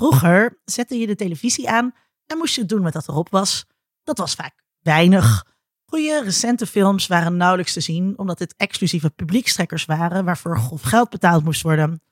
Vroeger 0.00 0.60
zette 0.64 0.98
je 0.98 1.06
de 1.06 1.14
televisie 1.14 1.70
aan 1.70 1.94
en 2.26 2.38
moest 2.38 2.54
je 2.54 2.64
doen 2.64 2.82
met 2.82 2.94
wat 2.94 3.08
erop 3.08 3.28
was. 3.28 3.66
Dat 4.02 4.18
was 4.18 4.34
vaak 4.34 4.54
weinig. 4.78 5.46
Goede 5.84 6.22
recente 6.24 6.66
films 6.66 7.06
waren 7.06 7.36
nauwelijks 7.36 7.72
te 7.72 7.80
zien, 7.80 8.18
omdat 8.18 8.38
dit 8.38 8.54
exclusieve 8.56 9.10
publiekstrekkers 9.10 9.84
waren 9.84 10.24
waarvoor 10.24 10.58
grof 10.58 10.82
geld 10.82 11.10
betaald 11.10 11.44
moest 11.44 11.62
worden. 11.62 12.02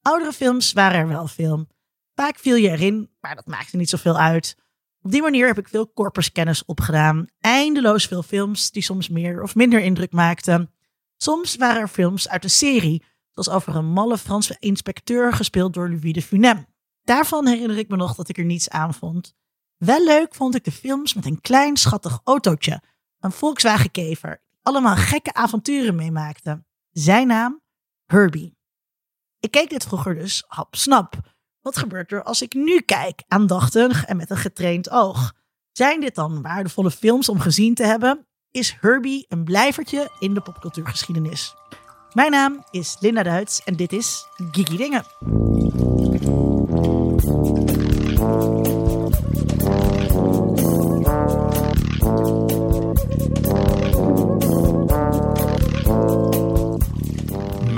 Oudere 0.00 0.32
films 0.32 0.72
waren 0.72 1.00
er 1.00 1.08
wel 1.08 1.26
veel. 1.26 1.66
Vaak 2.14 2.38
viel 2.38 2.56
je 2.56 2.70
erin, 2.70 3.10
maar 3.20 3.34
dat 3.34 3.46
maakte 3.46 3.76
niet 3.76 3.88
zoveel 3.88 4.18
uit. 4.18 4.56
Op 5.02 5.10
die 5.10 5.22
manier 5.22 5.46
heb 5.46 5.58
ik 5.58 5.68
veel 5.68 5.92
corpuskennis 5.92 6.64
opgedaan. 6.64 7.26
Eindeloos 7.38 8.06
veel 8.06 8.22
films 8.22 8.70
die 8.70 8.82
soms 8.82 9.08
meer 9.08 9.42
of 9.42 9.54
minder 9.54 9.80
indruk 9.80 10.12
maakten. 10.12 10.70
Soms 11.16 11.56
waren 11.56 11.80
er 11.80 11.88
films 11.88 12.28
uit 12.28 12.44
een 12.44 12.50
serie, 12.50 13.02
zoals 13.30 13.50
over 13.50 13.76
een 13.76 13.92
malle 13.92 14.18
Franse 14.18 14.56
inspecteur 14.58 15.32
gespeeld 15.32 15.74
door 15.74 15.88
Louis 15.88 16.12
de 16.12 16.22
Funem. 16.22 16.72
Daarvan 17.04 17.46
herinner 17.46 17.78
ik 17.78 17.88
me 17.88 17.96
nog 17.96 18.14
dat 18.14 18.28
ik 18.28 18.38
er 18.38 18.44
niets 18.44 18.68
aan 18.68 18.94
vond. 18.94 19.34
Wel 19.76 20.04
leuk 20.04 20.34
vond 20.34 20.54
ik 20.54 20.64
de 20.64 20.72
films 20.72 21.14
met 21.14 21.26
een 21.26 21.40
klein 21.40 21.76
schattig 21.76 22.20
autootje, 22.24 22.82
een 23.20 23.32
Volkswagen 23.32 23.90
Kever, 23.90 24.42
allemaal 24.62 24.96
gekke 24.96 25.34
avonturen 25.34 25.94
meemaakte. 25.94 26.64
Zijn 26.90 27.26
naam? 27.26 27.60
Herbie. 28.04 28.56
Ik 29.40 29.50
keek 29.50 29.70
dit 29.70 29.84
vroeger 29.84 30.14
dus 30.14 30.44
hap 30.46 30.74
snap. 30.74 31.16
Wat 31.60 31.76
gebeurt 31.76 32.12
er 32.12 32.22
als 32.22 32.42
ik 32.42 32.54
nu 32.54 32.80
kijk, 32.80 33.22
aandachtig 33.28 34.04
en 34.04 34.16
met 34.16 34.30
een 34.30 34.36
getraind 34.36 34.90
oog? 34.90 35.32
Zijn 35.72 36.00
dit 36.00 36.14
dan 36.14 36.42
waardevolle 36.42 36.90
films 36.90 37.28
om 37.28 37.40
gezien 37.40 37.74
te 37.74 37.84
hebben? 37.84 38.26
Is 38.50 38.76
Herbie 38.80 39.26
een 39.28 39.44
blijvertje 39.44 40.10
in 40.18 40.34
de 40.34 40.40
popcultuurgeschiedenis? 40.40 41.54
Mijn 42.12 42.30
naam 42.30 42.64
is 42.70 42.96
Linda 43.00 43.22
Duits 43.22 43.62
en 43.64 43.76
dit 43.76 43.92
is 43.92 44.26
Geeky 44.52 44.76
Dingen. 44.76 45.83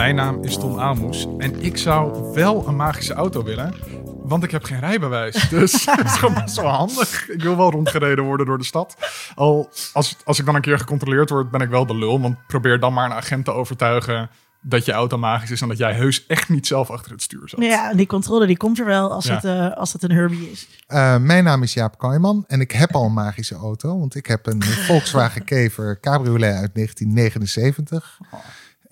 Mijn 0.06 0.18
naam 0.18 0.42
is 0.42 0.56
Tom 0.56 0.78
Aalmoes 0.78 1.26
en 1.38 1.62
ik 1.62 1.76
zou 1.76 2.32
wel 2.34 2.68
een 2.68 2.76
magische 2.76 3.14
auto 3.14 3.42
willen, 3.42 3.74
want 4.22 4.44
ik 4.44 4.50
heb 4.50 4.64
geen 4.64 4.80
rijbewijs. 4.80 5.48
Dus 5.48 5.84
dat 5.84 6.04
is 6.04 6.12
gewoon 6.12 6.34
best 6.34 6.56
wel 6.56 6.70
handig. 6.70 7.28
Ik 7.28 7.42
wil 7.42 7.56
wel 7.56 7.70
rondgereden 7.70 8.24
worden 8.24 8.46
door 8.46 8.58
de 8.58 8.64
stad. 8.64 8.96
Al 9.34 9.70
als, 9.92 10.16
als 10.24 10.38
ik 10.38 10.44
dan 10.46 10.54
een 10.54 10.60
keer 10.60 10.78
gecontroleerd 10.78 11.30
word, 11.30 11.50
ben 11.50 11.60
ik 11.60 11.68
wel 11.68 11.86
de 11.86 11.96
lul. 11.96 12.20
Want 12.20 12.46
probeer 12.46 12.80
dan 12.80 12.92
maar 12.92 13.04
een 13.04 13.16
agent 13.16 13.44
te 13.44 13.52
overtuigen 13.52 14.30
dat 14.60 14.84
je 14.84 14.92
auto 14.92 15.18
magisch 15.18 15.50
is 15.50 15.60
en 15.60 15.68
dat 15.68 15.78
jij 15.78 15.92
heus 15.94 16.26
echt 16.26 16.48
niet 16.48 16.66
zelf 16.66 16.90
achter 16.90 17.12
het 17.12 17.22
stuur 17.22 17.48
zat. 17.48 17.62
Ja, 17.62 17.94
die 17.94 18.06
controle 18.06 18.46
die 18.46 18.56
komt 18.56 18.78
er 18.78 18.86
wel 18.86 19.12
als, 19.12 19.24
Ja. 19.24 19.34
het, 19.34 19.44
eh, 19.44 19.76
als 19.76 19.92
het 19.92 20.02
een 20.02 20.10
Herbie 20.10 20.50
is. 20.50 20.68
Uh, 20.88 21.16
mijn 21.16 21.44
naam 21.44 21.62
is 21.62 21.74
Jaap 21.74 21.98
Kooijman 21.98 22.44
en 22.46 22.60
ik 22.60 22.70
heb 22.70 22.94
al 22.94 23.04
een 23.04 23.12
magische 23.12 23.54
auto. 23.54 23.98
Want 23.98 24.14
ik 24.14 24.26
heb 24.26 24.46
een 24.46 24.62
Volkswagen 24.88 25.44
Kever 25.44 26.00
Cabriolet 26.00 26.54
uit 26.54 26.74
1979. 26.74 28.18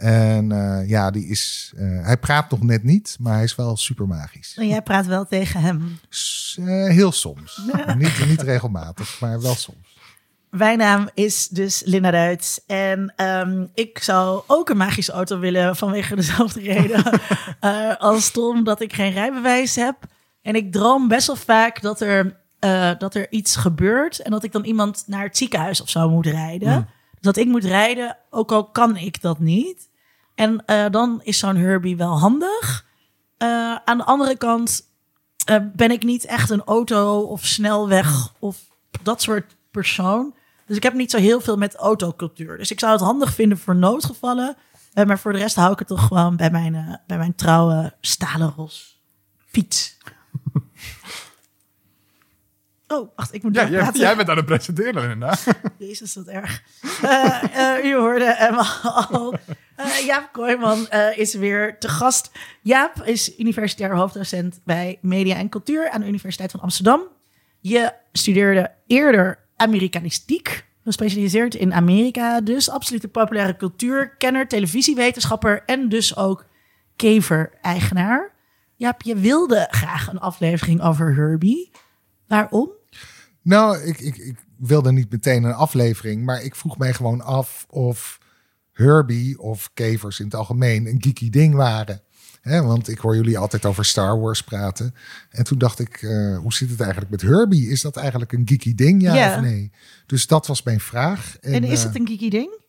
En 0.04 0.52
eh, 0.52 0.88
ja, 0.88 1.10
die 1.10 1.26
is, 1.26 1.72
eh, 1.76 2.04
hij 2.04 2.16
praat 2.16 2.50
nog 2.50 2.62
net 2.62 2.82
niet, 2.82 3.16
maar 3.20 3.34
hij 3.34 3.42
is 3.44 3.54
wel 3.54 3.76
super 3.76 4.06
magisch. 4.06 4.54
En 4.56 4.68
jij 4.68 4.82
praat 4.82 5.06
wel 5.06 5.26
tegen 5.26 5.60
hem. 5.60 5.98
S- 6.08 6.56
eh, 6.60 6.66
heel 6.88 7.12
soms. 7.12 7.60
niet, 7.98 8.26
niet 8.26 8.42
regelmatig, 8.42 9.20
maar 9.20 9.40
wel 9.40 9.54
soms. 9.54 9.96
Mijn 10.50 10.78
naam 10.78 11.08
is 11.14 11.48
dus 11.48 11.82
Linda 11.84 12.10
Duits. 12.10 12.60
En 12.66 13.12
ehm, 13.16 13.66
ik 13.74 13.98
zou 13.98 14.42
ook 14.46 14.68
een 14.68 14.76
magische 14.76 15.12
auto 15.12 15.38
willen 15.38 15.76
vanwege 15.76 16.16
dezelfde 16.16 16.60
reden 16.72 17.02
als 17.98 18.30
Tom, 18.30 18.64
dat 18.64 18.80
ik 18.80 18.92
geen 18.92 19.12
rijbewijs 19.12 19.76
heb. 19.76 19.96
En 20.42 20.54
ik 20.54 20.72
droom 20.72 21.08
best 21.08 21.26
wel 21.26 21.36
vaak 21.36 21.82
dat 21.82 22.00
er, 22.00 22.36
dat 22.98 23.14
er 23.14 23.30
iets 23.30 23.56
gebeurt 23.56 24.18
en 24.18 24.30
dat 24.30 24.44
ik 24.44 24.52
dan 24.52 24.64
iemand 24.64 25.04
naar 25.06 25.24
het 25.24 25.36
ziekenhuis 25.36 25.80
of 25.80 25.88
zo 25.88 26.10
moet 26.10 26.26
rijden. 26.26 26.88
Dat 27.20 27.36
ik 27.36 27.46
moet 27.46 27.64
rijden, 27.64 28.16
ook 28.30 28.52
al 28.52 28.64
kan 28.64 28.96
ik 28.96 29.20
dat 29.20 29.38
niet. 29.38 29.92
En 30.34 30.64
eh, 30.66 30.84
dan 30.90 31.20
is 31.22 31.38
zo'n 31.38 31.56
Herbie 31.56 31.96
wel 31.96 32.18
handig. 32.18 32.86
Eh, 33.36 33.74
aan 33.84 33.98
de 33.98 34.04
andere 34.04 34.36
kant 34.36 34.82
eh, 35.44 35.56
ben 35.72 35.90
ik 35.90 36.02
niet 36.02 36.24
echt 36.24 36.50
een 36.50 36.64
auto 36.64 37.20
of 37.20 37.44
snelweg 37.44 38.32
of 38.38 38.58
dat 39.02 39.22
soort 39.22 39.56
persoon. 39.70 40.34
Dus 40.66 40.76
ik 40.76 40.82
heb 40.82 40.94
niet 40.94 41.10
zo 41.10 41.18
heel 41.18 41.40
veel 41.40 41.56
met 41.56 41.74
autocultuur. 41.74 42.58
Dus 42.58 42.70
ik 42.70 42.80
zou 42.80 42.92
het 42.92 43.00
handig 43.00 43.34
vinden 43.34 43.58
voor 43.58 43.76
noodgevallen. 43.76 44.56
Maar 45.06 45.18
voor 45.18 45.32
de 45.32 45.38
rest 45.38 45.56
hou 45.56 45.72
ik 45.72 45.78
het 45.78 45.88
toch 45.88 46.06
gewoon 46.06 46.36
bij 46.36 46.50
mijn, 46.50 47.00
bij 47.06 47.18
mijn 47.18 47.34
trouwe 47.34 47.94
stalen 48.00 48.52
ros 48.56 49.02
fiets. 49.46 49.98
Oh, 52.86 53.08
wacht, 53.16 53.34
ik 53.34 53.42
moet 53.42 53.54
Ja, 53.54 53.90
jij, 53.92 54.16
bent 54.16 54.28
aan 54.28 54.36
het 54.36 54.46
presenteren 54.46 55.02
inderdaad. 55.02 55.44
Jezus, 55.78 56.14
wat 56.14 56.26
erg. 56.26 56.62
Eh, 57.02 57.76
eh, 57.76 57.84
u 57.84 57.94
hoorde 57.94 58.34
hem 58.34 58.54
al. 58.82 59.34
Eh, 59.76 60.06
Jaap 60.06 60.32
Kooijman 60.32 60.88
is 61.16 61.34
weer 61.34 61.78
te 61.78 61.88
gast. 61.88 62.30
Jaap 62.62 63.02
is 63.04 63.38
universitair 63.38 63.96
hoofddocent 63.96 64.60
bij 64.64 64.98
Media 65.02 65.36
en 65.36 65.48
Cultuur 65.48 65.90
aan 65.90 66.00
de 66.00 66.06
Universiteit 66.06 66.50
van 66.50 66.60
Amsterdam. 66.60 67.02
Je 67.60 67.92
studeerde 68.12 68.70
eerder 68.86 69.38
Amerikanistiek, 69.56 70.64
gespecialiseerd 70.84 71.54
in 71.54 71.74
Amerika. 71.74 72.40
Dus 72.40 72.70
absolute 72.70 73.08
populaire 73.08 73.56
cultuurkenner, 73.56 74.48
televisiewetenschapper 74.48 75.62
en 75.66 75.88
dus 75.88 76.16
ook 76.16 76.46
kever-eigenaar. 76.96 78.34
Jaap, 78.76 79.02
je 79.02 79.16
wilde 79.16 79.66
graag 79.70 80.08
een 80.08 80.20
aflevering 80.20 80.82
over 80.82 81.14
Herbie. 81.14 81.70
Waarom? 82.34 82.70
Nou, 83.42 83.78
ik, 83.78 84.00
ik, 84.00 84.16
ik 84.16 84.38
wilde 84.56 84.92
niet 84.92 85.10
meteen 85.10 85.44
een 85.44 85.52
aflevering, 85.52 86.24
maar 86.24 86.42
ik 86.42 86.54
vroeg 86.54 86.78
mij 86.78 86.92
gewoon 86.94 87.20
af 87.20 87.66
of 87.70 88.18
Herbie 88.72 89.40
of 89.40 89.70
kevers 89.74 90.18
in 90.18 90.24
het 90.24 90.34
algemeen 90.34 90.86
een 90.86 91.02
geeky 91.02 91.30
ding 91.30 91.54
waren. 91.54 92.02
Hè, 92.40 92.62
want 92.62 92.88
ik 92.88 92.98
hoor 92.98 93.16
jullie 93.16 93.38
altijd 93.38 93.64
over 93.64 93.84
Star 93.84 94.20
Wars 94.20 94.42
praten. 94.42 94.94
En 95.30 95.44
toen 95.44 95.58
dacht 95.58 95.78
ik, 95.78 96.02
eh, 96.02 96.38
hoe 96.38 96.52
zit 96.52 96.70
het 96.70 96.80
eigenlijk 96.80 97.10
met 97.10 97.22
Herbie? 97.22 97.68
Is 97.68 97.80
dat 97.80 97.96
eigenlijk 97.96 98.32
een 98.32 98.42
geeky 98.48 98.74
ding, 98.74 99.02
ja, 99.02 99.14
Ja. 99.14 99.34
of 99.36 99.42
nee? 99.42 99.70
Dus 100.06 100.26
dat 100.26 100.46
was 100.46 100.62
mijn 100.62 100.80
vraag. 100.80 101.36
En, 101.40 101.64
is 101.64 101.78
eh, 101.78 101.84
het 101.86 101.96
een 102.00 102.06
geeky 102.06 102.30
ding? 102.30 102.62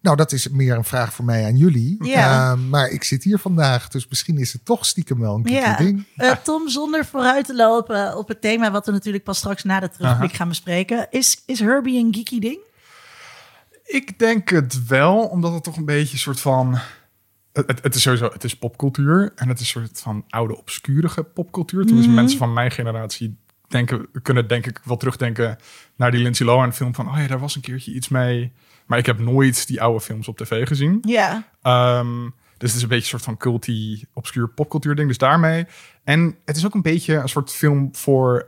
Nou, 0.00 0.16
dat 0.16 0.32
is 0.32 0.48
meer 0.48 0.76
een 0.76 0.84
vraag 0.84 1.12
voor 1.12 1.24
mij 1.24 1.44
aan 1.44 1.56
jullie. 1.56 1.96
Ja. 2.04 2.52
Eh, 2.52 2.58
maar 2.58 2.88
ik 2.88 3.04
zit 3.04 3.22
hier 3.22 3.38
vandaag, 3.38 3.88
dus 3.88 4.08
misschien 4.08 4.38
is 4.38 4.52
het 4.52 4.64
toch 4.64 4.86
stiekem 4.86 5.20
wel 5.20 5.34
een 5.34 5.52
Ja, 5.52 5.76
ding. 5.76 6.06
Eh, 6.16 6.32
Tom, 6.32 6.68
zonder 6.68 7.04
vooruit 7.04 7.46
te 7.46 7.54
lopen 7.54 8.16
op 8.16 8.28
het 8.28 8.40
thema 8.40 8.70
wat 8.70 8.86
we 8.86 8.92
natuurlijk 8.92 9.24
pas 9.24 9.38
straks 9.38 9.64
na 9.64 9.80
de 9.80 9.88
terugblik 9.88 10.28
Aha. 10.28 10.36
gaan 10.36 10.48
bespreken. 10.48 11.06
Is, 11.10 11.42
is 11.46 11.60
Herbie 11.60 12.04
een 12.04 12.14
geeky 12.14 12.38
ding? 12.38 12.58
Ik 13.84 14.18
denk 14.18 14.48
het 14.48 14.86
wel, 14.86 15.18
omdat 15.18 15.52
het 15.52 15.62
toch 15.62 15.76
een 15.76 15.84
beetje 15.84 16.12
een 16.12 16.18
soort 16.18 16.40
van... 16.40 16.78
Het, 17.52 17.82
het, 17.82 17.94
is 17.94 18.02
sowieso, 18.02 18.28
het 18.32 18.44
is 18.44 18.56
popcultuur. 18.56 19.32
En 19.34 19.48
het 19.48 19.60
is 19.60 19.74
een 19.74 19.80
soort 19.80 20.00
van 20.00 20.24
oude, 20.28 20.56
obscurige 20.56 21.22
popcultuur. 21.22 21.86
Tenminste, 21.86 22.12
mensen 22.12 22.38
van 22.38 22.52
mijn 22.52 22.70
generatie 22.70 23.38
denken, 23.70 24.08
kunnen 24.22 24.48
denk 24.48 24.66
ik 24.66 24.80
wel 24.84 24.96
terugdenken 24.96 25.58
naar 25.96 26.10
die 26.10 26.20
Lindsay 26.20 26.46
Lohan 26.46 26.72
film 26.72 26.94
van... 26.94 27.08
Oh 27.08 27.18
ja, 27.18 27.26
daar 27.26 27.38
was 27.38 27.54
een 27.54 27.60
keertje 27.60 27.92
iets 27.92 28.08
mee. 28.08 28.52
Maar 28.86 28.98
ik 28.98 29.06
heb 29.06 29.18
nooit 29.18 29.66
die 29.66 29.82
oude 29.82 30.00
films 30.00 30.28
op 30.28 30.36
tv 30.36 30.66
gezien. 30.66 30.98
Ja. 31.06 31.48
Ehm, 31.62 32.22
dus 32.56 32.68
het 32.68 32.76
is 32.76 32.82
een 32.82 32.88
beetje 32.88 33.02
een 33.02 33.10
soort 33.10 33.22
van 33.22 33.36
culty, 33.36 34.04
obscuur 34.12 34.48
popcultuur 34.48 34.94
ding. 34.94 35.08
Dus 35.08 35.18
daarmee. 35.18 35.66
En 36.04 36.36
het 36.44 36.56
is 36.56 36.66
ook 36.66 36.74
een 36.74 36.82
beetje 36.82 37.14
een 37.14 37.28
soort 37.28 37.52
film 37.52 37.88
voor 37.92 38.46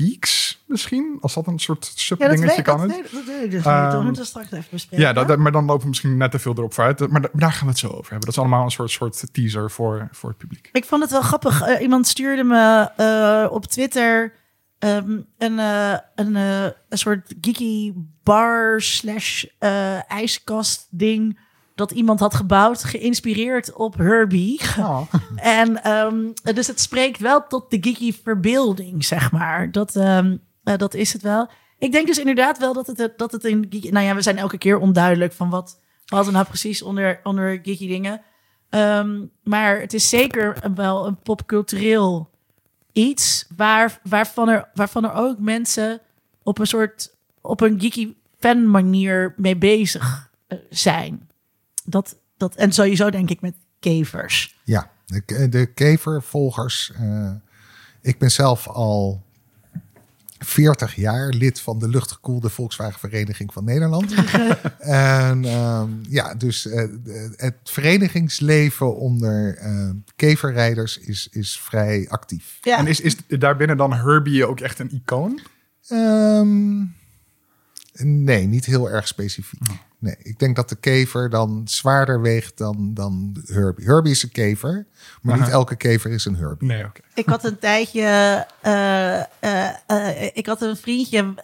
autogeeks 0.00 0.62
misschien. 0.66 1.18
Als 1.20 1.34
dat 1.34 1.46
een 1.46 1.58
soort 1.58 1.84
Ja, 1.86 1.92
subdingetje 1.94 2.46
weet, 2.46 2.62
kan 2.62 2.78
dat, 2.78 2.86
het. 2.96 2.96
weet, 3.02 3.12
dat 3.12 3.24
weet 3.24 3.44
ik 3.44 3.50
dus 3.50 3.64
Ehm, 3.64 3.82
niet. 3.84 3.92
We 3.92 4.02
moeten 4.02 4.20
het 4.22 4.26
straks 4.30 4.50
even 4.52 4.64
bespreken. 4.70 5.06
Ja, 5.06 5.12
dat, 5.12 5.28
dat- 5.28 5.38
maar 5.38 5.52
dan 5.52 5.64
lopen 5.64 5.82
we 5.82 5.88
misschien 5.88 6.16
net 6.16 6.30
te 6.30 6.38
veel 6.38 6.54
erop 6.56 6.74
vooruit. 6.74 7.08
Maar 7.10 7.20
da- 7.20 7.28
daar 7.32 7.52
gaan 7.52 7.62
we 7.64 7.68
het 7.70 7.78
zo 7.78 7.86
over 7.86 8.00
hebben. 8.10 8.20
Dat 8.20 8.28
is 8.28 8.38
allemaal 8.38 8.64
een 8.64 8.70
soort, 8.70 8.90
soort 8.90 9.26
teaser 9.32 9.70
voor, 9.70 10.08
voor 10.12 10.28
het 10.28 10.38
publiek. 10.38 10.68
Ik 10.72 10.84
vond 10.84 11.02
het 11.02 11.10
wel 11.10 11.22
grappig. 11.22 11.62
Eh, 11.62 11.80
iemand 11.82 12.06
stuurde 12.06 12.44
me 12.44 12.90
eh, 12.96 13.52
op 13.52 13.66
Twitter 13.66 14.32
ehm, 14.78 15.18
een, 15.38 15.58
eh, 15.58 15.96
een, 16.14 16.36
eh, 16.36 16.62
een 16.88 16.98
soort 16.98 17.34
geeky 17.40 17.92
bar 18.22 18.80
slash 18.80 19.44
eh, 19.58 20.10
ijskast 20.12 20.86
ding 20.90 21.38
dat 21.76 21.90
iemand 21.90 22.20
had 22.20 22.34
gebouwd, 22.34 22.84
geïnspireerd 22.84 23.72
op 23.72 23.96
Herbie. 23.96 24.60
En 25.36 25.82
ehm, 25.82 26.54
dus 26.54 26.66
het 26.66 26.80
spreekt 26.80 27.18
wel 27.20 27.46
tot 27.46 27.70
de 27.70 27.78
geeky 27.80 28.12
verbeelding, 28.22 29.04
zeg 29.04 29.32
maar. 29.32 29.72
Dat, 29.72 29.96
ehm, 29.96 30.36
eh, 30.64 30.76
dat 30.76 30.94
is 30.94 31.12
het 31.12 31.22
wel. 31.22 31.48
Ik 31.78 31.92
denk 31.92 32.06
dus 32.06 32.18
inderdaad 32.18 32.58
wel 32.58 32.72
dat 32.72 32.86
het, 32.86 33.12
dat 33.16 33.32
het 33.32 33.44
een 33.44 33.66
geeky... 33.70 33.88
Nou 33.88 34.06
ja, 34.06 34.14
we 34.14 34.22
zijn 34.22 34.38
elke 34.38 34.58
keer 34.58 34.78
onduidelijk 34.78 35.32
van 35.32 35.50
wat, 35.50 35.80
wat 36.06 36.26
we 36.26 36.32
nou 36.32 36.46
precies 36.46 36.82
onder, 36.82 37.20
onder 37.22 37.60
geeky 37.62 37.86
dingen. 37.88 38.22
Ehm, 38.70 39.24
maar 39.42 39.80
het 39.80 39.94
is 39.94 40.08
zeker 40.08 40.56
wel 40.74 41.06
een 41.06 41.16
popcultureel 41.16 42.30
iets 42.92 43.46
waar, 43.56 44.00
waarvan, 44.02 44.48
er, 44.48 44.68
waarvan 44.74 45.04
er 45.04 45.12
ook 45.12 45.38
mensen 45.38 46.00
op 46.42 46.58
een 46.58 46.66
soort 46.66 47.16
op 47.40 47.60
een 47.60 47.80
geeky 47.80 48.14
fan 48.38 48.70
manier 48.70 49.34
mee 49.36 49.56
bezig 49.56 50.30
eh, 50.46 50.58
zijn. 50.70 51.28
Dat, 51.86 52.16
dat, 52.36 52.54
en 52.54 52.72
sowieso 52.72 53.10
denk 53.10 53.30
ik 53.30 53.40
met 53.40 53.54
kevers. 53.80 54.58
Ja, 54.64 54.90
de, 55.06 55.48
de 55.48 55.66
kevervolgers, 55.66 56.92
eh, 56.98 57.30
Ik 58.00 58.18
ben 58.18 58.30
zelf 58.30 58.68
al 58.68 59.24
40 60.38 60.94
jaar 60.94 61.28
lid 61.28 61.60
van 61.60 61.78
de 61.78 61.88
luchtgekoelde 61.88 62.48
Volkswagen 62.48 62.98
Vereniging 62.98 63.52
van 63.52 63.64
Nederland. 63.64 64.14
en 64.78 65.44
ehm, 65.44 65.90
ja, 66.08 66.34
dus 66.34 66.66
eh, 66.66 66.88
de- 67.04 67.32
het 67.36 67.54
verenigingsleven 67.64 68.96
onder 68.96 69.56
eh, 69.56 69.90
keverrijders 70.16 70.98
is, 70.98 71.28
is 71.30 71.60
vrij 71.60 72.08
actief. 72.08 72.58
Ja. 72.62 72.78
En 72.78 72.86
is, 72.86 73.00
is 73.00 73.16
daarbinnen 73.28 73.76
dan 73.76 73.92
Herbie 73.92 74.46
ook 74.46 74.60
echt 74.60 74.78
een 74.78 74.90
icoon? 74.92 75.40
Ehm, 75.88 76.78
nee, 78.24 78.46
niet 78.46 78.64
heel 78.64 78.90
erg 78.90 79.06
specifiek. 79.08 79.60
Nee, 79.98 80.16
ik 80.18 80.38
denk 80.38 80.56
dat 80.56 80.68
de 80.68 80.76
kever 80.76 81.30
dan 81.30 81.62
zwaarder 81.64 82.20
weegt 82.20 82.58
dan, 82.58 82.94
dan 82.94 83.42
Herbie. 83.46 83.86
Herbie 83.86 84.12
is 84.12 84.22
een 84.22 84.30
kever, 84.30 84.86
maar 85.22 85.38
niet 85.38 85.48
elke 85.48 85.76
kever 85.76 86.10
is 86.10 86.24
een 86.24 86.36
Herbie. 86.36 86.68
Nee, 86.68 86.84
oké. 86.84 87.00
Ik 87.14 87.26
had 87.26 87.44
een 87.44 87.58
tijdje, 87.58 88.00
eh, 88.60 89.20
eh, 89.20 89.68
eh, 89.86 90.30
ik 90.32 90.46
had 90.46 90.62
een 90.62 90.76
vriendje 90.76 91.34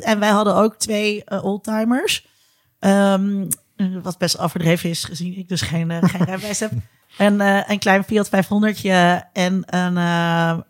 en 0.00 0.18
wij 0.18 0.30
hadden 0.30 0.54
ook 0.54 0.76
twee 0.76 1.30
oldtimers. 1.42 2.26
Ehm, 2.78 3.44
wat 4.02 4.18
best 4.18 4.38
overdreven 4.38 4.90
is, 4.90 5.04
gezien 5.04 5.38
ik 5.38 5.48
dus 5.48 5.62
geen, 5.62 5.90
geen 6.08 6.24
rijbewijs 6.26 6.60
heb. 6.60 6.72
En 7.18 7.40
eh, 7.40 7.62
een 7.66 7.78
klein 7.78 8.04
Fiat 8.04 8.28
500 8.28 8.84
en 9.32 9.62
een 9.66 9.98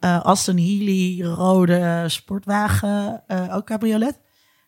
Aston 0.00 0.56
Healy 0.56 1.22
rode 1.22 2.04
sportwagen, 2.06 3.22
eh, 3.26 3.54
ook 3.56 3.66
cabriolet. 3.66 4.18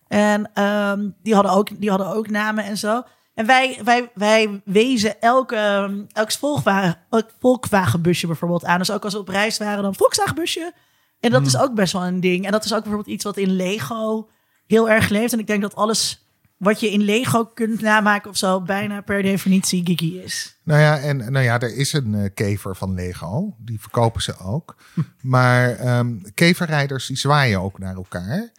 En 0.09 0.51
ehm, 0.55 1.09
die, 1.23 1.35
hadden 1.35 1.53
ook, 1.53 1.81
die 1.81 1.91
hadden 1.91 2.15
ook 2.15 2.31
namen 2.31 2.65
en 2.65 2.79
zo. 2.79 3.03
En 3.35 3.47
wij, 3.47 3.81
wij, 3.85 4.11
wij 4.15 4.61
wezen 4.65 5.21
elke, 5.21 5.57
ehm, 5.57 6.03
elk 6.13 6.33
Volkswagen, 6.33 6.97
elk 7.11 7.31
Volkswagenbusje 7.41 8.27
bijvoorbeeld 8.27 8.65
aan. 8.65 8.79
Dus 8.79 8.91
ook 8.91 9.05
als 9.05 9.13
we 9.13 9.19
op 9.19 9.29
reis 9.29 9.59
waren, 9.59 9.83
dan 9.83 9.95
Volkswagenbusje. 9.95 10.73
En 11.21 11.31
dat 11.31 11.47
is 11.47 11.59
ook 11.59 11.75
best 11.75 11.93
wel 11.93 12.07
een 12.07 12.21
ding. 12.21 12.45
En 12.45 12.53
dat 12.53 12.65
is 12.65 12.73
ook 12.75 12.83
bijvoorbeeld 12.83 13.15
iets 13.15 13.25
wat 13.25 13.37
in 13.37 13.51
Lego 13.51 14.29
heel 14.67 14.91
erg 14.91 15.09
leeft. 15.09 15.33
En 15.33 15.39
ik 15.39 15.47
denk 15.47 15.63
dat 15.63 15.75
alles 15.75 16.29
wat 16.57 16.81
je 16.81 16.91
in 16.91 17.01
Lego 17.01 17.45
kunt 17.45 17.81
namaken 17.81 18.31
of 18.31 18.37
zo, 18.37 18.61
bijna 18.61 19.01
per 19.01 19.23
definitie 19.23 19.83
geeky 19.85 20.21
is. 20.25 20.59
Nou 20.63 20.81
ja, 20.81 20.99
en 20.99 21.17
nou 21.17 21.45
ja, 21.45 21.61
er 21.61 21.77
is 21.77 21.93
een 21.93 22.15
eh, 22.15 22.31
kever 22.35 22.77
van 22.77 22.95
Lego. 22.95 23.55
Die 23.59 23.81
verkopen 23.81 24.23
ze 24.23 24.39
ook. 24.39 24.77
maar 25.23 25.71
ehm, 25.71 26.17
keverrijders 26.35 27.07
die 27.07 27.17
zwaaien 27.17 27.61
ook 27.61 27.79
naar 27.79 27.95
elkaar. 27.95 28.51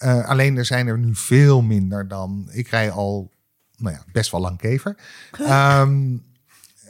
Eh, 0.00 0.28
alleen 0.28 0.56
er 0.56 0.64
zijn 0.64 0.86
er 0.86 0.98
nu 0.98 1.14
veel 1.14 1.62
minder 1.62 2.08
dan. 2.08 2.48
Ik 2.52 2.68
rij 2.68 2.90
al, 2.90 3.30
nou 3.76 3.94
ja, 3.94 4.02
best 4.12 4.30
wel 4.30 4.40
lang 4.40 4.58
kever. 4.58 4.96
Ehm, 5.38 6.16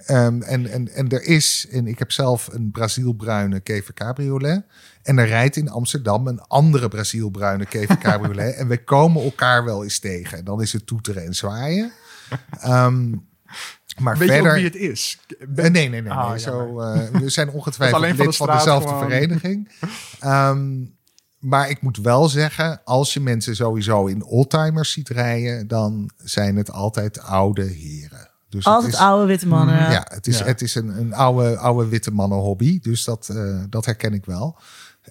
ehm, 0.06 0.42
en, 0.42 0.66
en, 0.70 0.88
en 0.94 1.08
er 1.08 1.22
is, 1.22 1.66
en 1.70 1.86
ik 1.86 1.98
heb 1.98 2.12
zelf 2.12 2.48
een 2.52 2.70
Brazilbruine 2.70 3.60
kever 3.60 3.94
cabriolet. 3.94 4.64
En 5.02 5.18
er 5.18 5.26
rijdt 5.26 5.56
in 5.56 5.68
Amsterdam 5.68 6.26
een 6.26 6.40
andere 6.40 6.88
Brazilbruine 6.88 7.66
kever 7.66 7.98
cabriolet. 8.08 8.54
en 8.54 8.68
wij 8.68 8.78
komen 8.78 9.22
elkaar 9.22 9.64
wel 9.64 9.82
eens 9.82 9.98
tegen. 9.98 10.38
En 10.38 10.44
dan 10.44 10.60
is 10.62 10.72
het 10.72 10.86
toeteren 10.86 11.24
en 11.24 11.34
zwaaien. 11.34 11.92
Ehm, 12.60 13.10
maar 13.98 14.18
Weet 14.18 14.28
verder. 14.30 14.50
je 14.58 14.70
wie 14.70 14.80
het 14.82 14.90
is? 14.90 15.18
Ben- 15.48 15.64
Eh, 15.64 15.70
nee, 15.70 15.88
nee, 15.88 16.02
nee. 16.02 16.12
Ah, 16.12 16.28
nee. 16.30 16.38
Zo, 16.38 16.80
eh, 16.80 17.08
we 17.08 17.28
zijn 17.28 17.50
ongetwijfeld 17.58 18.02
alleen 18.02 18.16
van 18.16 18.26
lid 18.26 18.36
de 18.38 18.44
van, 18.44 18.56
dezelfde 18.56 18.88
gewoon. 18.88 19.02
vereniging. 19.10 19.68
Ehm, 20.20 20.70
maar 21.40 21.70
ik 21.70 21.82
moet 21.82 21.96
wel 21.96 22.28
zeggen, 22.28 22.80
als 22.84 23.12
je 23.12 23.20
mensen 23.20 23.56
sowieso 23.56 24.06
in 24.06 24.24
oldtimers 24.24 24.92
ziet 24.92 25.08
rijden, 25.08 25.66
dan 25.66 26.10
zijn 26.16 26.56
het 26.56 26.70
altijd 26.70 27.20
oude 27.20 27.64
heren. 27.64 28.28
Dus 28.48 28.64
het 28.64 28.74
Altijd 28.74 28.92
is, 28.92 28.98
oude 28.98 29.26
witte 29.26 29.46
mannen. 29.46 29.90
Ja, 29.90 30.06
het 30.08 30.26
is, 30.26 30.38
Ja. 30.38 30.44
Het 30.44 30.60
is 30.60 30.74
een, 30.74 30.88
een 30.88 31.14
oude, 31.14 31.58
oude 31.58 31.88
witte 31.88 32.10
mannen 32.10 32.38
hobby. 32.38 32.80
Dus 32.80 33.04
dat, 33.04 33.28
eh, 33.28 33.62
dat 33.68 33.84
herken 33.84 34.14
ik 34.14 34.24
wel. 34.24 34.58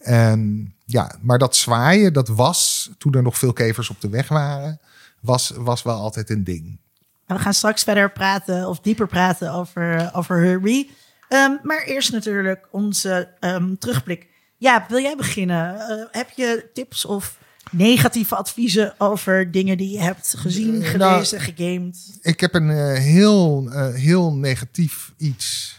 En 0.02 0.74
ja, 0.86 1.16
maar 1.22 1.38
dat 1.38 1.56
zwaaien, 1.56 2.14
dat 2.14 2.28
was, 2.28 2.90
toen 2.98 3.14
er 3.14 3.24
nog 3.24 3.38
veel 3.38 3.54
kevers 3.54 3.90
op 3.90 4.02
de 4.02 4.10
weg 4.10 4.28
waren, 4.28 4.80
was, 5.22 5.54
was 5.56 5.84
wel 5.84 6.00
altijd 6.00 6.30
een 6.30 6.44
ding. 6.44 6.80
En 7.26 7.36
we 7.36 7.42
gaan 7.42 7.54
straks 7.54 7.84
verder 7.84 8.12
praten 8.12 8.68
of 8.68 8.80
dieper 8.80 9.08
praten 9.08 9.54
over, 9.54 10.10
over 10.14 10.38
Herbie. 10.44 10.92
Ehm, 11.28 11.52
maar 11.64 11.84
eerst 11.84 12.12
natuurlijk 12.12 12.68
onze 12.72 13.34
ehm, 13.40 13.76
terugblik. 13.76 14.28
Ja, 14.60 14.86
wil 14.90 15.00
jij 15.00 15.16
beginnen? 15.16 15.80
Eh, 15.80 16.06
heb 16.12 16.30
je 16.36 16.70
tips 16.74 17.06
of 17.06 17.38
negatieve 17.72 18.36
adviezen 18.36 18.94
over 18.98 19.52
dingen 19.52 19.78
die 19.78 19.90
je 19.92 20.00
hebt 20.02 20.34
gezien, 20.38 20.84
Eh, 20.84 20.94
nou, 20.96 21.12
gelezen, 21.14 21.40
gegamed? 21.40 22.18
Ik 22.22 22.40
heb 22.40 22.54
een 22.54 22.70
eh, 22.70 22.94
heel, 22.98 23.70
eh, 23.72 23.94
heel 23.94 24.34
negatief 24.34 25.14
iets. 25.18 25.78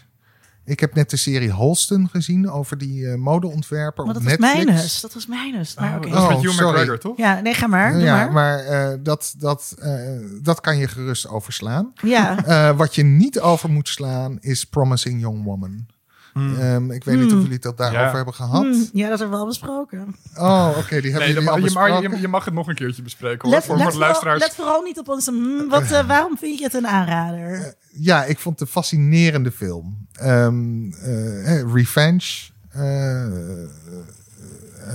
Ik 0.65 0.79
heb 0.79 0.95
net 0.95 1.09
de 1.09 1.17
serie 1.17 1.51
Holston 1.51 2.09
gezien 2.11 2.49
over 2.49 2.77
die 2.77 3.07
eh, 3.07 3.15
modeontwerper 3.15 4.05
Maar 4.05 4.15
op 4.15 4.21
dat 4.21 4.29
was 4.31 4.39
Netflix. 4.39 4.65
mijnus. 4.65 5.01
Dat 5.01 5.13
was. 5.13 5.27
Maar 5.27 5.37
Oh, 5.47 5.95
oké. 5.95 6.09
dat 6.09 6.17
is 6.17 6.23
Oh, 6.23 6.27
met 6.29 6.41
Hugh 6.41 6.53
sorry. 6.53 6.69
McGregor, 6.71 6.99
toch? 6.99 7.17
Ja, 7.17 7.39
nee, 7.39 7.53
ga 7.53 7.67
maar. 7.67 7.91
Doe 7.93 8.01
ja, 8.01 8.15
maar. 8.15 8.31
maar 8.31 8.59
eh, 8.59 8.97
dat, 8.99 9.33
dat, 9.37 9.75
eh, 9.79 10.01
dat 10.41 10.61
kan 10.61 10.77
je 10.77 10.87
gerust 10.87 11.27
overslaan. 11.27 11.93
Ja. 12.03 12.45
Eh, 12.45 12.77
wat 12.77 12.95
je 12.95 13.03
niet 13.03 13.39
over 13.39 13.69
moet 13.69 13.87
slaan 13.87 14.37
is 14.39 14.65
Promising 14.65 15.21
Young 15.21 15.43
Woman. 15.43 15.85
Ehm, 16.33 16.91
ik 16.91 17.03
weet 17.03 17.15
niet 17.15 17.25
of 17.25 17.31
Hmm. 17.31 17.41
jullie 17.41 17.59
het 17.61 17.77
daarover 17.77 18.01
Ja. 18.07 18.15
hebben 18.15 18.33
gehad. 18.33 18.61
Hmm, 18.61 18.89
ja, 18.93 19.09
dat 19.09 19.19
hebben 19.19 19.37
we 19.37 19.43
al 19.43 19.49
besproken. 19.49 20.15
Oh, 20.37 20.69
oké, 20.77 21.01
die 21.01 21.11
hebben 21.11 21.19
Nee, 21.19 21.33
jullie 21.33 21.49
al 21.49 21.55
je, 21.57 21.61
besproken. 21.63 22.11
je, 22.11 22.19
je 22.19 22.27
mag 22.27 22.45
het 22.45 22.53
nog 22.53 22.67
een 22.67 22.75
keertje 22.75 23.01
bespreken 23.01 23.41
hoor. 23.41 23.51
Let, 23.51 23.63
voor, 23.65 23.75
let, 23.77 23.83
voor 23.83 23.91
de 23.91 23.97
vooral, 23.97 24.09
luisteraars. 24.09 24.39
let 24.41 24.55
vooral 24.55 24.81
niet 24.81 24.99
op 24.99 25.05
hmm, 25.25 25.69
wat, 25.69 25.91
eh, 25.91 26.07
waarom 26.07 26.37
vind 26.37 26.57
je 26.57 26.63
het 26.63 26.73
een 26.73 26.87
aanrader? 26.87 27.75
Ja, 27.91 28.23
ik 28.23 28.39
vond 28.39 28.59
het 28.59 28.67
een 28.67 28.73
fascinerende 28.73 29.51
film. 29.51 30.07
Ehm, 30.13 30.91
eh, 30.91 31.59
eh, 31.59 31.73
revenge. 31.73 32.49
eh, 32.69 33.23
eh, 33.23 33.69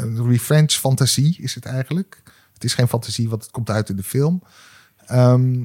een 0.02 0.28
revenge 0.28 0.68
fantasie 0.78 1.38
is 1.40 1.54
het 1.54 1.64
eigenlijk. 1.64 2.22
Het 2.52 2.64
is 2.64 2.74
geen 2.74 2.88
fantasie, 2.88 3.28
want 3.28 3.42
het 3.42 3.50
komt 3.50 3.70
uit 3.70 3.88
in 3.88 3.96
de 3.96 4.02
film. 4.02 4.42
Ehm, 5.06 5.64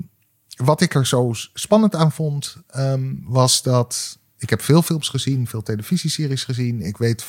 wat 0.55 0.81
ik 0.81 0.93
er 0.95 1.05
zo 1.07 1.29
spannend 1.53 1.95
aan 1.95 2.11
vond, 2.11 2.57
ehm, 2.69 3.13
was 3.23 3.61
dat... 3.63 4.19
Ik 4.41 4.49
heb 4.49 4.61
veel 4.61 4.81
films 4.81 5.09
gezien, 5.09 5.47
veel 5.47 5.63
televisieseries 5.63 6.43
gezien. 6.43 6.81
Ik 6.81 6.97
weet... 6.97 7.25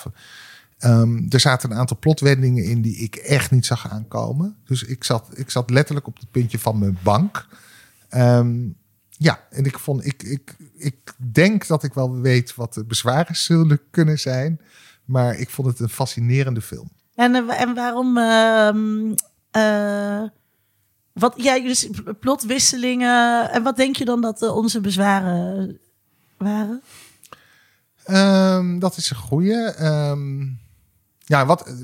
ehm, 0.79 1.27
er 1.29 1.41
zaten 1.41 1.71
een 1.71 1.77
aantal 1.77 1.99
plotwendingen 1.99 2.65
in 2.65 2.83
die 2.83 2.97
ik 2.97 3.17
echt 3.17 3.51
niet 3.51 3.67
zag 3.67 3.91
aankomen. 3.91 4.57
Dus 4.65 4.83
ik 4.83 5.05
zat, 5.05 5.29
ik 5.35 5.51
zat 5.51 5.71
letterlijk 5.71 6.07
op 6.07 6.19
het 6.19 6.31
puntje 6.31 6.59
van 6.59 6.79
mijn 6.79 6.99
bank. 7.03 7.47
Ehm, 8.09 8.69
ja, 9.09 9.41
en 9.51 9.65
ik 9.65 9.79
vond, 9.79 10.07
ik, 10.07 10.23
ik, 10.23 10.57
ik 10.77 11.15
denk 11.33 11.67
dat 11.67 11.83
ik 11.83 11.95
wel 11.95 12.21
weet 12.21 12.55
wat 12.55 12.75
de 12.75 12.85
bezwaren 12.85 13.37
zullen 13.37 13.81
kunnen 13.91 14.19
zijn. 14.19 14.61
Maar 15.05 15.39
ik 15.39 15.51
vond 15.51 15.69
het 15.69 15.81
een 15.81 15.89
fascinerende 15.89 16.63
film. 16.63 16.91
En, 17.15 17.35
eh, 17.35 17.61
en 17.61 17.75
waarom... 17.75 18.19
eh, 19.51 20.29
wat, 21.13 21.35
ja, 21.37 21.61
dus 21.61 21.89
plotwisselingen. 22.21 23.51
En 23.51 23.63
wat 23.63 23.77
denk 23.77 23.97
je 23.97 24.05
dan 24.05 24.21
dat 24.21 24.43
eh, 24.43 24.57
onze 24.57 24.81
bezwaren 24.81 25.79
waren? 26.37 26.83
Ehm, 28.13 28.79
dat 28.79 28.97
is 28.97 29.11
een 29.11 29.17
goeie. 29.17 29.65
Ehm, 29.65 30.41
ja, 31.19 31.47
wat, 31.47 31.75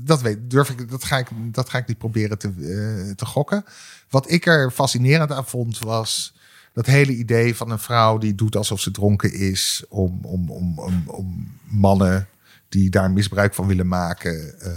dat 0.00 0.20
weet, 0.22 0.50
durf 0.50 0.70
ik, 0.70 0.90
dat 0.90 1.04
ga 1.04 1.18
ik, 1.18 1.28
dat 1.50 1.70
ga 1.70 1.78
ik 1.78 1.86
niet 1.86 1.98
proberen 1.98 2.38
te, 2.38 2.48
eh, 2.48 3.14
te 3.14 3.26
gokken. 3.26 3.64
Wat 4.10 4.30
ik 4.30 4.46
er 4.46 4.70
fascinerend 4.70 5.32
aan 5.32 5.46
vond 5.46 5.78
was 5.78 6.34
dat 6.72 6.86
hele 6.86 7.16
idee 7.16 7.56
van 7.56 7.70
een 7.70 7.78
vrouw 7.78 8.18
die 8.18 8.34
doet 8.34 8.56
alsof 8.56 8.80
ze 8.80 8.90
dronken 8.90 9.32
is 9.32 9.84
om, 9.88 10.18
om, 10.22 10.50
om, 10.50 10.78
om, 11.06 11.58
mannen 11.64 12.28
die 12.68 12.90
daar 12.90 13.10
misbruik 13.10 13.54
van 13.54 13.66
willen 13.66 13.88
maken 13.88 14.60
eh, 14.60 14.72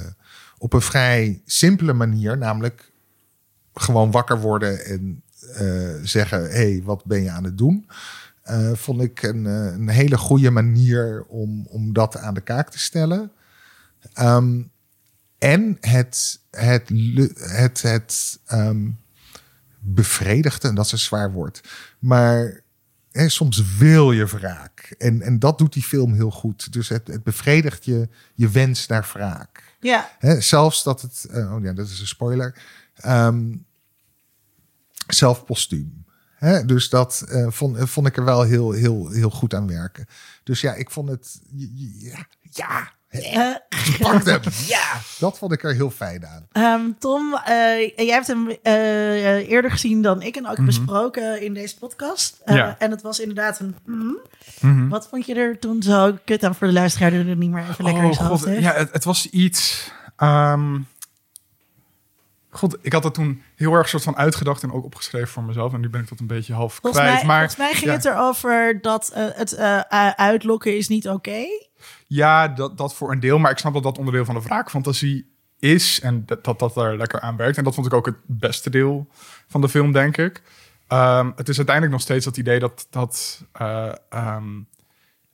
op 0.58 0.74
een 0.74 0.82
vrij 0.82 1.42
simpele 1.46 1.94
manier, 1.94 2.38
namelijk 2.38 2.92
gewoon 3.74 4.12
wakker 4.12 4.40
worden 4.40 4.86
en 4.86 5.22
eh, 5.54 5.94
zeggen: 6.04 6.42
hé, 6.42 6.72
hey, 6.72 6.82
wat 6.84 7.06
ben 7.06 7.24
je 7.24 7.30
aan 7.30 7.44
het 7.44 7.58
doen? 7.58 7.86
Eh, 8.46 8.72
vond 8.74 9.02
ik 9.02 9.24
een, 9.24 9.46
eh, 9.46 9.74
een 9.74 9.90
hele 9.90 10.18
goede 10.18 10.52
manier 10.52 11.26
om, 11.28 11.68
om 11.68 11.94
dat 11.94 12.18
aan 12.18 12.34
de 12.34 12.42
kaak 12.42 12.70
te 12.70 12.80
stellen. 12.80 13.32
Ehm, 14.14 14.62
en 15.38 15.78
het, 15.80 16.40
het, 16.52 16.90
het, 17.40 17.82
het 17.82 18.40
ehm, 18.46 18.90
bevredigde, 19.80 20.68
en 20.68 20.76
dat 20.76 20.86
is 20.86 20.92
een 20.92 20.98
zwaar 20.98 21.32
woord, 21.32 21.62
maar 22.00 22.62
hè, 23.12 23.30
soms 23.30 23.78
wil 23.78 24.12
je 24.12 24.26
wraak. 24.26 24.96
En, 24.98 25.22
en 25.22 25.40
dat 25.40 25.58
doet 25.58 25.74
die 25.74 25.84
film 25.84 26.14
heel 26.14 26.32
goed. 26.32 26.74
Dus 26.74 26.90
het, 26.90 27.08
het 27.08 27.24
bevredigt 27.24 27.86
je, 27.86 28.10
je 28.34 28.50
wens 28.50 28.88
naar 28.88 29.10
wraak. 29.14 29.78
Ja, 29.80 30.10
Hè, 30.20 30.42
zelfs 30.42 30.84
dat 30.84 31.02
het, 31.02 31.26
eh, 31.32 31.54
oh 31.56 31.64
ja, 31.64 31.74
dat 31.74 31.88
is 31.88 32.00
een 32.00 32.08
spoiler. 32.08 32.62
Ehm 32.96 33.54
zelf 35.08 35.46
postuum. 35.46 36.05
Hè, 36.46 36.66
dus 36.66 36.90
dat 36.90 37.26
eh, 37.30 37.46
vond, 37.50 37.78
eh, 37.78 37.86
vond 37.86 38.08
ik 38.08 38.18
er 38.18 38.26
wel 38.26 38.42
heel, 38.42 38.72
heel, 38.72 39.10
heel 39.12 39.30
goed 39.30 39.54
aan 39.54 39.68
werken. 39.68 40.06
Dus 40.44 40.62
ja, 40.62 40.74
ik 40.74 40.90
vond 40.92 41.10
het. 41.10 41.40
Ja, 42.00 42.26
ja. 42.52 42.92
hè. 43.08 43.20
Eh, 43.20 43.56
Gepakt 43.70 44.26
hem. 44.26 44.42
Ja, 44.68 45.00
dat 45.20 45.38
vond 45.38 45.52
ik 45.52 45.64
er 45.64 45.74
heel 45.74 45.92
fijn 45.92 46.26
aan. 46.28 46.48
Ehm, 46.52 46.92
Tom, 47.00 47.34
eh, 47.46 47.54
jij 47.96 48.06
hebt 48.14 48.28
hem 48.28 48.50
eh, 48.64 49.50
eerder 49.50 49.72
gezien 49.72 50.02
dan 50.02 50.22
ik 50.22 50.36
en 50.36 50.48
ook 50.48 50.58
Mhm. 50.58 50.66
besproken 50.66 51.42
in 51.42 51.54
deze 51.54 51.78
podcast. 51.78 52.42
Eh, 52.46 52.56
Ja. 52.56 52.76
En 52.80 52.92
het 52.92 53.02
was 53.02 53.20
inderdaad 53.20 53.60
een... 53.60 53.76
mhm. 53.86 54.12
Mhm. 54.62 54.88
Wat 54.88 55.08
vond 55.08 55.26
je 55.26 55.36
er 55.36 55.60
toen 55.60 55.82
zo 55.84 56.18
kut 56.26 56.44
aan 56.44 56.56
voor 56.56 56.68
de 56.68 56.74
luisteraar 56.74 57.10
die 57.12 57.20
er 57.26 57.36
niet 57.36 57.52
meer 57.52 57.64
even 57.70 57.84
lekker 57.86 58.04
in 58.04 58.10
Oh, 58.10 58.16
god, 58.18 58.44
ja, 58.60 58.74
het, 58.74 58.92
het 58.94 59.04
was 59.04 59.30
iets. 59.30 59.92
ehm, 60.16 60.80
God, 62.58 62.78
ik 62.82 62.94
had 62.94 63.04
het 63.04 63.14
toen 63.14 63.42
heel 63.56 63.74
erg 63.74 63.90
soort 63.90 64.04
van 64.04 64.18
uitgedacht 64.18 64.64
en 64.64 64.72
ook 64.72 64.84
opgeschreven 64.84 65.28
voor 65.28 65.44
mezelf. 65.44 65.74
En 65.74 65.80
nu 65.80 65.90
ben 65.90 66.02
ik 66.02 66.10
dat 66.10 66.20
een 66.20 66.28
beetje 66.28 66.54
half 66.54 66.74
Volgens 66.74 67.02
kwijt. 67.02 67.18
mij, 67.18 67.26
maar 67.26 67.38
volgens 67.38 67.58
mij 67.58 67.74
ging 67.74 67.86
ja. 67.86 67.92
het 67.92 68.06
erover 68.06 68.82
dat 68.82 69.10
eh, 69.10 69.26
het 69.34 69.54
eh, 69.54 69.80
uh, 69.90 70.10
uitlokken 70.10 70.78
is 70.78 70.88
niet 70.88 71.10
oké. 71.10 71.46
ja, 72.08 72.48
dat, 72.48 72.78
dat 72.78 72.96
voor 72.96 73.12
een 73.12 73.20
deel. 73.20 73.38
Maar 73.38 73.52
ik 73.52 73.58
snap 73.58 73.74
dat 73.74 73.84
dat 73.84 73.98
onderdeel 73.98 74.26
van 74.26 74.36
de 74.36 74.42
wraakfantasie 74.42 75.34
is. 75.60 76.00
En 76.00 76.26
dat, 76.26 76.44
dat 76.44 76.60
dat 76.60 76.74
daar 76.74 76.98
lekker 76.98 77.20
aan 77.20 77.38
werkt. 77.38 77.58
En 77.58 77.64
dat 77.64 77.74
vond 77.76 77.88
ik 77.88 77.94
ook 77.94 78.06
het 78.06 78.18
beste 78.26 78.70
deel 78.70 79.08
van 79.48 79.62
de 79.62 79.70
film, 79.70 79.92
denk 79.92 80.18
ik. 80.18 80.42
Ehm, 80.88 81.32
het 81.36 81.50
is 81.50 81.58
uiteindelijk 81.58 81.96
nog 81.96 82.04
steeds 82.04 82.26
dat 82.26 82.38
idee 82.38 82.60
dat... 82.60 82.88
dat 82.90 83.44
eh, 83.52 83.92
ehm, 84.10 84.60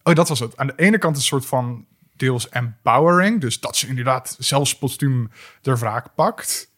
oh, 0.03 0.15
dat 0.15 0.29
was 0.29 0.39
het. 0.39 0.57
Aan 0.57 0.67
de 0.67 0.73
ene 0.75 0.97
kant 0.97 1.15
een 1.15 1.21
soort 1.21 1.45
van 1.45 1.85
deels 2.15 2.49
empowering. 2.49 3.41
Dus 3.41 3.59
dat 3.59 3.77
ze 3.77 3.87
inderdaad 3.87 4.35
zelfs 4.39 4.77
postuum 4.77 5.31
de 5.61 5.77
wraak 5.77 6.15
pakt. 6.15 6.70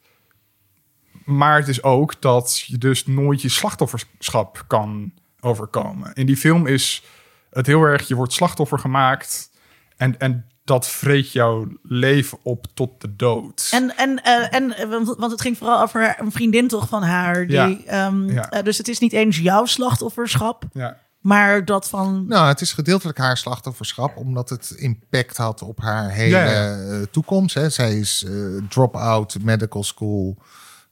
Maar 1.26 1.58
het 1.60 1.68
is 1.68 1.84
ook 1.84 2.22
dat 2.22 2.60
je 2.68 2.78
dus 2.78 3.06
nooit 3.06 3.42
je 3.42 3.50
slachtofferschap 3.50 4.64
kan 4.68 5.12
overkomen. 5.40 6.14
In 6.14 6.26
die 6.26 6.38
film 6.38 6.68
is 6.68 7.04
het 7.50 7.66
heel 7.68 7.82
erg, 7.84 8.08
je 8.08 8.16
wordt 8.16 8.34
slachtoffer 8.34 8.80
gemaakt. 8.80 9.50
En, 9.98 10.20
en 10.20 10.46
dat 10.64 10.88
vreet 10.88 11.32
jouw 11.32 11.68
leven 11.84 12.38
op 12.44 12.66
tot 12.74 13.02
de 13.02 13.16
dood. 13.16 13.70
En, 13.72 13.98
en, 13.98 14.24
eh, 14.24 14.54
en 14.54 14.78
eh, 14.78 14.90
want, 14.90 15.16
want 15.18 15.32
het 15.32 15.42
ging 15.42 15.58
vooral 15.58 15.82
over 15.82 16.16
een 16.20 16.32
vriendin 16.32 16.68
toch 16.68 16.88
van 16.88 17.04
haar. 17.04 17.48
Die, 17.48 17.56
Ja. 17.56 17.78
ehm, 17.86 18.30
Ja. 18.30 18.50
eh, 18.50 18.64
dus 18.64 18.78
het 18.78 18.88
is 18.88 19.00
niet 19.00 19.14
eens 19.14 19.38
jouw 19.38 19.66
slachtofferschap, 19.66 20.64
ja. 20.74 20.98
maar 21.20 21.66
dat 21.66 21.90
van... 21.90 22.26
Nou, 22.28 22.48
het 22.48 22.62
is 22.62 22.74
gedeeltelijk 22.74 23.18
haar 23.18 23.38
slachtofferschap, 23.38 24.18
omdat 24.18 24.50
het 24.50 24.70
impact 24.70 25.38
had 25.38 25.62
op 25.62 25.80
haar 25.82 26.12
hele 26.12 26.38
Ja, 26.38 26.46
ja. 26.46 27.06
toekomst. 27.12 27.56
Hè. 27.56 27.70
Zij 27.70 28.00
is 28.00 28.24
eh, 28.28 28.34
drop-out 28.70 29.38
medical 29.42 29.84
school 29.84 30.38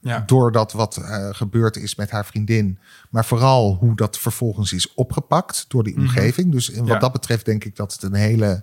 Ja. 0.04 0.22
doordat 0.26 0.72
wat 0.72 0.96
eh, 0.96 1.28
gebeurd 1.30 1.76
is 1.76 1.94
met 1.94 2.10
haar 2.10 2.26
vriendin. 2.26 2.78
Maar 3.10 3.24
vooral 3.24 3.74
hoe 3.74 3.96
dat 3.96 4.18
vervolgens 4.18 4.72
is 4.72 4.94
opgepakt 4.94 5.64
door 5.68 5.84
die 5.84 5.96
omgeving. 5.96 6.52
Dus 6.52 6.68
in 6.68 6.74
wat 6.76 6.84
Mhm. 6.84 6.92
Ja. 6.92 6.98
dat 6.98 7.12
betreft 7.12 7.44
denk 7.44 7.64
ik 7.64 7.76
dat 7.76 7.92
het 7.92 8.02
een 8.02 8.14
hele 8.14 8.62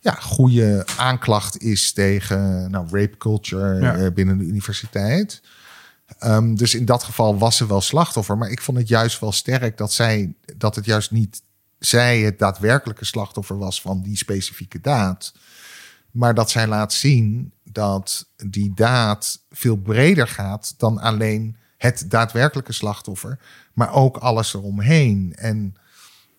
ja, 0.00 0.12
goede 0.12 0.86
aanklacht 0.96 1.58
is 1.62 1.92
tegen 1.92 2.70
nou, 2.70 2.86
rape 2.90 3.16
culture 3.16 3.80
Ja. 3.80 3.96
eh, 3.96 4.12
binnen 4.12 4.38
de 4.38 4.44
universiteit. 4.44 5.42
Ehm, 6.18 6.54
dus 6.54 6.74
in 6.74 6.84
dat 6.84 7.02
geval 7.02 7.38
was 7.38 7.56
ze 7.56 7.66
wel 7.66 7.80
slachtoffer. 7.80 8.38
Maar 8.38 8.50
ik 8.50 8.60
vond 8.62 8.78
het 8.78 8.88
juist 8.88 9.20
wel 9.20 9.32
sterk 9.32 9.76
dat, 9.76 9.92
zij, 9.92 10.34
dat 10.56 10.74
het 10.74 10.84
juist 10.84 11.10
niet 11.10 11.42
zij 11.78 12.20
het 12.20 12.38
daadwerkelijke 12.38 13.04
slachtoffer 13.04 13.58
was 13.58 13.80
van 13.80 14.02
die 14.02 14.16
specifieke 14.16 14.80
daad. 14.80 15.34
Maar 16.10 16.34
dat 16.34 16.50
zij 16.50 16.66
laat 16.66 16.92
zien 16.92 17.52
dat 17.76 18.28
die 18.36 18.72
daad 18.74 19.44
veel 19.50 19.76
breder 19.76 20.28
gaat 20.28 20.74
dan 20.76 20.98
alleen 20.98 21.56
het 21.76 22.04
daadwerkelijke 22.08 22.72
slachtoffer, 22.72 23.38
maar 23.72 23.92
ook 23.92 24.16
alles 24.16 24.54
eromheen. 24.54 25.32
En 25.36 25.74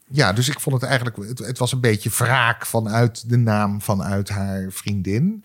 ja, 0.08 0.34
dus 0.34 0.50
ik 0.50 0.60
vond 0.60 0.76
het 0.82 0.90
eigenlijk, 0.90 1.18
het, 1.18 1.40
het 1.40 1.58
was 1.58 1.72
een 1.72 1.82
beetje 1.82 2.10
wraak 2.10 2.66
vanuit 2.66 3.30
de 3.30 3.38
naam 3.38 3.82
vanuit 3.82 4.30
haar 4.30 4.72
vriendin. 4.72 5.44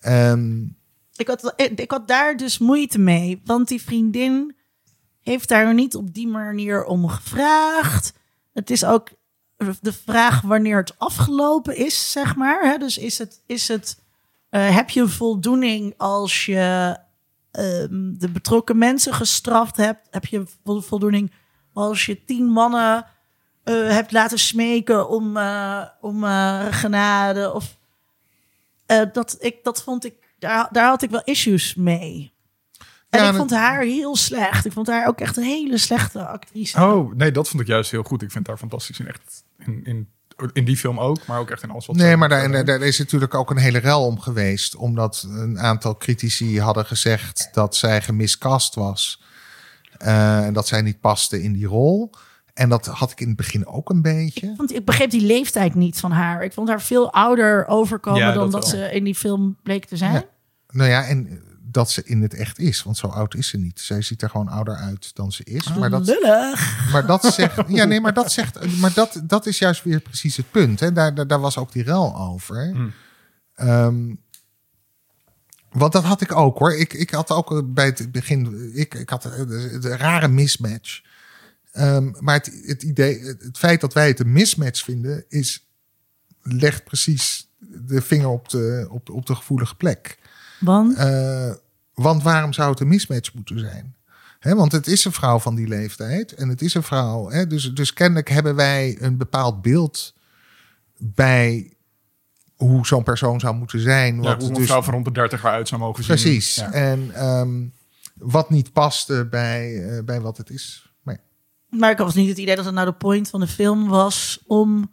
Ehm, 0.00 0.62
Ik 1.16 1.26
had, 1.26 1.52
ik 1.56 1.90
had 1.90 2.08
daar 2.08 2.36
dus 2.36 2.58
moeite 2.58 2.98
mee, 2.98 3.40
want 3.44 3.68
die 3.68 3.82
vriendin 3.82 4.56
heeft 5.20 5.48
daar 5.48 5.74
niet 5.74 5.94
op 5.94 6.14
die 6.14 6.28
manier 6.28 6.84
om 6.84 7.08
gevraagd. 7.08 8.12
Het 8.52 8.70
is 8.70 8.84
ook 8.84 9.08
de 9.80 9.92
vraag 9.92 10.40
wanneer 10.40 10.76
het 10.76 10.98
afgelopen 10.98 11.76
is, 11.76 12.12
zeg 12.12 12.36
maar. 12.36 12.62
Hè? 12.62 12.78
Dus 12.78 12.98
is 12.98 13.18
het, 13.18 13.42
is 13.46 13.68
het, 13.68 14.01
eh, 14.52 14.74
heb 14.74 14.90
je 14.90 15.08
voldoening 15.08 15.94
als 15.96 16.46
je 16.46 16.96
ehm, 17.50 18.12
de 18.12 18.28
betrokken 18.32 18.78
mensen 18.78 19.14
gestraft 19.14 19.76
hebt? 19.76 20.06
Heb 20.10 20.24
je 20.24 20.44
vol- 20.64 20.80
voldoening 20.80 21.32
als 21.72 22.06
je 22.06 22.24
tien 22.24 22.44
mannen 22.44 23.06
eh, 23.64 23.74
hebt 23.88 24.12
laten 24.12 24.38
smeken 24.38 25.08
om, 25.08 25.36
eh, 25.36 25.82
om 26.00 26.24
genade? 26.70 27.52
Of, 27.52 27.76
dat, 29.12 29.36
ik, 29.40 29.56
dat 29.64 29.82
vond 29.82 30.04
ik, 30.04 30.14
daar, 30.38 30.68
daar 30.70 30.88
had 30.88 31.02
ik 31.02 31.10
wel 31.10 31.22
issues 31.24 31.74
mee. 31.74 32.32
En 33.10 33.22
Ja, 33.22 33.28
ik 33.28 33.34
vond 33.34 33.50
haar 33.50 33.82
heel 33.82 34.16
slecht. 34.16 34.64
Ik 34.64 34.72
vond 34.72 34.86
haar 34.86 35.06
ook 35.06 35.20
echt 35.20 35.36
een 35.36 35.42
hele 35.42 35.78
slechte 35.78 36.26
actrice. 36.26 36.82
Oh, 36.82 37.14
nee, 37.14 37.30
dat 37.30 37.48
vond 37.48 37.62
ik 37.62 37.68
juist 37.68 37.90
heel 37.90 38.02
goed. 38.02 38.22
Ik 38.22 38.30
vind 38.30 38.46
haar 38.46 38.56
fantastisch 38.58 39.00
in 39.00 39.06
echt 39.06 39.44
in, 39.58 39.84
in, 39.84 40.08
in 40.52 40.64
die 40.64 40.76
film 40.76 41.00
ook, 41.00 41.26
maar 41.26 41.38
ook 41.38 41.50
echt 41.50 41.62
in 41.62 41.70
alles 41.70 41.86
wat. 41.86 41.96
nee, 41.96 42.16
maar 42.16 42.28
daar, 42.28 42.50
daar, 42.50 42.64
daar 42.64 42.80
is 42.80 42.98
natuurlijk 42.98 43.34
ook 43.34 43.50
een 43.50 43.56
hele 43.56 43.78
rel 43.78 44.06
om 44.06 44.20
geweest, 44.20 44.76
omdat 44.76 45.26
een 45.28 45.58
aantal 45.58 45.96
critici 45.96 46.60
hadden 46.60 46.86
gezegd 46.86 47.48
dat 47.52 47.76
zij 47.76 48.02
gemiskast 48.02 48.74
was 48.74 49.22
eh, 49.98 50.46
en 50.46 50.52
dat 50.52 50.66
zij 50.66 50.82
niet 50.82 51.00
paste 51.00 51.42
in 51.42 51.52
die 51.52 51.66
rol. 51.66 52.10
En 52.54 52.68
dat 52.68 52.86
had 52.86 53.10
ik 53.10 53.20
in 53.20 53.26
het 53.26 53.36
begin 53.36 53.66
ook 53.66 53.90
een 53.90 54.02
beetje. 54.02 54.46
Ik, 54.46 54.56
vond, 54.56 54.74
ik 54.74 54.84
begreep 54.84 55.10
die 55.10 55.26
leeftijd 55.26 55.74
niet 55.74 56.00
van 56.00 56.10
haar. 56.10 56.42
Ik 56.42 56.52
vond 56.52 56.68
haar 56.68 56.82
veel 56.82 57.12
ouder 57.12 57.66
overkomen 57.66 58.20
Ja, 58.20 58.32
dan 58.32 58.50
dat 58.50 58.68
ze 58.68 58.92
in 58.92 59.04
die 59.04 59.14
film 59.14 59.56
bleek 59.62 59.84
te 59.84 59.96
zijn. 59.96 60.12
Ja. 60.12 60.24
Nou 60.68 60.90
ja, 60.90 61.04
en 61.04 61.42
dat 61.72 61.90
ze 61.90 62.02
in 62.04 62.22
het 62.22 62.34
echt 62.34 62.58
is, 62.58 62.82
want 62.82 62.96
zo 62.96 63.06
oud 63.06 63.34
is 63.34 63.48
ze 63.48 63.58
niet. 63.58 63.80
Zij 63.80 64.02
ziet 64.02 64.22
er 64.22 64.30
gewoon 64.30 64.48
ouder 64.48 64.74
uit 64.74 65.14
dan 65.14 65.32
ze 65.32 65.44
is. 65.44 65.74
Maar 65.74 65.90
dat, 65.90 66.06
Lullig. 66.06 66.90
maar 66.92 67.06
dat 67.06 67.24
zegt, 67.24 67.62
ja, 67.68 67.84
nee, 67.84 68.00
maar 68.00 68.14
dat 68.14 68.32
zegt, 68.32 68.78
maar 68.78 68.92
dat, 68.94 69.20
dat 69.24 69.46
is 69.46 69.58
juist 69.58 69.82
weer 69.82 70.00
precies 70.00 70.36
het 70.36 70.50
punt. 70.50 70.80
Hè. 70.80 70.92
Daar, 70.92 71.14
daar, 71.14 71.26
daar 71.26 71.40
was 71.40 71.56
ook 71.56 71.72
die 71.72 71.82
rel 71.82 72.16
over. 72.16 72.70
Hmm. 72.70 72.92
Ehm, 73.54 74.14
want 75.70 75.92
dat 75.92 76.04
had 76.04 76.20
ik 76.20 76.36
ook 76.36 76.58
hoor. 76.58 76.74
Ik, 76.74 76.92
ik 76.92 77.10
had 77.10 77.30
ook 77.30 77.74
bij 77.74 77.86
het 77.86 78.12
begin, 78.12 78.70
ik, 78.74 78.94
ik 78.94 79.10
had 79.10 79.24
een, 79.24 79.50
een 79.50 79.96
rare 79.96 80.28
mismatch. 80.28 81.00
Ehm, 81.72 82.12
maar 82.18 82.34
het, 82.34 82.62
het 82.66 82.82
idee, 82.82 83.20
het, 83.20 83.42
het 83.42 83.58
feit 83.58 83.80
dat 83.80 83.92
wij 83.92 84.06
het 84.06 84.20
een 84.20 84.32
mismatch 84.32 84.84
vinden, 84.84 85.24
is 85.28 85.66
legt 86.42 86.84
precies 86.84 87.50
de 87.58 88.02
vinger 88.02 88.28
op 88.28 88.48
de, 88.48 88.86
op, 88.90 89.10
op 89.10 89.26
de 89.26 89.34
gevoelige 89.34 89.74
plek. 89.74 90.18
Want 90.62 90.96
Eh, 90.96 91.50
want 91.94 92.22
waarom 92.22 92.52
zou 92.52 92.70
het 92.70 92.80
een 92.80 92.88
mismatch 92.88 93.34
moeten 93.34 93.58
zijn? 93.58 93.94
Hè, 94.38 94.54
want 94.54 94.72
het 94.72 94.86
is 94.86 95.04
een 95.04 95.12
vrouw 95.12 95.38
van 95.38 95.54
die 95.54 95.68
leeftijd 95.68 96.32
en 96.34 96.48
het 96.48 96.62
is 96.62 96.74
een 96.74 96.82
vrouw. 96.82 97.30
Hè, 97.30 97.46
dus, 97.46 97.74
dus 97.74 97.92
kennelijk 97.92 98.28
hebben 98.28 98.54
wij 98.54 98.96
een 99.00 99.16
bepaald 99.16 99.62
beeld 99.62 100.14
bij 100.98 101.72
hoe 102.56 102.86
zo'n 102.86 103.02
persoon 103.02 103.40
zou 103.40 103.54
moeten 103.56 103.80
zijn. 103.80 104.14
Ja, 104.14 104.20
Wat 104.22 104.40
hoe 104.40 104.48
een 104.48 104.54
dus, 104.54 104.66
vrouw 104.66 104.82
van 104.82 104.92
rond 104.92 105.04
de 105.04 105.12
30 105.12 105.44
eruit 105.44 105.68
zou 105.68 105.80
mogen 105.80 106.04
zien. 106.04 106.14
precies. 106.16 106.54
Ja. 106.54 106.72
En 106.72 107.10
ehm, 107.14 107.62
wat 108.14 108.50
niet 108.50 108.72
paste 108.72 109.26
bij, 109.30 109.84
eh, 109.88 110.04
bij 110.04 110.20
wat 110.20 110.36
het 110.36 110.50
is. 110.50 110.92
Maar, 111.02 111.14
ja. 111.70 111.78
maar 111.78 111.90
ik 111.90 111.98
had 111.98 112.14
niet 112.14 112.28
het 112.28 112.38
idee 112.38 112.56
dat 112.56 112.64
het 112.64 112.74
nou 112.74 112.86
de 112.86 112.92
point 112.94 113.28
van 113.28 113.40
de 113.40 113.46
film 113.46 113.88
was 113.88 114.42
om... 114.46 114.90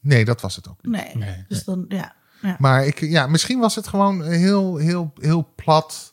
nee, 0.00 0.24
dat 0.24 0.40
was 0.40 0.56
het 0.56 0.68
ook 0.68 0.82
niet. 0.82 0.92
Nee. 0.92 1.16
Nee. 1.16 1.44
Dus 1.48 1.64
dan, 1.64 1.84
ja. 1.88 2.14
Ja. 2.42 2.56
Maar 2.58 2.86
ik, 2.86 3.00
ja, 3.00 3.26
misschien 3.26 3.58
was 3.58 3.74
het 3.74 3.88
gewoon 3.88 4.22
heel, 4.24 4.76
heel, 4.76 5.12
heel 5.20 5.52
plat 5.56 6.12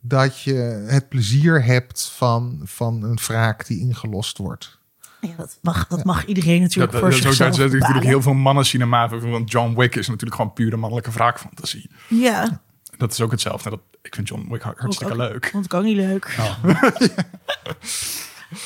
dat 0.00 0.40
je 0.42 0.54
het 0.88 1.08
plezier 1.08 1.64
hebt 1.64 2.10
van, 2.16 2.60
van 2.64 3.02
een 3.02 3.18
wraak 3.26 3.66
die 3.66 3.80
ingelost 3.80 4.38
wordt. 4.38 4.78
Ja, 5.20 5.34
dat 5.36 5.58
mag, 5.62 5.86
dat 5.86 6.04
mag 6.04 6.24
iedereen 6.24 6.60
natuurlijk 6.60 6.92
Dat, 6.92 7.00
voor 7.00 7.10
dat, 7.10 7.18
dat, 7.22 7.28
zichzelf 7.28 7.50
dat, 7.50 7.58
dat, 7.58 7.66
natuurlijk 7.66 7.86
bepalen. 7.92 8.08
heel 8.08 8.22
veel 8.22 8.34
mannen 8.34 8.64
cinema. 8.66 9.08
Want 9.08 9.50
John 9.50 9.74
Wick 9.76 9.94
is 9.96 10.06
natuurlijk 10.08 10.36
gewoon 10.36 10.52
pure 10.52 10.76
mannelijke 10.76 11.10
wraakfantasie. 11.10 11.90
Ja, 12.08 12.60
Dat 12.96 13.12
is 13.12 13.20
ook 13.20 13.30
hetzelfde. 13.30 13.70
Dat, 13.70 13.80
ik 14.02 14.14
vind 14.14 14.28
John 14.28 14.46
Wick 14.50 14.62
hartstikke 14.62 15.12
Ook- 15.12 15.18
leuk. 15.18 15.48
vond 15.52 15.64
ik 15.64 15.74
ook 15.74 15.84
niet 15.84 15.96
leuk. 15.96 16.36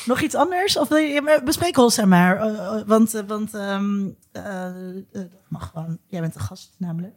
Nog 0.05 0.21
iets 0.21 0.35
anders? 0.35 0.77
Of 0.77 0.87
wil 0.89 0.97
je- 0.97 1.41
bespreek 1.45 1.75
Holstein 1.75 2.07
maar. 2.07 2.37
eh, 2.37 2.81
want 2.85 3.13
eh, 3.13 3.21
want 3.27 3.53
ehm, 3.53 4.05
eh, 4.31 4.65
eh, 4.67 4.73
dat 5.11 5.27
mag 5.47 5.69
gewoon. 5.73 5.97
Jij 6.07 6.21
bent 6.21 6.33
de 6.33 6.39
gast 6.39 6.75
namelijk. 6.77 7.13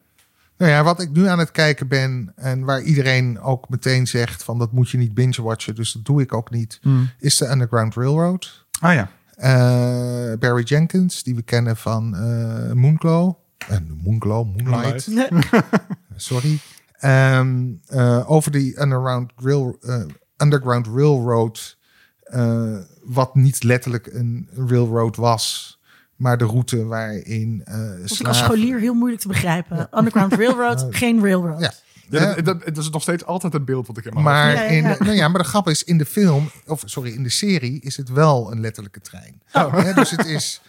Nou 0.59 0.71
ja, 0.71 0.83
wat 0.85 1.01
ik 1.01 1.11
nu 1.11 1.27
aan 1.27 1.39
het 1.39 1.51
kijken 1.51 1.89
ben 1.89 2.33
en 2.37 2.65
waar 2.65 2.83
iedereen 2.83 3.41
ook 3.41 3.69
meteen 3.69 4.07
zegt 4.07 4.43
van 4.45 4.59
dat 4.59 4.73
moet 4.73 4.91
je 4.91 4.99
niet 4.99 5.15
binge-watchen, 5.15 5.75
dus 5.75 5.93
dat 5.93 6.05
doe 6.05 6.21
ik 6.23 6.35
ook 6.35 6.51
niet, 6.51 6.81
is 7.19 7.37
de 7.37 7.49
Underground 7.51 7.95
Railroad. 7.95 8.65
Ah 8.81 8.95
ja. 8.95 9.09
Eh, 9.37 10.39
Barry 10.39 10.63
Jenkins, 10.63 11.23
die 11.23 11.35
we 11.35 11.43
kennen 11.43 11.77
van 11.77 12.15
eh 12.17 12.73
Moonglow. 12.73 13.35
Eh, 13.69 13.77
Moonglow, 14.05 14.47
Moonlight. 14.57 15.09
sorry. 16.17 16.59
Ehm, 16.99 17.67
eh, 17.87 18.31
over 18.31 18.51
die 18.51 18.81
Underground, 18.81 19.33
rail, 19.37 19.79
underground 20.43 20.87
Railroad, 20.87 21.76
eh, 22.27 22.77
wat 23.03 23.35
niet 23.35 23.63
letterlijk 23.63 24.07
een 24.07 24.49
railroad 24.55 25.17
was, 25.17 25.75
Maar 26.17 26.39
de 26.39 26.45
route 26.45 26.85
waarin 26.85 27.65
uh, 27.69 28.19
ik 28.19 28.27
als 28.27 28.39
scholier 28.39 28.79
heel 28.79 28.95
moeilijk 28.95 29.23
te 29.23 29.29
begrijpen. 29.29 29.89
Underground 29.99 30.33
Railroad, 30.41 30.87
geen 30.91 31.23
railroad. 31.23 31.61
Ja. 31.61 31.73
Ja, 32.09 32.35
dat, 32.35 32.45
dat, 32.45 32.65
dat, 32.65 32.77
is 32.77 32.91
nog 32.91 33.03
steeds 33.03 33.25
altijd 33.25 33.53
het 33.53 33.65
beeld 33.65 33.87
wat 33.87 33.97
ik 33.97 34.05
in 34.05 34.13
mijn 34.13 34.25
maar 34.25 34.53
Ja, 34.53 34.63
ja, 34.63 34.69
In, 34.69 34.83
nou 34.83 35.13
ja, 35.13 35.29
maar 35.29 35.43
de 35.43 35.49
grap 35.49 35.69
is, 35.69 35.85
in 35.85 35.99
de 35.99 36.05
film, 36.05 36.51
of 36.67 36.83
sorry, 36.85 37.13
in 37.13 37.23
de 37.23 37.29
serie 37.29 37.81
is 37.81 37.97
het 37.97 38.09
wel 38.09 38.53
een 38.53 38.61
letterlijke 38.61 39.01
trein. 39.01 39.43
Oh. 39.53 39.95
Dus 39.95 40.11
het 40.11 40.27
is, 40.27 40.61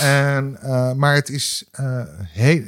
en, 0.00 0.58
eh, 0.60 0.92
maar 0.92 1.14
het 1.14 1.28
is 1.28 1.68
eh, 1.72 2.02
heel, 2.18 2.62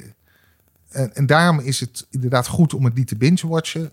en, 0.88 1.14
en 1.14 1.26
daarom 1.26 1.60
is 1.60 1.80
het 1.80 2.06
inderdaad 2.10 2.46
goed 2.46 2.74
om 2.74 2.84
het 2.84 2.94
niet 2.94 3.06
te 3.06 3.16
binge-watchen. 3.16 3.90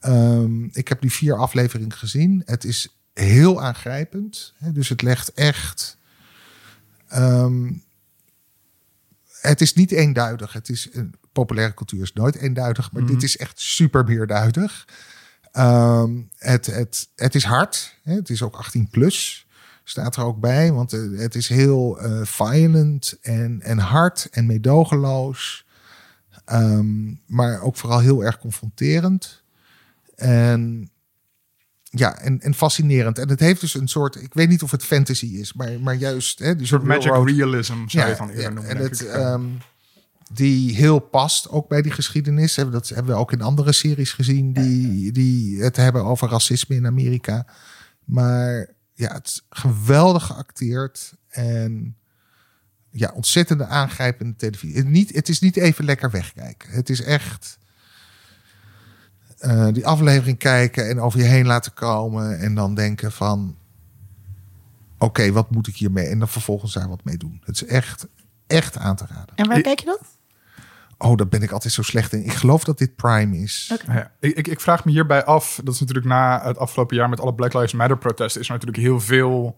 Ehm, 0.00 0.64
ik 0.64 0.88
heb 0.88 1.00
die 1.00 1.12
vier 1.12 1.36
afleveringen 1.36 1.96
gezien. 1.96 2.42
Het 2.44 2.64
is 2.64 2.97
heel 3.20 3.62
aangrijpend. 3.62 4.54
Hè, 4.56 4.72
dus 4.72 4.88
het 4.88 5.02
legt 5.02 5.32
echt. 5.32 5.98
ehm, 7.08 7.72
het 9.40 9.60
is 9.60 9.74
niet 9.74 9.92
eenduidig. 9.92 10.52
Het 10.52 10.68
is 10.68 10.88
een 10.92 11.14
populaire 11.32 11.74
cultuur 11.74 12.02
is 12.02 12.12
nooit 12.12 12.36
eenduidig, 12.36 12.92
maar 12.92 13.06
dit 13.06 13.22
is 13.22 13.36
echt 13.36 13.60
super 13.60 14.04
meerduidig. 14.04 14.88
Ehm, 15.52 16.10
het, 16.36 16.66
het, 16.66 17.08
het 17.16 17.34
is 17.34 17.44
hard. 17.44 17.96
Hè, 18.02 18.14
het 18.14 18.30
is 18.30 18.42
ook 18.42 18.56
18 18.56 18.88
plus. 18.88 19.46
Staat 19.84 20.16
er 20.16 20.24
ook 20.24 20.40
bij, 20.40 20.72
want 20.72 20.92
eh, 20.92 21.00
het 21.18 21.34
is 21.34 21.48
heel 21.48 22.00
eh, 22.00 22.24
violent 22.24 23.18
en, 23.20 23.60
en 23.62 23.78
hard 23.78 24.28
en 24.30 24.46
meedogenloos. 24.46 25.66
Ehm, 26.44 27.14
maar 27.26 27.60
ook 27.60 27.76
vooral 27.76 27.98
heel 27.98 28.24
erg 28.24 28.38
confronterend. 28.38 29.42
En 30.16 30.90
ja, 31.90 32.18
en, 32.18 32.40
en 32.40 32.54
fascinerend. 32.54 33.18
En 33.18 33.28
het 33.28 33.40
heeft 33.40 33.60
dus 33.60 33.74
een 33.74 33.88
soort, 33.88 34.22
ik 34.22 34.34
weet 34.34 34.48
niet 34.48 34.62
of 34.62 34.70
het 34.70 34.84
fantasy 34.84 35.26
is, 35.26 35.52
maar, 35.52 35.80
maar 35.80 35.94
juist. 35.94 36.38
Hè, 36.38 36.56
die 36.56 36.66
soort 36.66 36.82
magic 36.82 37.04
railroad- 37.04 37.28
realism 37.28 37.86
zou 37.86 38.04
je 38.04 38.10
het 38.10 38.18
dan 38.18 38.28
eerder 38.28 38.42
ja, 38.42 38.50
noemen. 38.50 38.76
en 38.76 38.82
het, 38.82 39.06
ehm, 39.06 39.44
die 40.32 40.74
heel 40.74 40.98
past 40.98 41.48
ook 41.48 41.68
bij 41.68 41.82
die 41.82 41.92
geschiedenis. 41.92 42.54
Dat 42.54 42.88
hebben 42.88 43.14
we 43.14 43.20
ook 43.20 43.32
in 43.32 43.42
andere 43.42 43.72
series 43.72 44.12
gezien 44.12 44.52
die, 44.52 45.12
die 45.12 45.62
het 45.62 45.76
hebben 45.76 46.04
over 46.04 46.28
racisme 46.28 46.74
in 46.74 46.86
Amerika. 46.86 47.46
Maar 48.04 48.68
ja, 48.94 49.12
het 49.12 49.26
is 49.26 49.46
geweldig 49.50 50.26
geacteerd 50.26 51.14
en 51.28 51.96
ja, 52.90 53.12
ontzettende 53.14 53.66
aangrijpende 53.66 54.36
televisie. 54.36 54.76
Het, 54.76 54.88
niet, 54.88 55.14
het 55.14 55.28
is 55.28 55.40
niet 55.40 55.56
even 55.56 55.84
lekker 55.84 56.10
wegkijken. 56.10 56.70
Het 56.70 56.90
is 56.90 57.02
echt 57.02 57.58
eh, 59.38 59.66
die 59.72 59.86
aflevering 59.86 60.38
kijken 60.38 60.88
en 60.88 61.00
over 61.00 61.18
je 61.18 61.24
heen 61.24 61.46
laten 61.46 61.72
komen 61.74 62.38
en 62.38 62.54
dan 62.54 62.74
denken 62.74 63.12
van 63.12 63.56
oké, 64.98 65.32
wat 65.32 65.50
moet 65.50 65.66
ik 65.66 65.76
hiermee? 65.76 66.06
En 66.06 66.18
dan 66.18 66.28
vervolgens 66.28 66.72
daar 66.72 66.88
wat 66.88 67.04
mee 67.04 67.16
doen. 67.16 67.40
Het 67.44 67.54
is 67.54 67.64
echt, 67.64 68.06
echt 68.46 68.76
aan 68.78 68.96
te 68.96 69.04
raden. 69.08 69.34
En 69.36 69.48
waar 69.48 69.56
Ik- 69.56 69.62
kijk 69.64 69.78
je 69.80 69.86
dat? 69.86 70.00
Oh, 70.98 71.16
daar 71.16 71.28
ben 71.28 71.42
ik 71.42 71.50
altijd 71.50 71.72
zo 71.72 71.82
slecht 71.82 72.12
in. 72.12 72.24
Ik 72.24 72.32
geloof 72.32 72.64
dat 72.64 72.78
dit 72.78 72.96
Prime 72.96 73.36
is. 73.38 73.74
Ja, 73.86 74.10
ik, 74.20 74.36
ik, 74.36 74.48
ik 74.48 74.60
vraag 74.60 74.84
me 74.84 74.90
hierbij 74.90 75.24
af, 75.24 75.60
dat 75.64 75.74
is 75.74 75.80
natuurlijk 75.80 76.06
na 76.06 76.40
het 76.44 76.58
afgelopen 76.58 76.96
jaar 76.96 77.08
met 77.08 77.20
alle 77.20 77.34
Black 77.34 77.52
Lives 77.54 77.72
Matter 77.72 77.98
protesten, 77.98 78.40
is 78.40 78.46
er 78.46 78.52
natuurlijk 78.52 78.82
heel 78.82 79.00
veel 79.00 79.56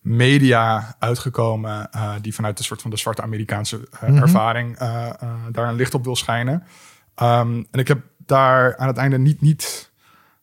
media 0.00 0.96
uitgekomen 0.98 1.90
eh, 1.90 2.12
die 2.20 2.34
vanuit 2.34 2.56
de 2.56 2.62
soort 2.62 2.82
van 2.82 2.90
de 2.90 2.96
zwarte 2.96 3.22
Amerikaanse 3.22 3.88
eh, 4.00 4.08
Mhm. 4.08 4.22
ervaring 4.22 4.76
eh, 4.78 5.06
eh, 5.20 5.28
daar 5.52 5.68
een 5.68 5.74
licht 5.74 5.94
op 5.94 6.04
wil 6.04 6.16
schijnen. 6.16 6.62
Ehm, 7.14 7.62
en 7.70 7.78
ik 7.80 7.88
heb 7.88 8.02
daar 8.30 8.76
aan 8.76 8.86
het 8.86 8.96
einde 8.96 9.18
niet, 9.18 9.40
niet 9.40 9.90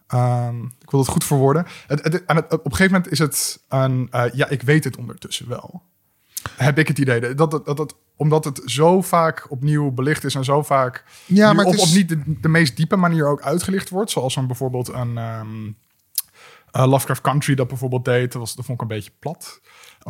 ehm, 0.07 0.63
ik 0.81 0.91
wil 0.91 0.99
het 0.99 1.09
goed 1.09 1.23
verwoorden. 1.23 1.65
Het, 1.87 2.03
het, 2.03 2.23
aan 2.27 2.35
het, 2.35 2.53
op 2.53 2.65
een 2.65 2.71
gegeven 2.71 2.91
moment 2.93 3.11
is 3.11 3.19
het 3.19 3.63
een, 3.69 4.07
eh, 4.11 4.23
ja, 4.33 4.47
ik 4.49 4.61
weet 4.61 4.83
het 4.83 4.97
ondertussen 4.97 5.49
wel. 5.49 5.81
Heb 6.51 6.77
ik 6.77 6.87
het 6.87 6.97
idee 6.97 7.35
dat, 7.35 7.51
dat, 7.51 7.65
dat, 7.65 7.77
dat 7.77 7.95
omdat 8.15 8.43
het 8.45 8.61
zo 8.65 9.01
vaak 9.01 9.45
opnieuw 9.51 9.91
belicht 9.91 10.23
is 10.23 10.35
en 10.35 10.43
zo 10.43 10.63
vaak 10.63 11.03
Ja, 11.25 11.53
maar 11.53 11.65
op, 11.65 11.73
is- 11.73 11.81
op 11.81 11.95
niet 11.95 12.09
de, 12.09 12.21
de 12.41 12.49
meest 12.49 12.75
diepe 12.75 12.95
manier 12.95 13.27
ook 13.27 13.41
uitgelicht 13.41 13.89
wordt. 13.89 14.11
Zoals 14.11 14.35
een, 14.35 14.47
bijvoorbeeld 14.47 14.87
een 14.87 15.17
ehm, 15.17 15.71
eh, 16.71 16.87
Lovecraft 16.87 17.21
Country 17.21 17.55
dat 17.55 17.67
bijvoorbeeld 17.67 18.05
deed. 18.05 18.31
Dat, 18.31 18.41
was, 18.41 18.55
dat 18.55 18.65
vond 18.65 18.81
ik 18.81 18.89
een 18.89 18.95
beetje 18.95 19.11
plat. 19.19 19.61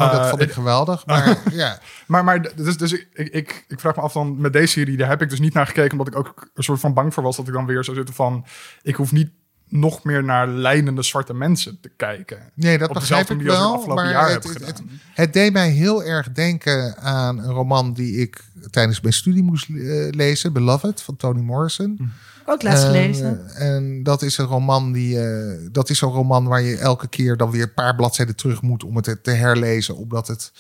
Oh, 0.06 0.12
dat 0.12 0.22
Eh, 0.22 0.30
vond 0.30 0.42
ik 0.42 0.52
geweldig. 0.52 1.06
Maar 1.08 1.38
ja, 1.52 1.80
Maar, 2.08 2.24
maar 2.24 2.56
dus, 2.56 2.78
dus 2.78 2.92
ik, 2.92 3.08
ik, 3.14 3.66
ik, 3.68 3.80
vraag 3.80 3.96
me 3.96 4.02
af 4.02 4.14
dan 4.14 4.42
met 4.42 4.54
deze 4.54 4.68
serie, 4.68 4.98
daar 4.98 5.10
heb 5.10 5.22
ik 5.22 5.30
dus 5.30 5.40
niet 5.40 5.54
naar 5.54 5.68
gekeken, 5.68 5.92
omdat 5.92 6.08
ik 6.08 6.16
ook 6.16 6.50
een 6.54 6.64
soort 6.64 6.80
van 6.80 6.94
bang 6.94 7.14
voor 7.14 7.24
was 7.24 7.36
dat 7.36 7.48
ik 7.48 7.54
dan 7.54 7.66
weer 7.66 7.84
zou 7.84 7.98
zitten 7.98 8.16
van, 8.16 8.46
ik 8.82 8.96
hoef 8.96 9.12
niet 9.12 9.30
nog 9.70 10.04
meer 10.04 10.24
naar 10.24 10.48
lijnende 10.48 11.04
zwarte 11.04 11.34
mensen 11.34 11.78
te 11.82 11.92
kijken. 11.98 12.52
nee, 12.54 12.78
dat 12.78 12.90
Op 12.90 12.96
begrijp 12.96 13.30
ik 13.30 13.42
wel. 13.42 13.74
afgelopen 13.74 14.04
Maar 14.04 14.12
jaar 14.12 14.32
het, 14.32 14.44
het, 14.44 14.82
het, 15.14 15.34
deed 15.34 15.54
mij 15.54 15.70
heel 15.70 16.04
erg 16.04 16.32
denken 16.32 16.98
aan 16.98 17.38
een 17.38 17.52
roman 17.52 17.94
die 17.94 18.18
ik 18.18 18.44
tijdens 18.70 19.02
mijn 19.02 19.14
studie 19.14 19.44
moest 19.44 19.70
eh, 19.70 19.76
lezen. 20.10 20.54
Beloved 20.54 21.02
van 21.02 21.16
Toni 21.16 21.42
Morrison. 21.42 22.12
Ook 22.50 22.62
laatst 22.64 22.84
En, 22.84 22.90
gelezen. 22.90 23.56
en 23.56 24.04
dat 24.04 24.22
is 24.22 24.38
een 24.38 24.46
roman 24.46 24.92
die. 24.92 25.20
eh, 25.20 25.68
dat 25.72 25.90
is 25.90 26.02
een 26.02 26.10
roman 26.10 26.46
waar 26.48 26.62
je 26.62 26.78
elke 26.78 27.08
keer 27.08 27.38
dan 27.38 27.52
weer 27.52 27.64
een 27.64 27.74
paar 27.74 27.96
bladzijden 27.96 28.36
terug 28.36 28.62
moet 28.62 28.84
om 28.84 28.96
het 28.96 29.24
te 29.24 29.32
herlezen. 29.32 29.96
Omdat 29.96 30.28
het. 30.28 30.52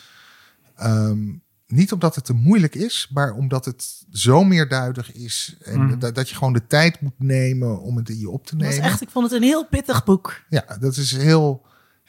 ehm, 0.75 1.19
niet 1.67 1.91
omdat 1.91 2.15
het 2.15 2.25
te 2.25 2.33
moeilijk 2.33 2.75
is, 2.75 3.09
maar 3.13 3.33
omdat 3.33 3.65
het 3.65 4.03
zo 4.11 4.43
meerduidig 4.43 5.13
is. 5.13 5.57
En 5.63 5.85
Mhm. 5.85 5.99
dat, 5.99 6.15
dat 6.15 6.29
je 6.29 6.35
gewoon 6.35 6.53
de 6.53 6.67
tijd 6.67 7.01
moet 7.01 7.13
nemen 7.19 7.81
om 7.81 7.97
het 7.97 8.09
in 8.09 8.19
je 8.19 8.29
op 8.29 8.45
te 8.45 8.55
Dat 8.57 8.67
nemen. 8.69 8.83
echt, 8.83 9.01
ik 9.01 9.09
vond 9.09 9.25
het 9.25 9.33
een 9.41 9.47
heel 9.47 9.65
pittig 9.67 10.03
boek. 10.03 10.41
Ja, 10.49 10.77
dat 10.79 10.97
is 10.97 11.11
heel. 11.11 11.65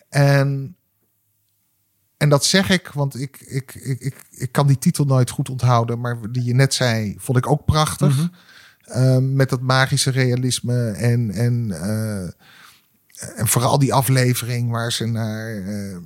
En, 0.09 0.77
en 2.17 2.29
dat 2.29 2.45
zeg 2.45 2.71
ik, 2.71 2.89
want 2.89 3.21
ik, 3.21 3.41
ik, 3.41 3.75
ik, 3.75 4.01
ik, 4.01 4.27
ik 4.31 4.53
kan 4.53 4.67
die 4.67 4.79
titel 4.79 5.05
nooit 5.05 5.31
goed 5.31 5.49
onthouden. 5.51 6.01
Maar 6.01 6.33
die 6.33 6.45
je 6.45 6.55
net 6.55 6.75
zei, 6.75 7.15
vond 7.19 7.39
ik 7.39 7.47
ook 7.47 7.65
prachtig. 7.65 8.17
Mhm. 8.17 8.27
Ehm, 8.89 9.35
met 9.35 9.49
dat 9.49 9.61
magische 9.61 10.11
realisme. 10.11 10.91
En, 10.91 11.31
en, 11.31 11.71
eh, 11.71 12.23
en 13.39 13.47
vooral 13.47 13.79
die 13.79 13.95
aflevering 13.95 14.71
waar 14.71 14.93
ze 14.93 15.07
naar, 15.07 15.57
eh, 15.57 15.97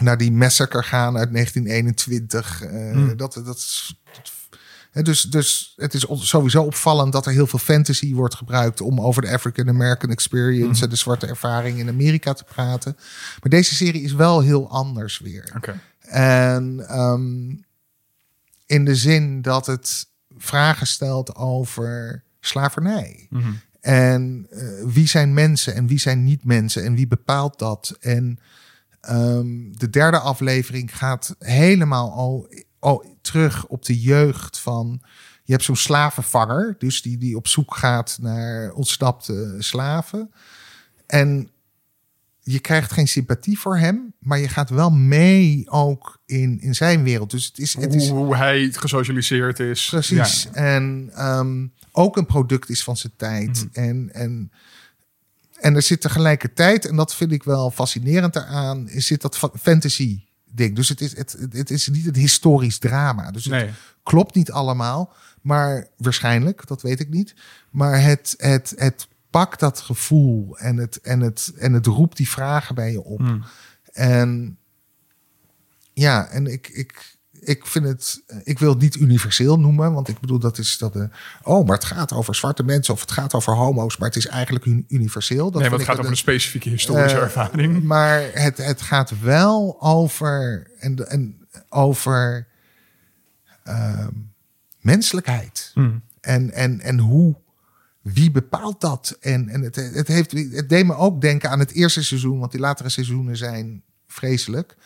naar 0.00 0.16
die 0.18 0.32
massacre 0.32 0.82
gaan 0.82 1.16
uit 1.16 1.30
1921. 1.30 2.62
eh, 2.62 2.90
Hmm. 2.90 3.16
dat, 3.16 3.40
dat 3.44 3.56
is. 3.56 4.02
Dus, 5.02 5.22
dus 5.22 5.72
het 5.76 5.94
is 5.94 6.06
sowieso 6.08 6.62
opvallend 6.62 7.12
dat 7.12 7.26
er 7.26 7.32
heel 7.32 7.46
veel 7.46 7.58
fantasy 7.58 8.14
wordt 8.14 8.34
gebruikt 8.34 8.80
om 8.80 9.00
over 9.00 9.22
de 9.22 9.30
African 9.30 9.68
American 9.68 10.10
experience 10.10 10.84
en 10.84 10.90
de 10.90 10.96
zwarte 10.96 11.26
ervaring 11.26 11.78
in 11.78 11.88
Amerika 11.88 12.32
te 12.32 12.44
praten. 12.44 12.96
Maar 13.40 13.50
deze 13.50 13.74
serie 13.74 14.02
is 14.02 14.12
wel 14.12 14.40
heel 14.40 14.70
anders 14.70 15.18
weer. 15.18 15.52
En 16.00 16.88
ehm, 16.88 17.56
in 18.66 18.84
de 18.84 18.94
zin 18.94 19.42
dat 19.42 19.66
het 19.66 20.06
vragen 20.36 20.86
stelt 20.86 21.34
over 21.34 22.24
slavernij. 22.40 23.26
Mhm. 23.30 23.52
En 23.80 24.46
eh, 24.50 24.68
wie 24.84 25.08
zijn 25.08 25.34
mensen 25.34 25.74
en 25.74 25.86
wie 25.86 25.98
zijn 25.98 26.24
niet 26.24 26.44
mensen 26.44 26.84
en 26.84 26.94
wie 26.94 27.06
bepaalt 27.06 27.58
dat? 27.58 27.96
En 28.00 28.38
ehm, 29.00 29.72
de 29.72 29.90
derde 29.90 30.18
aflevering 30.18 30.96
gaat 30.96 31.36
helemaal 31.38 32.12
al, 32.12 32.48
al 32.78 33.16
terug 33.20 33.66
op 33.66 33.84
de 33.84 34.00
jeugd 34.00 34.58
van. 34.58 35.00
Je 35.42 35.52
hebt 35.52 35.64
zo'n 35.64 35.76
slavenvanger, 35.76 36.74
dus 36.78 37.02
die, 37.02 37.18
die 37.18 37.36
op 37.36 37.48
zoek 37.48 37.76
gaat 37.76 38.18
naar 38.20 38.72
ontsnapte 38.72 39.56
slaven. 39.58 40.30
En 41.06 41.50
je 42.46 42.58
krijgt 42.58 42.92
geen 42.92 43.08
sympathie 43.08 43.58
voor 43.58 43.78
hem, 43.78 44.14
maar 44.18 44.38
je 44.38 44.48
gaat 44.48 44.70
wel 44.70 44.90
mee 44.90 45.70
ook 45.70 46.18
in, 46.26 46.60
in 46.60 46.74
zijn 46.74 47.02
wereld. 47.02 47.30
Dus 47.30 47.44
het 47.46 47.58
is, 47.58 47.74
het 47.74 47.94
is 47.94 48.08
Hoe, 48.08 48.36
hij 48.36 48.72
gesocialiseerd 48.72 49.58
is. 49.58 49.88
Precies. 49.90 50.42
Ja. 50.42 50.50
En 50.52 51.10
ehm, 51.14 51.66
ook 51.92 52.16
een 52.16 52.26
product 52.26 52.68
is 52.70 52.84
van 52.84 52.96
zijn 52.96 53.12
tijd. 53.16 53.48
Mhm. 53.72 53.84
En, 53.84 54.10
en, 54.12 54.52
en 55.60 55.74
er 55.74 55.82
zit 55.82 56.00
tegelijkertijd, 56.00 56.86
en 56.86 56.96
dat 56.96 57.14
vind 57.14 57.32
ik 57.32 57.42
wel 57.42 57.70
fascinerend 57.70 58.32
daaraan, 58.32 58.88
is 58.88 59.06
zit 59.06 59.20
dat 59.20 59.38
fa- 59.38 59.50
fantasy 59.60 60.20
ding. 60.50 60.76
Dus 60.76 60.88
het 60.88 61.00
is, 61.00 61.16
het, 61.16 61.36
het- 61.38 61.52
het 61.52 61.70
is 61.70 61.88
niet 61.88 62.06
een 62.06 62.16
historisch 62.16 62.78
drama. 62.78 63.30
Dus 63.30 63.44
het 63.44 63.52
Nee. 63.52 63.70
klopt 64.02 64.34
niet 64.34 64.50
allemaal, 64.50 65.12
maar 65.42 65.86
waarschijnlijk, 65.96 66.66
dat 66.66 66.82
weet 66.82 67.00
ik 67.00 67.08
niet. 67.10 67.34
Maar 67.70 68.02
het, 68.02 68.34
het, 68.36 68.72
het 68.76 69.08
pakt 69.34 69.60
dat 69.60 69.80
gevoel 69.80 70.58
en 70.58 70.76
het, 70.76 71.00
en, 71.00 71.20
het, 71.20 71.52
en 71.58 71.72
het 71.72 71.86
roept 71.86 72.16
die 72.16 72.28
vragen 72.28 72.74
bij 72.74 72.90
je 72.90 73.02
op. 73.02 73.18
Hmm. 73.18 73.44
En 73.92 74.58
ja, 75.92 76.26
en 76.28 76.46
ik, 76.46 76.68
ik, 76.68 77.16
ik 77.40 77.66
vind 77.66 77.84
het, 77.86 78.22
ik 78.44 78.58
wil 78.58 78.70
het 78.70 78.78
niet 78.80 78.94
universeel 78.94 79.58
noemen, 79.60 79.92
want 79.92 80.08
ik 80.08 80.20
bedoel 80.20 80.38
dat 80.38 80.58
is 80.58 80.78
dat, 80.78 80.96
eh, 80.96 81.04
oh, 81.42 81.66
maar 81.66 81.76
het 81.76 81.84
gaat 81.84 82.12
over 82.12 82.34
zwarte 82.34 82.62
mensen 82.62 82.94
of 82.94 83.00
het 83.00 83.10
gaat 83.10 83.34
over 83.34 83.54
homo's, 83.54 83.96
maar 83.96 84.08
het 84.08 84.16
is 84.16 84.26
eigenlijk 84.26 84.64
uni- 84.64 84.84
universeel. 84.88 85.50
Dat 85.50 85.60
nee, 85.60 85.70
want 85.70 85.80
het 85.80 85.90
gaat 85.90 85.98
over 85.98 86.10
een 86.10 86.16
specifieke 86.16 86.68
historische 86.68 87.16
eh, 87.16 87.22
ervaring. 87.22 87.82
Maar 87.82 88.30
het, 88.32 88.56
het 88.56 88.82
gaat 88.82 89.20
wel 89.20 89.76
over, 89.80 90.66
en, 90.78 91.08
en 91.08 91.46
over 91.68 92.46
ehm, 93.64 94.12
menselijkheid. 94.80 95.70
Hmm. 95.74 96.02
En, 96.20 96.52
en, 96.52 96.80
en 96.80 96.98
hoe, 96.98 97.36
wie 98.04 98.30
bepaalt 98.30 98.80
dat? 98.80 99.16
En, 99.20 99.48
en 99.48 99.62
het, 99.62 99.76
het, 99.76 100.08
heeft, 100.08 100.32
het 100.32 100.68
deed 100.68 100.86
me 100.86 100.94
ook 100.96 101.20
denken 101.20 101.50
aan 101.50 101.58
het 101.58 101.70
eerste 101.72 102.04
seizoen, 102.04 102.38
want 102.38 102.50
die 102.52 102.60
latere 102.60 102.88
seizoenen 102.88 103.36
zijn 103.36 103.82
vreselijk. 104.06 104.76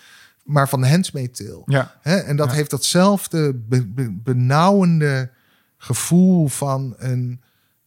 maar 0.45 0.69
van 0.69 0.81
de 0.81 0.89
Handmaid's 0.89 1.39
Tale. 1.39 1.63
Ja. 1.67 1.95
Hè? 2.03 2.17
En 2.17 2.37
dat 2.37 2.49
Ja. 2.49 2.55
heeft 2.55 2.71
datzelfde 2.71 3.55
be- 3.55 3.87
be- 3.87 4.13
benauwende 4.13 5.31
gevoel 5.77 6.49
van 6.49 6.95
een, 6.99 7.41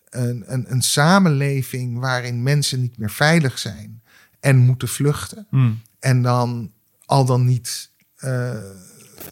een, 0.10 0.44
een, 0.46 0.72
een 0.72 0.82
samenleving 0.82 2.00
waarin 2.00 2.44
mensen 2.44 2.82
niet 2.82 2.98
meer 2.98 3.10
veilig 3.10 3.60
zijn 3.60 4.02
en 4.39 4.58
moeten 4.58 4.88
vluchten. 4.88 5.48
Mm. 5.50 5.82
En 6.00 6.22
dan 6.22 6.72
al 7.06 7.26
dan 7.26 7.46
niet 7.46 7.89
eh, 8.17 8.56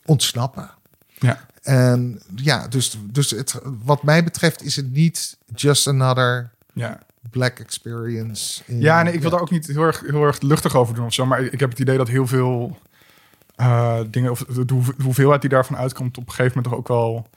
ontsnappen. 0.06 0.72
Ja. 1.20 1.46
En 1.62 2.22
ja, 2.36 2.68
dus, 2.68 2.98
dus 3.04 3.32
het, 3.32 3.60
wat 3.84 4.04
mij 4.04 4.24
betreft 4.24 4.64
is 4.64 4.76
het 4.76 4.92
niet 4.92 5.38
just 5.56 5.88
another 5.88 6.50
Ja. 6.74 7.00
black 7.30 7.60
experience. 7.60 8.62
in- 8.66 8.80
Ja, 8.82 9.04
nee, 9.04 9.14
ik 9.14 9.22
wil 9.22 9.30
daar 9.32 9.42
ook 9.42 9.52
niet 9.52 9.68
heel 9.68 9.84
erg, 9.84 10.00
heel 10.06 10.24
erg 10.24 10.42
luchtig 10.42 10.76
over 10.76 10.96
doen 10.96 11.06
of 11.06 11.14
zo. 11.14 11.26
Maar 11.26 11.42
ik 11.42 11.60
heb 11.60 11.70
het 11.70 11.80
idee 11.80 11.98
dat 11.98 12.08
heel 12.08 12.28
veel 12.28 12.78
eh, 13.56 14.00
dingen, 14.08 14.32
of 14.32 14.40
de 14.44 14.74
hoe- 14.74 14.94
de 14.98 15.04
hoeveelheid 15.04 15.42
die 15.42 15.50
daarvan 15.50 15.78
uitkomt, 15.78 16.18
op 16.18 16.24
een 16.28 16.34
gegeven 16.34 16.58
moment 16.58 16.74
toch 16.74 16.80
ook 16.80 16.88
wel 16.88 17.28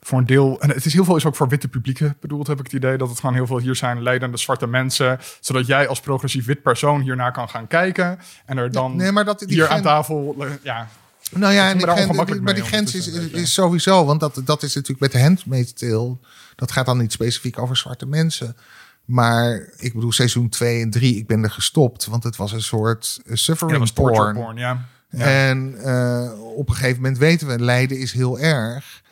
voor 0.00 0.18
een 0.18 0.26
deel. 0.26 0.60
En 0.60 0.68
het 0.68 0.84
is 0.84 0.92
heel 0.92 1.04
veel 1.04 1.16
is 1.16 1.24
ook 1.26 1.36
voor 1.36 1.48
witte 1.48 1.68
publieken 1.68 2.16
bedoeld, 2.20 2.46
heb 2.46 2.58
ik 2.58 2.64
het 2.64 2.72
idee 2.72 2.96
dat 2.96 3.08
het 3.08 3.20
gewoon 3.20 3.34
heel 3.34 3.46
veel 3.46 3.58
hier 3.58 3.76
zijn 3.76 4.02
leidende 4.02 4.36
zwarte 4.36 4.66
mensen, 4.66 5.18
zodat 5.40 5.66
jij 5.66 5.88
als 5.88 6.00
progressief 6.00 6.46
wit 6.46 6.62
persoon 6.62 7.00
hiernaar 7.00 7.32
kan 7.32 7.48
gaan 7.48 7.66
kijken 7.66 8.18
en 8.46 8.58
er 8.58 8.70
dan 8.72 8.96
Nee, 8.96 9.12
maar 9.12 9.24
dat 9.24 9.38
die 9.38 9.48
hier 9.48 9.68
aan 9.68 9.82
tafel, 9.82 10.36
ja, 10.62 10.88
Nou 11.30 11.52
ja, 11.52 11.70
en 11.70 11.78
die 11.78 11.86
grens- 11.86 12.16
maar 12.16 12.26
die 12.26 12.62
mee 12.62 12.62
grens 12.62 12.94
is, 12.94 13.54
sowieso, 13.54 14.04
want 14.04 14.20
dat, 14.20 14.40
dat 14.44 14.62
is 14.62 14.74
natuurlijk 14.74 15.00
met 15.00 15.12
de 15.12 15.20
Handmaid's 15.20 15.72
Tale. 15.72 16.16
Dat 16.54 16.72
gaat 16.72 16.86
dan 16.86 16.98
niet 16.98 17.12
specifiek 17.12 17.58
over 17.58 17.76
zwarte 17.76 18.06
mensen. 18.06 18.56
Maar 19.04 19.72
ik 19.76 19.94
bedoel, 19.94 20.12
seizoen 20.12 20.48
2 20.48 20.82
en 20.82 20.90
3, 20.90 21.16
ik 21.16 21.26
ben 21.26 21.42
er 21.42 21.50
gestopt. 21.50 22.06
Want 22.06 22.24
het 22.24 22.36
was 22.36 22.52
een 22.52 22.62
soort 22.62 23.20
ja, 23.24 23.34
suffering 23.34 23.88
torture 23.88 24.32
porn. 24.32 24.34
porn, 24.34 24.56
ja. 24.56 24.86
ja. 25.10 25.24
En 25.48 25.78
eh, 25.82 26.40
op 26.56 26.68
een 26.68 26.74
gegeven 26.74 26.96
moment 26.96 27.18
weten 27.18 27.46
we, 27.46 27.58
lijden 27.58 27.98
is 27.98 28.12
heel 28.12 28.38
erg. 28.38 29.02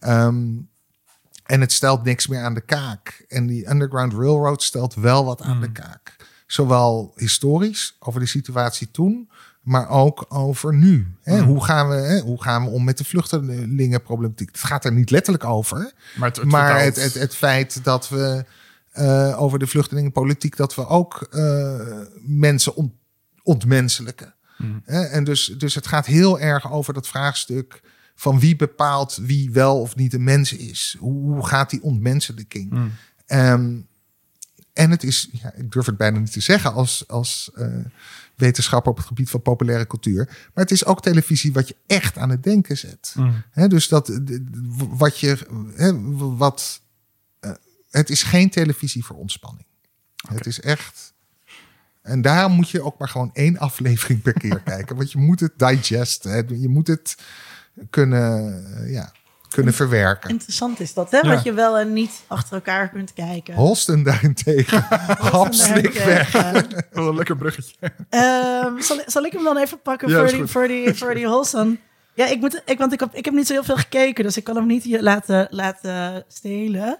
Ehm, 0.00 0.46
en 1.46 1.60
het 1.60 1.72
stelt 1.72 2.04
niks 2.04 2.26
meer 2.26 2.42
aan 2.42 2.54
de 2.54 2.60
kaak. 2.60 3.24
En 3.28 3.46
die 3.46 3.70
Underground 3.70 4.12
Railroad 4.12 4.62
stelt 4.62 4.94
wel 4.94 5.24
wat 5.24 5.42
aan 5.42 5.50
Hmm. 5.50 5.60
de 5.60 5.72
kaak. 5.72 6.16
Zowel 6.46 7.12
historisch, 7.16 7.96
over 7.98 8.20
de 8.20 8.26
situatie 8.26 8.90
toen, 8.90 9.30
maar 9.68 9.88
ook 9.88 10.26
over 10.28 10.74
nu. 10.74 11.06
Hè? 11.22 11.40
Hoe, 11.40 11.64
gaan 11.64 11.88
we, 11.88 11.94
hè? 11.94 12.20
Hoe 12.20 12.42
gaan 12.42 12.64
we 12.64 12.70
om 12.70 12.84
met 12.84 12.98
de 12.98 13.04
vluchtelingenproblematiek? 13.04 14.48
Het 14.48 14.64
gaat 14.64 14.84
er 14.84 14.92
niet 14.92 15.10
letterlijk 15.10 15.44
over. 15.44 15.92
maar 16.16 16.28
het, 16.28 16.36
het 16.36 16.46
maar 16.46 16.82
het, 16.82 16.96
het, 16.96 17.14
het 17.14 17.36
feit 17.36 17.84
dat 17.84 18.08
we 18.08 18.44
eh, 18.90 19.42
over 19.42 19.58
de 19.58 19.66
vluchtelingenpolitiek, 19.66 20.56
dat 20.56 20.74
we 20.74 20.86
ook 20.86 21.26
eh, 21.30 22.00
mensen 22.20 22.74
ont, 22.74 22.92
ontmenselijken. 23.42 24.34
Hmm. 24.56 24.82
Hè? 24.84 25.02
En 25.02 25.24
dus, 25.24 25.46
dus 25.46 25.74
het 25.74 25.86
gaat 25.86 26.06
heel 26.06 26.40
erg 26.40 26.72
over 26.72 26.94
dat 26.94 27.08
vraagstuk 27.08 27.80
van 28.14 28.40
wie 28.40 28.56
bepaalt 28.56 29.18
wie 29.22 29.50
wel 29.50 29.80
of 29.80 29.96
niet 29.96 30.14
een 30.14 30.24
mens 30.24 30.52
is. 30.52 30.96
Hoe, 30.98 31.32
hoe 31.32 31.46
gaat 31.46 31.70
die 31.70 31.82
ontmenselijking? 31.82 32.70
Mm. 32.70 32.92
Ehm, 33.26 33.76
en 34.72 34.90
het 34.90 35.02
is, 35.02 35.28
ja, 35.32 35.52
ik 35.54 35.72
durf 35.72 35.86
het 35.86 35.96
bijna 35.96 36.18
niet 36.18 36.32
te 36.32 36.40
zeggen 36.40 36.72
als, 36.72 37.08
als 37.08 37.50
eh, 37.54 37.66
wetenschapper 38.38 38.90
op 38.90 38.96
het 38.96 39.06
gebied 39.06 39.30
van 39.30 39.42
populaire 39.42 39.86
cultuur. 39.86 40.24
Maar 40.26 40.64
het 40.64 40.70
is 40.70 40.84
ook 40.84 41.02
televisie 41.02 41.52
wat 41.52 41.68
je 41.68 41.76
echt 41.86 42.18
aan 42.18 42.30
het 42.30 42.42
denken 42.42 42.78
zet. 42.78 43.14
Mm. 43.16 43.68
Dus 43.68 43.88
dat 43.88 44.20
wat 44.88 45.18
je, 45.18 45.38
wat, 46.36 46.80
eh, 47.40 47.50
het 47.90 48.10
is 48.10 48.22
geen 48.22 48.50
televisie 48.50 49.04
voor 49.04 49.16
ontspanning. 49.16 49.66
Het 50.28 50.46
is 50.46 50.60
echt. 50.60 51.12
En 52.02 52.22
daarom 52.22 52.52
moet 52.52 52.70
je 52.70 52.82
ook 52.82 52.98
maar 52.98 53.08
gewoon 53.08 53.30
één 53.32 53.58
aflevering 53.58 54.22
per 54.22 54.32
keer 54.32 54.60
kijken. 54.74 54.96
Want 54.96 55.12
je 55.12 55.18
moet 55.18 55.40
het 55.40 55.58
digesten. 55.58 56.60
Je 56.60 56.68
moet 56.68 56.86
het 56.86 57.16
kunnen, 57.90 58.64
eh, 58.76 58.92
ja, 58.92 59.12
kunnen 59.48 59.74
verwerken. 59.74 60.30
Interessant 60.30 60.80
is 60.80 60.94
dat, 60.94 61.10
hè? 61.10 61.18
Ja. 61.18 61.34
Wat 61.34 61.42
je 61.42 61.52
wel 61.52 61.78
en 61.78 61.92
niet 61.92 62.22
achter 62.26 62.54
elkaar 62.54 62.88
kunt 62.88 63.12
kijken. 63.12 63.54
Holsten 63.54 64.02
daarentegen. 64.02 64.86
Hap, 65.32 65.54
slik 65.54 65.92
weg. 65.92 66.32
Wat 66.92 67.06
een 67.06 67.14
lekker 67.14 67.36
bruggetje. 67.36 67.74
Ehm, 68.08 68.80
zal, 68.80 69.00
zal 69.06 69.24
ik 69.24 69.32
hem 69.32 69.44
dan 69.44 69.56
even 69.56 69.80
pakken 69.82 70.08
Ja, 70.08 70.18
voor, 70.18 70.26
die, 70.28 70.36
goed. 70.40 70.50
voor, 70.50 70.68
die, 70.68 70.94
voor 70.94 71.14
die 71.14 71.26
Holston? 71.26 71.80
Ja, 72.14 72.26
ik, 72.26 72.40
moet, 72.40 72.62
ik, 72.64 72.78
want 72.78 72.92
ik 72.92 73.00
heb, 73.00 73.14
ik 73.14 73.24
heb 73.24 73.34
niet 73.34 73.46
zo 73.46 73.52
heel 73.52 73.64
veel 73.64 73.76
gekeken, 73.76 74.24
dus 74.24 74.36
ik 74.36 74.44
kan 74.44 74.56
hem 74.56 74.66
niet 74.66 74.82
hier 74.82 75.02
laten, 75.02 75.46
laten 75.50 76.24
stelen. 76.28 76.98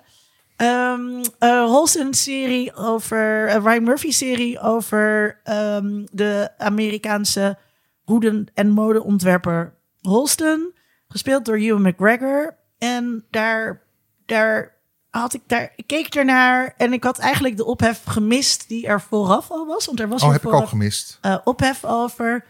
Ehm 0.57 1.01
eh, 1.39 1.65
Holston-serie 1.65 2.75
over, 2.75 3.55
een 3.55 3.63
Ryan 3.63 3.83
Murphy-serie 3.83 4.61
over 4.61 5.41
ehm, 5.45 6.05
de 6.11 6.49
Amerikaanse 6.59 7.59
hoeden- 8.03 8.47
en 8.55 8.69
modeontwerper 8.71 9.75
Holston. 10.01 10.73
Gespeeld 11.09 11.45
door 11.45 11.57
Ewan 11.57 11.83
McGregor. 11.83 12.57
En 12.79 13.25
daar, 13.31 13.83
daar 14.27 14.77
had 15.11 15.35
ik 15.35 15.43
daar, 15.47 15.73
ik 15.77 15.87
keek 15.87 16.15
ernaar 16.15 16.75
en 16.77 16.93
ik 16.93 17.05
had 17.05 17.19
eigenlijk 17.19 17.57
de 17.57 17.65
ophef 17.65 18.03
gemist 18.05 18.69
die 18.69 18.87
er 18.87 19.01
vooraf 19.01 19.51
al 19.51 19.67
was. 19.67 19.87
Want 19.87 20.01
er 20.01 20.09
was 20.09 20.23
Oh, 20.23 20.33
heb 20.33 20.45
ik 20.47 20.53
ook 20.53 20.69
gemist. 20.69 21.19
eh, 21.21 21.37
ophef 21.45 21.85
over. 21.85 22.45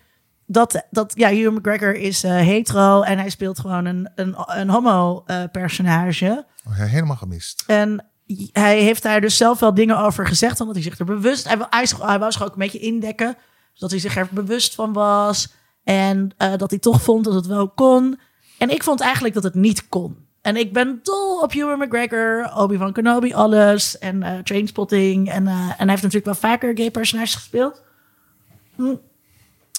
Dat, 0.46 0.86
dat 0.90 1.12
ja, 1.16 1.28
Hugh 1.30 1.50
McGregor 1.56 1.94
is 1.94 2.24
eh, 2.24 2.30
hetero 2.36 3.02
en 3.02 3.18
hij 3.18 3.30
speelt 3.30 3.58
gewoon 3.60 3.84
een, 3.84 4.10
een, 4.14 4.34
een 4.46 4.68
homo-personage. 4.70 6.44
Oh, 6.68 6.76
ja, 6.78 6.84
helemaal 6.84 7.16
gemist. 7.16 7.64
en 7.66 8.04
hij 8.52 8.80
heeft 8.82 9.02
daar 9.02 9.20
dus 9.20 9.36
zelf 9.36 9.58
wel 9.60 9.74
dingen 9.74 9.98
over 9.98 10.26
gezegd, 10.26 10.60
omdat 10.60 10.74
hij 10.74 10.84
zich 10.84 10.98
er 10.98 11.04
bewust... 11.04 11.48
Hij, 11.48 11.56
hij, 11.70 11.86
hij 12.00 12.18
wou 12.18 12.32
zich 12.32 12.42
ook 12.44 12.52
een 12.52 12.58
beetje 12.58 12.78
indekken, 12.78 13.36
zodat 13.72 13.90
hij 13.90 14.00
zich 14.00 14.16
er 14.16 14.28
bewust 14.30 14.74
van 14.74 14.92
was. 14.92 15.52
En 15.84 16.30
eh, 16.36 16.56
dat 16.56 16.70
hij 16.70 16.78
toch 16.78 17.02
vond 17.02 17.24
dat 17.24 17.34
het 17.34 17.46
wel 17.46 17.68
kon. 17.68 18.18
En 18.58 18.70
ik 18.70 18.82
vond 18.82 19.00
eigenlijk 19.00 19.34
dat 19.34 19.42
het 19.42 19.54
niet 19.54 19.88
kon. 19.88 20.26
En 20.42 20.56
ik 20.56 20.72
ben 20.72 21.00
dol 21.02 21.40
op 21.40 21.52
Hugh 21.52 21.76
McGregor, 21.76 22.52
Obi-Wan 22.54 22.92
Kenobi, 22.92 23.34
alles. 23.34 23.98
En 23.98 24.22
eh 24.22 24.38
Trainspotting. 24.38 25.30
En, 25.30 25.46
eh, 25.46 25.52
en 25.52 25.58
hij 25.58 25.88
heeft 25.88 26.02
natuurlijk 26.02 26.24
wel 26.24 26.34
vaker 26.34 26.76
gay 26.76 26.90
personages 26.90 27.34
gespeeld. 27.34 27.82
Hm. 28.76 28.94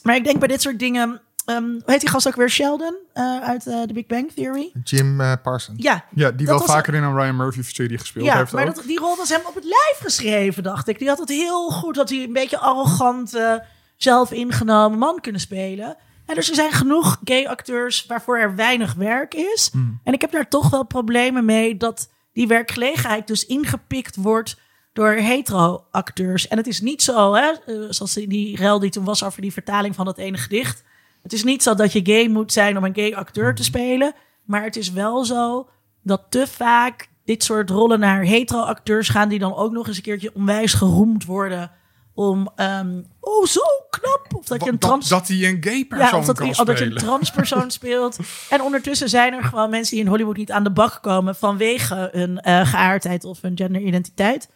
Maar 0.03 0.15
ik 0.15 0.23
denk 0.23 0.39
bij 0.39 0.47
dit 0.47 0.61
soort 0.61 0.79
dingen... 0.79 1.21
ehm 1.45 1.63
hoe 1.63 1.81
heet 1.85 1.99
die 1.99 2.09
gast 2.09 2.27
ook 2.27 2.35
weer? 2.35 2.49
Sheldon 2.49 2.95
eh, 3.13 3.39
uit 3.39 3.67
eh 3.67 3.81
The 3.81 3.93
Big 3.93 4.05
Bang 4.05 4.31
Theory? 4.31 4.71
Jim 4.83 5.21
Parsons. 5.43 5.83
Ja, 5.83 6.05
Ja, 6.15 6.31
die 6.31 6.47
wel 6.47 6.59
vaker 6.59 6.93
in 6.93 7.03
een 7.03 7.15
Ryan 7.15 7.35
Murphy-serie 7.35 7.97
gespeeld 7.97 8.25
ja, 8.25 8.37
heeft 8.37 8.51
maar 8.51 8.67
ook. 8.67 8.75
dat, 8.75 8.83
die 8.83 8.99
rol 8.99 9.15
was 9.15 9.29
hem 9.29 9.41
op 9.47 9.55
het 9.55 9.63
lijf 9.63 9.97
geschreven, 9.99 10.63
dacht 10.63 10.87
ik. 10.87 10.99
Die 10.99 11.07
had 11.07 11.19
het 11.19 11.29
heel 11.29 11.69
goed, 11.69 11.95
dat 11.95 12.09
hij 12.09 12.23
een 12.23 12.33
beetje 12.33 12.59
arrogant, 12.59 13.35
eh, 13.35 13.53
zelf 13.95 14.31
ingenomen 14.31 14.99
man 14.99 15.19
kunnen 15.21 15.41
spelen. 15.41 15.97
En 16.29 16.35
dus 16.35 16.49
er 16.49 16.55
zijn 16.55 16.71
genoeg 16.71 17.19
gay 17.23 17.45
acteurs 17.45 18.05
waarvoor 18.05 18.37
er 18.37 18.55
weinig 18.55 18.93
werk 18.93 19.33
is. 19.33 19.69
Hmm. 19.71 19.99
En 20.03 20.13
ik 20.13 20.21
heb 20.21 20.31
daar 20.31 20.49
toch 20.49 20.69
wel 20.69 20.85
problemen 20.85 21.45
mee 21.45 21.77
dat 21.77 22.11
die 22.33 22.47
werkgelegenheid 22.47 23.27
dus 23.27 23.45
ingepikt 23.45 24.15
wordt 24.15 24.59
door 24.93 25.11
hetero 25.11 25.85
acteurs. 25.91 26.47
En 26.47 26.57
het 26.57 26.67
is 26.67 26.81
niet 26.81 27.01
zo, 27.01 27.33
hè, 27.33 27.51
eh, 27.65 27.75
zoals 27.89 28.13
die- 28.13 28.55
rel 28.55 28.79
die 28.79 28.89
toen 28.89 29.03
was 29.03 29.23
over 29.23 29.41
die 29.41 29.53
vertaling 29.53 29.95
van 29.95 30.05
dat 30.05 30.17
ene 30.17 30.37
gedicht. 30.37 30.83
Het 31.21 31.33
is 31.33 31.43
niet 31.43 31.63
zo 31.63 31.75
dat 31.75 31.91
je 31.91 32.05
gay 32.05 32.27
moet 32.27 32.53
zijn 32.53 32.77
om 32.77 32.83
een 32.83 32.95
gay 32.95 33.13
acteur 33.13 33.55
te 33.55 33.63
spelen. 33.63 34.13
Maar 34.43 34.63
het 34.63 34.75
is 34.75 34.91
wel 34.91 35.25
zo 35.25 35.69
dat 36.03 36.21
te 36.29 36.47
vaak 36.47 37.09
dit 37.25 37.43
soort 37.43 37.69
rollen 37.69 37.99
naar 37.99 38.23
hetero 38.23 38.61
acteurs 38.61 39.09
gaan... 39.09 39.29
die 39.29 39.39
dan 39.39 39.55
ook 39.55 39.71
nog 39.71 39.87
eens 39.87 39.97
een 39.97 40.03
keertje 40.03 40.35
onwijs 40.35 40.73
geroemd 40.73 41.25
worden... 41.25 41.71
om, 42.19 42.49
ehm, 42.55 43.01
oh 43.19 43.45
zo 43.45 43.61
knap, 43.89 44.27
of 44.35 44.45
dat 44.45 44.63
je 44.63 44.69
een 44.69 44.77
trans... 44.77 45.07
dat 45.07 45.27
hij 45.27 45.37
een 45.37 45.57
gay 45.61 45.85
persoon 45.85 46.07
ja, 46.07 46.17
of 46.17 46.25
dat, 46.25 46.37
kan 46.37 46.49
of 46.49 46.55
dat 46.55 46.65
je 46.65 46.71
een 46.71 46.91
spelen. 46.91 46.97
transpersoon 46.97 47.71
speelt. 47.79 48.17
En 48.49 48.61
ondertussen 48.61 49.09
zijn 49.09 49.33
er 49.33 49.43
gewoon 49.43 49.69
mensen 49.69 49.95
die 49.95 50.05
in 50.05 50.09
Hollywood 50.11 50.37
niet 50.37 50.51
aan 50.51 50.63
de 50.63 50.71
bak 50.71 50.99
komen... 51.01 51.35
vanwege 51.35 52.09
hun 52.11 52.39
eh, 52.39 52.67
geaardheid 52.67 53.23
of 53.23 53.41
hun 53.41 53.57
genderidentiteit. 53.57 54.49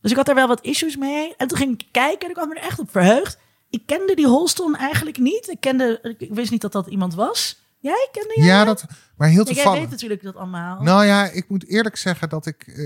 Dus 0.00 0.10
ik 0.10 0.16
had 0.16 0.26
daar 0.26 0.34
wel 0.34 0.48
wat 0.48 0.64
issues 0.64 0.96
mee. 0.96 1.34
En 1.36 1.48
toen 1.48 1.58
ging 1.58 1.72
ik 1.72 1.86
kijken 1.90 2.24
en 2.24 2.30
ik 2.30 2.36
had 2.36 2.48
me 2.48 2.54
er 2.54 2.62
echt 2.62 2.78
op 2.78 2.90
verheugd. 2.90 3.38
Ik 3.70 3.82
kende 3.86 4.14
die 4.14 4.26
Holston 4.26 4.76
eigenlijk 4.76 5.18
niet. 5.18 5.48
Ik, 5.48 5.60
kende, 5.60 6.14
ik 6.18 6.34
wist 6.34 6.50
niet 6.50 6.60
dat 6.60 6.72
dat 6.72 6.86
iemand 6.86 7.14
was. 7.14 7.60
Jij 7.78 8.08
kende 8.12 8.32
jij? 8.34 8.46
Ja, 8.46 8.64
dat, 8.64 8.84
maar 9.20 9.28
heel 9.28 9.38
Ja, 9.38 9.44
jij 9.44 9.54
toevallig. 9.54 9.80
weet 9.80 9.90
natuurlijk 9.90 10.22
dat 10.22 10.36
allemaal. 10.36 10.82
Nou 10.82 11.04
ja, 11.04 11.30
ik 11.30 11.48
moet 11.48 11.66
eerlijk 11.66 11.96
zeggen 11.96 12.28
dat 12.28 12.46
ik, 12.46 12.62
eh, 12.66 12.84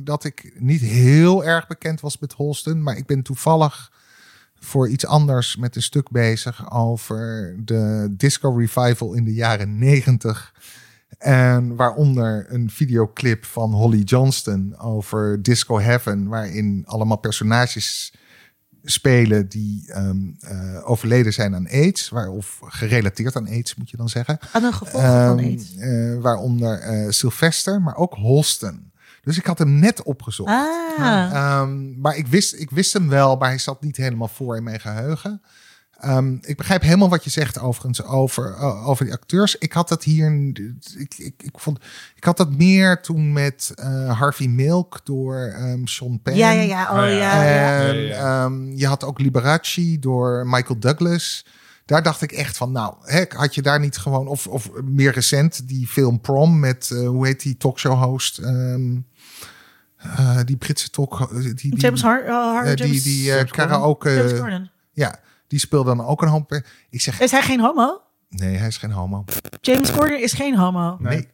dat 0.00 0.24
ik 0.24 0.52
niet 0.58 0.80
heel 0.80 1.44
erg 1.44 1.66
bekend 1.66 2.00
was 2.00 2.18
met 2.18 2.32
Holston. 2.32 2.82
Maar 2.82 2.96
ik 2.96 3.06
ben 3.06 3.22
toevallig 3.22 3.92
voor 4.58 4.88
iets 4.88 5.06
anders 5.06 5.56
met 5.56 5.76
een 5.76 5.82
stuk 5.82 6.10
bezig 6.10 6.72
over 6.72 7.56
de 7.64 8.08
disco 8.10 8.56
revival 8.56 9.14
in 9.14 9.24
de 9.24 9.34
jaren 9.34 9.78
negentig. 9.78 10.54
En 11.18 11.76
waaronder 11.76 12.46
een 12.48 12.70
videoclip 12.70 13.44
van 13.44 13.72
Holly 13.72 14.02
Johnston 14.02 14.78
over 14.78 15.42
Disco 15.42 15.80
Heaven, 15.80 16.28
waarin 16.28 16.82
allemaal 16.86 17.18
personages 17.18 18.12
spelen 18.84 19.48
die 19.48 19.84
ehm, 19.92 20.16
eh, 20.40 20.90
overleden 20.90 21.32
zijn 21.32 21.54
aan 21.54 21.68
AIDS, 21.68 22.08
waar, 22.08 22.28
of 22.28 22.58
gerelateerd 22.64 23.36
aan 23.36 23.48
AIDS 23.48 23.74
moet 23.74 23.90
je 23.90 23.96
dan 23.96 24.08
zeggen. 24.08 24.38
Aan 24.52 24.64
een 24.64 24.72
gevolg 24.74 25.02
van 25.02 25.38
Ehm, 25.38 25.38
AIDS. 25.38 25.74
eh, 25.76 26.16
waaronder 26.20 26.78
eh, 26.78 27.10
Sylvester, 27.10 27.82
maar 27.82 27.96
ook 27.96 28.14
Holston. 28.14 28.92
Dus 29.22 29.38
ik 29.38 29.46
had 29.46 29.58
hem 29.58 29.78
net 29.78 30.02
opgezocht. 30.02 30.50
Ah, 30.50 31.30
Ehm, 31.32 32.00
maar 32.00 32.16
ik 32.16 32.26
wist, 32.26 32.54
ik 32.54 32.70
wist 32.70 32.92
hem 32.92 33.08
wel, 33.08 33.36
maar 33.36 33.48
hij 33.48 33.58
zat 33.58 33.82
niet 33.82 33.96
helemaal 33.96 34.28
voor 34.28 34.56
in 34.56 34.62
mijn 34.62 34.80
geheugen. 34.80 35.42
Ehm, 36.00 36.36
ik 36.40 36.56
begrijp 36.56 36.82
helemaal 36.82 37.08
wat 37.08 37.24
je 37.24 37.30
zegt 37.30 37.58
overigens 37.58 38.02
over, 38.02 38.56
uh, 38.58 38.88
over 38.88 39.04
die 39.04 39.14
acteurs. 39.14 39.58
Ik 39.58 39.72
had 39.72 39.88
dat 39.88 40.04
hier. 40.04 40.52
Ik, 40.96 41.14
ik, 41.18 41.34
ik, 41.42 41.58
vond, 41.58 41.78
ik 42.14 42.24
had 42.24 42.36
dat 42.36 42.56
meer 42.56 43.00
toen 43.00 43.32
met 43.32 43.72
uh, 43.76 44.18
Harvey 44.18 44.46
Milk 44.46 45.00
door 45.04 45.54
um, 45.58 45.86
Sean 45.86 46.20
Penn. 46.22 46.36
Ja, 46.36 46.50
ja, 46.50 46.62
ja. 46.62 46.82
Oh, 46.82 47.18
ja. 47.18 47.44
En 47.44 47.96
ja, 47.96 48.16
ja. 48.16 48.44
Um, 48.44 48.72
je 48.76 48.86
had 48.86 49.04
ook 49.04 49.20
Liberace 49.20 49.98
door 49.98 50.46
Michael 50.46 50.78
Douglas. 50.78 51.46
Daar 51.84 52.02
dacht 52.02 52.22
ik 52.22 52.32
echt 52.32 52.56
van, 52.56 52.72
nou, 52.72 52.94
hè, 53.00 53.24
had 53.28 53.54
je 53.54 53.62
daar 53.62 53.80
niet 53.80 53.96
gewoon, 53.96 54.26
of, 54.26 54.46
of 54.46 54.70
meer 54.84 55.12
recent, 55.12 55.68
die 55.68 55.86
film 55.86 56.20
Prom 56.20 56.58
met, 56.58 56.90
uh, 56.92 57.08
hoe 57.08 57.26
heet 57.26 57.42
die 57.42 57.56
talkshow-host? 57.56 58.38
Um, 58.38 59.06
uh, 60.06 60.38
die 60.44 60.56
Britse 60.56 60.90
talk... 60.90 61.30
Die, 61.42 61.54
die, 61.54 61.76
James 61.76 62.02
Har 62.02 62.22
uh, 62.22 62.70
uh, 62.70 62.76
Die, 62.76 63.02
die 63.02 63.28
uh, 63.28 63.42
karaoke... 63.44 64.10
James 64.10 64.38
Corden. 64.38 64.70
Ja, 64.92 65.18
die 65.46 65.58
speelde 65.58 65.96
dan 65.96 66.06
ook 66.06 66.22
een 66.22 66.28
hoop. 66.28 66.62
Ik 66.90 67.00
zeg, 67.00 67.20
is 67.20 67.30
hij 67.30 67.42
geen 67.42 67.60
homo? 67.60 68.00
Nee, 68.28 68.56
hij 68.56 68.68
is 68.68 68.76
geen 68.76 68.92
homo. 68.92 69.24
James 69.60 69.92
Corden 69.92 70.22
is 70.22 70.32
geen 70.32 70.56
homo. 70.56 70.96
Nee. 70.98 71.28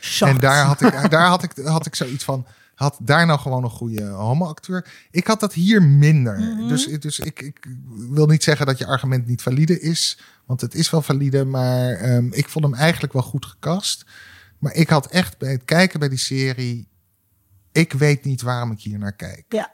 Shocked. 0.00 0.34
En 0.34 0.40
daar 0.40 0.64
had 0.64 0.80
ik, 0.80 1.10
daar 1.10 1.26
had 1.26 1.42
ik, 1.42 1.52
had 1.64 1.86
ik 1.86 1.94
zoiets 1.94 2.24
van 2.24 2.46
had 2.78 2.98
daar 3.00 3.26
nou 3.26 3.38
gewoon 3.38 3.64
een 3.64 3.70
goede 3.70 4.04
homo-acteur. 4.04 4.86
Ik 5.10 5.26
had 5.26 5.40
dat 5.40 5.52
hier 5.52 5.82
minder. 5.82 6.36
-hmm. 6.36 6.68
Dus, 6.68 6.86
dus 6.86 7.18
ik, 7.18 7.40
ik, 7.40 7.66
wil 8.10 8.26
niet 8.26 8.42
zeggen 8.42 8.66
dat 8.66 8.78
je 8.78 8.86
argument 8.86 9.26
niet 9.26 9.42
valide 9.42 9.80
is. 9.80 10.18
Want 10.46 10.60
het 10.60 10.74
is 10.74 10.90
wel 10.90 11.02
valide. 11.02 11.44
Maar 11.44 12.14
um, 12.14 12.32
ik 12.32 12.48
vond 12.48 12.64
hem 12.64 12.74
eigenlijk 12.74 13.12
wel 13.12 13.22
goed 13.22 13.46
gekast. 13.46 14.04
Maar 14.58 14.74
ik 14.74 14.88
had 14.88 15.06
echt 15.06 15.38
bij 15.38 15.50
het 15.50 15.64
kijken 15.64 15.98
bij 15.98 16.08
die 16.08 16.18
serie. 16.18 16.88
Ik 17.72 17.92
weet 17.92 18.24
niet 18.24 18.42
waarom 18.42 18.70
ik 18.70 18.80
hier 18.80 18.98
naar 18.98 19.16
kijk. 19.16 19.44
Ja. 19.48 19.72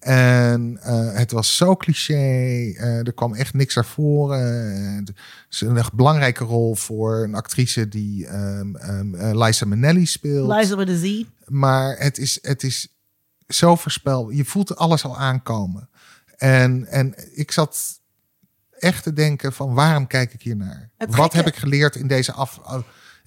En 0.00 0.80
uh, 0.86 1.12
het 1.12 1.30
was 1.30 1.56
zo 1.56 1.76
cliché. 1.76 2.14
Uh, 2.14 3.06
er 3.06 3.12
kwam 3.12 3.34
echt 3.34 3.54
niks 3.54 3.74
naar 3.74 3.84
voren. 3.84 4.64
Het 4.96 5.12
is 5.50 5.60
een 5.60 5.76
echt 5.76 5.92
belangrijke 5.92 6.44
rol 6.44 6.74
voor 6.74 7.22
een 7.22 7.34
actrice 7.34 7.88
die 7.88 8.34
um, 8.34 8.76
um, 8.76 9.42
Liza 9.42 9.66
Minnelli 9.66 10.06
speelt. 10.06 10.52
Liza 10.52 10.76
with 10.76 10.88
a 10.88 10.96
Z. 10.96 11.24
Maar 11.46 11.98
het 11.98 12.18
is, 12.18 12.38
het 12.42 12.62
is 12.62 12.88
zo 13.48 13.76
voorspelbaar. 13.76 14.34
Je 14.34 14.44
voelt 14.44 14.76
alles 14.76 15.04
al 15.04 15.18
aankomen. 15.18 15.88
En, 16.36 16.86
en 16.86 17.14
ik 17.34 17.52
zat 17.52 18.00
echt 18.78 19.02
te 19.02 19.12
denken 19.12 19.52
van 19.52 19.74
waarom 19.74 20.06
kijk 20.06 20.32
ik 20.32 20.42
hier 20.42 20.56
naar? 20.56 20.90
Wat 20.96 21.32
heb 21.32 21.46
ik 21.46 21.56
geleerd 21.56 21.96
in 21.96 22.06
deze 22.06 22.32
af... 22.32 22.60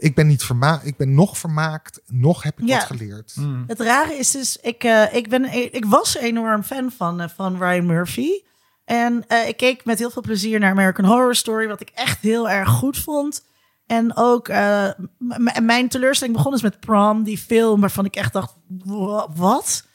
Ik 0.04 0.16
ben 0.16 0.28
niet 0.28 0.44
vermaakt. 0.44 0.86
Ik 0.86 0.98
ben 0.98 1.14
nog 1.14 1.38
vermaakt. 1.38 2.02
Nog 2.08 2.44
heb 2.44 2.60
ik 2.60 2.68
Ja. 2.68 2.76
wat 2.78 2.86
geleerd. 2.86 3.34
Mm. 3.36 3.64
Het 3.68 3.80
rare 3.80 4.14
is 4.14 4.32
dus, 4.32 4.58
ik, 4.62 4.84
eh, 4.84 5.14
ik, 5.14 5.30
ben, 5.30 5.54
ik 5.74 5.86
was 5.86 6.18
enorm 6.18 6.64
fan 6.64 6.92
van, 6.92 7.22
eh, 7.22 7.30
van 7.36 7.58
Ryan 7.58 7.86
Murphy. 7.86 8.30
En 8.86 9.24
eh, 9.28 9.48
ik 9.48 9.58
keek 9.58 9.86
met 9.86 10.00
heel 10.00 10.10
veel 10.10 10.22
plezier 10.22 10.60
naar 10.60 10.72
American 10.72 11.06
Horror 11.06 11.36
Story, 11.36 11.68
wat 11.68 11.82
ik 11.82 11.90
echt 11.94 12.22
heel 12.22 12.50
erg 12.50 12.70
goed 12.70 12.98
vond. 12.98 13.46
En 13.88 14.16
ook, 14.16 14.48
eh, 14.48 14.90
mijn 15.62 15.90
teleurstelling 15.90 16.36
begon 16.36 16.52
dus 16.52 16.62
met 16.62 16.80
Prom, 16.80 17.24
die 17.24 17.38
film 17.38 17.80
waarvan 17.82 18.06
ik 18.06 18.16
echt 18.16 18.34
dacht, 18.34 18.54
wa- 18.86 19.28
wat? 19.36 19.86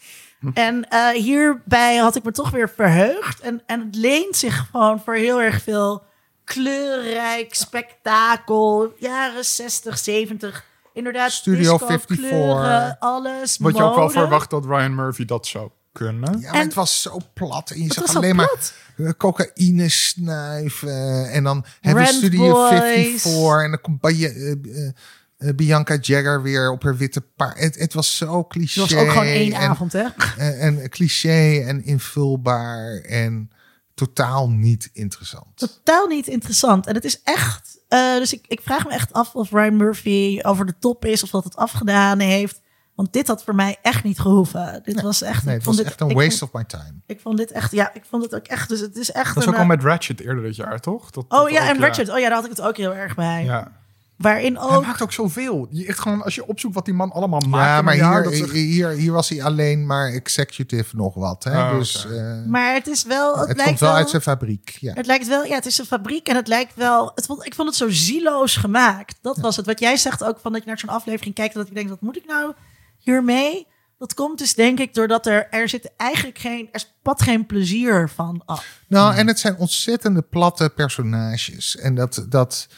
En 0.54 0.88
eh, 0.88 1.08
hierbij 1.08 1.96
had 1.96 2.16
ik 2.16 2.22
me 2.24 2.32
toch 2.32 2.50
weer 2.50 2.68
verheugd. 2.70 3.40
En, 3.40 3.62
en 3.66 3.80
het 3.86 3.94
leent 3.96 4.36
zich 4.36 4.66
gewoon 4.70 5.00
voor 5.00 5.14
heel 5.14 5.40
erg 5.42 5.62
veel 5.62 6.02
kleurrijk 6.48 7.54
spektakel. 7.54 8.94
Jaren 8.98 9.44
60, 9.44 9.98
70. 9.98 10.64
Inderdaad, 10.94 11.30
Studio 11.32 11.60
disco, 11.72 11.86
54. 11.86 12.16
kleuren, 12.28 12.96
alles. 12.98 13.56
Wat 13.60 13.76
je 13.76 13.82
ook 13.82 13.94
wel 13.94 14.10
verwacht 14.10 14.50
dat 14.50 14.64
Ryan 14.64 14.94
Murphy 14.94 15.24
dat 15.24 15.46
zou 15.46 15.70
kunnen. 15.92 16.40
Ja, 16.40 16.50
maar 16.50 16.60
En- 16.60 16.66
het 16.66 16.74
was 16.74 17.02
zo 17.02 17.18
plat. 17.34 17.70
En 17.70 17.82
je 17.82 17.92
zag 17.92 18.16
alleen 18.16 18.36
maar 18.36 18.46
plat. 18.46 18.72
eh, 18.96 19.10
cocaïne 19.16 19.88
snuiven. 19.88 21.30
En 21.30 21.44
dan 21.44 21.64
hebben 21.80 22.06
Studio 22.06 22.52
Boys. 22.52 22.68
54. 22.68 23.62
En 23.62 23.70
dan 23.70 23.80
komt 23.80 24.00
Ba- 24.00 24.08
eh, 24.08 24.50
eh, 24.52 25.54
Bianca 25.54 25.96
Jagger 26.00 26.42
weer 26.42 26.70
op 26.70 26.82
haar 26.82 26.96
witte 26.96 27.20
paard. 27.20 27.58
Het, 27.58 27.78
het 27.78 27.94
was 27.94 28.16
zo 28.16 28.44
cliché. 28.44 28.80
Het 28.80 28.90
was 28.90 29.00
ook 29.00 29.08
gewoon 29.08 29.24
één 29.26 29.52
en, 29.52 29.68
avond, 29.68 29.92
hè? 29.92 30.04
En, 30.36 30.82
en 30.82 30.88
cliché 30.88 31.60
en 31.66 31.84
invulbaar. 31.84 32.94
En 32.96 33.50
totaal 33.98 34.50
niet 34.50 34.90
interessant. 34.92 35.56
Totaal 35.56 36.06
niet 36.06 36.26
interessant. 36.26 36.86
En 36.86 36.94
het 36.94 37.04
is 37.04 37.22
echt... 37.22 37.78
eh, 37.88 38.14
dus 38.14 38.32
ik, 38.32 38.44
ik 38.48 38.60
vraag 38.60 38.84
me 38.84 38.90
echt 38.92 39.12
af 39.12 39.34
of 39.34 39.50
Ryan 39.50 39.76
Murphy 39.76 40.38
over 40.42 40.66
de 40.66 40.78
top 40.78 41.04
is... 41.04 41.22
of 41.22 41.30
dat 41.30 41.44
het 41.44 41.56
afgedaan 41.56 42.18
heeft. 42.18 42.60
Want 42.94 43.12
dit 43.12 43.26
had 43.26 43.44
voor 43.44 43.54
mij 43.54 43.76
echt 43.82 44.04
niet 44.04 44.18
gehoeven. 44.18 44.80
Dit 44.84 45.00
was 45.00 45.22
echt... 45.22 45.44
Nee, 45.44 45.56
ik 45.56 45.64
het 45.64 45.64
vond 45.64 45.76
was 45.76 45.76
dit, 45.76 45.86
echt 45.86 46.00
een 46.00 46.08
ik 46.10 46.16
waste 46.16 46.38
vond, 46.38 46.52
of 46.52 46.60
my 46.60 46.64
time. 46.64 46.94
Ik 47.06 47.20
vond 47.20 47.36
dit 47.36 47.50
echt... 47.50 47.72
Ja, 47.72 47.94
ik 47.94 48.04
vond 48.08 48.22
het 48.22 48.34
ook 48.34 48.46
echt... 48.46 48.68
Dus 48.68 48.80
het 48.80 48.96
is 48.96 49.10
echt 49.10 49.26
Dat 49.26 49.34
was 49.34 49.44
een, 49.44 49.50
ook 49.50 49.56
al 49.56 49.62
eh, 49.62 49.68
met 49.68 49.82
Ratchet 49.82 50.20
eerder 50.20 50.42
dit 50.42 50.56
jaar, 50.56 50.80
toch? 50.80 51.10
Dat, 51.10 51.24
Oh 51.28 51.42
dat 51.42 51.50
ja, 51.50 51.62
ook, 51.62 51.74
en 51.74 51.80
Ratchet. 51.80 52.08
Oh 52.08 52.18
ja, 52.18 52.24
daar 52.24 52.36
had 52.36 52.44
ik 52.44 52.50
het 52.50 52.60
ook 52.60 52.76
heel 52.76 52.94
erg 52.94 53.14
bij. 53.14 53.44
Ja. 53.44 53.72
Waarin 54.18 54.56
Hij 54.56 54.64
ook... 54.76 54.84
maakt 54.84 55.02
ook 55.02 55.12
zoveel. 55.12 55.66
Je 55.70 55.86
echt 55.86 55.98
gewoon, 55.98 56.22
als 56.22 56.34
je 56.34 56.46
opzoekt 56.46 56.74
wat 56.74 56.84
die 56.84 56.94
man 56.94 57.12
allemaal 57.12 57.40
maakt. 57.40 57.66
Ja, 57.66 57.82
maar 57.82 57.96
jaar, 57.96 58.26
hier, 58.26 58.42
echt- 58.42 58.52
hier, 58.52 58.88
hier 58.88 59.12
was 59.12 59.28
hij 59.28 59.42
alleen 59.42 59.86
maar 59.86 60.12
executive 60.12 60.96
nog 60.96 61.14
wat. 61.14 61.44
Hè? 61.44 61.70
Oh, 61.70 61.78
dus 61.78 62.06
eh, 62.06 62.44
Maar 62.46 62.74
het 62.74 62.86
is 62.86 63.02
wel... 63.04 63.38
Het, 63.38 63.48
het 63.48 63.56
lijkt 63.56 63.64
komt 63.64 63.80
wel 63.80 63.88
wel 63.88 63.98
uit 63.98 64.10
zijn 64.10 64.22
fabriek. 64.22 64.76
Ja. 64.80 64.92
Het 64.92 65.06
lijkt 65.06 65.26
wel, 65.26 65.44
ja, 65.44 65.54
het 65.54 65.66
is 65.66 65.78
een 65.78 65.84
fabriek 65.84 66.28
en 66.28 66.36
het 66.36 66.48
lijkt 66.48 66.74
wel. 66.74 67.12
Het 67.14 67.26
vond, 67.26 67.46
ik 67.46 67.54
vond 67.54 67.68
het 67.68 67.76
zo 67.76 67.90
zieloos 67.90 68.56
gemaakt. 68.56 69.18
Dat 69.22 69.38
was 69.38 69.56
het. 69.56 69.66
Wat 69.66 69.80
jij 69.80 69.96
zegt 69.96 70.24
ook 70.24 70.38
van 70.40 70.52
dat 70.52 70.60
je 70.60 70.68
naar 70.68 70.78
zo'n 70.78 70.88
aflevering 70.88 71.34
kijkt 71.34 71.54
en 71.54 71.60
dat 71.60 71.68
je 71.68 71.74
denkt, 71.74 71.90
wat 71.90 72.00
moet 72.00 72.16
ik 72.16 72.26
nou 72.26 72.52
hiermee? 72.98 73.66
Dat 73.98 74.14
komt 74.14 74.38
dus 74.38 74.54
denk 74.54 74.78
ik 74.78 74.94
doordat 74.94 75.26
er 75.26 75.48
er 75.50 75.68
zit 75.68 75.90
eigenlijk 75.96 76.38
geen 76.38 76.68
er 76.72 76.80
spat 76.80 77.22
geen 77.22 77.46
plezier 77.46 78.08
van 78.08 78.42
af. 78.44 78.80
Nou, 78.88 79.14
en 79.14 79.26
het 79.26 79.38
zijn 79.38 79.56
ontzettende 79.56 80.22
platte 80.22 80.72
personages. 80.74 81.76
En 81.76 81.94
dat, 81.94 82.26
dat 82.28 82.68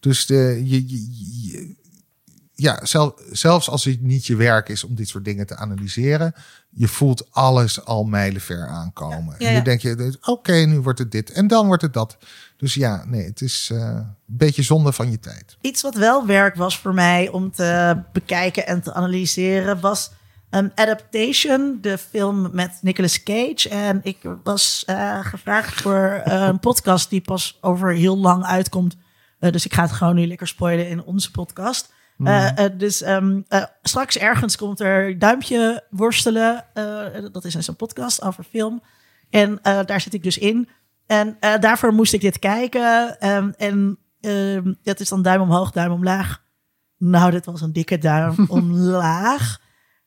dus 0.00 0.26
de, 0.26 0.60
je, 0.64 0.88
je- 0.88 1.06
je- 1.50 1.78
ja, 2.54 2.84
zel- 2.86 3.18
zelfs 3.32 3.68
als 3.68 3.84
het 3.84 4.00
niet 4.00 4.26
je 4.26 4.36
werk 4.36 4.68
is 4.68 4.84
om 4.84 4.94
dit 4.94 5.08
soort 5.08 5.24
dingen 5.24 5.46
te 5.46 5.56
analyseren, 5.56 6.34
je 6.70 6.88
voelt 6.88 7.26
alles 7.30 7.84
al 7.84 8.04
mijlenver 8.04 8.66
aankomen. 8.68 9.24
Ja, 9.24 9.34
ja, 9.38 9.46
En 9.46 9.48
ja. 9.48 9.54
dan 9.54 9.64
denk 9.64 9.80
je, 9.80 9.94
dus, 9.94 10.18
oké, 10.20 10.52
nu 10.52 10.80
wordt 10.80 10.98
het 10.98 11.10
dit 11.12 11.30
en 11.30 11.46
dan 11.46 11.66
wordt 11.66 11.82
het 11.82 11.92
dat. 11.92 12.16
Dus 12.56 12.74
ja, 12.74 13.04
nee, 13.06 13.24
het 13.24 13.40
is 13.40 13.68
eh, 13.72 13.78
een 13.78 14.14
beetje 14.26 14.62
zonde 14.62 14.92
van 14.92 15.10
je 15.10 15.18
tijd. 15.20 15.56
Iets 15.60 15.82
wat 15.82 15.94
wel 15.94 16.26
werk 16.26 16.54
was 16.56 16.78
voor 16.78 16.94
mij 16.94 17.28
om 17.28 17.50
te 17.50 18.00
bekijken 18.12 18.66
en 18.66 18.82
te 18.82 18.92
analyseren 18.94 19.80
was 19.80 20.10
um, 20.50 20.70
Adaptation, 20.74 21.78
de 21.80 21.98
film 21.98 22.48
met 22.52 22.78
Nicolas 22.82 23.22
Cage. 23.22 23.68
En 23.68 24.00
ik 24.02 24.16
was 24.42 24.82
eh, 24.86 25.18
gevraagd 25.24 25.80
voor 25.80 26.20
eh, 26.24 26.40
een 26.42 26.58
podcast 26.68 27.10
die 27.10 27.20
pas 27.20 27.58
over 27.60 27.92
heel 27.94 28.18
lang 28.18 28.44
uitkomt. 28.44 28.96
Eh, 29.40 29.52
dus 29.52 29.64
ik 29.64 29.74
ga 29.74 29.82
het 29.82 29.92
gewoon 29.92 30.14
nu 30.14 30.26
lekker 30.26 30.46
spoilen 30.46 30.88
in 30.88 31.02
onze 31.02 31.30
podcast. 31.30 31.92
Eh, 32.24 32.64
eh, 32.64 32.72
dus 32.78 33.02
ehm, 33.02 33.40
eh, 33.48 33.64
straks 33.82 34.18
ergens 34.18 34.56
komt 34.56 34.80
er 34.80 35.18
duimpje 35.18 35.86
worstelen. 35.90 36.64
Dat 37.32 37.44
is 37.44 37.54
in 37.54 37.62
zo'n 37.62 37.76
podcast 37.76 38.22
over 38.22 38.44
film. 38.44 38.82
En 39.30 39.58
daar 39.62 40.00
zit 40.00 40.14
ik 40.14 40.22
dus 40.22 40.38
in. 40.38 40.68
En 41.06 41.36
daarvoor 41.60 41.92
moest 41.92 42.12
ik 42.12 42.20
dit 42.20 42.38
kijken. 42.38 43.20
Ehm, 43.20 43.50
en 43.56 43.98
ehm, 44.20 44.72
dat 44.82 45.00
is 45.00 45.08
dan 45.08 45.22
duim 45.22 45.40
omhoog, 45.40 45.70
duim 45.70 45.92
omlaag. 45.92 46.42
Nou, 46.98 47.30
dit 47.30 47.46
was 47.46 47.60
een 47.60 47.72
dikke 47.72 47.98
duim 47.98 48.34
omlaag. 48.48 49.58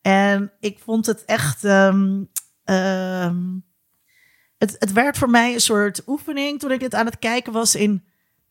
En 0.02 0.52
ik 0.60 0.80
vond 0.80 1.06
het 1.06 1.26
echt. 1.26 1.63
ehm, 1.63 2.24
ehm, 2.63 3.41
het, 4.58 4.76
het 4.80 4.91
werd 4.91 5.17
voor 5.17 5.30
mij 5.30 5.54
een 5.54 5.60
soort 5.62 6.08
oefening 6.08 6.60
toen 6.60 6.72
ik 6.72 6.80
dit 6.80 6.96
aan 6.96 7.06
het 7.06 7.19
kijken 7.19 7.54
was 7.54 7.76
in. 7.76 8.04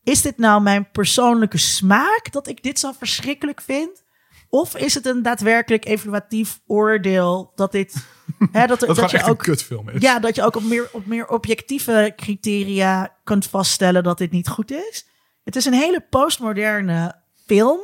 Is 0.04 0.22
dit 0.22 0.38
nou 0.38 0.62
mijn 0.62 0.90
persoonlijke 0.90 1.58
smaak 1.58 2.32
dat 2.32 2.46
ik 2.46 2.62
dit 2.62 2.78
zo 2.78 2.92
verschrikkelijk 2.98 3.60
vind? 3.60 4.02
Of 4.48 4.76
is 4.76 4.94
het 4.94 5.06
een 5.06 5.22
daadwerkelijk 5.22 5.84
evaluatief 5.84 6.60
oordeel 6.66 7.52
dat 7.54 7.72
dit. 7.72 7.94
Hè, 8.52 8.66
dat, 8.66 8.80
dat 8.80 8.88
het 8.88 8.98
dat 8.98 9.10
je 9.10 9.16
echt 9.16 9.28
ook 9.28 9.38
een 9.38 9.44
kutfilm 9.44 9.88
is. 9.88 10.02
ja, 10.02 10.18
dat 10.18 10.34
je 10.34 10.42
ook 10.42 10.56
op 10.56 10.62
meer, 10.62 10.88
op 10.92 11.06
meer 11.06 11.28
objectieve 11.28 12.12
criteria 12.16 13.16
kunt 13.24 13.46
vaststellen 13.46 14.02
dat 14.02 14.18
dit 14.18 14.30
niet 14.30 14.48
goed 14.48 14.70
is. 14.70 15.06
Het 15.44 15.56
is 15.56 15.64
een 15.64 15.72
hele 15.72 16.00
postmoderne 16.10 17.14
film. 17.46 17.80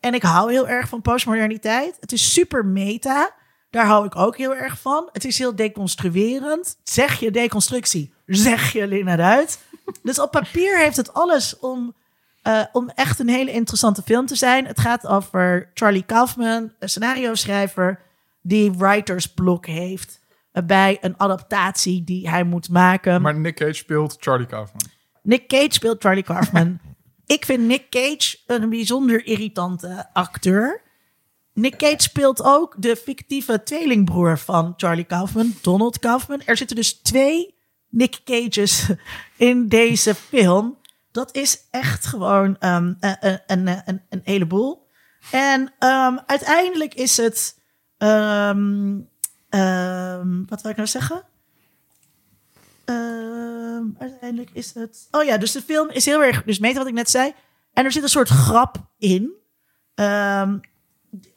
En 0.00 0.14
ik 0.14 0.22
hou 0.22 0.50
heel 0.50 0.68
erg 0.68 0.88
van 0.88 1.02
postmoderniteit. 1.02 1.96
Het 2.00 2.12
is 2.12 2.32
super 2.32 2.66
meta. 2.66 3.34
Daar 3.70 3.86
hou 3.86 4.06
ik 4.06 4.16
ook 4.16 4.36
heel 4.36 4.54
erg 4.54 4.80
van. 4.80 5.08
Het 5.12 5.24
is 5.24 5.38
heel 5.38 5.56
deconstruerend. 5.56 6.78
Zeg 6.82 7.20
je 7.20 7.30
deconstructie, 7.30 8.14
zeg 8.26 8.72
je 8.72 8.86
Lina 8.86 9.16
uit. 9.16 9.58
Dus 10.02 10.20
op 10.20 10.30
papier 10.30 10.78
heeft 10.78 10.96
het 10.96 11.14
alles 11.14 11.58
om, 11.58 11.94
eh, 12.42 12.64
om 12.72 12.90
echt 12.94 13.18
een 13.18 13.28
hele 13.28 13.52
interessante 13.52 14.02
film 14.02 14.26
te 14.26 14.36
zijn. 14.36 14.66
Het 14.66 14.80
gaat 14.80 15.06
over 15.06 15.70
Charlie 15.74 16.02
Kaufman, 16.02 16.72
een 16.78 16.88
scenario 16.88 17.34
schrijver 17.34 18.00
die 18.42 18.72
writersblok 18.72 19.66
heeft 19.66 20.20
eh, 20.52 20.62
bij 20.64 20.98
een 21.00 21.14
adaptatie 21.16 22.04
die 22.04 22.28
hij 22.28 22.44
moet 22.44 22.68
maken. 22.68 23.22
Maar 23.22 23.38
Nick 23.38 23.56
Cage 23.56 23.72
speelt 23.72 24.16
Charlie 24.20 24.46
Kaufman. 24.46 24.82
Nick 25.22 25.48
Cage 25.48 25.72
speelt 25.72 26.02
Charlie 26.02 26.22
Kaufman. 26.22 26.78
Ik 27.26 27.44
vind 27.44 27.66
Nick 27.66 27.90
Cage 27.90 28.38
een 28.46 28.68
bijzonder 28.68 29.26
irritante 29.26 30.08
acteur. 30.12 30.82
Nick 31.52 31.76
Cage 31.76 32.02
speelt 32.02 32.42
ook 32.42 32.74
de 32.78 32.96
fictieve 32.96 33.62
tweelingbroer 33.62 34.38
van 34.38 34.74
Charlie 34.76 35.04
Kaufman, 35.04 35.54
Donald 35.62 35.98
Kaufman. 35.98 36.42
Er 36.44 36.56
zitten 36.56 36.76
dus 36.76 36.92
twee 36.92 37.54
Nick 37.88 38.20
Cage's 38.24 38.86
in 39.38 39.68
deze 39.68 40.14
film. 40.14 40.78
Dat 41.10 41.34
is 41.34 41.66
echt 41.70 42.06
gewoon 42.06 42.56
um, 42.60 42.96
een, 43.00 43.40
een, 43.46 43.66
een, 43.66 44.02
een, 44.08 44.20
heleboel. 44.24 44.86
En 45.30 45.60
um, 45.60 46.20
uiteindelijk 46.26 46.94
is 46.94 47.16
het. 47.16 47.60
Um, 47.98 49.08
wat 50.48 50.62
wil 50.62 50.70
ik 50.70 50.76
nou 50.76 50.88
zeggen? 50.88 51.22
uiteindelijk 53.98 54.50
is 54.52 54.74
het. 54.74 55.08
Oh 55.10 55.24
ja, 55.24 55.38
dus 55.38 55.52
de 55.52 55.62
film 55.62 55.90
is 55.90 56.04
heel 56.04 56.22
erg. 56.22 56.42
Dus 56.44 56.58
meten 56.58 56.78
wat 56.78 56.86
ik 56.86 56.94
net 56.94 57.10
zei. 57.10 57.34
En 57.72 57.84
er 57.84 57.92
zit 57.92 58.02
een 58.02 58.08
soort 58.08 58.28
grap 58.28 58.90
in. 58.98 59.30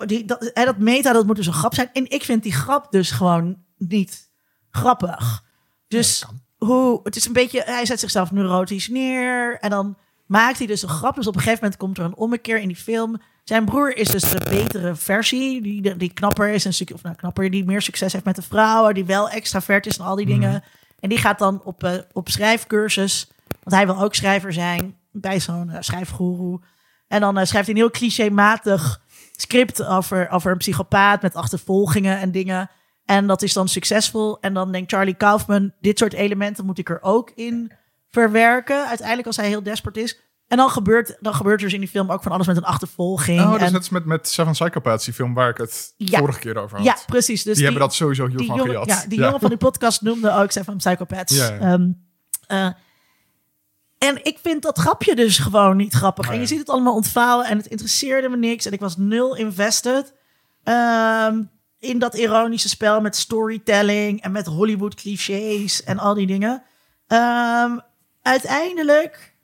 die, 0.06 0.26
dat, 0.26 0.52
dat 0.54 0.78
meta, 0.78 1.14
dat 1.14 1.26
moet 1.26 1.36
dus 1.36 1.48
een 1.48 1.54
grap 1.54 1.74
zijn. 1.74 1.90
En 1.94 2.10
ik 2.10 2.24
vind 2.24 2.44
die 2.44 2.54
grap 2.54 2.92
dus 2.92 3.12
gewoon 3.12 3.64
niet 3.78 4.32
grappig. 4.70 5.44
Dus 5.88 6.26
hoe, 6.66 7.00
het 7.04 7.16
is 7.16 7.26
een 7.26 7.34
beetje, 7.34 7.62
hij 7.66 7.86
zet 7.86 8.00
zichzelf 8.00 8.32
neurotisch 8.32 8.88
neer 8.88 9.58
en 9.60 9.70
dan 9.70 9.98
maakt 10.26 10.58
hij 10.58 10.68
dus 10.68 10.82
een 10.82 10.90
grap. 10.90 11.16
Dus 11.16 11.28
op 11.28 11.36
een 11.36 11.42
gegeven 11.42 11.64
moment 11.64 11.80
komt 11.80 11.98
er 11.98 12.04
een 12.04 12.16
ommekeer 12.16 12.60
in 12.60 12.68
die 12.68 12.78
film. 12.78 13.22
Zijn 13.44 13.66
broer 13.66 13.98
is 13.98 14.08
dus 14.08 14.30
de 14.30 14.46
betere 14.50 14.96
versie, 14.96 15.62
die, 15.62 15.98
die 15.98 16.14
knapper 16.14 16.50
is, 16.50 16.66
en 16.66 16.94
of 16.94 17.04
nou, 17.04 17.16
knapper, 17.16 17.50
die 17.50 17.66
meer 17.66 17.82
succes 17.82 18.14
heeft 18.14 18.26
met 18.26 18.36
de 18.36 18.42
vrouwen, 18.42 18.94
die 18.94 19.06
wel 19.06 19.30
extravert 19.30 19.86
is 19.86 19.98
en 19.98 20.06
al 20.06 20.16
die 20.16 20.26
mhm. 20.26 20.40
dingen. 20.40 20.64
En 21.00 21.10
die 21.10 21.18
gaat 21.18 21.40
dan 21.40 21.62
op, 21.64 21.84
uh, 21.84 21.94
op 22.12 22.30
schrijfcursus, 22.30 23.32
want 23.64 23.76
hij 23.76 23.86
wil 23.86 24.02
ook 24.02 24.16
schrijver 24.16 24.54
zijn 24.54 24.98
bij 25.12 25.40
zo'n 25.40 25.70
uh, 25.70 25.78
schrijfgoeroe. 25.80 26.60
En 27.08 27.20
dan 27.20 27.40
uh, 27.40 27.46
schrijft 27.46 27.68
hij 27.68 27.76
een 27.76 27.82
heel 27.82 27.92
clichématig 27.92 29.02
script 29.32 29.84
over, 29.84 30.30
over 30.30 30.52
een 30.52 30.58
psychopaat 30.58 31.22
met 31.22 31.36
achtervolgingen 31.36 32.20
en 32.20 32.32
dingen. 32.32 32.70
En 33.12 33.28
dat 33.28 33.42
is 33.42 33.54
dan 33.54 33.68
succesvol. 33.68 34.38
En 34.42 34.54
dan 34.54 34.72
denkt 34.72 34.92
Charlie 34.92 35.14
Kaufman, 35.14 35.74
dit 35.82 36.00
soort 36.00 36.14
elementen 36.14 36.66
moet 36.66 36.78
ik 36.78 36.90
er 36.90 37.02
ook 37.02 37.32
in 37.36 37.72
verwerken. 38.10 38.88
Uiteindelijk 38.88 39.28
als 39.28 39.38
hij 39.38 39.48
heel 39.48 39.64
despert 39.64 39.98
is. 39.98 40.20
En 40.48 40.58
dan 40.58 40.70
gebeurt, 40.70 41.18
dan 41.20 41.34
gebeurt 41.34 41.60
er 41.60 41.66
dus 41.66 41.74
in 41.74 41.80
die 41.80 41.90
film 41.90 42.12
ook 42.12 42.24
van 42.24 42.32
alles 42.32 42.48
met 42.48 42.58
een 42.58 42.64
achtervolging. 42.64 43.42
Oh, 43.42 43.52
dus 43.52 43.62
en... 43.62 43.74
net 43.74 43.92
met, 43.92 44.06
met 44.06 44.28
Seven 44.28 44.52
Psychopaths, 44.52 45.06
die 45.06 45.14
film 45.14 45.34
waar 45.34 45.50
ik 45.50 45.58
het 45.58 45.94
vorige 45.98 46.40
keer 46.40 46.58
over 46.58 46.78
had. 46.78 46.86
Ja, 46.86 46.98
precies. 47.06 47.44
Dus 47.44 47.56
die, 47.56 47.64
hebben 47.64 47.82
dat 47.82 47.94
sowieso 47.94 48.28
hiervan 48.28 48.58
die 48.58 48.66
gejat. 48.66 48.88
Ja, 48.88 49.04
die 49.08 49.20
jongen 49.20 49.40
van 49.40 49.50
die 49.50 49.58
podcast 49.58 50.02
noemde 50.02 50.32
ook 50.34 50.52
Seven 50.52 50.78
Psychopaths. 50.78 51.38
Ja, 51.38 51.58
ehm, 51.58 51.92
eh, 52.48 52.66
en 53.98 54.26
ik 54.26 54.38
vind 54.42 54.62
dat 54.62 54.78
grapje 54.78 55.16
dus 55.16 55.38
gewoon 55.38 55.78
niet 55.78 55.94
grappig. 55.94 56.28
Oh, 56.28 56.34
en 56.34 56.40
je 56.40 56.46
ziet 56.46 56.60
het 56.60 56.70
allemaal 56.70 56.96
ontvouwen 56.96 57.46
en 57.46 57.58
het 57.58 57.68
interesseerde 57.68 58.30
me 58.30 58.38
niks. 58.38 58.66
En 58.66 58.72
ik 58.72 58.80
was 58.80 58.98
nul 58.98 59.36
invested. 59.36 60.14
Um, 60.64 61.50
in 61.82 62.00
dat 62.00 62.16
ironische 62.16 62.70
spel 62.70 63.02
met 63.02 63.16
storytelling 63.16 64.22
en 64.22 64.32
met 64.32 64.46
Hollywood 64.46 64.96
clichés 64.96 65.84
en 65.84 66.00
al 66.00 66.14
die 66.14 66.28
dingen. 66.28 66.64
Um, 67.08 67.82
uiteindelijk 68.22 69.36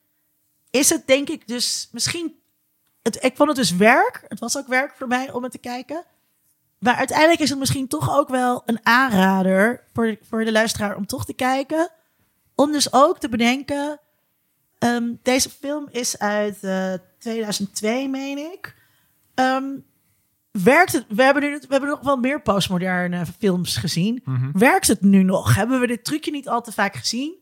is 0.70 0.90
het 0.90 1.08
denk 1.08 1.30
ik 1.30 1.48
dus 1.48 1.90
misschien. 1.92 2.36
Het, 3.02 3.24
ik 3.24 3.36
vond 3.36 3.50
het 3.50 3.58
dus 3.58 3.76
werk. 3.76 4.26
Het 4.28 4.40
was 4.40 4.58
ook 4.58 4.68
werk 4.68 4.96
voor 4.96 5.08
mij 5.08 5.32
om 5.32 5.44
het 5.44 5.52
te 5.52 5.58
kijken. 5.58 6.06
Maar 6.80 6.96
uiteindelijk 6.96 7.40
is 7.40 7.50
het 7.50 7.60
misschien 7.60 7.88
toch 7.88 8.18
ook 8.18 8.30
wel 8.30 8.62
een 8.66 8.80
aanrader 8.84 9.84
voor, 9.94 10.18
voor 10.30 10.46
de 10.46 10.52
luisteraar 10.52 10.96
om 10.96 11.06
toch 11.06 11.26
te 11.26 11.34
kijken. 11.34 11.90
Om 12.56 12.72
dus 12.72 12.94
ook 12.94 13.20
te 13.20 13.30
bedenken. 13.30 14.00
Um, 14.80 15.20
deze 15.24 15.50
film 15.50 15.88
is 15.92 16.20
uit 16.20 16.58
uh, 16.62 16.94
eh, 16.94 17.00
2002, 17.20 18.10
meen 18.10 18.38
ik. 18.38 18.76
Um, 19.36 19.86
Werkt 20.64 20.92
het? 20.92 21.06
We 21.08 21.24
hebben, 21.24 21.44
nu, 21.44 21.50
we 21.52 21.68
hebben 21.70 21.90
nog 21.90 22.02
wel 22.02 22.18
meer 22.18 22.42
postmoderne 22.42 23.26
films 23.40 23.78
gezien. 23.78 24.22
Mhm. 24.26 24.52
Werkt 24.54 24.88
het 24.88 25.02
nu 25.02 25.24
nog? 25.24 25.56
Hebben 25.56 25.80
we 25.80 25.88
dit 25.88 26.04
trucje 26.04 26.32
niet 26.32 26.50
al 26.50 26.62
te 26.62 26.72
vaak 26.72 26.96
gezien? 26.96 27.36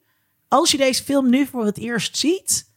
Als 0.48 0.72
je 0.72 0.78
deze 0.78 1.04
film 1.04 1.30
nu 1.30 1.46
voor 1.46 1.66
het 1.66 1.78
eerst 1.78 2.18
ziet, 2.18 2.74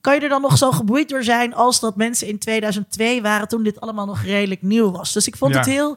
kan 0.00 0.14
je 0.14 0.20
er 0.20 0.28
dan 0.28 0.42
nog 0.42 0.58
zo 0.58 0.72
geboeid 0.72 1.08
door 1.08 1.24
zijn 1.24 1.54
als 1.54 1.80
dat 1.80 1.96
mensen 1.96 2.28
in 2.28 2.38
2002 2.38 3.22
waren 3.22 3.48
toen 3.48 3.62
dit 3.62 3.80
allemaal 3.80 4.06
nog 4.06 4.22
redelijk 4.22 4.62
nieuw 4.62 4.90
was. 4.90 5.12
Dus 5.12 5.26
ik 5.26 5.36
vond 5.36 5.54
het 5.54 5.66
heel 5.66 5.96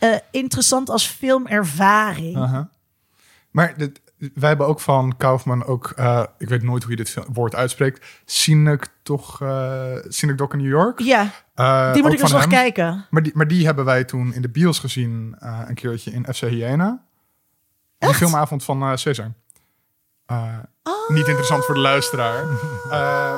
uh, 0.00 0.16
interessant 0.30 0.90
als 0.90 1.06
filmervaring. 1.06 2.36
Uh 2.36 2.52
-huh. 2.52 2.64
Maar 3.50 3.76
dit, 3.76 4.00
wij 4.34 4.48
hebben 4.48 4.66
ook 4.66 4.80
van 4.80 5.16
Kaufman 5.16 5.64
ook, 5.64 5.92
uh, 5.98 6.22
ik 6.38 6.48
weet 6.48 6.62
nooit 6.62 6.82
hoe 6.82 6.90
je 6.90 6.96
dit 6.96 7.16
woord 7.32 7.54
uitspreekt, 7.54 8.06
ik 8.44 8.88
toch, 9.02 9.40
uh, 9.40 9.94
ik 10.20 10.38
Doc 10.38 10.52
in 10.52 10.58
New 10.58 10.68
York. 10.70 11.00
Ja, 11.00 11.30
uh, 11.56 11.92
die 11.92 12.02
moet 12.02 12.12
ik 12.12 12.20
dus 12.20 12.32
nog 12.32 12.46
kijken. 12.46 13.06
Maar 13.10 13.22
die, 13.22 13.32
maar 13.34 13.48
die 13.48 13.64
hebben 13.64 13.84
wij 13.84 14.04
toen 14.04 14.34
in 14.34 14.42
de 14.42 14.48
bios 14.48 14.78
gezien, 14.78 15.36
een 15.38 15.74
keertje 15.74 16.10
in 16.10 16.26
FC 16.34 16.40
Hyena. 16.40 17.02
Een 17.98 18.14
filmavond 18.14 18.64
van 18.64 18.98
Cesar. 18.98 19.32
Oh. 20.26 21.08
Niet 21.08 21.26
interessant 21.26 21.64
voor 21.64 21.74
de 21.74 21.80
luisteraar. 21.80 22.44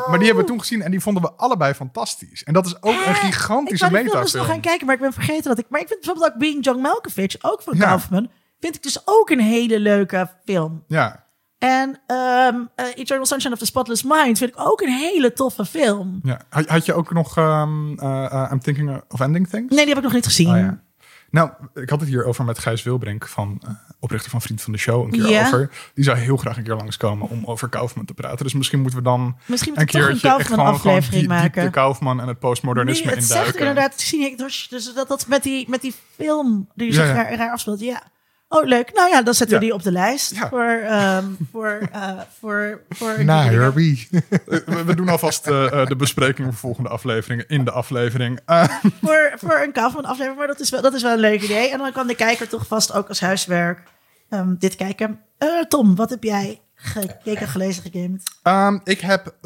maar 0.08 0.18
die 0.18 0.26
hebben 0.26 0.44
we 0.44 0.50
toen 0.50 0.60
gezien 0.60 0.82
en 0.82 0.90
die 0.90 1.00
vonden 1.00 1.22
we 1.22 1.32
allebei 1.32 1.74
fantastisch. 1.74 2.44
En 2.44 2.52
dat 2.52 2.66
is 2.66 2.82
ook 2.82 3.06
een 3.06 3.14
gigantische 3.14 3.84
metafilm. 3.84 4.06
Ik 4.06 4.12
wil 4.12 4.22
dus 4.22 4.32
nog 4.32 4.46
gaan 4.46 4.60
kijken, 4.60 4.86
maar 4.86 4.94
ik 4.94 5.00
ben 5.00 5.12
vergeten 5.12 5.44
dat 5.44 5.58
ik... 5.58 5.66
Maar 5.68 5.80
ik 5.80 5.88
vind 5.88 6.00
bijvoorbeeld 6.00 6.32
ook 6.32 6.38
Being 6.38 6.64
John 6.64 6.80
Malkovich, 6.80 7.36
ook 7.40 7.62
van 7.62 7.76
ja. 7.76 7.84
Kaufman 7.84 8.30
vind 8.64 8.76
ik 8.76 8.82
dus 8.82 9.02
ook 9.04 9.30
een 9.30 9.40
hele 9.40 9.80
leuke 9.80 10.30
film. 10.44 10.84
Ja. 10.88 11.24
En 11.58 12.00
um, 12.06 12.68
Eternal 12.94 13.26
Sunshine 13.26 13.52
of 13.52 13.58
the 13.58 13.66
Spotless 13.66 14.02
Mind 14.02 14.38
vind 14.38 14.50
ik 14.50 14.60
ook 14.60 14.80
een 14.80 14.92
hele 14.92 15.32
toffe 15.32 15.64
film. 15.64 16.20
Ja. 16.22 16.40
Had, 16.66 16.86
je 16.86 16.94
ook 16.94 17.12
nog 17.12 17.36
um, 17.36 18.00
uh, 18.02 18.48
I'm 18.52 18.60
Thinking 18.60 19.02
of 19.08 19.20
Ending 19.20 19.48
Things? 19.48 19.74
Nee, 19.74 19.84
die 19.84 19.88
heb 19.88 19.96
ik 19.96 20.02
nog 20.02 20.12
niet 20.12 20.24
gezien. 20.24 20.48
Oh, 20.48 20.56
ja. 20.56 20.82
Nou, 21.30 21.50
ik 21.74 21.90
had 21.90 22.00
het 22.00 22.08
hier 22.08 22.24
over 22.24 22.44
met 22.44 22.58
Gijs 22.58 22.82
Wilbrink, 22.82 23.26
van, 23.26 23.60
uh, 23.64 23.70
oprichter 24.00 24.30
van 24.30 24.40
Vriend 24.42 24.62
van 24.62 24.72
de 24.72 24.78
Show, 24.78 25.04
een 25.04 25.10
keer 25.10 25.40
over. 25.40 25.70
Die 25.94 26.04
zou 26.04 26.18
heel 26.18 26.36
graag 26.36 26.56
een 26.56 26.62
keer 26.62 26.74
langskomen 26.74 27.28
om 27.28 27.44
over 27.44 27.68
Kaufman 27.68 28.04
te 28.04 28.14
praten. 28.14 28.44
Dus 28.44 28.54
misschien 28.54 28.80
moeten 28.80 28.98
we 28.98 29.04
dan 29.04 29.36
misschien 29.46 29.80
een 29.80 29.86
keertje 29.86 30.12
een 30.12 30.20
Kaufman 30.20 30.66
aflevering 30.66 31.26
maken. 31.26 31.64
de 31.64 31.70
Kaufman 31.70 32.20
en 32.20 32.28
het 32.28 32.38
postmodernisme 32.38 33.06
nee, 33.06 33.14
het 33.14 33.24
induiken. 33.24 33.52
Zegt 33.52 33.68
inderdaad, 33.68 34.00
zie 34.00 34.24
ik 34.24 34.38
dus 34.38 34.92
dat 34.94 35.08
dat 35.08 35.26
met 35.28 35.42
die 35.42 35.68
met 35.68 35.80
die 35.80 35.94
film 36.16 36.68
die 36.74 36.92
zich 36.92 37.06
ja, 37.06 37.28
ja. 37.30 37.36
raar 37.36 37.50
afspeelt. 37.50 37.80
Ja. 37.80 38.02
Oh, 38.48 38.64
leuk. 38.64 38.92
Nou 38.92 39.08
ja, 39.08 39.22
dan 39.22 39.34
zetten 39.34 39.58
we 39.58 39.64
die 39.64 39.74
op 39.74 39.82
de 39.82 39.92
lijst 39.92 40.38
voor, 40.38 40.82
um, 40.90 41.36
voor, 41.52 41.80
uh, 41.94 42.20
voor, 42.38 42.82
voor. 42.88 43.24
Na 43.24 43.42
Herbie. 43.42 44.08
we, 44.86 44.94
doen 44.94 45.08
alvast 45.08 45.46
uh, 45.46 45.86
de 45.86 45.96
bespreking 45.96 46.46
voor 46.46 46.56
volgende 46.56 46.88
afleveringen 46.88 47.48
in 47.48 47.64
de 47.64 47.70
aflevering. 47.70 48.40
voor, 49.02 49.32
voor 49.36 49.60
een 49.62 49.72
Kaufman 49.72 50.04
aflevering, 50.04 50.38
maar 50.38 50.46
dat 50.46 50.60
is, 50.60 50.70
wel, 50.70 50.82
dat 50.82 50.94
is 50.94 51.02
wel 51.02 51.12
een 51.12 51.18
leuk 51.18 51.42
idee. 51.42 51.70
En 51.70 51.78
dan 51.78 51.92
kan 51.92 52.06
de 52.06 52.14
kijker 52.14 52.48
toch 52.48 52.66
vast 52.66 52.92
ook 52.92 53.08
als 53.08 53.20
huiswerk 53.20 53.82
um, 54.30 54.56
dit 54.58 54.76
kijken. 54.76 55.20
Uh, 55.38 55.62
Tom, 55.62 55.94
wat 55.94 56.10
heb 56.10 56.22
jij 56.22 56.60
gekeken, 56.74 57.48
gelezen, 57.48 57.82
gegamed? 57.82 58.22
Um, 58.42 58.80
ik 58.84 59.00
heb. 59.00 59.36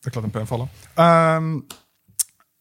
ik 0.00 0.14
laat 0.14 0.24
een 0.24 0.30
pen 0.30 0.46
vallen. 0.46 0.68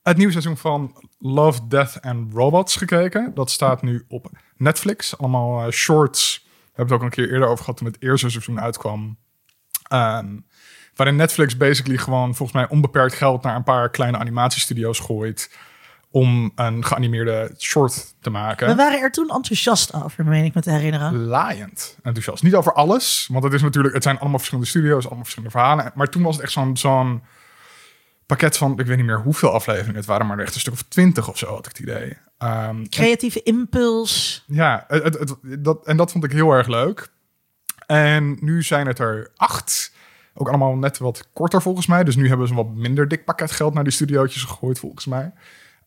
Het 0.02 0.18
nieuwe 0.18 0.32
seizoen 0.32 0.58
van 0.58 0.96
Love, 1.28 1.68
Death 1.68 2.02
and 2.02 2.34
Robots 2.34 2.76
gekeken. 2.76 3.32
Dat 3.34 3.52
staat 3.52 3.82
nu 3.82 4.06
op 4.08 4.30
Netflix. 4.58 5.18
Allemaal 5.18 5.66
uh, 5.66 5.72
shorts. 5.72 6.44
We 6.44 6.52
hebben 6.66 6.86
het 6.86 6.96
ook 6.96 7.02
een 7.02 7.16
keer 7.16 7.34
eerder 7.34 7.48
over 7.48 7.64
gehad 7.64 7.78
toen 7.78 7.88
het 7.88 8.02
eerste 8.02 8.30
seizoen 8.30 8.62
uitkwam. 8.62 9.18
Um, 9.94 10.46
waarin 10.96 11.16
Netflix 11.16 11.58
basically 11.58 11.98
gewoon 11.98 12.36
volgens 12.36 12.58
mij 12.58 12.70
onbeperkt 12.70 13.14
geld 13.14 13.44
naar 13.44 13.56
een 13.56 13.64
paar 13.64 13.90
kleine 13.90 14.18
animatiestudio's 14.18 15.00
gooit. 15.00 15.58
Om 16.12 16.52
een 16.56 16.86
geanimeerde 16.86 17.54
short 17.58 18.16
te 18.22 18.30
maken. 18.30 18.68
We 18.68 18.76
waren 18.76 19.02
er 19.02 19.12
toen 19.12 19.30
enthousiast 19.30 19.94
over, 19.94 20.26
meen 20.26 20.46
ik 20.46 20.54
me 20.54 20.62
te 20.62 20.72
herinneren. 20.72 21.26
Laaiend 21.26 21.98
enthousiast. 22.04 22.44
Niet 22.44 22.56
over 22.56 22.74
alles, 22.74 23.30
want 23.32 23.44
het 23.44 23.54
is 23.54 23.62
natuurlijk, 23.62 23.94
het 23.94 24.04
zijn 24.04 24.20
allemaal 24.20 24.38
verschillende 24.38 24.70
studio's, 24.70 25.06
allemaal 25.06 25.24
verschillende 25.24 25.58
verhalen. 25.58 25.92
Maar 25.96 26.08
toen 26.08 26.24
was 26.24 26.36
het 26.36 26.44
echt 26.44 26.54
zo'n 26.54 26.78
zo'n 26.78 27.24
pakket 28.26 28.58
van, 28.58 28.80
ik 28.80 28.86
weet 28.86 28.98
niet 28.98 29.06
meer 29.06 29.22
hoeveel 29.22 29.52
afleveringen 29.52 29.96
het 29.96 30.06
waren, 30.06 30.28
maar 30.28 30.40
echt 30.40 30.54
een 30.54 30.60
stuk 30.60 30.74
of 30.74 30.82
twintig 30.82 31.30
of 31.30 31.38
zo 31.38 31.48
had 31.48 31.60
ik 31.60 31.66
het 31.66 31.80
idee. 31.80 32.18
Um, 32.40 32.90
Creatieve 32.90 33.44
impuls. 33.44 34.44
Ja, 34.48 34.86
het, 34.88 35.20
het, 35.20 35.36
dat, 35.42 35.86
en 35.86 35.98
dat 35.98 36.12
vond 36.12 36.24
ik 36.24 36.32
heel 36.32 36.52
erg 36.52 36.68
leuk. 36.68 37.10
En 37.86 38.38
nu 38.42 38.64
zijn 38.64 38.88
het 38.88 39.00
er 39.00 39.32
acht. 39.36 39.94
Ook 40.34 40.48
allemaal 40.48 40.76
net 40.76 40.98
wat 40.98 41.28
korter 41.34 41.62
volgens 41.62 41.88
mij. 41.88 42.04
Dus 42.04 42.16
nu 42.16 42.28
hebben 42.28 42.48
ze 42.48 42.54
een 42.54 42.60
wat 42.60 42.76
minder 42.76 43.08
dik 43.08 43.26
pakket 43.26 43.52
geld 43.52 43.74
naar 43.74 43.84
die 43.84 43.94
studiootjes 43.94 44.44
gegooid 44.44 44.80
volgens 44.80 45.06
mij. 45.06 45.34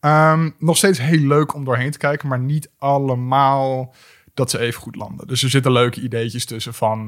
Um, 0.00 0.54
nog 0.58 0.76
steeds 0.76 0.98
heel 0.98 1.26
leuk 1.26 1.54
om 1.54 1.64
doorheen 1.64 1.90
te 1.90 1.98
kijken, 1.98 2.28
maar 2.28 2.38
niet 2.38 2.70
allemaal 2.78 3.94
dat 4.34 4.50
ze 4.50 4.58
even 4.58 4.80
goed 4.80 4.96
landen. 4.96 5.26
Dus 5.26 5.42
er 5.42 5.50
zitten 5.50 5.72
leuke 5.72 6.00
ideetjes 6.00 6.44
tussen 6.44 6.74
van 6.74 7.00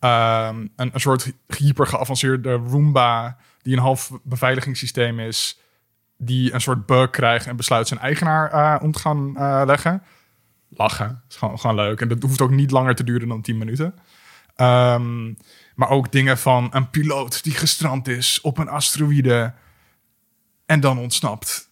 um, 0.00 0.72
een, 0.76 0.90
een 0.92 1.00
soort 1.00 1.32
hyper 1.56 1.86
geavanceerde 1.86 2.52
Roomba 2.52 3.36
die 3.66 3.76
een 3.76 3.82
half 3.82 4.10
beveiligingssysteem 4.22 5.20
is, 5.20 5.60
die 6.16 6.52
een 6.52 6.60
soort 6.60 6.86
bug 6.86 7.10
krijgt 7.10 7.46
en 7.46 7.56
besluit 7.56 7.88
zijn 7.88 8.00
eigenaar 8.00 8.52
uh, 8.52 8.82
om 8.82 8.92
te 8.92 8.98
gaan 8.98 9.34
uh, 9.36 9.62
leggen. 9.66 10.02
Lachen, 10.68 11.22
is 11.28 11.36
gewoon, 11.36 11.74
leuk. 11.74 12.00
En 12.00 12.08
dat 12.08 12.22
hoeft 12.22 12.40
ook 12.40 12.50
niet 12.50 12.70
langer 12.70 12.94
te 12.94 13.04
duren 13.04 13.28
dan 13.28 13.42
10 13.42 13.58
minuten. 13.58 13.94
Um, 14.56 15.36
maar 15.74 15.88
ook 15.88 16.12
dingen 16.12 16.38
van 16.38 16.68
een 16.70 16.90
piloot 16.90 17.42
die 17.42 17.52
gestrand 17.52 18.08
is 18.08 18.40
op 18.40 18.58
een 18.58 18.68
asteroïde 18.68 19.52
en 20.66 20.80
dan 20.80 20.98
ontsnapt. 20.98 21.70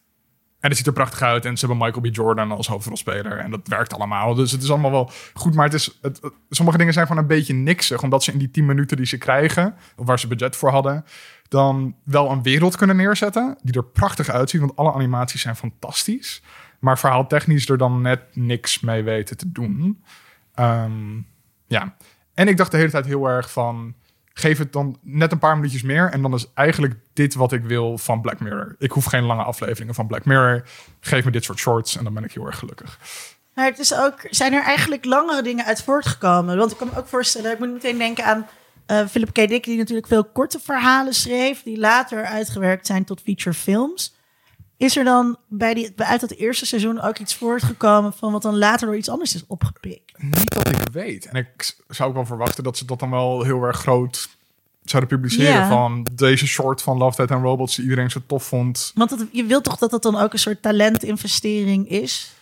En 0.61 0.69
het 0.69 0.79
ziet 0.79 0.87
er 0.87 0.93
prachtig 0.93 1.23
uit. 1.23 1.45
En 1.45 1.57
ze 1.57 1.67
hebben 1.67 1.85
Michael 1.87 2.11
B. 2.11 2.15
Jordan 2.15 2.51
als 2.51 2.67
hoofdrolspeler. 2.67 3.39
En 3.39 3.51
dat 3.51 3.69
werkt 3.69 3.95
allemaal. 3.95 4.35
Dus 4.35 4.51
het 4.51 4.63
is 4.63 4.71
allemaal 4.71 4.91
wel 4.91 5.11
goed. 5.35 5.55
Maar 5.55 5.65
het 5.65 5.75
is, 5.75 5.99
het, 6.03 6.21
sommige 6.51 6.79
dingen 6.79 6.93
zijn 6.93 7.07
gewoon 7.07 7.23
een 7.23 7.29
beetje 7.29 7.55
niksig. 7.55 8.03
Omdat 8.03 8.25
ze 8.25 8.33
in 8.33 8.39
die 8.39 8.51
10 8.51 8.67
minuten 8.67 8.97
die 8.97 9.07
ze 9.07 9.19
krijgen, 9.19 9.75
of 9.97 10.07
waar 10.07 10.19
ze 10.19 10.27
budget 10.27 10.57
voor 10.57 10.71
hadden, 10.71 11.05
dan 11.49 11.97
wel 12.05 12.31
een 12.31 12.43
wereld 12.43 12.77
kunnen 12.77 12.97
neerzetten. 12.97 13.57
Die 13.63 13.75
er 13.75 13.85
prachtig 13.85 14.29
uitziet. 14.29 14.61
Want 14.61 14.77
alle 14.77 14.93
animaties 14.93 15.41
zijn 15.41 15.57
fantastisch. 15.57 16.43
Maar 16.79 16.99
verhaaltechnisch 16.99 17.69
er 17.69 17.79
dan 17.79 18.01
net 18.01 18.21
niks 18.33 18.81
mee 18.81 19.03
weten 19.03 19.37
te 19.37 19.53
doen. 19.53 20.05
Ehm, 20.55 21.21
ja. 21.67 21.97
En 22.35 22.49
ik 22.49 22.57
dacht 22.57 22.71
de 22.71 22.77
hele 22.77 22.91
tijd 22.91 23.07
heel 23.07 23.27
erg 23.27 23.53
van 23.53 23.95
geef 24.35 24.59
het 24.59 24.73
dan 24.73 24.99
net 25.03 25.33
een 25.33 25.39
paar 25.39 25.57
minuutjes 25.57 25.83
meer. 25.83 26.11
En 26.11 26.23
dan 26.23 26.35
is 26.35 26.47
eigenlijk 26.55 26.95
dit 27.13 27.35
wat 27.35 27.53
ik 27.53 27.65
wil 27.65 27.99
van 27.99 28.21
Black 28.21 28.41
Mirror. 28.41 28.75
Ik 28.79 28.91
hoef 28.91 29.05
geen 29.05 29.25
lange 29.25 29.43
afleveringen 29.43 29.95
van 29.95 30.07
Black 30.07 30.25
Mirror. 30.25 30.63
Geef 31.01 31.25
me 31.25 31.31
dit 31.31 31.45
soort 31.45 31.59
shorts 31.59 31.97
en 31.97 32.05
dan 32.05 32.15
ben 32.15 32.25
ik 32.25 32.33
heel 32.33 32.47
erg 32.47 32.59
gelukkig. 32.59 32.99
Maar 33.55 33.65
het 33.65 33.79
is 33.79 33.95
ook, 33.95 34.27
zijn 34.31 34.53
er 34.53 34.63
eigenlijk 34.63 35.05
langere 35.05 35.43
dingen 35.43 35.65
uit 35.65 35.83
voortgekomen? 35.83 36.57
Want 36.57 36.71
ik 36.71 36.77
kan 36.77 36.89
me 36.93 36.99
ook 36.99 37.07
voorstellen, 37.07 37.53
ik 37.53 37.59
moet 37.59 37.73
meteen 37.73 37.99
denken 37.99 38.25
aan 38.25 38.47
Philip 38.87 39.33
K. 39.33 39.35
Dick, 39.35 39.65
die 39.65 39.77
natuurlijk 39.77 40.07
veel 40.07 40.25
korte 40.25 40.61
verhalen 40.61 41.15
schreef, 41.15 41.63
die 41.63 41.79
later 41.79 42.25
uitgewerkt 42.25 42.87
zijn 42.87 43.05
tot 43.05 43.21
feature 43.21 43.57
films. 43.57 44.15
Is 44.77 44.97
er 44.97 45.05
dan 45.05 45.37
bij 45.49 45.75
die, 45.75 45.93
uit 45.97 46.21
dat 46.21 46.31
eerste 46.31 46.67
seizoen 46.67 47.01
ook 47.01 47.19
iets 47.19 47.35
voortgekomen 47.35 48.13
van 48.13 48.33
wat 48.33 48.43
dan 48.43 48.59
later 48.59 48.87
door 48.87 48.97
iets 48.97 49.09
anders 49.09 49.35
is 49.35 49.47
opgepikt? 49.47 50.23
Niet 50.23 50.55
dat 50.55 50.69
ik 50.69 50.93
weet. 50.93 51.27
En 51.27 51.37
ik 51.37 51.77
zou 51.89 52.09
ook 52.09 52.15
wel 52.15 52.27
verwachten 52.27 52.65
dat 52.65 52.77
ze 52.77 52.85
dat 52.85 52.99
dan 52.99 53.11
wel 53.11 53.43
heel 53.43 53.63
erg 53.63 53.77
groot 53.77 54.29
zouden 54.85 55.11
publiceren 55.11 55.69
van 55.69 56.07
deze 56.13 56.47
short 56.47 56.83
van 56.83 56.99
Love, 56.99 57.17
Death 57.17 57.31
and 57.31 57.43
Robots 57.43 57.77
die 57.77 57.85
iedereen 57.85 58.11
zo 58.11 58.21
tof 58.27 58.45
vond. 58.45 58.93
Want 58.95 59.11
het, 59.11 59.29
je 59.33 59.45
wilt 59.45 59.65
toch 59.65 59.77
dat 59.77 59.91
dat 59.91 60.03
dan 60.03 60.17
ook 60.17 60.33
een 60.33 60.39
soort 60.39 60.63
talentinvestering 60.63 61.89
is? 61.89 62.34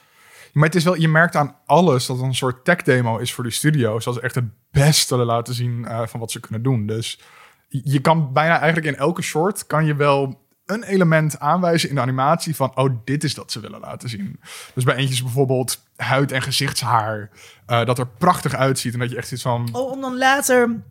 Maar 0.52 0.64
het 0.64 0.74
is 0.74 0.84
wel, 0.84 0.96
je 0.96 1.08
merkt 1.08 1.36
aan 1.36 1.56
alles 1.66 2.06
dat 2.06 2.16
het 2.16 2.24
een 2.26 2.34
soort 2.34 2.64
tech 2.64 2.82
demo 2.82 3.18
is 3.18 3.32
voor 3.32 3.44
die 3.44 3.52
studio's. 3.52 4.04
Dat 4.04 4.14
ze 4.14 4.20
echt 4.20 4.34
het 4.34 4.48
beste 4.70 5.16
laten 5.16 5.54
zien 5.54 5.84
uh, 5.88 6.06
van 6.06 6.20
wat 6.20 6.30
ze 6.30 6.40
kunnen 6.40 6.62
doen. 6.62 6.86
Dus 6.86 7.20
je 7.68 8.00
kan 8.00 8.32
bijna 8.32 8.58
eigenlijk 8.58 8.94
in 8.94 9.02
elke 9.02 9.22
short 9.22 9.66
kan 9.66 9.84
je 9.84 9.94
wel 9.94 10.40
een 10.66 10.82
element 10.82 11.38
aanwijzen 11.38 11.88
in 11.88 11.94
de 11.94 12.00
animatie 12.00 12.56
van, 12.56 12.76
oh, 12.76 12.96
dit 13.04 13.24
is 13.24 13.34
dat 13.34 13.52
ze 13.52 13.60
willen 13.60 13.80
laten 13.80 14.08
zien. 14.08 14.40
Dus 14.74 14.84
bij 14.84 14.94
eentjes 14.94 15.22
bijvoorbeeld 15.22 15.82
huid- 15.96 16.32
en 16.32 16.42
gezichtshaar, 16.42 17.30
uh, 17.66 17.84
dat 17.84 17.98
er 17.98 18.06
prachtig 18.06 18.54
uitziet 18.54 18.92
en 18.92 18.98
dat 18.98 19.10
je 19.10 19.16
echt 19.16 19.32
iets 19.32 19.42
van... 19.42 19.68
Oh, 19.72 19.90
om 19.90 20.00
dan 20.00 20.18
later 20.18 20.82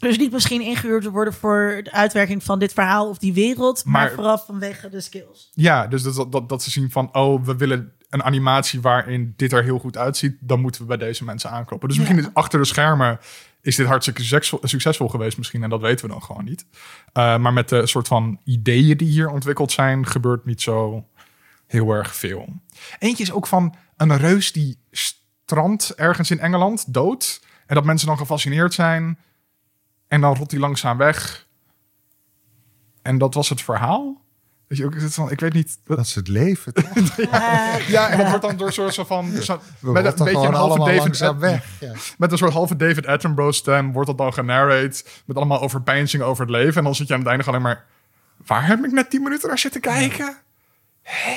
dus 0.00 0.18
niet 0.18 0.32
misschien 0.32 0.60
ingehuurd 0.60 1.02
te 1.02 1.10
worden 1.10 1.34
voor 1.34 1.80
de 1.84 1.92
uitwerking 1.92 2.42
van 2.42 2.58
dit 2.58 2.72
verhaal 2.72 3.08
of 3.08 3.18
die 3.18 3.32
wereld, 3.32 3.84
maar, 3.84 3.92
maar 3.92 4.10
vooraf 4.10 4.46
vanwege 4.46 4.88
de 4.88 5.00
skills. 5.00 5.50
Ja, 5.54 5.86
dus 5.86 6.02
dat, 6.02 6.32
dat, 6.32 6.48
dat 6.48 6.62
ze 6.62 6.70
zien 6.70 6.90
van, 6.90 7.14
oh, 7.14 7.44
we 7.44 7.56
willen 7.56 7.92
een 8.10 8.22
animatie 8.22 8.80
waarin 8.80 9.34
dit 9.36 9.52
er 9.52 9.62
heel 9.62 9.78
goed 9.78 9.96
uitziet, 9.96 10.36
dan 10.40 10.60
moeten 10.60 10.80
we 10.80 10.86
bij 10.86 10.96
deze 10.96 11.24
mensen 11.24 11.50
aankloppen. 11.50 11.88
Dus 11.88 11.98
misschien 11.98 12.18
is 12.18 12.28
achter 12.32 12.58
de 12.58 12.64
schermen 12.64 13.18
is 13.62 13.76
dit 13.76 13.86
hartstikke 13.86 14.22
succesvol, 14.62 15.08
geweest 15.08 15.38
misschien. 15.38 15.62
En 15.62 15.70
dat 15.70 15.80
weten 15.80 16.06
we 16.06 16.12
dan 16.12 16.22
gewoon 16.22 16.44
niet. 16.44 16.64
Uh, 16.70 17.36
maar 17.36 17.52
met 17.52 17.68
de 17.68 17.86
soort 17.86 18.08
van 18.08 18.40
ideeën 18.44 18.96
die 18.96 19.08
hier 19.08 19.30
ontwikkeld 19.30 19.72
zijn, 19.72 20.06
gebeurt 20.06 20.44
niet 20.44 20.62
zo 20.62 21.06
heel 21.66 21.90
erg 21.90 22.16
veel. 22.16 22.48
Eentje 22.98 23.22
is 23.22 23.32
ook 23.32 23.46
van 23.46 23.74
een 23.96 24.16
reus 24.16 24.52
die 24.52 24.78
strandt 24.90 25.94
ergens 25.94 26.30
in 26.30 26.40
Engeland, 26.40 26.94
dood. 26.94 27.42
En 27.66 27.74
dat 27.74 27.84
mensen 27.84 28.06
dan 28.06 28.18
gefascineerd 28.18 28.74
zijn. 28.74 29.18
En 30.08 30.20
dan 30.20 30.36
rolt 30.36 30.50
hij 30.50 30.60
langzaam 30.60 30.96
weg. 30.96 31.46
En 33.02 33.18
dat 33.18 33.34
was 33.34 33.48
het 33.48 33.62
verhaal. 33.62 34.20
Weet 34.70 34.78
je, 34.78 34.84
ook 34.84 34.94
van, 35.00 35.30
ik 35.30 35.40
weet 35.40 35.52
niet. 35.52 35.78
Dat 35.84 35.98
is 35.98 36.14
het 36.14 36.28
leven. 36.28 36.72
ja, 37.86 38.08
en 38.08 38.18
dat 38.18 38.28
wordt 38.28 38.42
dan 38.42 38.56
door 38.56 38.72
soort 38.72 38.94
van. 38.94 39.30
Zo, 39.42 39.60
met 39.80 40.20
een 40.20 40.24
beetje 40.24 40.46
een 40.46 40.54
halve 40.54 40.78
David. 40.78 41.38
Weg, 41.38 41.66
ja. 41.80 41.92
Met 42.18 42.32
een 42.32 42.38
soort 42.38 42.52
halve 42.52 42.76
David 42.76 43.06
Attenborough 43.06 43.56
stem 43.56 43.92
wordt 43.92 44.08
dat 44.08 44.18
dan 44.18 44.32
genarrate. 44.32 45.04
Met 45.24 45.36
allemaal 45.36 45.60
overpeinzingen 45.60 46.26
over 46.26 46.42
het 46.42 46.52
leven. 46.52 46.76
En 46.76 46.84
dan 46.84 46.94
zit 46.94 47.06
je 47.08 47.14
aan 47.14 47.20
het 47.20 47.28
einde 47.28 47.44
alleen 47.44 47.62
maar. 47.62 47.84
Waar 48.46 48.66
heb 48.66 48.84
ik 48.84 48.92
net 48.92 49.10
10 49.10 49.22
minuten 49.22 49.48
naar 49.48 49.58
zitten 49.58 49.80
kijken? 49.80 50.36
Hé? 51.02 51.36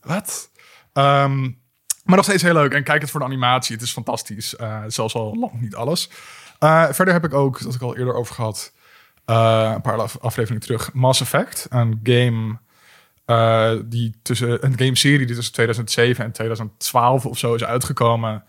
Wat? 0.00 0.50
Um, 0.92 1.58
maar 2.04 2.16
nog 2.16 2.24
steeds 2.24 2.42
heel 2.42 2.52
leuk. 2.52 2.72
En 2.72 2.84
kijk 2.84 3.00
het 3.00 3.10
voor 3.10 3.20
de 3.20 3.26
animatie. 3.26 3.74
Het 3.74 3.84
is 3.84 3.92
fantastisch. 3.92 4.54
Uh, 4.60 4.82
zelfs 4.86 5.14
al 5.14 5.36
lang 5.38 5.60
niet 5.60 5.74
alles. 5.74 6.10
Uh, 6.60 6.88
verder 6.90 7.14
heb 7.14 7.24
ik 7.24 7.34
ook, 7.34 7.62
dat 7.62 7.74
ik 7.74 7.82
al 7.82 7.96
eerder 7.96 8.14
over 8.14 8.34
gehad. 8.34 8.72
Uh, 9.30 9.72
een 9.74 9.80
paar 9.80 10.00
afleveringen 10.00 10.62
terug. 10.62 10.92
Mass 10.92 11.20
Effect, 11.20 11.66
een 11.70 12.00
game 12.02 12.58
uh, 13.26 13.72
die 13.84 14.14
tussen 14.22 14.64
een 14.64 14.78
game 14.78 14.96
serie 14.96 15.26
die 15.26 15.36
tussen 15.36 15.54
2007 15.54 16.24
en 16.24 16.32
2012 16.32 17.26
of 17.26 17.38
zo 17.38 17.54
is 17.54 17.64
uitgekomen. 17.64 18.44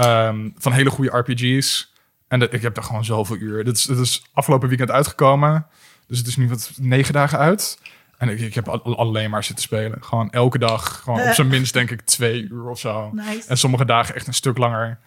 Um, 0.00 0.54
van 0.58 0.72
hele 0.72 0.90
goede 0.90 1.18
RPG's. 1.18 1.92
En 2.28 2.38
dat, 2.38 2.52
ik 2.52 2.62
heb 2.62 2.74
daar 2.74 2.84
gewoon 2.84 3.04
zoveel 3.04 3.36
uur. 3.36 3.64
Dit 3.64 3.76
is, 3.76 3.84
dit 3.84 3.98
is 3.98 4.22
afgelopen 4.32 4.68
weekend 4.68 4.90
uitgekomen. 4.90 5.66
Dus 6.06 6.18
het 6.18 6.26
is 6.26 6.36
nu 6.36 6.48
wat 6.48 6.70
negen 6.76 7.12
dagen 7.12 7.38
uit. 7.38 7.78
En 8.18 8.28
ik, 8.28 8.40
ik 8.40 8.54
heb 8.54 8.68
alleen 8.68 9.30
maar 9.30 9.44
zitten 9.44 9.64
spelen. 9.64 10.04
Gewoon 10.04 10.30
elke 10.30 10.58
dag. 10.58 11.00
Gewoon 11.02 11.20
op 11.20 11.32
zijn 11.32 11.48
minst 11.56 11.72
denk 11.72 11.90
ik 11.90 12.00
twee 12.00 12.48
uur 12.50 12.68
of 12.68 12.78
zo. 12.78 13.10
Nice. 13.12 13.48
En 13.48 13.58
sommige 13.58 13.84
dagen 13.84 14.14
echt 14.14 14.26
een 14.26 14.34
stuk 14.34 14.58
langer. 14.58 14.98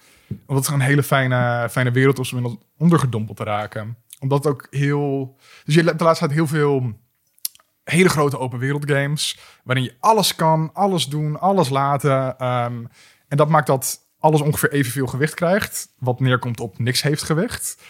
Omdat 0.45 0.65
het 0.65 0.75
een 0.75 0.81
hele 0.81 1.03
fijne, 1.03 1.67
fijne 1.71 1.91
wereld 1.91 2.19
is 2.19 2.33
om 2.33 2.59
ondergedompeld 2.77 3.37
te 3.37 3.43
raken 3.43 3.97
omdat 4.21 4.43
het 4.43 4.53
ook 4.53 4.67
heel... 4.69 5.35
Dus 5.65 5.75
je 5.75 5.83
hebt 5.83 5.97
de 5.97 6.03
laatste 6.03 6.25
tijd 6.25 6.37
heel 6.37 6.47
veel 6.47 6.99
hele 7.83 8.09
grote 8.09 8.39
open 8.39 8.59
wereld 8.59 8.91
games. 8.91 9.39
Waarin 9.63 9.83
je 9.83 9.95
alles 9.99 10.35
kan, 10.35 10.69
alles 10.73 11.05
doen, 11.05 11.39
alles 11.39 11.69
laten. 11.69 12.37
Ehm, 12.37 12.85
en 13.27 13.37
dat 13.37 13.49
maakt 13.49 13.67
dat 13.67 13.99
alles 14.19 14.41
ongeveer 14.41 14.71
evenveel 14.71 15.07
gewicht 15.07 15.33
krijgt. 15.33 15.93
Wat 15.99 16.19
neerkomt 16.19 16.59
op 16.59 16.79
niks 16.79 17.01
heeft 17.01 17.23
gewicht. 17.23 17.83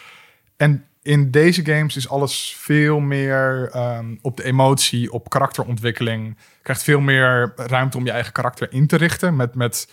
En 0.58 0.86
in 1.02 1.32
deze 1.32 1.66
games 1.66 1.96
is 1.96 2.10
alles 2.10 2.56
veel 2.58 3.00
meer 3.00 3.72
um, 3.76 4.20
op 4.22 4.38
de 4.38 4.44
emotie, 4.44 5.12
op 5.12 5.30
karakterontwikkeling. 5.30 6.38
Krijgt 6.62 6.84
veel 6.84 7.00
meer 7.00 7.54
ruimte 7.56 7.98
om 7.98 8.06
je 8.06 8.12
eigen 8.12 8.34
karakter 8.34 8.74
in 8.74 8.88
te 8.88 8.96
richten. 8.96 9.36
Met, 9.36 9.56
met 9.56 9.92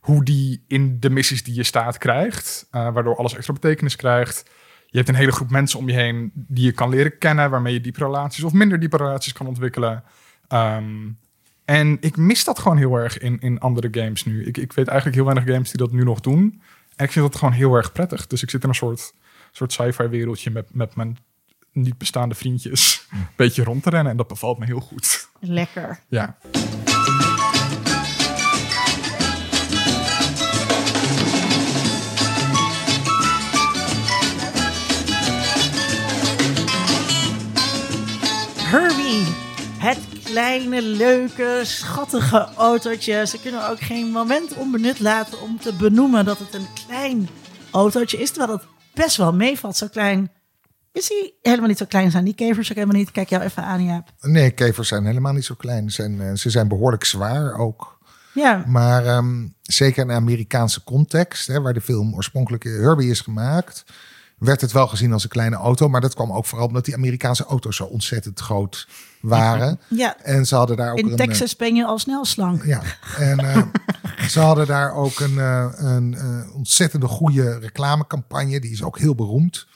hoe 0.00 0.24
die 0.24 0.64
in 0.68 1.00
de 1.00 1.10
missies 1.10 1.44
die 1.44 1.54
je 1.54 1.64
staat 1.64 1.98
krijgt. 1.98 2.66
Uh, 2.72 2.92
waardoor 2.92 3.16
alles 3.16 3.34
extra 3.34 3.52
betekenis 3.52 3.96
krijgt 3.96 4.50
je 4.90 4.96
hebt 4.96 5.08
een 5.08 5.14
hele 5.14 5.32
groep 5.32 5.50
mensen 5.50 5.78
om 5.78 5.88
je 5.88 5.94
heen 5.94 6.30
die 6.34 6.64
je 6.64 6.72
kan 6.72 6.88
leren 6.88 7.18
kennen, 7.18 7.50
waarmee 7.50 7.72
je 7.72 7.80
diepe 7.80 8.04
relaties 8.04 8.44
of 8.44 8.52
minder 8.52 8.80
diepe 8.80 8.96
relaties 8.96 9.32
kan 9.32 9.46
ontwikkelen. 9.46 10.04
Um, 10.48 11.18
en 11.64 11.96
ik 12.00 12.16
mis 12.16 12.44
dat 12.44 12.58
gewoon 12.58 12.76
heel 12.76 12.94
erg 12.94 13.18
in, 13.18 13.38
in 13.40 13.58
andere 13.58 13.88
games 13.90 14.24
nu. 14.24 14.44
Ik, 14.44 14.56
ik 14.56 14.72
weet 14.72 14.86
eigenlijk 14.86 15.16
heel 15.16 15.26
weinig 15.26 15.54
games 15.54 15.70
die 15.70 15.78
dat 15.78 15.92
nu 15.92 16.04
nog 16.04 16.20
doen. 16.20 16.62
En 16.96 17.04
ik 17.04 17.12
vind 17.12 17.30
dat 17.30 17.36
gewoon 17.36 17.54
heel 17.54 17.74
erg 17.74 17.92
prettig. 17.92 18.26
Dus 18.26 18.42
ik 18.42 18.50
zit 18.50 18.62
in 18.62 18.68
een 18.68 18.74
soort, 18.74 19.14
soort 19.52 19.72
sci-fi 19.72 20.06
wereldje 20.06 20.50
met, 20.50 20.74
met 20.74 20.94
mijn 20.94 21.18
niet 21.72 21.98
bestaande 21.98 22.34
vriendjes. 22.34 23.06
Een 23.10 23.26
beetje 23.36 23.64
rond 23.64 23.82
te 23.82 23.90
rennen 23.90 24.10
en 24.10 24.16
dat 24.16 24.28
bevalt 24.28 24.58
me 24.58 24.64
heel 24.64 24.80
goed. 24.80 25.28
Lekker. 25.40 26.00
Ja. 26.08 26.36
Het 39.78 39.98
kleine, 40.24 40.82
leuke, 40.82 41.60
schattige 41.62 42.48
autootje. 42.56 43.26
Ze 43.26 43.40
kunnen 43.40 43.68
ook 43.68 43.80
geen 43.80 44.06
moment 44.06 44.54
onbenut 44.54 45.00
laten 45.00 45.40
om 45.40 45.58
te 45.58 45.72
benoemen 45.74 46.24
dat 46.24 46.38
het 46.38 46.54
een 46.54 46.66
klein 46.86 47.28
autootje 47.70 48.18
is. 48.18 48.30
Terwijl 48.30 48.58
het 48.58 48.66
best 48.94 49.16
wel 49.16 49.32
meevalt. 49.32 49.76
Zo 49.76 49.86
klein 49.86 50.30
is 50.92 51.08
hij 51.08 51.34
helemaal 51.42 51.68
niet 51.68 51.78
zo 51.78 51.84
klein. 51.84 52.10
Zijn 52.10 52.24
die 52.24 52.34
kevers 52.34 52.70
ook 52.70 52.76
helemaal 52.76 52.98
niet? 52.98 53.10
Kijk 53.10 53.28
jou 53.28 53.42
even 53.42 53.62
aan, 53.62 53.84
Jaap. 53.84 54.12
Nee, 54.20 54.50
kevers 54.50 54.88
zijn 54.88 55.06
helemaal 55.06 55.32
niet 55.32 55.44
zo 55.44 55.54
klein. 55.54 55.90
Ze 55.90 56.02
zijn, 56.02 56.20
eh, 56.20 56.34
ze 56.34 56.50
zijn 56.50 56.68
behoorlijk 56.68 57.04
zwaar 57.04 57.54
ook. 57.54 57.98
Ja. 58.34 58.64
Maar 58.66 59.06
ehm, 59.06 59.46
zeker 59.62 60.02
in 60.02 60.08
de 60.08 60.14
Amerikaanse 60.14 60.84
context, 60.84 61.46
hè, 61.46 61.60
waar 61.60 61.74
de 61.74 61.80
film 61.80 62.14
oorspronkelijk 62.14 62.64
Herbie 62.64 63.10
is 63.10 63.20
gemaakt 63.20 63.84
werd 64.40 64.60
het 64.60 64.72
wel 64.72 64.86
gezien 64.86 65.12
als 65.12 65.22
een 65.22 65.28
kleine 65.28 65.56
auto. 65.56 65.88
Maar 65.88 66.00
dat 66.00 66.14
kwam 66.14 66.32
ook 66.32 66.46
vooral 66.46 66.66
omdat 66.66 66.84
die 66.84 66.94
Amerikaanse 66.94 67.44
auto's 67.44 67.76
zo 67.76 67.84
ontzettend 67.84 68.40
groot 68.40 68.88
waren. 69.20 69.80
Ja. 69.88 70.16
En 70.22 70.46
ze 70.46 70.54
hadden 70.54 70.76
daar 70.76 70.92
ook 70.92 70.98
In 70.98 71.10
een, 71.10 71.16
Texas 71.16 71.56
ben 71.56 71.74
je 71.74 71.86
al 71.86 71.98
snel 71.98 72.24
slank. 72.24 72.64
Ja. 72.64 72.82
En 73.18 73.44
uh, 73.44 73.62
ze 74.28 74.40
hadden 74.40 74.66
daar 74.66 74.94
ook 74.94 75.20
een, 75.20 75.34
uh, 75.34 75.66
een 75.72 76.12
uh, 76.12 76.54
ontzettende 76.54 77.06
goede 77.06 77.58
reclamecampagne. 77.58 78.60
Die 78.60 78.72
is 78.72 78.82
ook 78.82 78.98
heel 78.98 79.14
beroemd. 79.14 79.66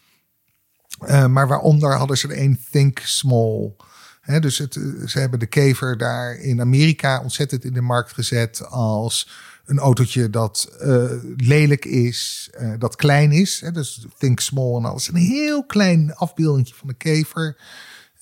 maar 1.28 1.48
waaronder 1.48 1.96
hadden 1.96 2.18
ze 2.18 2.28
er 2.28 2.40
een 2.40 2.60
Think 2.70 2.98
Small. 2.98 3.72
He, 4.20 4.40
dus 4.40 4.58
het, 4.58 4.72
ze 5.06 5.18
hebben 5.18 5.38
de 5.38 5.46
kever 5.46 5.96
daar 5.98 6.36
in 6.36 6.60
Amerika 6.60 7.20
ontzettend 7.22 7.64
in 7.64 7.72
de 7.72 7.80
markt 7.80 8.12
gezet 8.12 8.66
als 8.68 9.28
een 9.64 9.78
autootje 9.78 10.30
dat 10.30 10.76
uh, 10.82 11.04
lelijk 11.36 11.84
is, 11.84 12.50
uh, 12.60 12.72
dat 12.78 12.96
klein 12.96 13.32
is. 13.32 13.60
Hè, 13.60 13.72
dus 13.72 14.06
think 14.18 14.40
small 14.40 14.76
en 14.76 14.84
alles. 14.84 15.08
Een 15.08 15.16
heel 15.16 15.64
klein 15.66 16.14
afbeelding 16.14 16.68
van 16.74 16.88
de 16.88 16.94
kever. 16.94 17.56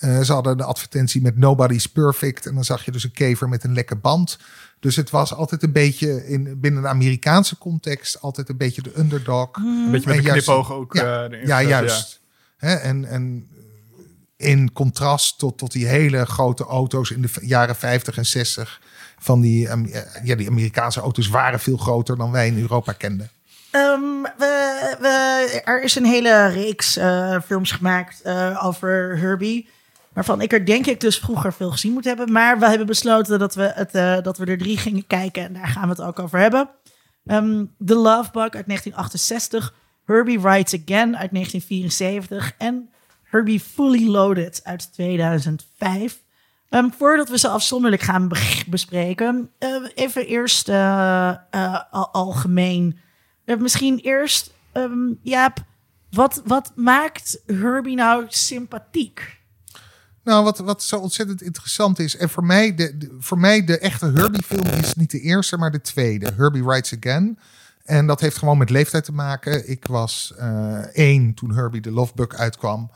Eh, 0.03 0.20
ze 0.20 0.32
hadden 0.32 0.57
de 0.57 0.64
advertentie 0.64 1.22
met 1.22 1.36
Nobody's 1.36 1.86
Perfect. 1.86 2.47
En 2.47 2.55
dan 2.55 2.64
zag 2.64 2.84
je 2.84 2.90
dus 2.90 3.05
een 3.05 3.12
kever 3.12 3.49
met 3.49 3.64
een 3.64 3.72
lekke 3.72 3.97
band. 3.97 4.38
Dus 4.80 4.97
het 4.97 5.11
was 5.11 5.34
altijd 5.34 5.62
een 5.62 5.72
beetje 5.72 6.26
in, 6.26 6.61
binnen 6.61 6.82
de 6.82 6.88
Amerikaanse 6.88 7.59
context, 7.59 8.20
altijd 8.20 8.49
een 8.49 8.57
beetje 8.57 8.82
de 8.82 8.99
underdog. 8.99 9.49
Een 9.53 9.90
beetje 9.90 10.09
met 10.09 10.18
En 10.18 10.26
een 10.26 10.32
knipoog 10.32 10.72
ook. 10.72 10.95
Ja, 10.95 11.28
eh, 11.28 11.47
ja, 11.47 11.62
juist. 11.62 12.20
Hè, 12.57 12.74
en, 12.74 13.05
en 13.05 13.49
in 14.36 14.72
contrast 14.72 15.38
tot, 15.38 15.59
tot 15.59 15.72
die 15.72 15.86
hele 15.86 16.24
grote 16.24 16.64
auto's 16.64 17.11
in 17.11 17.22
de 17.22 17.30
jaren 17.40 17.76
50 17.76 18.16
en 18.16 18.26
60. 18.26 18.80
Van 19.23 19.41
die, 19.41 19.70
Am- 19.70 19.85
eh, 19.85 20.01
ja, 20.25 20.35
die 20.35 20.49
Amerikaanse 20.49 21.01
auto's 21.01 21.29
waren 21.29 21.61
veel 21.61 21.77
groter 21.77 22.16
dan 22.16 22.31
wij 22.31 22.47
in 22.47 22.59
Europa 22.59 22.93
kenden. 22.93 23.31
Ehm, 23.70 24.23
we, 24.39 25.62
er 25.64 25.83
is 25.83 25.95
een 25.95 26.05
hele 26.05 26.47
reeks 26.47 26.97
eh, 26.97 27.41
films 27.45 27.73
gemaakt 27.73 28.23
eh, 28.23 28.64
over 28.64 29.18
Herbie. 29.18 29.68
Waarvan 30.12 30.41
ik 30.41 30.53
er 30.53 30.66
denk 30.66 30.87
ik 30.87 31.01
dus 31.01 31.18
vroeger 31.18 31.53
veel 31.53 31.70
gezien 31.70 31.93
moet 31.93 32.05
hebben. 32.05 32.33
Maar 32.33 32.59
we 32.59 32.68
hebben 32.68 32.87
besloten 32.87 33.39
dat 33.39 33.55
we, 33.55 33.73
het, 33.75 34.25
dat 34.25 34.39
we 34.39 34.45
er 34.45 34.59
drie 34.59 34.77
gingen 34.77 35.07
kijken. 35.07 35.43
En 35.43 35.53
daar 35.53 35.68
gaan 35.68 35.83
we 35.83 35.89
het 35.89 36.01
ook 36.03 36.18
over 36.18 36.39
hebben. 36.39 36.68
Ehm, 37.27 37.64
The 37.85 37.95
Love 37.95 38.31
Bug 38.33 38.51
uit 38.51 38.66
1968. 38.66 39.75
Herbie 40.05 40.41
Rides 40.41 40.81
Again 40.83 41.16
uit 41.16 41.33
1974. 41.33 42.55
En 42.59 42.91
Herbie 43.23 43.61
Fully 43.61 44.09
Loaded 44.09 44.61
uit 44.64 44.93
2005. 44.93 46.20
Ehm, 46.73 46.89
voordat 46.99 47.29
we 47.29 47.39
ze 47.39 47.49
afzonderlijk 47.49 48.03
gaan 48.03 48.29
be- 48.29 48.62
bespreken, 48.68 49.51
eh, 49.59 49.68
even 49.95 50.27
eerst 50.27 50.68
eh, 50.68 51.29
eh, 51.51 51.81
al- 51.91 52.09
algemeen. 52.12 52.99
Eh, 53.45 53.57
misschien 53.57 53.99
eerst, 53.99 54.51
ehm, 54.73 55.12
Jaap, 55.23 55.64
wat, 56.11 56.43
wat 56.45 56.73
maakt 56.75 57.43
Herbie 57.47 57.97
nou 57.97 58.25
sympathiek? 58.29 59.41
Nou, 60.25 60.45
wat, 60.45 60.59
wat 60.59 60.83
zo 60.83 60.97
ontzettend 60.99 61.43
interessant 61.43 61.99
is. 61.99 62.16
En 62.16 62.29
voor 62.29 62.45
mij, 62.45 62.75
de, 62.75 62.97
de- 62.99 63.16
voor 63.18 63.39
mij 63.39 63.64
de 63.64 63.79
echte 63.79 64.07
Herbie-film 64.07 64.66
is 64.66 64.95
niet 64.95 65.11
de 65.11 65.20
eerste, 65.20 65.57
maar 65.57 65.70
de 65.70 65.81
tweede. 65.81 66.33
Herbie 66.37 66.68
Rides 66.68 66.95
Again. 67.01 67.39
En 67.85 68.07
dat 68.07 68.20
heeft 68.20 68.37
gewoon 68.37 68.59
met 68.59 68.70
leeftijd 68.70 69.05
te 69.05 69.12
maken. 69.12 69.70
Ik 69.70 69.87
was 69.87 70.35
één 70.93 71.35
toen 71.35 71.55
Herbie 71.55 71.81
de 71.81 71.91
Love 71.91 72.12
Bug 72.14 72.29
uitkwam. 72.37 72.91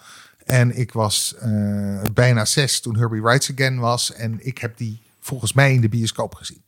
En 0.47 0.79
ik 0.79 0.93
was 0.93 1.35
eh, 1.39 2.03
bijna 2.13 2.45
zes 2.45 2.81
toen 2.81 2.97
Herbie 2.97 3.23
Rides 3.23 3.53
Again 3.53 3.79
was. 3.79 4.13
En 4.13 4.47
ik 4.47 4.59
heb 4.59 4.77
die 4.77 5.01
volgens 5.21 5.53
mij 5.53 5.73
in 5.73 5.81
de 5.81 5.89
bioscoop 5.89 6.35
gezien. 6.35 6.63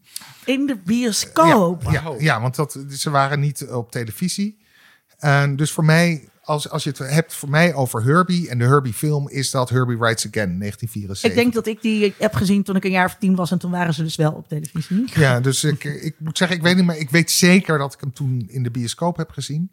In 0.45 0.66
de 0.66 0.76
bioscoop. 0.85 1.83
Ja, 1.83 1.91
ja, 1.91 2.14
ja, 2.18 2.41
want 2.41 2.57
dat, 2.57 2.79
ze 2.91 3.11
waren 3.11 3.41
niet 3.41 3.66
op 3.66 3.91
televisie. 3.91 4.59
En 5.18 5.57
dus 5.57 5.70
voor 5.70 5.85
mij, 5.85 6.29
als, 6.43 6.70
als 6.70 6.85
je 6.85 6.91
het 6.91 6.99
hebt 6.99 7.35
voor 7.35 7.51
mij 7.51 7.74
over 7.74 8.05
Herbie 8.05 8.49
en 8.49 8.59
de 8.59 8.64
Herbie 8.64 8.93
film, 8.93 9.29
is 9.29 9.51
dat 9.51 9.68
Herbie 9.68 9.97
Rides 9.97 10.26
Again, 10.26 10.59
1974. 10.59 11.31
Ik 11.31 11.37
denk 11.37 11.55
dat 11.55 11.66
ik 11.66 11.83
die 11.83 12.14
heb 12.18 12.35
gezien 12.35 12.62
toen 12.62 12.76
ik 12.76 12.85
een 12.85 12.91
jaar 12.91 13.07
of 13.07 13.16
tien 13.18 13.35
was. 13.35 13.51
En 13.51 13.59
toen 13.59 13.70
waren 13.70 13.95
ze 13.95 14.03
dus 14.03 14.16
wel 14.16 14.33
op 14.33 14.49
televisie. 14.49 15.05
Ja, 15.14 15.41
dus 15.41 15.64
ik, 15.64 15.85
ik 15.85 16.14
moet 16.18 16.39
zeggen, 16.39 16.57
ik 16.57 16.62
weet 16.62 16.76
niet, 16.76 16.85
maar 16.85 16.99
ik 16.99 17.11
weet 17.11 17.31
zeker 17.31 17.79
dat 17.79 17.95
ik 17.95 18.01
hem 18.01 18.12
toen 18.12 18.47
in 18.49 18.62
de 18.62 18.70
bioscoop 18.70 19.16
heb 19.16 19.31
gezien. 19.31 19.70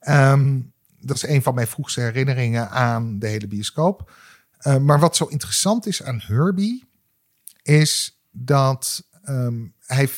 Ehm, 0.00 0.58
dat 1.02 1.16
is 1.16 1.26
een 1.26 1.42
van 1.42 1.54
mijn 1.54 1.66
vroegste 1.66 2.00
herinneringen 2.00 2.70
aan 2.70 3.18
de 3.18 3.26
hele 3.26 3.46
bioscoop. 3.46 4.12
Eh, 4.58 4.76
maar 4.76 4.98
wat 4.98 5.16
zo 5.16 5.24
interessant 5.24 5.86
is 5.86 6.02
aan 6.02 6.22
Herbie, 6.24 6.84
is 7.62 8.20
dat 8.30 9.08
ehm, 9.22 9.66
hij, 9.86 10.08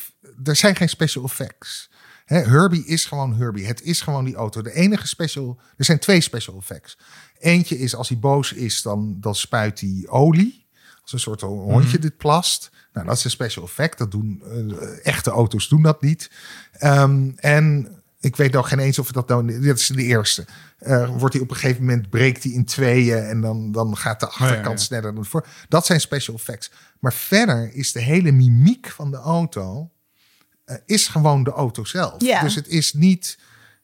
er 0.45 0.57
zijn 0.57 0.77
geen 0.77 0.89
special 0.89 1.25
effects. 1.25 1.91
Herbie 2.25 2.87
is 2.87 3.05
gewoon 3.05 3.35
Herbie. 3.37 3.67
Het 3.67 3.83
is 3.83 4.01
gewoon 4.01 4.25
die 4.25 4.35
auto. 4.35 4.63
De 4.63 4.73
enige 4.73 5.07
special, 5.07 5.61
er 5.77 5.85
zijn 5.85 5.99
twee 5.99 6.21
special 6.21 6.57
effects. 6.57 6.99
Eentje 7.39 7.79
is 7.79 7.95
als 7.95 8.09
hij 8.09 8.19
boos 8.19 8.53
is, 8.53 8.83
dan, 8.83 9.17
dan 9.21 9.35
spuit 9.35 9.81
hij 9.81 10.05
olie. 10.09 10.67
Als 11.03 11.13
een 11.13 11.19
soort 11.19 11.41
hondje 11.41 11.99
dit 11.99 12.17
plast. 12.17 12.71
Nou, 12.93 13.07
dat 13.07 13.17
is 13.17 13.25
een 13.25 13.31
special 13.31 13.65
effect. 13.65 13.99
Dat 13.99 14.11
doen 14.11 14.43
eh, 14.45 15.07
echte 15.07 15.31
auto's 15.31 15.69
doen 15.69 15.83
dat 15.83 16.03
niet. 16.03 16.31
Ehm, 16.73 17.31
en 17.37 17.89
ik 18.25 18.37
weet 18.37 18.53
nog 18.53 18.69
geen 18.69 18.79
eens 18.79 18.99
of 18.99 19.13
dat 19.13 19.29
nou. 19.29 19.61
Dit 19.61 19.79
is 19.79 19.87
de 19.87 20.03
eerste. 20.03 20.45
Eh, 20.79 21.17
wordt 21.17 21.35
hij 21.35 21.43
op 21.43 21.51
een 21.51 21.57
gegeven 21.57 21.85
moment 21.85 22.11
breekt 22.11 22.43
hij 22.43 22.53
in 22.53 22.65
tweeën 22.65 23.25
en 23.25 23.41
dan, 23.41 23.73
dan 23.73 23.97
gaat 23.97 24.21
de 24.21 24.27
achterkant 24.29 24.79
ja. 24.79 24.85
sneller 24.85 25.15
dan 25.15 25.25
voor. 25.25 25.47
Dat 25.69 25.87
zijn 25.87 26.01
special 26.01 26.37
effects. 26.37 26.71
Maar 27.01 27.13
verder 27.13 27.73
is 27.73 27.93
de 27.93 28.01
hele 28.01 28.33
mimiek 28.33 28.89
van 28.89 29.11
de 29.11 29.17
auto 29.17 29.91
eh, 30.65 30.77
is 30.87 31.09
gewoon 31.09 31.45
de 31.45 31.51
auto 31.51 31.85
zelf. 31.85 32.15
Ja. 32.19 32.41
Dus 32.41 32.55
het 32.55 32.69
is 32.69 32.93
niet. 32.93 33.39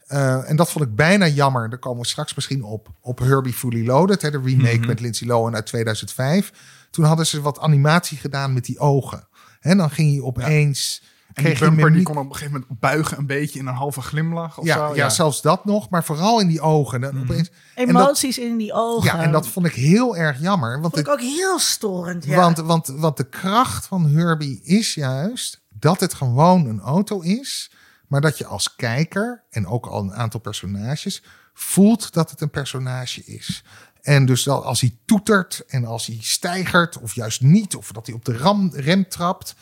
eh, 0.07 0.51
en 0.51 0.57
dat 0.57 0.71
vond 0.71 0.85
ik 0.85 0.95
bijna 0.95 1.27
jammer. 1.27 1.71
Daar 1.71 1.79
komen 1.79 2.03
we 2.03 2.07
straks 2.07 2.35
misschien 2.35 2.63
op. 2.63 2.89
Op 3.01 3.19
Herbie 3.19 3.53
Fully 3.53 3.87
Loaded, 3.87 4.23
hè, 4.23 4.31
de 4.31 4.41
remake 4.45 4.87
met 4.87 5.01
Lindsay 5.01 5.29
Lohan 5.29 5.55
uit 5.55 5.67
2005. 5.67 6.53
Toen 6.91 7.05
hadden 7.05 7.27
ze 7.27 7.41
wat 7.41 7.59
animatie 7.59 8.19
gedaan 8.19 8.53
met 8.53 8.65
die 8.65 8.79
ogen. 8.79 9.29
En 9.61 9.77
dan 9.77 9.91
ging 9.91 10.13
hij 10.13 10.21
opeens. 10.21 11.03
En 11.33 11.45
die 11.45 11.45
kreeg 11.45 11.59
je 11.59 11.65
bumper 11.65 11.93
die 11.93 12.03
kon 12.03 12.17
op 12.17 12.25
een 12.25 12.33
gegeven 12.33 12.53
moment 12.53 12.81
buigen 12.81 13.19
een 13.19 13.27
beetje 13.27 13.59
in 13.59 13.67
een 13.67 13.75
halve 13.75 14.01
glimlach 14.01 14.59
of 14.59 14.65
ja, 14.65 14.89
zo. 14.89 14.95
ja, 14.95 15.09
zelfs 15.09 15.43
dat 15.43 15.65
nog, 15.65 15.91
maar 15.91 16.05
vooral 16.05 16.41
in 16.41 16.47
die 16.47 16.61
ogen. 16.61 17.01
Dan 17.01 17.21
opeens, 17.21 17.51
dat, 17.75 17.89
Emoties 17.89 18.39
in 18.39 18.57
die 18.57 18.73
ogen. 18.73 19.05
ja, 19.05 19.23
en 19.23 19.33
dat 19.33 19.49
vond 19.49 19.67
ik 19.67 19.75
heel 19.75 20.17
erg 20.17 20.41
jammer. 20.41 20.71
Want, 20.81 20.95
vond 20.95 20.99
ik 20.99 21.05
het, 21.05 21.15
ook 21.15 21.21
heel 21.21 21.59
storend. 21.59 22.25
Ja. 22.25 22.37
want, 22.37 22.59
want, 22.59 22.87
want 22.87 23.17
de 23.17 23.29
kracht 23.29 23.87
van 23.87 24.07
Herbie 24.07 24.61
is 24.63 24.95
juist 24.95 25.61
dat 25.69 26.01
het 26.01 26.15
gewoon 26.15 26.67
een 26.67 26.81
auto 26.81 27.21
is. 27.21 27.71
Maar 28.07 28.21
dat 28.21 28.39
je 28.39 28.47
als 28.47 28.77
kijker 28.77 29.43
en 29.51 29.67
ook 29.67 29.87
al 29.87 30.03
een 30.03 30.15
aantal 30.15 30.41
personages 30.41 31.23
voelt 31.55 32.13
dat 32.13 32.31
het 32.31 32.41
een 32.41 32.51
personage 32.51 33.25
is. 33.25 33.65
En 34.03 34.27
dus 34.27 34.43
dat 34.43 34.65
als 34.65 34.81
hij 34.81 34.97
toetert 35.05 35.63
en 35.67 35.85
als 35.85 36.07
hij 36.07 36.19
stijgert 36.21 36.99
of 36.99 37.15
juist 37.15 37.41
niet, 37.41 37.77
of 37.77 37.93
dat 37.93 38.07
hij 38.07 38.15
op 38.15 38.25
de 38.25 38.37
ram, 38.37 38.71
rem 38.75 39.09
trapt. 39.09 39.55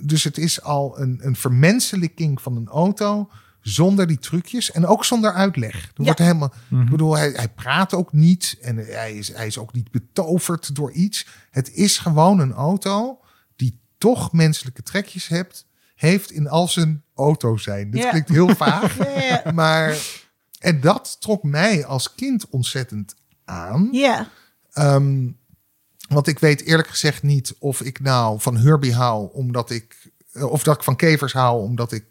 Dus 0.00 0.24
het 0.24 0.38
is 0.38 0.62
al 0.62 1.00
een, 1.00 1.18
een 1.22 1.36
vermenselijking 1.36 2.42
van 2.42 2.56
een 2.56 2.68
auto 2.68 3.30
zonder 3.60 4.06
die 4.06 4.18
trucjes 4.18 4.70
en 4.70 4.86
ook 4.86 5.04
zonder 5.04 5.32
uitleg. 5.32 5.74
Er 5.74 5.90
Ja. 5.96 6.04
wordt 6.04 6.18
helemaal, 6.18 6.52
ik 6.70 6.90
bedoel, 6.90 7.16
hij, 7.16 7.30
hij 7.30 7.48
praat 7.48 7.94
ook 7.94 8.12
niet 8.12 8.58
en 8.60 8.76
hij 8.76 9.12
is, 9.16 9.32
hij 9.32 9.46
is 9.46 9.58
ook 9.58 9.72
niet 9.72 9.90
betoverd 9.90 10.74
door 10.74 10.92
iets. 10.92 11.26
Het 11.50 11.72
is 11.72 11.98
gewoon 11.98 12.38
een 12.38 12.52
auto 12.52 13.20
die 13.56 13.80
toch 13.98 14.32
menselijke 14.32 14.82
trekjes 14.82 15.28
hebt, 15.28 15.66
heeft 15.94 16.30
in 16.30 16.48
al 16.48 16.68
zijn 16.68 17.02
auto 17.14 17.56
zijn. 17.56 17.90
Dit 17.90 18.02
Ja. 18.02 18.10
klinkt 18.10 18.28
heel 18.28 18.54
vaag, 18.54 18.96
Ja, 18.98 19.20
ja. 19.22 19.52
maar 19.52 19.96
en 20.58 20.80
dat 20.80 21.16
trok 21.20 21.42
mij 21.42 21.84
als 21.86 22.14
kind 22.14 22.48
ontzettend 22.48 23.14
aan. 23.44 23.88
ja. 23.92 24.28
Ehm, 24.72 25.28
want 26.12 26.26
ik 26.26 26.38
weet 26.38 26.62
eerlijk 26.62 26.88
gezegd 26.88 27.22
niet 27.22 27.54
of 27.58 27.80
ik 27.80 28.00
nou 28.00 28.40
van 28.40 28.56
Herbie 28.56 28.94
hou, 28.94 29.28
omdat 29.32 29.70
ik. 29.70 30.10
eh, 30.32 30.44
Of 30.50 30.62
dat 30.62 30.76
ik 30.76 30.82
van 30.82 30.96
kevers 30.96 31.32
hou, 31.32 31.62
omdat 31.62 31.92
ik 31.92 32.04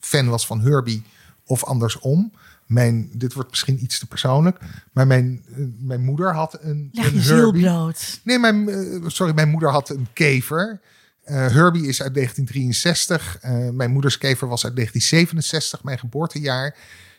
fan 0.00 0.28
was 0.28 0.46
van 0.46 0.60
Herbie, 0.60 1.02
of 1.46 1.64
andersom. 1.64 2.32
Mijn, 2.66 3.10
dit 3.12 3.32
wordt 3.32 3.50
misschien 3.50 3.82
iets 3.82 3.98
te 3.98 4.06
persoonlijk, 4.06 4.58
maar 4.92 5.06
mijn, 5.06 5.44
eh, 5.52 5.56
mijn 5.78 6.04
moeder 6.04 6.34
had 6.34 6.58
een, 6.60 6.88
Leg 6.92 7.12
je 7.12 7.20
ziel 7.22 7.52
bloot. 7.52 8.20
Nee, 8.24 8.38
mijn, 8.38 8.68
eh, 8.68 9.08
sorry, 9.08 9.34
mijn 9.34 9.48
moeder 9.48 9.70
had 9.70 9.88
een 9.88 10.06
kever. 10.12 10.80
Eh, 11.24 11.34
Herbie 11.46 11.86
is 11.86 12.02
uit 12.02 12.14
1963. 12.14 13.38
Eh, 13.40 13.68
mijn 13.68 13.90
moeders 13.90 14.18
kever 14.18 14.48
was 14.48 14.64
uit 14.64 14.74
1967, 14.74 15.82
mijn 15.84 15.98
geboortejaar. 15.98 16.76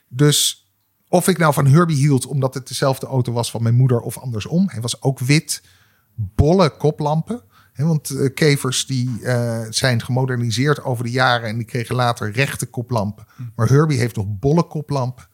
Dus 0.08 0.68
of 1.08 1.28
ik 1.28 1.38
nou 1.38 1.54
van 1.54 1.68
Herbie 1.68 1.96
hield 1.98 2.26
omdat 2.26 2.54
het 2.54 2.68
dezelfde 2.68 3.06
auto 3.08 3.32
was 3.32 3.52
van 3.52 3.64
mijn 3.64 3.76
moeder 3.76 4.00
of 4.00 4.18
andersom. 4.18 4.70
Hij 4.70 4.82
was 4.82 5.02
ook 5.02 5.20
wit, 5.20 5.62
bolle 6.20 6.70
koplampen. 6.70 7.42
Hè, 7.74 7.86
want 7.86 8.10
eh, 8.10 8.34
kevers 8.34 8.86
die 8.86 9.24
eh, 9.24 9.62
zijn 9.70 10.02
gemoderniseerd 10.02 10.84
over 10.84 11.04
de 11.04 11.12
jaren 11.12 11.50
en 11.50 11.58
die 11.58 11.66
kregen 11.66 11.96
later 11.96 12.32
rechte 12.32 12.66
koplampen. 12.66 13.26
Maar 13.56 13.68
Herbie 13.68 14.00
heeft 14.00 14.16
nog 14.16 14.26
bolle 14.28 14.64
koplampen 14.64 15.28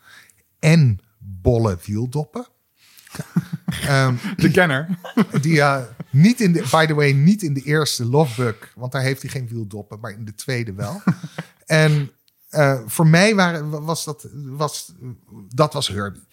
en 0.60 1.00
bolle 1.18 1.78
wieldoppen. 1.86 2.48
Ehm, 3.66 4.16
De 4.36 4.52
kenner. 4.52 5.00
die 5.42 5.62
eh, 5.62 5.82
niet 6.10 6.42
in 6.42 6.52
de, 6.52 6.68
by 6.72 6.86
the 6.86 6.94
way, 6.94 7.12
niet 7.12 7.42
in 7.42 7.54
de 7.54 7.62
eerste 7.62 8.06
Lovebug, 8.06 8.72
want 8.76 8.92
daar 8.92 9.02
heeft 9.02 9.22
hij 9.22 9.32
geen 9.32 9.48
wieldoppen, 9.48 10.00
maar 10.00 10.12
in 10.12 10.26
de 10.26 10.34
tweede 10.34 10.74
wel. 10.74 11.02
en 11.66 12.12
eh, 12.50 12.80
voor 12.86 13.08
mij 13.08 13.36
waren, 13.36 13.70
was 13.86 14.06
dat, 14.06 14.28
was, 14.34 14.92
dat 15.50 15.74
was 15.74 15.88
Herbie. 15.88 16.28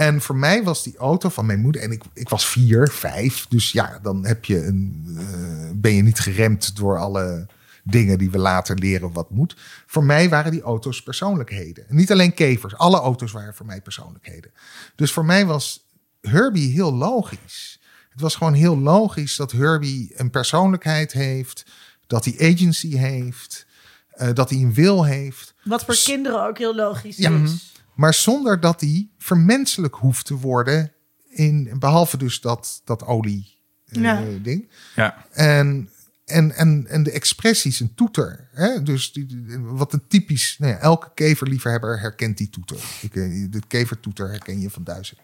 En 0.00 0.20
voor 0.20 0.36
mij 0.36 0.62
was 0.62 0.82
die 0.82 0.96
auto 0.96 1.28
van 1.28 1.46
mijn 1.46 1.60
moeder, 1.60 1.82
en 1.82 1.90
ik, 1.92 2.02
ik 2.14 2.28
was 2.28 2.46
vier, 2.46 2.88
vijf, 2.88 3.46
dus 3.48 3.72
ja, 3.72 3.98
dan 4.02 4.26
heb 4.26 4.44
je 4.44 4.64
een, 4.64 5.04
eh, 5.18 5.70
ben 5.74 5.92
je 5.94 6.02
niet 6.02 6.18
geremd 6.18 6.76
door 6.76 6.98
alle 6.98 7.46
dingen 7.84 8.18
die 8.18 8.30
we 8.30 8.38
later 8.38 8.78
leren 8.78 9.12
wat 9.12 9.30
moet. 9.30 9.56
Voor 9.86 10.04
mij 10.04 10.28
waren 10.28 10.52
die 10.52 10.62
auto's 10.62 11.02
persoonlijkheden. 11.02 11.88
En 11.88 11.96
niet 11.96 12.12
alleen 12.12 12.34
kevers, 12.34 12.76
alle 12.76 12.98
auto's 13.00 13.32
waren 13.32 13.54
voor 13.54 13.66
mij 13.66 13.80
persoonlijkheden. 13.80 14.50
Dus 14.94 15.12
voor 15.12 15.24
mij 15.24 15.46
was 15.46 15.86
Herbie 16.20 16.72
heel 16.72 16.94
logisch. 16.94 17.80
Het 18.10 18.20
was 18.20 18.34
gewoon 18.34 18.54
heel 18.54 18.78
logisch 18.78 19.36
dat 19.36 19.52
Herbie 19.52 20.12
een 20.16 20.30
persoonlijkheid 20.30 21.12
heeft, 21.12 21.64
dat 22.06 22.24
hij 22.24 22.52
agency 22.52 22.96
heeft, 22.96 23.66
eh, 24.10 24.28
dat 24.34 24.50
hij 24.50 24.58
een 24.58 24.74
wil 24.74 25.04
heeft, 25.04 25.54
Wat 25.64 25.84
voor 25.84 26.00
kinderen 26.04 26.46
ook 26.46 26.58
heel 26.58 26.74
logisch 26.74 27.16
Ja. 27.16 27.30
is. 27.30 27.72
Maar 28.00 28.14
zonder 28.14 28.60
dat 28.60 28.80
hij 28.80 29.08
vermenselijk 29.18 29.94
hoeft 29.94 30.26
te 30.26 30.34
worden. 30.34 30.92
In, 31.28 31.72
behalve 31.78 32.16
dus 32.16 32.40
dat, 32.40 32.80
dat 32.84 33.04
olie 33.06 33.58
eh, 33.86 34.02
Ja. 34.02 34.24
ding. 34.42 34.70
Ja. 34.96 35.26
En, 35.32 35.90
en, 36.24 36.52
en, 36.56 36.86
en 36.88 37.02
de 37.02 37.10
expressies, 37.10 37.80
een 37.80 37.94
toeter. 37.94 38.48
Hè? 38.52 38.82
Dus 38.82 39.12
die, 39.12 39.26
die- 39.26 39.58
wat 39.58 39.92
een 39.92 40.06
typisch, 40.08 40.56
nou 40.58 40.72
ja, 40.72 40.78
elke 40.78 41.10
keverliefhebber 41.14 42.00
herkent 42.00 42.38
die 42.38 42.50
toeter. 42.50 42.76
Ik, 43.00 43.14
eh, 43.16 43.46
de 43.50 43.60
kevertoeter 43.66 44.28
herken 44.30 44.60
je 44.60 44.70
van 44.70 44.84
duizend. 44.84 45.20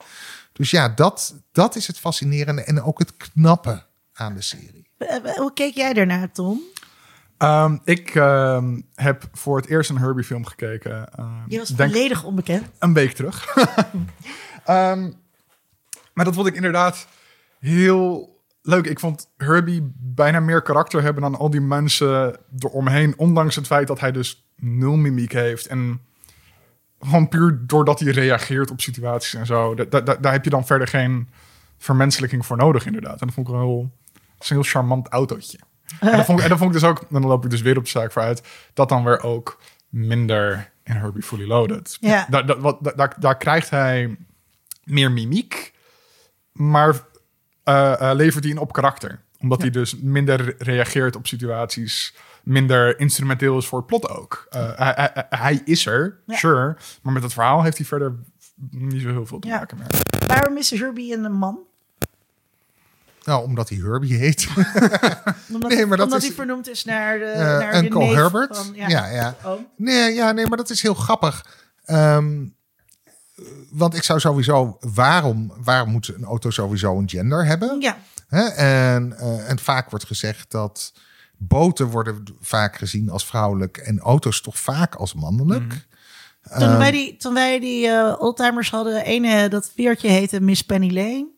Dus 0.53 0.71
ja, 0.71 0.89
dat, 0.89 1.35
dat 1.53 1.77
is 1.77 1.87
het 1.87 1.99
fascinerende 1.99 2.63
en 2.65 2.83
ook 2.83 2.99
het 2.99 3.17
knappe 3.17 3.85
aan 4.13 4.35
de 4.35 4.43
serie. 4.43 4.89
Eh, 4.99 5.35
Hoe 5.37 5.53
keek 5.53 5.75
jij 5.75 5.93
daarnaar, 5.93 6.33
Tom? 6.33 6.61
Ehm, 7.39 7.77
ik 7.85 8.15
ehm, 8.15 8.81
heb 8.95 9.29
voor 9.33 9.57
het 9.57 9.67
eerst 9.67 9.91
een 9.91 9.99
Herbie 9.99 10.25
film 10.25 10.45
gekeken. 10.45 11.13
ehm, 11.13 11.31
Je 11.49 11.59
was 11.59 11.69
denk 11.69 11.91
volledig 11.93 12.25
onbekend. 12.25 12.67
een 12.79 12.93
week 12.95 13.13
terug. 13.13 13.45
Maar 16.15 16.25
dat 16.25 16.35
vond 16.35 16.47
ik 16.47 16.55
inderdaad 16.55 17.07
heel 17.59 18.37
leuk. 18.63 18.87
Ik 18.87 19.01
vond 19.01 19.31
Herbie 19.37 19.93
bijna 19.97 20.41
meer 20.41 20.63
karakter 20.63 21.03
hebben 21.03 21.23
dan 21.23 21.35
al 21.37 21.51
die 21.51 21.61
mensen 21.61 22.37
eromheen. 22.59 23.15
Ondanks 23.19 23.57
het 23.57 23.67
feit 23.67 23.87
dat 23.87 24.01
hij 24.01 24.13
dus 24.13 24.47
nul 24.57 24.97
mimiek 24.97 25.33
heeft. 25.33 25.67
En 25.67 26.01
gewoon 27.01 27.29
puur 27.29 27.61
doordat 27.67 28.01
hij 28.01 28.13
reageert 28.13 28.71
op 28.71 28.81
situaties 28.81 29.35
en 29.35 29.47
zo. 29.47 29.75
Da- 29.75 29.85
da- 29.85 30.01
da- 30.01 30.15
daar 30.17 30.33
heb 30.33 30.45
je 30.45 30.51
dan 30.51 30.67
verder 30.67 30.89
geen 30.89 31.29
vermenselijking 31.79 32.47
voor 32.47 32.57
nodig, 32.57 32.87
inderdaad. 32.87 33.21
En 33.21 33.27
dat 33.27 33.35
vond 33.35 33.49
ik 33.49 33.55
wel 33.55 33.63
heel, 33.63 33.91
een 34.39 34.47
heel 34.47 34.63
charmant 34.63 35.09
autootje. 35.09 35.59
En 36.01 36.17
dat, 36.17 36.25
vond 36.25 36.39
ik, 36.39 36.45
en 36.45 36.51
dat 36.51 36.59
vond 36.59 36.75
ik 36.75 36.81
dus 36.81 36.89
ook, 36.89 36.99
en 37.01 37.07
dan 37.11 37.27
loop 37.27 37.45
ik 37.45 37.51
dus 37.51 37.61
weer 37.63 37.77
op 37.77 37.85
de 37.85 37.91
zaak 37.91 38.13
vooruit, 38.13 38.43
dat 38.75 38.89
dan 38.89 39.05
weer 39.05 39.23
ook 39.23 39.61
minder 39.89 40.71
in 40.85 40.95
Herbie 40.95 41.23
Fully 41.23 41.47
Loaded. 41.47 41.97
Ja. 42.01 42.27
Daar, 42.31 42.47
daar, 42.47 42.61
wat, 42.61 42.79
daar, 42.97 43.15
daar 43.19 43.37
krijgt 43.37 43.71
hij 43.71 44.17
meer 44.85 45.13
mimiek, 45.13 45.75
maar 46.53 47.01
eh, 47.63 48.11
eh, 48.11 48.17
levert 48.17 48.45
hij 48.45 48.53
een 48.53 48.59
op 48.59 48.73
karakter. 48.73 49.25
Omdat 49.41 49.61
hij 49.61 49.71
dus 49.71 49.97
minder 49.97 50.55
reageert 50.59 51.17
op 51.17 51.27
situaties, 51.27 52.15
minder 52.43 52.99
instrumenteel 52.99 53.59
is 53.59 53.67
voor 53.67 53.79
het 53.79 53.87
plot 53.87 54.09
ook. 54.09 54.47
Eh, 54.51 54.71
hij, 54.77 54.93
hij, 54.97 55.27
hij 55.31 55.61
is 55.65 55.87
er, 55.87 56.21
Ja. 56.27 56.37
sure, 56.37 56.77
maar 57.03 57.13
met 57.13 57.23
het 57.23 57.33
verhaal 57.33 57.63
heeft 57.63 57.77
hij 57.77 57.87
verder 57.87 58.15
niet 58.71 59.03
zo 59.03 59.09
heel 59.11 59.27
veel 59.27 59.39
te 59.39 59.49
maken 59.49 59.79
meer. 59.79 59.89
Waarom 60.27 60.57
is 60.57 60.71
Herbie 60.71 61.15
een 61.15 61.33
man? 61.33 61.59
Nou, 63.27 63.45
omdat 63.45 63.69
hij 63.69 63.79
Herbie 63.79 64.15
heet. 64.17 64.47
Omdat, 65.53 65.71
Nee, 65.71 65.87
maar 65.87 65.97
dat 65.97 66.07
omdat 66.07 66.21
is- 66.23 66.27
hij 66.27 66.37
vernoemd 66.37 66.69
is 66.69 66.85
naar 66.85 67.19
de, 67.19 67.25
Eh, 67.25 67.59
naar 67.59 67.77
Uncle 67.85 68.15
Herbert. 68.15 68.57
van- 68.57 68.75
ja. 68.75 68.89
Ja, 68.89 69.35
Oh. 69.45 69.61
Nee, 69.77 70.15
ja, 70.15 70.33
nee, 70.33 70.47
maar 70.47 70.57
dat 70.57 70.71
is 70.71 70.83
heel 70.83 70.95
grappig. 70.95 71.47
Ehm, 71.85 72.47
want 73.71 73.95
ik 73.95 74.03
zou 74.03 74.21
sowieso... 74.21 74.77
Waarom, 74.81 75.53
waarom 75.65 75.91
moet 75.91 76.09
een 76.17 76.25
auto 76.25 76.51
sowieso 76.51 76.99
een 76.99 77.09
gender 77.09 77.47
hebben? 77.47 77.81
Ja. 77.81 77.97
Hè? 78.29 78.45
En, 78.47 79.19
eh, 79.19 79.51
en 79.51 79.59
vaak 79.59 79.91
wordt 79.91 80.07
gezegd 80.07 80.51
dat 80.51 80.93
boten 81.37 81.87
worden 81.87 82.25
vaak 82.41 82.77
gezien 82.77 83.11
als 83.11 83.27
vrouwelijk... 83.27 83.77
en 83.77 83.99
auto's 83.99 84.41
toch 84.41 84.59
vaak 84.59 84.95
als 84.95 85.15
mannelijk. 85.15 85.87
Toen 86.43 86.69
Ehm. 86.69 86.79
wij 86.79 86.91
die, 86.91 87.17
toen 87.17 87.35
wij 87.35 87.61
die 87.61 87.87
eh, 87.89 88.15
oldtimers 88.19 88.71
hadden, 88.71 89.05
ene 89.05 89.49
dat 89.49 89.71
veertje 89.75 90.09
heette 90.09 90.41
Miss 90.41 90.63
Penny 90.63 90.93
Lane. 90.95 91.35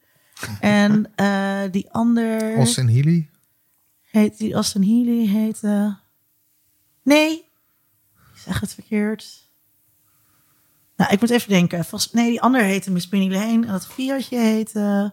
En 0.61 1.11
eh, 1.15 1.61
die 1.71 1.91
ander 1.91 2.57
Austin 2.57 2.89
Healy. 2.89 3.29
heet 4.11 4.39
die 4.39 4.57
Aston 4.57 4.83
Healy 4.83 5.27
heette. 5.27 5.97
Nee, 7.03 7.33
ik 8.35 8.41
zeg 8.45 8.61
het 8.61 8.75
verkeerd. 8.75 9.47
Nou, 10.97 11.13
ik 11.13 11.21
moet 11.21 11.31
even 11.31 11.49
denken. 11.49 11.85
Nee, 12.13 12.29
die 12.31 12.41
ander 12.41 12.63
heette 12.63 12.91
Miss 12.91 13.09
Penny 13.09 13.33
Lane. 13.33 13.67
En 13.67 13.73
dat 13.73 13.87
viertje 13.87 14.39
heette. 14.39 15.13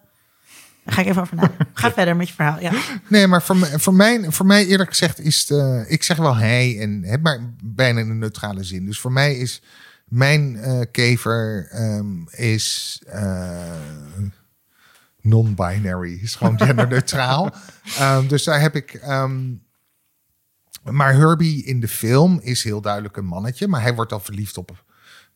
Daar 0.84 0.94
ga 0.94 1.02
ik 1.02 1.08
even 1.08 1.22
over 1.22 1.36
nadenken. 1.36 1.68
Ga 1.74 1.92
verder 2.02 2.16
met 2.16 2.28
je 2.28 2.34
verhaal. 2.34 2.60
Ja. 2.60 2.72
Nee, 3.10 3.28
maar 3.28 3.44
voor, 3.44 3.58
mij- 3.58 3.80
voor, 3.80 3.94
mij, 3.94 4.32
voor 4.32 4.46
mij 4.46 4.66
eerlijk 4.66 4.90
gezegd 4.90 5.20
is 5.20 5.40
het... 5.40 5.50
eh, 5.60 5.92
ik 5.92 6.04
zeg 6.04 6.18
wel 6.18 6.36
hij, 6.36 6.80
en, 6.80 7.04
hè, 7.04 7.18
maar 7.18 7.54
bijna 7.64 8.00
in 8.00 8.10
een 8.10 8.18
neutrale 8.20 8.64
zin. 8.64 8.86
Dus 8.86 9.00
voor 9.00 9.12
mij 9.12 9.36
is 9.36 9.62
mijn 10.06 10.56
eh, 10.58 10.82
kever 10.92 11.68
ehm, 11.72 12.26
is 12.28 13.02
non-binary. 15.26 16.20
Is 16.22 16.36
gewoon 16.36 16.60
genderneutraal. 16.66 17.54
Ehm, 17.98 18.28
dus 18.28 18.44
daar 18.44 18.62
heb 18.62 18.76
ik... 18.76 18.94
ehm, 18.94 19.54
maar 20.92 21.14
Herbie 21.14 21.64
in 21.66 21.80
de 21.80 21.88
film 21.88 22.40
is 22.42 22.64
heel 22.64 22.82
duidelijk 22.82 23.18
een 23.18 23.26
mannetje. 23.26 23.68
Maar 23.68 23.82
hij 23.82 23.96
wordt 23.96 24.12
al 24.12 24.20
verliefd 24.20 24.58
op... 24.58 24.84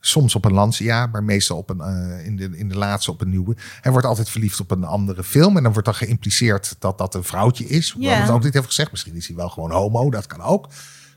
Soms 0.01 0.35
op 0.35 0.45
een 0.45 0.53
Lancia, 0.53 1.05
maar 1.07 1.23
meestal 1.23 1.57
op 1.57 1.69
een, 1.69 1.81
eh, 1.81 2.25
in, 2.25 2.35
de, 2.35 2.49
in 2.57 2.69
de 2.69 2.77
laatste 2.77 3.11
op 3.11 3.21
een 3.21 3.29
nieuwe. 3.29 3.55
Hij 3.81 3.91
wordt 3.91 4.07
altijd 4.07 4.29
verliefd 4.29 4.59
op 4.59 4.71
een 4.71 4.83
andere 4.83 5.23
film. 5.23 5.57
En 5.57 5.63
dan 5.63 5.71
wordt 5.71 5.87
dan 5.87 5.95
geïmpliceerd 5.97 6.75
dat 6.79 6.97
dat 6.97 7.15
een 7.15 7.23
vrouwtje 7.23 7.65
is. 7.65 7.89
Hoewel 7.91 8.11
Ja. 8.11 8.25
dat 8.25 8.35
ook 8.35 8.43
niet 8.43 8.53
heeft 8.53 8.65
gezegd. 8.65 8.91
Misschien 8.91 9.15
is 9.15 9.27
hij 9.27 9.35
wel 9.35 9.49
gewoon 9.49 9.71
homo, 9.71 10.09
dat 10.09 10.27
kan 10.27 10.41
ook. 10.41 10.69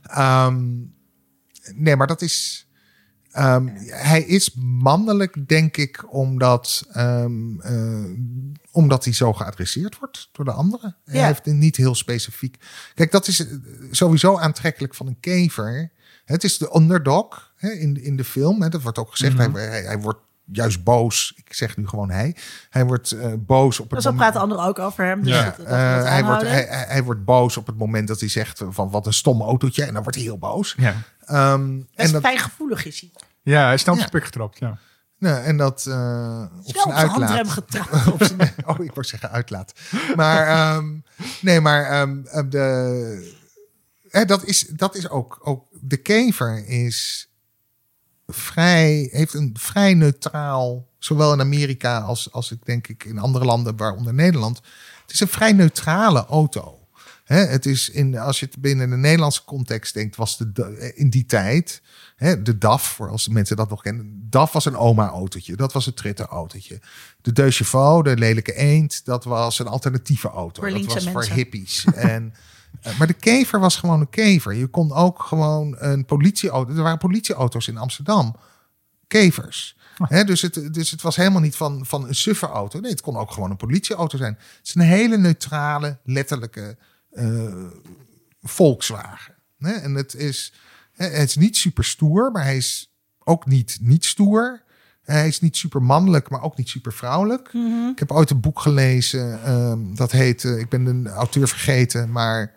Ehm, 0.02 0.64
nee, 1.74 1.96
maar 1.96 2.06
dat 2.06 2.22
is... 2.22 2.66
hij 3.86 4.22
is 4.22 4.54
mannelijk, 4.78 5.48
denk 5.48 5.76
ik, 5.76 6.12
omdat, 6.14 6.86
eh, 6.92 7.24
omdat 8.72 9.04
hij 9.04 9.12
zo 9.12 9.32
geadresseerd 9.32 9.98
wordt 9.98 10.28
door 10.32 10.44
de 10.44 10.52
anderen. 10.52 10.96
Hij 11.04 11.20
Ja. 11.20 11.26
heeft 11.26 11.44
het 11.44 11.54
niet 11.54 11.76
heel 11.76 11.94
specifiek. 11.94 12.56
Kijk, 12.94 13.10
dat 13.10 13.26
is 13.26 13.46
eh, 13.46 13.52
sowieso 13.90 14.38
aantrekkelijk 14.38 14.94
van 14.94 15.06
een 15.06 15.20
kever. 15.20 15.90
Het 16.24 16.44
is 16.44 16.58
de 16.58 16.76
underdog 16.76 17.52
hè, 17.56 17.70
in, 17.70 18.02
in 18.02 18.16
de 18.16 18.24
film. 18.24 18.62
Hè, 18.62 18.68
dat 18.68 18.82
wordt 18.82 18.98
ook 18.98 19.10
gezegd. 19.10 19.36
hij, 19.38 19.48
hij, 19.52 19.82
hij 19.82 19.98
wordt 19.98 20.20
juist 20.44 20.84
boos. 20.84 21.32
Ik 21.36 21.54
zeg 21.54 21.76
nu 21.76 21.88
gewoon 21.88 22.10
hij. 22.10 22.36
Hij 22.70 22.84
wordt 22.86 23.10
eh, 23.10 23.32
boos 23.38 23.80
op 23.80 23.90
het 23.90 24.02
Zo 24.02 24.10
moment- 24.10 24.30
praten 24.30 24.40
anderen 24.48 24.64
ook 24.64 24.78
over 24.78 25.04
hem. 25.04 25.22
Dus 25.22 25.32
Ja. 25.32 25.44
dat, 25.44 25.56
dat, 25.56 25.66
dat 25.66 25.74
eh, 25.76 26.02
hij, 26.04 26.24
wordt, 26.24 26.42
hij, 26.88 27.02
wordt 27.04 27.24
boos 27.24 27.56
op 27.56 27.66
het 27.66 27.76
moment 27.78 28.08
dat 28.08 28.20
hij 28.20 28.28
zegt 28.28 28.62
van 28.68 28.90
wat 28.90 29.06
een 29.06 29.12
stom 29.12 29.42
autootje. 29.42 29.84
En 29.84 29.92
dan 29.92 30.02
wordt 30.02 30.16
hij 30.18 30.26
heel 30.26 30.38
boos. 30.38 30.74
Ja, 30.78 30.94
Ehm, 31.22 31.76
Best 31.76 31.88
en, 31.94 32.12
dat, 32.12 32.22
fijngevoelig 32.22 32.84
is 32.84 33.00
hij. 33.00 33.10
ja 33.42 33.64
hij 33.64 33.74
is 33.74 33.80
snel 33.80 33.94
op 33.94 34.00
Ja. 34.00 34.06
zijn 34.08 34.20
pik 34.22 34.32
getrapt, 34.32 34.58
ja. 34.58 34.78
Nou, 35.22 35.44
en 35.44 35.56
dat 35.56 35.86
eh, 35.86 36.44
op 36.64 36.76
zijn 36.76 36.94
uitlaat. 36.94 37.48
getrapt. 37.48 38.06
Op 38.06 38.22
zijn- 38.24 38.54
oh, 38.66 38.84
ik 38.84 38.92
wou 38.92 39.06
zeggen 39.06 39.30
uitlaat. 39.30 39.72
Maar 40.16 40.46
ehm, 40.46 40.98
nee, 41.40 41.60
maar 41.60 41.84
ehm, 41.84 42.24
eh, 42.24 42.42
de, 42.48 43.36
hè, 44.08 44.24
dat, 44.24 44.44
is, 44.44 44.60
dat 44.60 44.96
is 44.96 45.08
ook, 45.08 45.38
ook. 45.42 45.66
De 45.80 45.96
kever 45.96 46.66
is 46.66 47.28
vrij, 48.26 49.08
heeft 49.12 49.34
een 49.34 49.56
vrij 49.58 49.94
neutraal, 49.94 50.88
zowel 50.98 51.32
in 51.32 51.40
Amerika 51.40 51.98
als, 51.98 52.32
als 52.32 52.50
ik 52.50 52.64
denk 52.64 52.88
ik 52.88 53.04
in 53.04 53.18
andere 53.18 53.44
landen, 53.44 53.76
waaronder 53.76 54.14
Nederland. 54.14 54.60
Het 55.02 55.12
is 55.12 55.20
een 55.20 55.28
vrij 55.28 55.52
neutrale 55.52 56.26
auto. 56.26 56.78
Hè, 57.24 57.44
het 57.44 57.66
is 57.66 57.88
in, 57.88 58.18
als 58.18 58.40
je 58.40 58.46
het 58.46 58.60
binnen 58.60 58.90
de 58.90 58.96
Nederlandse 58.96 59.44
context 59.44 59.94
denkt, 59.94 60.16
was 60.16 60.36
de, 60.38 60.92
in 60.94 61.10
die 61.10 61.26
tijd 61.26 61.82
hè, 62.22 62.42
de 62.42 62.58
DAF, 62.58 62.82
voor 62.82 63.08
als 63.08 63.24
de 63.24 63.30
mensen 63.30 63.56
dat 63.56 63.70
nog 63.70 63.82
kennen. 63.82 64.26
DAF 64.30 64.52
was 64.52 64.64
een 64.64 64.76
oma-autootje. 64.76 65.56
Dat 65.56 65.72
was 65.72 65.86
het 65.86 65.96
tritte-autootje. 65.96 66.80
De 67.20 67.32
Deux 67.32 67.56
Chevaux, 67.56 68.08
de 68.08 68.16
lelijke 68.16 68.54
eend, 68.54 69.04
dat 69.04 69.24
was 69.24 69.58
een 69.58 69.66
alternatieve 69.66 70.28
auto. 70.28 70.70
Dat 70.70 70.84
was 70.84 71.08
voor 71.08 71.24
hippies. 71.24 71.84
en, 71.94 72.34
eh, 72.82 72.98
maar 72.98 73.06
de 73.06 73.12
kever 73.12 73.60
was 73.60 73.76
gewoon 73.76 74.00
een 74.00 74.10
kever. 74.10 74.54
Je 74.54 74.66
kon 74.66 74.92
ook 74.92 75.22
gewoon 75.22 75.76
een 75.78 76.04
politieauto. 76.04 76.74
Er 76.74 76.82
waren 76.82 76.98
politieauto's 76.98 77.68
in 77.68 77.76
Amsterdam. 77.76 78.36
Kevers. 79.06 79.76
Hè, 79.96 80.24
dus, 80.24 80.42
het, 80.42 80.74
dus 80.74 80.90
het 80.90 81.02
was 81.02 81.16
helemaal 81.16 81.40
niet 81.40 81.56
van, 81.56 81.86
van 81.86 82.08
een 82.08 82.14
suffe 82.14 82.46
auto. 82.46 82.80
Nee, 82.80 82.90
het 82.90 83.00
kon 83.00 83.16
ook 83.16 83.30
gewoon 83.30 83.50
een 83.50 83.56
politieauto 83.56 84.16
zijn. 84.16 84.32
Het 84.38 84.66
is 84.66 84.74
een 84.74 84.80
hele 84.80 85.18
neutrale, 85.18 85.98
letterlijke 86.04 86.76
eh, 87.10 87.54
Volkswagen. 88.42 89.34
En 89.58 89.94
het 89.94 90.14
is, 90.14 90.52
het 90.96 91.28
is 91.28 91.36
niet 91.36 91.56
super 91.56 91.84
stoer, 91.84 92.30
maar 92.32 92.42
hij 92.44 92.56
is 92.56 92.92
ook 93.24 93.46
niet 93.46 93.78
niet 93.80 94.04
stoer. 94.04 94.62
Hij 95.02 95.26
is 95.28 95.40
niet 95.40 95.56
super 95.56 95.82
mannelijk, 95.82 96.30
maar 96.30 96.42
ook 96.42 96.56
niet 96.56 96.68
super 96.68 96.92
vrouwelijk. 96.92 97.50
Ik 97.92 97.98
heb 97.98 98.10
ooit 98.12 98.30
een 98.30 98.40
boek 98.40 98.60
gelezen, 98.60 99.42
ehm, 99.44 99.94
dat 99.94 100.10
heet, 100.12 100.44
eh, 100.44 100.58
ik 100.58 100.68
ben 100.68 101.02
de 101.02 101.10
auteur 101.10 101.48
vergeten, 101.48 102.10
maar 102.12 102.52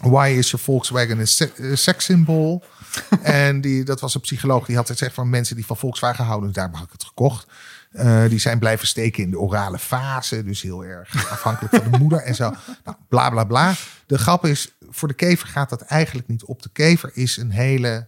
Why 0.00 0.34
is 0.38 0.50
your 0.50 0.64
Volkswagen 0.64 1.18
een 1.18 1.28
se- 1.28 1.52
eh, 1.56 1.74
sekssymbool? 1.74 2.64
en 3.22 3.60
die, 3.60 3.84
dat 3.84 4.00
was 4.00 4.14
een 4.14 4.20
psycholoog 4.20 4.66
die 4.66 4.76
had 4.76 4.86
gezegd 4.86 5.14
van 5.14 5.30
mensen 5.30 5.56
die 5.56 5.66
van 5.66 5.76
Volkswagen 5.76 6.24
houden, 6.24 6.46
dus 6.46 6.56
daar 6.56 6.70
heb 6.72 6.82
ik 6.84 6.92
het 6.92 7.04
gekocht. 7.04 7.46
Eh, 7.90 8.24
die 8.28 8.38
zijn 8.38 8.58
blijven 8.58 8.86
steken 8.86 9.22
in 9.22 9.30
de 9.30 9.38
orale 9.38 9.78
fase, 9.78 10.44
dus 10.44 10.62
heel 10.62 10.84
erg 10.84 11.30
afhankelijk 11.30 11.74
van 11.82 11.90
de 11.92 11.98
moeder 11.98 12.18
en 12.22 12.34
zo. 12.34 12.52
Nou, 12.84 12.96
bla 13.08 13.30
bla 13.30 13.44
bla. 13.44 13.74
De 14.06 14.18
grap 14.18 14.46
is, 14.46 14.72
voor 14.90 15.08
de 15.08 15.14
kever 15.14 15.48
gaat 15.48 15.70
dat 15.70 15.80
eigenlijk 15.80 16.28
niet 16.28 16.44
op. 16.44 16.62
De 16.62 16.70
kever 16.72 17.10
is 17.14 17.36
een 17.36 17.50
hele 17.50 18.06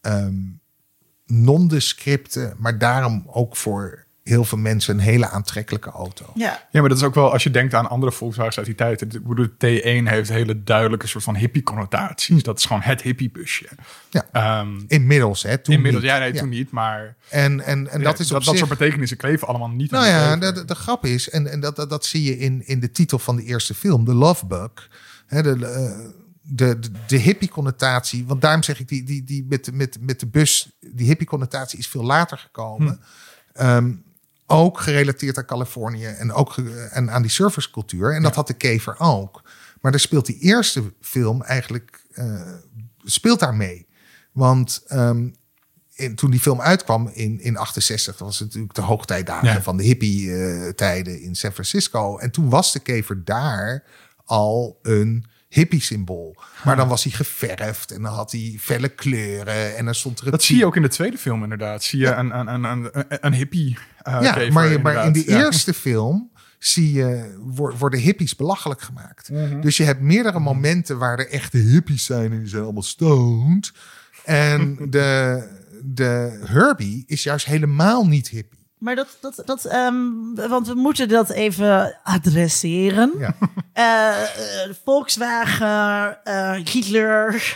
ehm, 0.00 0.34
nondescripte, 1.26 2.54
maar 2.58 2.78
daarom 2.78 3.24
ook 3.26 3.56
voor 3.56 4.02
heel 4.22 4.44
veel 4.44 4.58
mensen 4.58 4.94
een 4.94 5.00
hele 5.04 5.28
aantrekkelijke 5.28 5.90
auto. 5.90 6.30
Ja. 6.34 6.66
Ja, 6.70 6.80
maar 6.80 6.88
dat 6.88 6.98
is 6.98 7.04
ook 7.04 7.14
wel, 7.14 7.32
als 7.32 7.42
je 7.42 7.50
denkt 7.50 7.74
aan 7.74 7.88
andere 7.88 8.12
Volkswagens 8.12 8.56
uit 8.56 8.66
die 8.66 8.74
tijd. 8.74 9.00
het- 9.00 9.14
Ik 9.14 9.26
bedoel, 9.26 9.46
de 9.58 9.80
T1 10.02 10.08
heeft 10.08 10.28
hele 10.28 10.62
duidelijke 10.62 11.06
soort 11.06 11.24
van 11.24 11.36
hippie-connotaties. 11.36 12.42
Dat 12.42 12.58
is 12.58 12.64
gewoon 12.64 12.82
het 12.82 13.02
hippiebusje. 13.02 13.68
Ja. 14.10 14.26
Ehm, 14.32 14.80
Inmiddels, 14.86 15.42
hè? 15.42 15.58
Toen 15.58 15.74
inmiddels, 15.74 16.04
niet. 16.04 16.12
ja, 16.12 16.18
nee, 16.18 16.32
toen 16.32 16.48
niet. 16.48 16.70
Maar 16.70 17.16
En, 17.28 17.60
en, 17.60 17.88
en 17.90 18.02
dat 18.02 18.18
is 18.18 18.26
op 18.26 18.32
dat, 18.32 18.44
dat 18.44 18.56
zich... 18.56 18.66
soort 18.66 18.78
betekenissen 18.78 19.16
kleven 19.16 19.48
allemaal 19.48 19.68
niet 19.70 19.90
Nou 19.90 20.06
ja, 20.06 20.36
de, 20.36 20.52
de, 20.52 20.64
de 20.64 20.74
grap 20.74 21.04
is, 21.04 21.30
en, 21.30 21.46
en 21.50 21.60
dat, 21.60 21.76
dat, 21.76 21.90
dat 21.90 22.04
zie 22.04 22.22
je 22.24 22.38
in, 22.38 22.66
in 22.66 22.80
de 22.80 22.90
titel 22.90 23.18
van 23.18 23.36
de 23.36 23.42
eerste 23.42 23.74
film, 23.74 24.04
The 24.04 24.14
Love 24.14 24.46
Bug. 24.46 24.88
Hè, 25.34 25.42
de, 25.42 25.66
eh, 25.66 26.08
de, 26.42 26.78
de, 26.78 26.90
de 27.06 27.16
hippie-connotatie, 27.16 28.26
want 28.26 28.40
daarom 28.40 28.62
zeg 28.62 28.80
ik, 28.80 28.88
die, 28.88 29.02
die, 29.04 29.24
die 29.24 29.46
met, 29.48 29.72
met, 29.72 29.96
met 30.00 30.20
de 30.20 30.26
bus, 30.26 30.76
die 30.80 31.06
hippie-connotatie 31.06 31.78
is 31.78 31.88
veel 31.88 32.04
later 32.04 32.38
gekomen. 32.38 33.00
Ehm, 33.52 33.92
ook 34.46 34.80
gerelateerd 34.80 35.38
aan 35.38 35.44
Californië 35.44 36.06
en 36.06 36.32
ook 36.32 36.56
en 36.90 37.10
aan 37.10 37.22
die 37.22 37.30
surferscultuur. 37.30 38.14
En 38.14 38.22
dat 38.22 38.34
had 38.34 38.46
de 38.46 38.54
kever 38.54 38.98
ook. 38.98 39.42
Maar 39.80 39.90
daar 39.90 40.00
speelt 40.00 40.26
die 40.26 40.38
eerste 40.38 40.92
film 41.00 41.42
eigenlijk, 41.42 42.04
eh, 42.12 42.52
speelt 43.04 43.40
daar 43.40 43.54
mee. 43.54 43.86
Want 44.32 44.82
ehm, 44.86 45.28
in, 45.94 46.14
toen 46.14 46.30
die 46.30 46.40
film 46.40 46.60
uitkwam 46.60 47.08
in, 47.12 47.40
in 47.40 47.56
68, 47.56 48.18
was 48.18 48.38
het 48.38 48.46
natuurlijk 48.46 48.74
de 48.74 48.80
hoogtijdagen 48.80 49.48
Ja. 49.48 49.62
van 49.62 49.76
de 49.76 49.82
hippie-tijden 49.82 51.20
in 51.20 51.34
San 51.34 51.52
Francisco. 51.52 52.18
En 52.18 52.30
toen 52.30 52.48
was 52.48 52.72
de 52.72 52.80
kever 52.80 53.24
daar 53.24 53.84
al 54.24 54.78
een 54.82 55.24
hippie-symbool. 55.48 56.36
Maar 56.64 56.76
dan 56.76 56.88
was 56.88 57.04
hij 57.04 57.12
geverfd 57.12 57.90
en 57.90 58.02
dan 58.02 58.12
had 58.12 58.32
hij 58.32 58.56
felle 58.60 58.88
kleuren 58.88 59.76
en 59.76 59.84
dan 59.84 59.94
stond 59.94 60.20
er 60.20 60.30
Dat 60.30 60.42
zie 60.42 60.56
je 60.56 60.66
ook 60.66 60.76
in 60.76 60.82
de 60.82 60.88
tweede 60.88 61.18
film 61.18 61.42
inderdaad. 61.42 61.82
Zie 61.82 61.98
je 61.98 62.06
een, 62.10 62.38
een, 62.38 62.46
een, 62.54 62.64
een, 62.64 63.04
een 63.08 63.34
hippie 63.34 63.78
eh, 64.02 64.18
ja, 64.22 64.32
kever, 64.32 64.52
maar, 64.52 64.80
maar 64.80 65.06
in 65.06 65.12
de. 65.12 65.24
Ja. 65.26 65.38
eerste 65.44 65.74
film 65.84 66.30
zie 66.58 66.92
je, 66.92 67.38
wo- 67.42 67.76
worden 67.76 68.00
hippies 68.00 68.36
belachelijk 68.36 68.80
gemaakt. 68.80 69.30
Mhm. 69.30 69.60
Dus 69.60 69.76
je 69.76 69.84
hebt 69.84 70.00
meerdere 70.00 70.40
momenten 70.40 70.98
waar 70.98 71.18
er 71.18 71.28
echte 71.28 71.58
hippies 71.58 72.04
zijn 72.04 72.32
en 72.32 72.38
die 72.38 72.48
zijn 72.48 72.62
allemaal 72.62 72.82
stoned. 72.82 73.72
En 74.24 74.76
de, 74.90 75.48
de 75.84 76.40
Herbie 76.44 77.04
is 77.06 77.22
juist 77.22 77.46
helemaal 77.46 78.06
niet 78.06 78.28
hippie. 78.28 78.63
Maar 78.84 78.94
dat, 78.94 79.16
dat, 79.20 79.42
dat 79.44 79.64
ehm, 79.64 80.34
want 80.34 80.66
we 80.66 80.74
moeten 80.74 81.08
dat 81.08 81.30
even 81.30 81.98
adresseren. 82.02 83.12
Ja. 83.18 83.34
Volkswagen, 84.84 86.24
eh, 86.24 86.52
Hitler, 86.52 87.54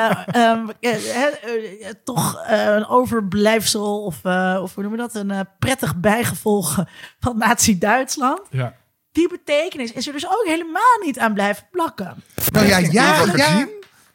toch 2.04 2.42
een 2.46 2.86
overblijfsel 2.86 4.04
of, 4.04 4.24
eh, 4.24 4.58
of 4.62 4.74
hoe 4.74 4.82
noemen 4.82 5.00
we 5.00 5.10
dat, 5.12 5.22
een 5.22 5.30
eh, 5.30 5.40
prettig 5.58 5.96
bijgevolg 5.96 6.84
van 7.20 7.38
Nazi-Duitsland. 7.38 8.40
Ja. 8.50 8.74
Die 9.12 9.28
betekenis 9.28 9.92
is 9.92 10.06
er 10.06 10.12
dus 10.12 10.26
ook 10.26 10.44
helemaal 10.44 10.98
niet 11.04 11.18
aan 11.18 11.34
blijven 11.34 11.66
plakken. 11.70 12.22
Nou 12.52 12.66
ja, 12.66 12.78
ja, 12.78 13.12
kever 13.12 13.36
ja. 13.36 13.66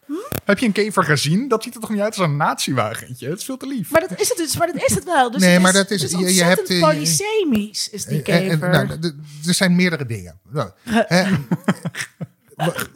Gezien? 0.08 0.24
Heb 0.46 0.60
je 0.60 0.66
een 0.66 0.72
kever 0.72 1.04
gezien? 1.04 1.48
Dat 1.48 1.64
ziet 1.64 1.76
er 1.76 1.82
toch 1.82 1.90
niet 1.90 2.00
uit 2.00 2.18
als 2.18 2.28
een 2.28 2.38
naziwagentje? 2.38 3.30
Het 3.30 3.38
is 3.40 3.46
veel 3.46 3.58
te 3.58 3.68
lief. 3.68 3.92
Maar 3.92 4.02
dat 4.08 4.20
is 4.20 4.30
het 4.30 4.38
dus, 4.38 4.58
maar 4.58 4.68
dat 4.68 4.76
is 4.90 4.96
het 4.96 5.04
wel. 5.04 5.32
Dus 5.32 5.42
Nee, 5.42 5.54
het 5.54 5.62
maar 5.62 5.74
dat 5.74 5.92
is- 5.92 6.02
het 6.02 6.12
je- 6.12 6.34
je 6.34 6.44
hebt, 6.44 6.70
eh, 6.70 6.80
polysemisch, 6.82 7.90
is 7.90 8.06
die 8.06 8.24
En- 8.24 8.34
en- 8.42 8.50
kever. 8.60 8.70
nou, 8.70 9.14
er 9.48 9.54
zijn 9.54 9.76
meerdere 9.76 10.06
dingen. 10.06 10.40
Nou, 10.52 10.70
hè, 10.84 11.24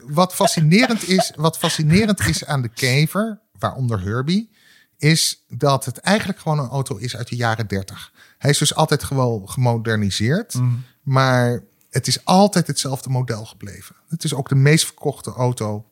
wat, 0.08 0.34
fascinerend 0.36 1.08
is, 1.08 1.32
wat 1.36 1.58
fascinerend 1.58 2.20
is 2.28 2.46
aan 2.46 2.62
de 2.62 2.70
kever, 2.70 3.40
waaronder 3.60 4.02
Herbie, 4.02 4.50
is 4.98 5.44
dat 5.48 5.86
het 5.86 5.98
eigenlijk 5.98 6.40
gewoon 6.40 6.60
een 6.60 6.70
auto 6.70 6.96
is 6.96 7.16
uit 7.18 7.28
de 7.30 7.36
jaren 7.36 7.68
30. 7.68 8.12
Hij 8.38 8.50
is 8.52 8.58
dus 8.58 8.76
altijd 8.76 9.04
gewoon 9.04 9.50
gemoderniseerd, 9.50 10.54
maar 11.04 11.64
het 11.90 12.08
is 12.08 12.26
altijd 12.26 12.68
hetzelfde 12.68 13.10
model 13.10 13.46
gebleven. 13.46 13.96
Het 14.10 14.24
is 14.24 14.34
ook 14.34 14.50
de 14.50 14.56
meest 14.56 14.86
verkochte 14.86 15.32
auto 15.32 15.86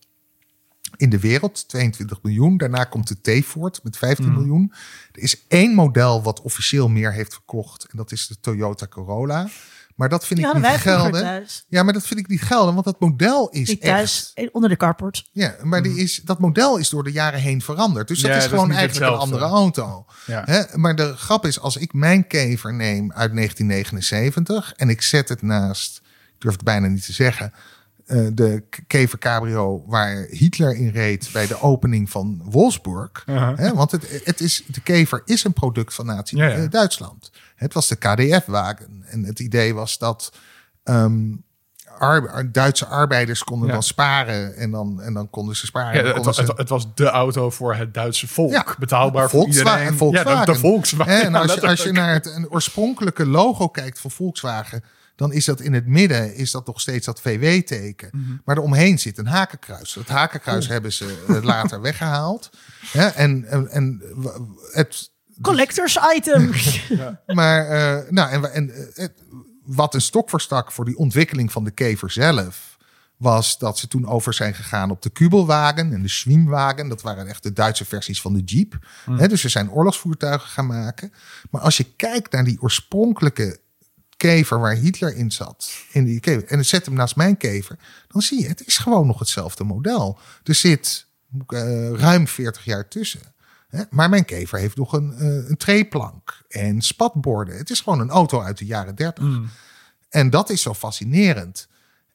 in 0.97 1.09
de 1.09 1.19
wereld, 1.19 1.67
22 1.67 2.19
miljoen. 2.21 2.57
Daarna 2.57 2.83
komt 2.83 3.23
de 3.23 3.41
T-Ford 3.41 3.79
met 3.83 3.97
15 3.97 4.33
miljoen. 4.33 4.73
Er 5.11 5.21
is 5.21 5.45
één 5.47 5.73
model 5.73 6.23
wat 6.23 6.41
officieel 6.41 6.89
meer 6.89 7.13
heeft 7.13 7.33
verkocht. 7.33 7.83
En 7.91 7.97
dat 7.97 8.11
is 8.11 8.27
de 8.27 8.39
Toyota 8.39 8.87
Corolla. 8.87 9.47
Maar 9.95 10.09
dat 10.09 10.25
vind 10.25 10.39
Die 10.39 10.49
ik 10.49 10.55
niet 10.55 10.65
gelden. 10.65 11.45
Ja, 11.67 11.83
maar 11.83 11.93
dat 11.93 12.07
vind 12.07 12.19
ik 12.19 12.27
niet 12.27 12.41
gelden, 12.41 12.73
want 12.73 12.85
dat 12.85 12.99
model 12.99 13.49
is 13.49 13.67
Die 13.67 13.77
thuis 13.77 14.31
echt... 14.33 14.47
eh, 14.47 14.53
onder 14.55 14.69
de 14.69 14.77
carport. 14.77 15.29
Ja, 15.31 15.55
maar 15.63 15.83
die 15.83 15.97
is, 15.97 16.21
dat 16.23 16.39
model 16.39 16.77
is 16.77 16.89
door 16.89 17.03
de 17.03 17.11
jaren 17.11 17.39
heen 17.39 17.61
veranderd. 17.61 18.07
Dus 18.07 18.19
dat 18.19 18.29
Ja, 18.31 18.35
is 18.37 18.43
dat 18.43 18.51
is 18.51 18.59
gewoon 18.59 18.75
eigenlijk 18.75 19.11
een 19.13 19.19
andere 19.19 19.45
auto. 19.45 20.05
Ja. 20.25 20.41
Hè? 20.45 20.77
Maar 20.77 20.95
de 20.95 21.15
grap 21.17 21.45
is, 21.45 21.59
als 21.59 21.77
ik 21.77 21.93
mijn 21.93 22.27
kever 22.27 22.73
neem 22.73 23.11
uit 23.11 23.33
1979 23.35 24.73
en 24.75 24.89
ik 24.89 25.01
zet 25.01 25.29
het 25.29 25.41
naast, 25.41 26.01
ik 26.35 26.41
durf 26.41 26.53
het 26.53 26.63
bijna 26.63 26.87
niet 26.87 27.05
te 27.05 27.13
zeggen, 27.13 27.53
eh, 28.06 28.28
de 28.34 28.64
kever 28.88 29.18
cabrio 29.18 29.84
waar 29.88 30.16
Hitler 30.30 30.76
in 30.76 30.89
reed 30.89 31.30
bij 31.34 31.47
de 31.47 31.62
opening 31.62 32.10
van 32.10 32.41
Wolfsburg. 32.43 33.24
Uh-huh. 33.30 33.58
Hè? 33.58 33.74
Want 33.74 33.91
het, 33.91 34.22
het 34.24 34.39
is, 34.41 34.64
de 34.68 34.82
kever 34.82 35.22
is 35.26 35.43
een 35.43 35.53
product 35.53 35.93
van 35.93 36.06
Nazi 36.06 36.38
Ja, 36.38 36.45
ja. 36.47 36.56
eh, 36.56 36.70
Duitsland. 36.70 37.32
Het 37.56 37.74
was 37.74 37.88
de 37.88 37.95
KDF-wagen. 37.95 39.03
En 39.06 39.24
het 39.24 39.39
idee 39.39 39.74
was 39.74 39.97
dat 39.97 40.32
ehm, 40.84 41.22
Duitse 42.51 42.86
arbeiders 42.86 43.43
konden 43.43 43.68
Ja. 43.68 43.74
dan 43.74 43.84
sparen 43.84 44.56
en 44.56 44.72
dan, 44.72 45.01
en 45.01 45.14
dan 45.14 45.30
konden 45.30 45.56
ze 45.56 45.66
sparen. 45.66 46.06
Ja, 46.06 46.14
het, 46.14 46.36
ze- 46.36 46.41
het, 46.41 46.58
het 46.58 46.70
was 46.70 46.88
de 46.95 47.06
auto 47.10 47.49
voor 47.49 47.76
het 47.76 47.93
Duitse 47.93 48.28
volk. 48.28 48.51
Ja. 48.51 48.66
Betaalbaar 48.80 49.30
voor 49.30 49.45
iedereen. 49.45 49.93
Volkswagen. 49.97 50.32
Ja, 50.32 50.45
de, 50.45 50.51
de 50.51 50.58
Volkswagen. 50.60 51.22
En 51.24 51.36
als, 51.36 51.53
Ja, 51.53 51.62
je, 51.62 51.68
als 51.68 51.84
je 51.84 51.91
naar 51.91 52.14
het 52.14 52.26
een 52.26 52.49
oorspronkelijke 52.49 53.26
logo 53.26 53.68
kijkt 53.68 53.99
van 53.99 54.12
Volkswagen, 54.12 54.84
dan 55.16 55.34
is 55.34 55.45
dat 55.45 55.59
in 55.59 55.74
het 55.74 55.88
midden 55.88 56.36
is 56.36 56.51
dat 56.51 56.68
nog 56.68 56.82
steeds 56.82 57.05
dat 57.05 57.22
VW-teken. 57.22 58.09
Mhm. 58.11 58.36
Maar 58.45 58.57
eromheen 58.57 58.99
zit 58.99 59.18
een 59.18 59.28
hakenkruis. 59.28 59.93
Dat 59.93 60.07
hakenkruis 60.07 60.68
hebben 60.68 60.93
ze 60.93 61.39
later 61.43 61.82
weggehaald. 61.89 62.49
En, 62.93 63.45
en, 63.45 63.70
en 63.70 64.01
het, 64.72 65.13
Collectors 65.41 65.97
item. 66.16 66.51
maar 67.26 67.68
eh, 67.68 68.11
nou, 68.11 68.32
en, 68.32 68.53
en 68.53 68.70
eh, 68.70 68.86
het, 68.93 69.13
wat 69.63 69.93
een 69.93 70.01
stok 70.01 70.30
voor 70.30 70.41
stak 70.41 70.72
voor 70.72 70.86
die 70.86 70.97
ontwikkeling 70.97 71.51
van 71.51 71.63
de 71.63 71.72
kever 71.72 72.11
zelf, 72.11 72.78
was 73.18 73.57
dat 73.57 73.78
ze 73.78 73.88
toen 73.88 74.07
over 74.07 74.34
zijn 74.34 74.53
gegaan 74.53 74.91
op 74.91 75.01
de 75.01 75.09
Kubelwagen 75.09 75.93
en 75.93 76.01
de 76.01 76.07
Schwiemwagen. 76.07 76.89
Dat 76.89 77.01
waren 77.01 77.28
echt 77.28 77.43
de 77.43 77.53
Duitse 77.53 77.86
versies 77.86 78.22
van 78.22 78.34
de 78.34 78.41
Jeep. 78.41 78.78
Hè, 79.11 79.28
dus 79.28 79.41
ze 79.41 79.49
zijn 79.49 79.72
oorlogsvoertuigen 79.72 80.49
gaan 80.49 80.68
maken. 80.68 81.13
Maar 81.49 81.61
als 81.61 81.78
je 81.78 81.93
kijkt 81.95 82.32
naar 82.32 82.43
die 82.43 82.61
oorspronkelijke 82.61 83.59
kever 84.18 84.59
waar 84.59 84.76
Hitler 84.76 85.16
in 85.16 85.32
zat, 85.32 85.72
in 85.91 86.03
die 86.03 86.20
kever, 86.20 86.47
en 86.47 86.66
zet 86.66 86.86
hem 86.86 86.95
naast 86.95 87.16
mijn 87.16 87.38
kever, 87.38 87.78
dan 88.07 88.22
zie 88.22 88.41
je, 88.41 88.47
het 88.47 88.68
is 88.68 88.78
gewoon 88.78 89.07
nog 89.07 89.20
hetzelfde 89.20 89.63
model. 89.63 90.20
Er 90.43 90.55
zit 90.55 91.07
eh, 91.47 91.89
ruim 91.89 92.28
40 92.28 92.66
jaar 92.66 92.88
tussen. 92.88 93.34
Hè? 93.68 93.84
Maar 93.89 94.09
mijn 94.09 94.26
kever 94.26 94.59
heeft 94.59 94.78
nog 94.78 94.93
een, 94.93 95.13
eh, 95.13 95.49
een 95.49 95.57
treeplank 95.57 96.43
en 96.47 96.82
spatborden. 96.82 97.57
Het 97.57 97.70
is 97.70 97.80
gewoon 97.80 97.99
een 97.99 98.09
auto 98.09 98.41
uit 98.41 98.57
de 98.57 98.66
jaren 98.66 98.95
30. 98.95 99.39
En 100.09 100.30
dat 100.30 100.49
is 100.49 100.61
zo 100.61 100.74
fascinerend. 100.74 101.68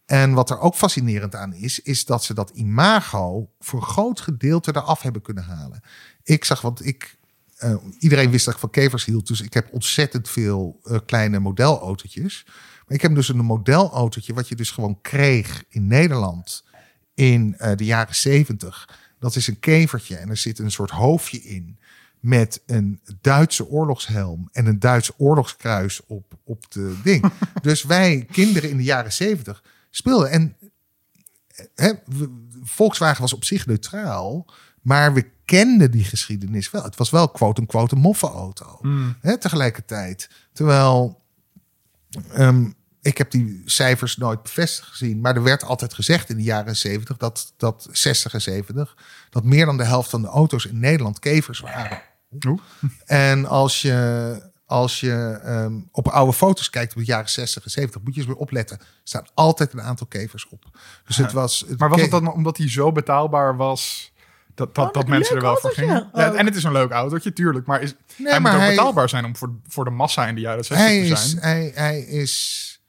En 0.07 0.33
wat 0.33 0.51
er 0.51 0.59
ook 0.59 0.75
fascinerend 0.75 1.35
aan 1.35 1.55
is, 1.55 1.81
is 1.81 2.05
dat 2.05 2.25
ze 2.25 2.35
dat 2.35 2.51
imago 2.51 3.51
voor 3.59 3.81
een 3.81 3.87
groot 3.87 4.21
gedeelte 4.21 4.77
eraf 4.77 5.03
hebben 5.03 5.23
kunnen 5.23 5.45
halen. 5.45 5.81
Ik 6.23 6.45
zag, 6.45 6.61
want 6.61 6.87
ik, 6.87 7.19
eh, 7.61 7.75
iedereen 7.99 8.31
wist 8.31 8.45
dat 8.45 8.55
ik 8.55 8.61
van 8.61 8.71
kevers 8.71 9.05
hield, 9.05 9.27
dus 9.27 9.41
ik 9.41 9.55
heb 9.55 9.73
ontzettend 9.73 10.29
veel 10.29 10.81
eh, 10.85 10.99
kleine 11.07 11.39
modelautootjes. 11.39 12.45
Maar 12.87 12.97
ik 12.97 13.03
heb 13.03 13.15
dus 13.15 13.29
een 13.29 13.37
modelautootje 13.37 14.35
wat 14.35 14.49
je 14.49 14.55
dus 14.55 14.71
gewoon 14.71 14.99
kreeg 15.03 15.65
in 15.69 15.87
Nederland 15.87 16.65
in 17.15 17.55
eh, 17.59 17.77
de 17.77 17.85
jaren 17.85 18.15
zeventig. 18.15 18.99
Dat 19.19 19.37
is 19.37 19.47
een 19.47 19.59
kevertje 19.59 20.17
en 20.17 20.29
er 20.29 20.37
zit 20.37 20.59
een 20.59 20.71
soort 20.71 20.91
hoofdje 20.91 21.43
in 21.43 21.79
met 22.21 22.63
een 22.67 23.01
Duitse 23.21 23.69
oorlogshelm 23.69 24.49
en 24.53 24.67
een 24.67 24.79
Duits 24.79 25.11
oorlogskruis 25.17 26.07
op, 26.07 26.35
op 26.45 26.71
de 26.73 26.97
ding. 27.03 27.33
dus 27.63 27.83
wij, 27.83 28.27
kinderen 28.31 28.71
in 28.71 28.77
de 28.77 28.83
jaren 28.83 29.13
zeventig, 29.13 29.65
speelden. 29.91 30.31
En 30.31 30.57
hè, 31.75 31.93
Volkswagen 32.63 33.21
was 33.21 33.33
op 33.33 33.45
zich 33.45 33.67
neutraal, 33.67 34.47
maar 34.81 35.15
we 35.15 35.31
kenden 35.51 35.91
die 35.91 36.05
geschiedenis 36.05 36.71
wel. 36.71 36.83
Het 36.83 36.97
was 36.97 37.11
wel 37.11 37.29
quote-unquote 37.29 37.95
een 37.95 38.01
moffenauto 38.01 38.81
hè, 39.21 39.39
tegelijkertijd. 39.39 40.31
Terwijl 40.53 41.23
ehm, 42.33 42.71
ik 43.03 43.19
heb 43.19 43.31
die 43.31 43.63
cijfers 43.65 44.17
nooit 44.17 44.43
bevestigd 44.43 44.89
gezien, 44.89 45.21
maar 45.21 45.37
er 45.37 45.43
werd 45.43 45.65
altijd 45.65 45.95
gezegd 45.95 46.31
in 46.31 46.37
de 46.37 46.43
jaren 46.43 46.77
70 46.77 47.17
dat, 47.17 47.53
dat 47.57 47.89
60 47.93 48.35
en 48.35 48.41
70 48.41 48.97
dat 49.31 49.45
meer 49.45 49.67
dan 49.67 49.77
de 49.77 49.85
helft 49.85 50.11
van 50.11 50.23
de 50.23 50.29
auto's 50.29 50.65
in 50.65 50.79
Nederland 50.79 51.19
kevers 51.19 51.61
waren. 51.61 52.03
Oeh. 52.47 52.61
En 53.05 53.47
als 53.47 53.83
je, 53.83 54.51
als 54.67 55.01
je 55.01 55.41
ehm, 55.45 55.81
op 55.93 56.09
oude 56.09 56.33
foto's 56.33 56.71
kijkt 56.71 56.93
op 56.93 56.99
de 56.99 57.05
jaren 57.05 57.31
60 57.31 57.65
en 57.65 57.71
70, 57.71 58.03
moet 58.03 58.15
je 58.15 58.21
eens 58.21 58.29
weer 58.29 58.39
opletten. 58.39 58.79
Er 58.79 58.87
staan 59.05 59.27
altijd 59.35 59.73
een 59.73 59.83
aantal 59.83 60.07
kevers 60.07 60.49
op. 60.49 60.65
Dus 61.07 61.17
het 61.17 61.33
was. 61.33 61.65
Maar 61.77 61.89
was 61.89 62.01
het 62.01 62.11
dan 62.11 62.33
omdat 62.33 62.57
hij 62.57 62.71
zo 62.71 62.93
betaalbaar 62.93 63.57
was... 63.57 64.10
Dat, 64.61 64.75
dat, 64.75 64.87
Oh, 64.87 64.93
dat 64.93 65.07
mensen 65.09 65.37
er 65.37 65.43
wel 65.43 65.57
voor 65.57 65.71
gingen. 65.71 66.11
Ja, 66.15 66.31
Oh. 66.31 66.39
en 66.39 66.47
het 66.47 66.57
is 66.57 66.65
een 66.65 66.73
leuk 66.73 66.91
autootje, 66.91 67.33
tuurlijk. 67.33 67.67
Maar 67.67 67.83
is, 67.83 67.95
Nee, 68.17 68.29
hij 68.31 68.41
maar 68.41 68.53
moet 68.53 68.61
ook 68.61 68.67
hij- 68.67 68.77
betaalbaar 68.77 69.09
zijn 69.09 69.25
om 69.25 69.37
voor, 69.37 69.53
voor 69.69 69.85
de 69.85 69.91
massa 69.91 70.27
in 70.27 70.35
de 70.35 70.41
jaren 70.41 70.65
60 70.65 70.87
Hij 70.87 71.01
te 71.03 71.07
is, 71.09 71.31
zijn. 71.31 71.43
hij, 71.43 71.73
hij 71.75 72.01
is. 72.01 72.81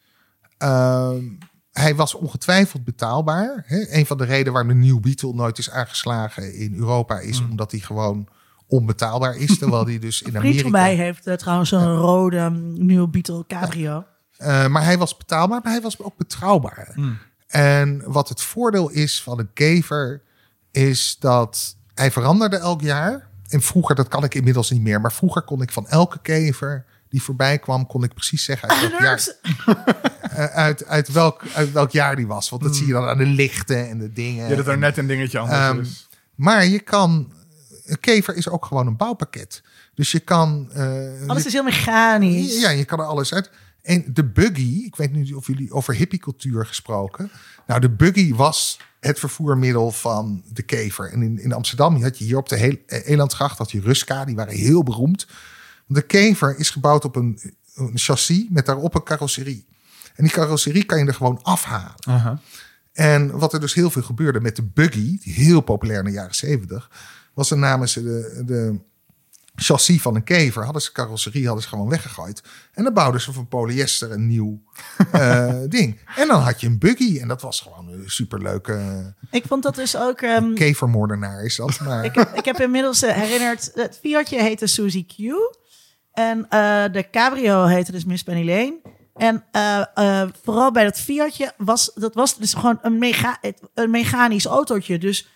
ehm, 0.58 1.24
hij 1.72 1.96
was 1.96 2.14
ongetwijfeld 2.16 2.84
betaalbaar. 2.84 3.64
Hè? 3.68 3.94
Een 3.98 4.06
van 4.06 4.18
de 4.18 4.24
redenen 4.26 4.54
waarom 4.54 4.72
de 4.82 4.88
New 4.88 5.00
Beetle 5.00 5.34
nooit 5.34 5.58
is 5.58 5.70
aangeslagen 5.70 6.54
in 6.56 6.74
Europa 6.76 7.20
is 7.20 7.38
Hmm. 7.40 7.50
omdat 7.50 7.72
hij 7.72 7.80
gewoon 7.80 8.28
onbetaalbaar 8.68 9.36
is. 9.36 9.58
terwijl 9.58 9.86
hij 9.86 10.00
dus 10.00 10.22
in 10.22 10.30
Een 10.36 10.38
Amerika. 10.42 10.70
mij 10.70 10.96
heeft 10.96 11.28
eh, 11.28 11.34
trouwens 11.36 11.72
een 11.72 11.96
rode 11.96 12.38
um, 12.38 12.86
nieuwe 12.86 13.08
Beetle 13.08 13.44
Cabrio. 13.48 14.04
Eh, 14.38 14.68
maar 14.68 14.84
hij 14.84 14.98
was 14.98 15.18
betaalbaar, 15.18 15.60
maar 15.64 15.72
hij 15.72 15.82
was 15.82 16.00
ook 16.02 16.18
betrouwbaar. 16.18 16.92
Hmm. 16.94 17.18
En 17.48 18.02
wat 18.06 18.30
het 18.30 18.42
voordeel 18.42 18.90
is 18.90 19.24
van 19.24 19.40
een 19.40 19.54
kever, 19.54 20.22
is 20.72 21.16
dat 21.20 21.76
hij 21.94 22.12
veranderde 22.12 22.58
elk 22.58 22.82
jaar. 22.82 23.28
En 23.50 23.62
vroeger, 23.62 23.96
dat 23.96 24.08
kan 24.08 24.24
ik 24.24 24.36
inmiddels 24.36 24.72
niet 24.72 24.82
meer, 24.82 25.02
maar 25.02 25.14
vroeger 25.14 25.42
kon 25.42 25.62
ik 25.62 25.72
van 25.72 25.88
elke 25.88 26.20
kever 26.22 26.86
die 27.10 27.24
voorbij 27.24 27.60
kwam, 27.60 27.88
kon 27.88 28.04
ik 28.04 28.14
precies 28.14 28.44
zeggen 28.44 28.70
uit 28.70 28.80
welk 28.90 29.02
jaar, 29.02 29.28
eh, 30.22 30.46
uit, 30.46 30.86
uit, 30.86 31.12
welk, 31.12 31.44
uit 31.54 31.72
welk 31.72 31.92
jaar 31.92 32.16
die 32.16 32.28
was. 32.28 32.50
Want 32.50 32.64
dat 32.64 32.76
zie 32.76 32.88
je 32.88 32.94
dan 32.94 33.08
aan 33.08 33.18
de 33.18 33.26
lichten 33.26 33.90
en 33.90 33.98
de 33.98 34.14
dingen. 34.14 34.50
Ja, 34.50 34.56
dat 34.56 34.68
er 34.68 34.78
net 34.78 34.98
een 34.98 35.08
dingetje 35.08 35.40
anders 35.40 35.60
Ehm, 35.60 35.80
is. 35.80 36.08
Maar 36.36 36.66
je 36.66 36.80
kan, 36.80 37.34
een 37.86 38.00
kever 38.00 38.36
is 38.36 38.50
ook 38.50 38.66
gewoon 38.66 38.88
een 38.88 38.98
bouwpakket. 38.98 39.62
Dus 39.96 40.12
je 40.12 40.20
kan. 40.20 40.70
eh, 40.74 40.84
Alles 41.28 41.42
je- 41.42 41.48
is 41.48 41.54
heel 41.54 41.64
mechanisch. 41.64 42.62
ja, 42.62 42.70
je 42.70 42.86
kan 42.86 43.00
er 43.00 43.06
alles 43.06 43.34
uit. 43.34 43.50
En 43.82 44.06
de 44.14 44.26
buggy, 44.26 44.82
ik 44.86 44.96
weet 44.96 45.12
niet 45.12 45.34
of 45.34 45.48
jullie 45.48 45.72
over 45.72 45.96
hippiecultuur 45.96 46.66
gesproken. 46.66 47.32
Nou, 47.68 47.80
de 47.80 47.90
buggy 47.90 48.34
was 48.34 48.80
het 49.00 49.20
vervoermiddel 49.20 49.92
van 49.92 50.44
de 50.54 50.62
kever. 50.62 51.12
En 51.12 51.22
in, 51.22 51.40
in 51.40 51.54
Amsterdam 51.54 52.04
had 52.04 52.18
je 52.18 52.24
hier 52.24 52.38
op 52.38 52.50
de 52.50 52.56
heel, 52.58 52.78
eh, 52.86 53.08
Elandsgracht 53.08 53.58
had 53.58 53.72
je 53.72 53.82
Ruska, 53.82 54.26
die 54.26 54.36
waren 54.36 54.54
heel 54.54 54.84
beroemd. 54.84 55.28
De 55.88 56.02
kever 56.02 56.58
is 56.58 56.70
gebouwd 56.70 57.06
op 57.06 57.16
een, 57.16 57.40
een 57.76 57.92
chassis 57.94 58.46
met 58.50 58.66
daarop 58.66 58.96
een 58.96 59.04
carrosserie. 59.04 59.66
En 60.16 60.24
die 60.24 60.34
carrosserie 60.34 60.84
kan 60.84 61.00
je 61.00 61.06
er 61.06 61.14
gewoon 61.14 61.40
afhalen. 61.42 62.40
En 62.94 63.38
wat 63.38 63.54
er 63.54 63.60
dus 63.60 63.74
heel 63.74 63.90
veel 63.90 64.02
gebeurde 64.02 64.42
met 64.42 64.56
de 64.56 64.64
buggy, 64.64 65.20
die 65.24 65.34
heel 65.34 65.62
populair 65.62 66.00
in 66.00 66.06
de 66.06 66.12
jaren 66.12 66.36
zeventig, 66.36 66.90
was 67.34 67.50
dan 67.50 67.60
namen 67.60 67.90
ze 67.90 68.04
de, 68.04 68.44
de 68.46 68.80
chassis 69.56 70.02
van 70.02 70.16
een 70.16 70.24
kever, 70.24 70.64
hadden 70.64 70.82
ze 70.82 70.92
carrosserie, 70.92 71.46
hadden 71.46 71.64
ze 71.64 71.70
gewoon 71.70 71.90
weggegooid. 71.90 72.44
En 72.74 72.84
dan 72.84 72.94
bouwden 72.94 73.22
ze 73.22 73.34
van 73.34 73.48
polyester 73.48 74.12
een 74.12 74.28
nieuw 74.28 74.62
eh, 75.12 75.60
ding. 75.68 76.00
En 76.16 76.28
dan 76.28 76.42
had 76.42 76.62
je 76.62 76.68
een 76.68 76.80
buggy 76.80 77.20
en 77.20 77.28
dat 77.28 77.42
was 77.42 77.60
gewoon 77.60 77.88
een 77.88 78.10
superleuke 78.10 79.14
Ik 79.32 79.44
vond 79.48 79.64
dat 79.64 79.76
dus 79.76 79.98
ook... 79.98 80.22
ehm, 80.22 80.54
kevermoordenaar 80.54 81.44
is 81.44 81.56
dat. 81.56 81.80
Maar 81.86 82.06
ik, 82.06 82.16
heb, 82.16 82.34
ik 82.34 82.46
heb 82.46 82.60
inmiddels 82.60 83.02
eh, 83.02 83.16
herinnerd... 83.16 83.72
Het 83.74 84.00
Fiatje 84.02 84.42
heette 84.42 84.68
Suzy 84.68 85.06
Q. 85.06 85.18
En 86.12 86.50
eh, 86.50 86.84
de 86.92 87.10
Cabrio 87.12 87.66
heette 87.66 87.92
dus 87.92 88.06
Miss 88.06 88.24
Penny 88.24 88.46
Lane. 88.46 88.82
En 89.16 89.44
vooral 90.44 90.72
bij 90.72 90.84
dat 90.84 91.00
Fiatje 91.00 91.54
was... 91.58 91.92
Dat 91.96 92.14
was 92.14 92.38
dus 92.38 92.54
gewoon 92.54 92.80
een, 92.82 92.98
mega, 92.98 93.40
een 93.74 93.92
mechanisch 93.92 94.46
autootje. 94.46 94.98
Dus 94.98 95.28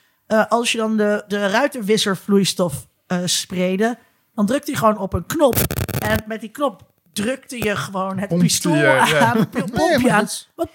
als 0.49 0.71
je 0.71 0.77
dan 0.77 0.97
de, 0.97 1.23
de 1.27 1.47
ruitenwisservloeistof 1.47 2.87
eh 3.07 3.19
spreidde... 3.25 3.97
dan 4.35 4.45
drukte 4.45 4.71
hij 4.71 4.79
gewoon 4.79 4.97
op 4.97 5.13
een 5.13 5.25
knop. 5.25 5.55
En 5.99 6.23
met 6.27 6.41
die 6.41 6.49
knop 6.49 6.81
drukte 7.13 7.63
je 7.63 7.75
gewoon 7.75 8.17
het 8.17 8.29
Pompte 8.29 8.45
pistool 8.45 8.75
ja. 8.75 9.19
aan. 9.19 9.49
Pomp 9.49 9.73
Nee, 9.73 9.89
je 9.89 9.99
maar 9.99 10.11
aan. 10.11 10.27
Wat 10.55 10.69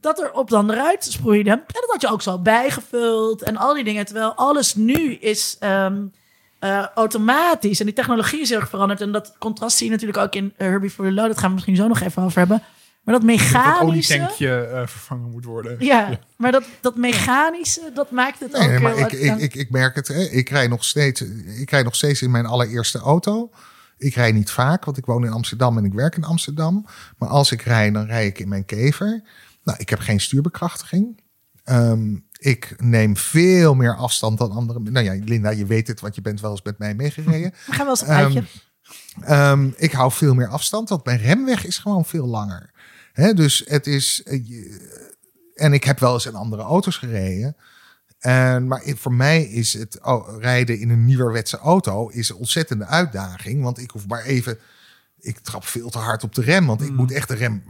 dat 0.00 0.20
er 0.20 0.32
op 0.32 0.50
dan 0.50 0.70
eruit 0.70 1.04
sproeide. 1.04 1.50
En 1.50 1.64
dat 1.66 1.86
had 1.86 2.00
je 2.00 2.08
ook 2.08 2.22
zo 2.22 2.38
bijgevuld 2.38 3.42
en 3.42 3.56
al 3.56 3.74
die 3.74 3.84
dingen. 3.84 4.04
Terwijl 4.04 4.34
alles 4.34 4.74
nu 4.74 5.14
is 5.14 5.56
ehm, 5.58 6.02
eh, 6.58 6.86
automatisch. 6.94 7.80
En 7.80 7.86
die 7.86 7.94
technologie 7.94 8.40
is 8.40 8.48
heel 8.48 8.60
erg 8.60 8.68
veranderd. 8.68 9.00
En 9.00 9.12
dat 9.12 9.34
contrast 9.38 9.76
zie 9.76 9.86
je 9.86 9.92
natuurlijk 9.92 10.18
ook 10.18 10.34
in 10.34 10.52
Herbie 10.56 10.90
for 10.90 11.04
the 11.04 11.12
Low. 11.12 11.26
Dat 11.26 11.38
gaan 11.38 11.48
we 11.48 11.54
misschien 11.54 11.76
zo 11.76 11.88
nog 11.88 12.00
even 12.00 12.22
over 12.22 12.38
hebben. 12.38 12.62
Maar 13.10 13.20
dat 13.20 13.28
Dat 13.28 13.40
mechanische... 13.40 14.14
olietankje 14.14 14.66
eh, 14.66 14.86
vervangen 14.86 15.30
moet 15.30 15.44
worden. 15.44 15.76
Ja, 15.90 16.18
maar 16.36 16.52
dat, 16.52 16.64
dat 16.80 16.96
mechanische, 16.96 17.90
dat 17.94 18.10
maakt 18.10 18.40
het 18.40 18.52
Nee, 18.52 18.62
ook 18.62 18.68
nee, 18.68 18.80
maar 18.80 18.94
heel 18.94 19.06
ik, 19.06 19.12
ik, 19.12 19.36
ik, 19.38 19.54
ik 19.54 19.70
merk 19.70 19.94
het. 19.94 20.08
Hè. 20.08 20.20
Ik, 20.20 20.48
rij 20.48 20.66
nog 20.66 20.84
steeds, 20.84 21.20
ik 21.60 21.70
rij 21.70 21.82
nog 21.82 21.94
steeds 21.94 22.22
in 22.22 22.30
mijn 22.30 22.46
allereerste 22.46 22.98
auto. 22.98 23.50
Ik 23.98 24.14
rij 24.14 24.32
niet 24.32 24.50
vaak, 24.50 24.84
want 24.84 24.96
ik 24.96 25.06
woon 25.06 25.24
in 25.24 25.32
Amsterdam 25.32 25.78
en 25.78 25.84
ik 25.84 25.92
werk 25.92 26.16
in 26.16 26.24
Amsterdam. 26.24 26.86
Maar 27.18 27.28
als 27.28 27.52
ik 27.52 27.62
rij, 27.62 27.90
dan 27.90 28.06
rij 28.06 28.26
ik 28.26 28.38
in 28.38 28.48
mijn 28.48 28.64
kever. 28.64 29.22
Nou, 29.64 29.78
ik 29.78 29.88
heb 29.88 29.98
geen 29.98 30.20
stuurbekrachtiging. 30.20 31.20
Ehm, 31.64 32.16
ik 32.38 32.74
neem 32.78 33.16
veel 33.16 33.74
meer 33.74 33.96
afstand 33.96 34.38
dan 34.38 34.50
anderen. 34.50 34.92
Nou 34.92 35.04
ja, 35.04 35.24
Linda, 35.24 35.50
je 35.50 35.66
weet 35.66 35.86
het, 35.88 36.00
want 36.00 36.14
je 36.14 36.20
bent 36.20 36.40
wel 36.40 36.50
eens 36.50 36.62
met 36.62 36.78
mij 36.78 36.94
meegereden. 36.94 37.52
We 37.66 37.72
gaan 37.72 37.86
wel 37.86 37.88
eens 37.88 38.00
een 38.00 38.06
Ehm, 38.08 38.24
uitje. 38.24 38.44
Ehm, 39.20 39.70
ik 39.76 39.92
hou 39.92 40.12
veel 40.12 40.34
meer 40.34 40.48
afstand, 40.48 40.88
want 40.88 41.04
mijn 41.04 41.18
remweg 41.18 41.66
is 41.66 41.78
gewoon 41.78 42.04
veel 42.04 42.26
langer. 42.26 42.69
Hè, 43.12 43.34
dus 43.34 43.62
het 43.66 43.86
is. 43.86 44.22
eh, 44.24 44.40
en 45.54 45.72
ik 45.72 45.84
heb 45.84 45.98
wel 45.98 46.12
eens 46.14 46.26
in 46.26 46.34
andere 46.34 46.62
auto's 46.62 46.96
gereden. 46.96 47.56
En, 48.18 48.66
maar 48.66 48.84
in- 48.84 48.96
voor 48.96 49.12
mij 49.12 49.42
is 49.42 49.72
het 49.72 49.98
oh, 50.02 50.40
rijden 50.40 50.78
in 50.78 50.90
een 50.90 51.04
nieuwerwetse 51.04 51.58
auto 51.58 52.08
is 52.08 52.28
een 52.28 52.36
ontzettende 52.36 52.84
uitdaging. 52.86 53.62
Want 53.62 53.78
ik 53.78 53.90
hoef 53.90 54.06
maar 54.06 54.22
even. 54.22 54.58
Ik 55.20 55.38
trap 55.38 55.64
veel 55.64 55.90
te 55.90 55.98
hard 55.98 56.22
op 56.24 56.34
de 56.34 56.42
rem, 56.42 56.66
want 56.66 56.82
ik 56.82 56.90
moet 56.92 57.12
echt 57.12 57.28
de 57.28 57.34
rem 57.34 57.62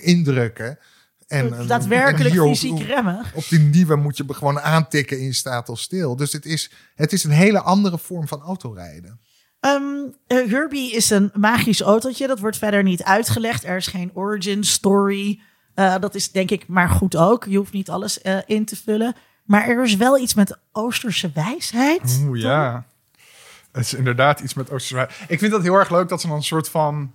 indrukken. 0.00 0.78
En, 1.26 1.54
en- 1.58 1.66
Daadwerkelijk 1.66 2.24
en 2.24 2.30
hier 2.30 2.42
op- 2.42 2.48
fysiek 2.56 2.78
remmen. 2.86 3.24
Op 3.34 3.48
die 3.48 3.58
nieuwe 3.58 3.96
moet 3.96 4.16
je 4.16 4.24
gewoon 4.28 4.60
aantikken 4.60 5.16
en 5.16 5.24
je 5.24 5.32
staat 5.32 5.68
al 5.68 5.76
stil. 5.76 6.16
Dus 6.16 6.32
het 6.32 6.46
is, 6.46 6.70
het 6.94 7.12
is 7.12 7.24
een 7.24 7.30
hele 7.30 7.60
andere 7.60 7.98
vorm 7.98 8.28
van 8.28 8.40
autorijden. 8.40 9.20
Eh, 9.62 10.50
Herbie 10.50 10.92
is 10.92 11.10
een 11.10 11.30
magisch 11.34 11.80
autootje. 11.80 12.26
Dat 12.26 12.38
wordt 12.38 12.56
verder 12.56 12.82
niet 12.82 13.02
uitgelegd. 13.02 13.64
Er 13.64 13.76
is 13.76 13.86
geen 13.86 14.10
origin 14.14 14.64
story. 14.64 15.40
Eh, 15.74 15.94
dat 16.00 16.14
is 16.14 16.30
denk 16.30 16.50
ik 16.50 16.68
maar 16.68 16.88
goed 16.88 17.16
ook. 17.16 17.44
Je 17.44 17.56
hoeft 17.56 17.72
niet 17.72 17.90
alles 17.90 18.20
eh, 18.20 18.38
in 18.46 18.64
te 18.64 18.76
vullen. 18.76 19.14
Maar 19.44 19.68
er 19.68 19.84
is 19.84 19.96
wel 19.96 20.18
iets 20.18 20.34
met 20.34 20.58
Oosterse 20.72 21.30
wijsheid. 21.34 22.20
Oeh, 22.26 22.40
ja. 22.40 22.86
Het 23.72 23.84
is 23.84 23.94
inderdaad 23.94 24.40
iets 24.40 24.54
met 24.54 24.70
Oosterse 24.70 25.08
Ik 25.28 25.38
vind 25.38 25.52
dat 25.52 25.62
heel 25.62 25.74
erg 25.74 25.90
leuk 25.90 26.08
dat 26.08 26.20
ze 26.20 26.26
dan 26.26 26.36
een 26.36 26.42
soort 26.42 26.68
van 26.68 27.12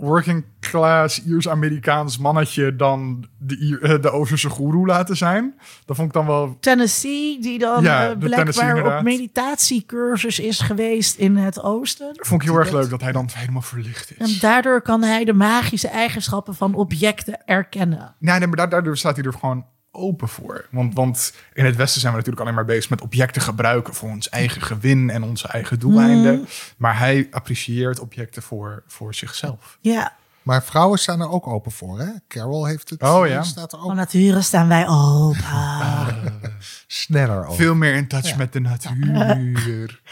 working 0.00 0.44
class 0.60 1.22
Iers-Amerikaans 1.24 2.18
mannetje 2.18 2.76
dan 2.76 3.24
de, 3.38 3.78
eh, 3.82 4.02
de 4.02 4.10
Oosterse 4.10 4.48
goeroe 4.48 4.86
laten 4.86 5.16
zijn. 5.16 5.54
Dat 5.84 5.96
vond 5.96 6.08
ik 6.08 6.14
dan 6.14 6.26
wel... 6.26 6.56
Tennessee, 6.60 7.40
die 7.40 7.58
dan 7.58 7.82
Ja, 7.82 8.08
Tennessee 8.16 8.64
blijkbaar 8.64 8.98
op 8.98 9.04
meditatiecursus 9.04 10.38
is 10.38 10.60
geweest 10.60 11.16
in 11.16 11.36
het 11.36 11.62
oosten. 11.62 12.10
Vond 12.12 12.42
ik 12.42 12.48
heel 12.48 12.58
erg 12.58 12.70
leuk 12.72 12.90
dat 12.90 13.00
hij 13.00 13.12
dan 13.12 13.28
helemaal 13.32 13.62
verlicht 13.62 14.16
En 14.16 14.26
is. 14.26 14.40
daardoor 14.40 14.82
kan 14.82 15.02
hij 15.02 15.24
de 15.24 15.32
magische 15.32 15.88
eigenschappen 15.88 16.54
van 16.54 16.74
objecten 16.74 17.46
erkennen. 17.46 18.14
Nee, 18.18 18.38
nee, 18.38 18.46
maar 18.48 18.56
daar- 18.56 18.68
daardoor 18.68 18.96
staat 18.96 19.16
hij 19.16 19.24
er 19.24 19.32
gewoon 19.32 19.64
open 19.90 20.28
voor. 20.28 20.66
Want, 20.70 20.94
want 20.94 21.32
in 21.52 21.64
het 21.64 21.76
Westen 21.76 22.00
zijn 22.00 22.12
we 22.12 22.18
natuurlijk 22.18 22.46
alleen 22.46 22.56
maar 22.56 22.74
bezig 22.74 22.90
met 22.90 23.00
objecten 23.00 23.42
gebruiken 23.42 23.94
voor 23.94 24.08
ons 24.08 24.28
eigen 24.28 24.62
gewin 24.62 25.10
en 25.10 25.22
onze 25.22 25.48
eigen 25.48 25.78
doeleinden. 25.78 26.34
Mm. 26.38 26.46
Maar 26.76 26.98
hij 26.98 27.28
apprecieert 27.30 27.98
objecten 28.00 28.42
voor, 28.42 28.82
voor 28.86 29.14
zichzelf. 29.14 29.78
Ja, 29.80 30.16
Maar 30.42 30.62
vrouwen 30.64 30.98
staan 30.98 31.20
er 31.20 31.30
ook 31.30 31.46
open 31.46 31.72
voor, 31.72 31.98
hè? 31.98 32.08
Carol 32.28 32.64
heeft 32.66 32.90
het. 32.90 33.02
Oh, 33.02 33.26
ja. 33.26 33.42
Staat 33.42 33.72
er 33.72 33.78
ook 33.78 33.84
van 33.86 33.96
nature 33.96 34.42
staan 34.42 34.68
wij 34.68 34.88
open. 34.88 36.52
sneller 36.86 37.44
over. 37.46 37.54
Veel 37.54 37.74
meer 37.74 37.94
in 37.94 38.08
touch 38.08 38.28
Ja. 38.28 38.36
met 38.36 38.52
de 38.52 38.60
natuur. 38.60 40.00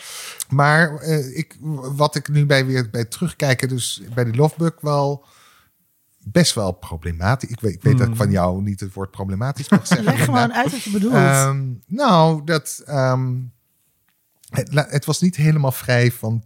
Maar 0.48 0.96
eh, 0.96 1.36
ik, 1.36 1.56
wat 1.96 2.14
ik 2.14 2.28
nu 2.28 2.46
bij 2.46 2.66
weer 2.66 2.90
bij 2.90 3.04
terugkijken, 3.04 3.68
dus 3.68 4.02
bij 4.14 4.24
die 4.24 4.34
Lovebug 4.34 4.72
wel 4.80 5.24
best 6.32 6.54
wel 6.54 6.72
problematisch. 6.72 7.48
Ik 7.50 7.60
weet, 7.60 7.74
ik 7.74 7.82
weet 7.82 7.98
dat 7.98 8.08
ik 8.08 8.16
van 8.16 8.30
jou 8.30 8.62
niet 8.62 8.80
het 8.80 8.92
woord 8.92 9.10
problematisch 9.10 9.68
mag 9.68 9.86
zeggen. 9.86 10.06
Leg 10.06 10.24
gewoon 10.24 10.52
uit 10.52 10.70
wat 10.70 10.82
je 10.82 10.90
bedoelt. 10.90 11.14
Ehm, 11.14 11.64
nou, 11.86 12.44
dat 12.44 12.82
ehm, 12.86 13.34
het, 14.50 14.68
het 14.90 15.04
was 15.04 15.20
niet 15.20 15.36
helemaal 15.36 15.72
vrij 15.72 16.12
van 16.12 16.44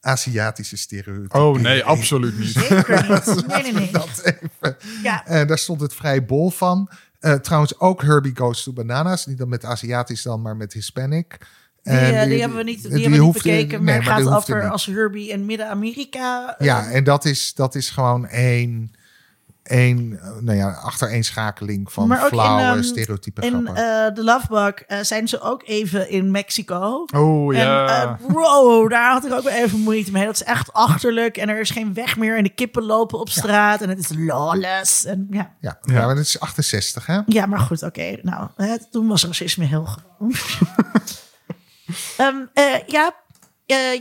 Aziatische 0.00 0.76
stereotypen. 0.76 1.40
Oh 1.40 1.56
nee, 1.58 1.84
absoluut 1.84 2.38
niet. 2.38 2.48
Zeker 2.48 3.08
niet. 3.10 3.44
Nee, 3.46 3.62
nee, 3.62 3.72
nee. 3.72 3.90
Dat 3.92 4.22
even. 4.24 4.76
Ja, 5.02 5.26
Eh, 5.26 5.46
daar 5.46 5.58
stond 5.58 5.80
het 5.80 5.94
vrij 5.94 6.24
bol 6.24 6.50
van. 6.50 6.90
Eh, 7.18 7.34
trouwens, 7.34 7.78
ook 7.80 8.02
Herbie 8.02 8.36
Goes 8.36 8.62
to 8.62 8.72
Bananas. 8.72 9.26
Niet 9.26 9.38
dan 9.38 9.48
met 9.48 9.64
Aziatisch 9.64 10.22
dan, 10.22 10.42
maar 10.42 10.56
met 10.56 10.72
Hispanic. 10.72 11.38
die, 11.82 11.92
En 11.92 12.20
eh, 12.20 12.24
die 12.28 12.40
hebben 12.40 12.58
we 12.58 12.64
niet, 12.64 12.82
die 12.82 12.90
hebben 13.02 13.18
we 13.18 13.24
niet 13.24 13.32
bekeken. 13.32 13.84
nee, 13.84 14.00
maar 14.00 14.16
het 14.16 14.24
gaat 14.26 14.34
over 14.36 14.70
als 14.70 14.86
Herbie 14.86 15.28
in 15.30 15.46
Midden-Amerika. 15.46 16.54
Ja, 16.58 16.90
en 16.90 17.04
dat 17.04 17.24
is, 17.24 17.54
dat 17.54 17.74
is 17.74 17.90
gewoon 17.90 18.26
één, 18.26 18.90
één 19.70 20.20
nou 20.40 20.56
ja, 20.56 20.70
achtereenschakeling 20.70 21.92
van 21.92 22.08
Maar 22.08 22.18
ook 22.18 22.24
in, 22.24 22.30
flauwe 22.38 22.62
ehm, 22.62 22.82
stereotype 22.82 23.40
In 23.42 23.50
grappen. 23.50 23.76
eh 23.76 24.06
The 24.06 24.24
Love 24.24 24.46
Bug 24.48 24.74
eh, 24.74 24.98
zijn 25.00 25.28
ze 25.28 25.40
ook 25.40 25.62
even 25.64 26.10
in 26.10 26.30
Mexico. 26.30 27.04
Oh 27.14 27.56
En 27.56 27.60
ja. 27.60 27.86
eh, 28.02 28.14
wow, 28.28 28.90
daar 28.90 29.12
had 29.12 29.24
ik 29.26 29.32
ook 29.32 29.42
wel 29.42 29.52
even 29.52 29.78
moeite 29.78 30.12
mee. 30.12 30.24
Dat 30.24 30.34
is 30.34 30.42
echt 30.42 30.72
achterlijk 30.72 31.36
en 31.36 31.48
er 31.48 31.60
is 31.60 31.70
geen 31.70 31.94
weg 31.94 32.16
meer 32.16 32.36
en 32.36 32.42
de 32.42 32.54
kippen 32.54 32.82
lopen 32.82 33.18
op 33.18 33.28
straat 33.30 33.82
en 33.82 33.88
het 33.88 33.98
is 33.98 34.10
lawless. 34.16 35.04
En 35.04 35.26
ja, 35.30 35.54
ja, 35.60 35.78
ja. 35.82 35.94
ja. 35.94 36.06
maar 36.06 36.14
dat 36.14 36.24
is 36.24 36.40
68, 36.40 37.06
hè? 37.06 37.20
ja 37.26 37.46
maar 37.46 37.58
goed, 37.60 37.82
oké. 37.82 38.16
Nou, 38.22 38.48
hè, 38.56 38.76
toen 38.90 39.06
was 39.06 39.24
racisme 39.24 39.64
heel 39.64 39.84
gewoon. 39.86 40.32
Ehm, 42.16 42.36
eh, 42.54 42.74
ja, 42.86 43.14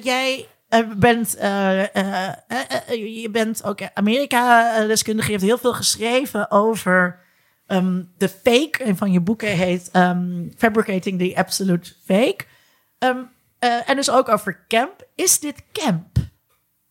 jij 0.02 0.48
eh, 0.70 1.96
eh, 1.96 2.34
eh, 2.48 3.22
je 3.22 3.30
bent 3.32 3.64
ook 3.64 3.80
Amerika-deskundige. 3.94 5.28
Je 5.28 5.34
hebt 5.34 5.48
heel 5.48 5.58
veel 5.58 5.74
geschreven 5.74 6.52
over 6.52 7.20
ehm, 7.66 8.04
de 8.18 8.30
fake. 8.30 8.80
Een 8.84 8.98
van 8.98 9.12
je 9.12 9.20
boeken 9.20 9.50
heet 9.50 9.90
ehm, 9.92 10.48
Fabricating 10.58 11.20
the 11.20 11.36
Absolute 11.36 11.94
Fake. 12.06 12.46
Ehm, 13.00 13.24
eh, 13.60 13.90
en 13.90 13.96
dus 13.96 14.10
ook 14.10 14.30
over 14.30 14.66
camp. 14.68 15.08
Is 15.16 15.40
dit 15.40 15.64
camp? 15.72 16.18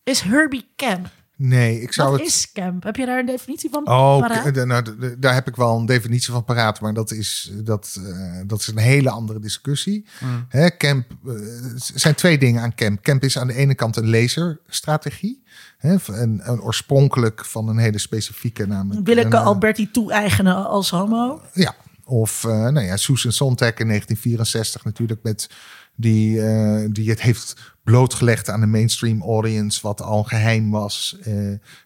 Is 0.02 0.20
Herbie 0.20 0.68
camp? 0.76 1.06
Nee, 1.40 1.80
ik 1.80 1.92
zou 1.92 2.10
Wat 2.10 2.18
het... 2.18 2.28
is 2.28 2.52
camp? 2.52 2.82
Heb 2.82 2.96
je 2.96 3.06
daar 3.06 3.18
een 3.18 3.26
definitie 3.26 3.70
van? 3.70 3.88
Oh, 3.88 4.18
paraat? 4.18 4.54
de- 4.54 4.66
nou, 4.66 5.16
daar 5.18 5.34
heb 5.34 5.48
ik 5.48 5.56
wel 5.56 5.76
een 5.76 5.86
definitie 5.86 6.32
van 6.32 6.44
paraat, 6.44 6.80
maar 6.80 6.94
dat 6.94 7.10
is, 7.10 7.52
dat, 7.54 8.00
eh, 8.06 8.40
dat 8.46 8.60
is 8.60 8.66
een 8.66 8.78
hele 8.78 9.10
andere 9.10 9.38
discussie. 9.38 10.06
Hè, 10.48 10.76
camp, 10.76 11.06
eh, 11.26 11.32
er 11.32 11.72
zijn 11.94 12.14
twee 12.14 12.38
dingen 12.38 12.62
aan 12.62 12.74
camp. 12.74 13.02
Camp 13.02 13.24
is 13.24 13.38
aan 13.38 13.46
de 13.46 13.54
ene 13.54 13.74
kant 13.74 13.96
een 13.96 14.10
laserstrategie. 14.10 15.42
Hè, 15.78 15.96
en, 16.12 16.40
en 16.40 16.62
oorspronkelijk 16.62 17.44
van 17.44 17.68
een 17.68 17.78
hele 17.78 17.98
specifieke. 17.98 18.66
Willeke 19.04 19.26
een, 19.26 19.32
eh, 19.32 19.46
Alberti 19.46 19.90
toe-eigenen 19.90 20.66
als 20.66 20.90
homo? 20.90 21.42
Ja, 21.52 21.74
of 22.04 22.44
eh, 22.44 22.50
nou 22.50 22.80
ja, 22.80 22.96
Susan 22.96 23.32
Sontag 23.32 23.74
in 23.74 23.86
1964 23.86 24.84
natuurlijk 24.84 25.22
met 25.22 25.50
die, 25.94 26.42
eh, 26.42 26.84
die 26.90 27.10
het 27.10 27.22
heeft 27.22 27.74
blootgelegd 27.92 28.48
aan 28.50 28.60
de 28.60 28.66
mainstream 28.66 29.22
audience, 29.22 29.80
wat 29.82 30.02
al 30.02 30.22
geheim 30.24 30.70
was. 30.70 31.16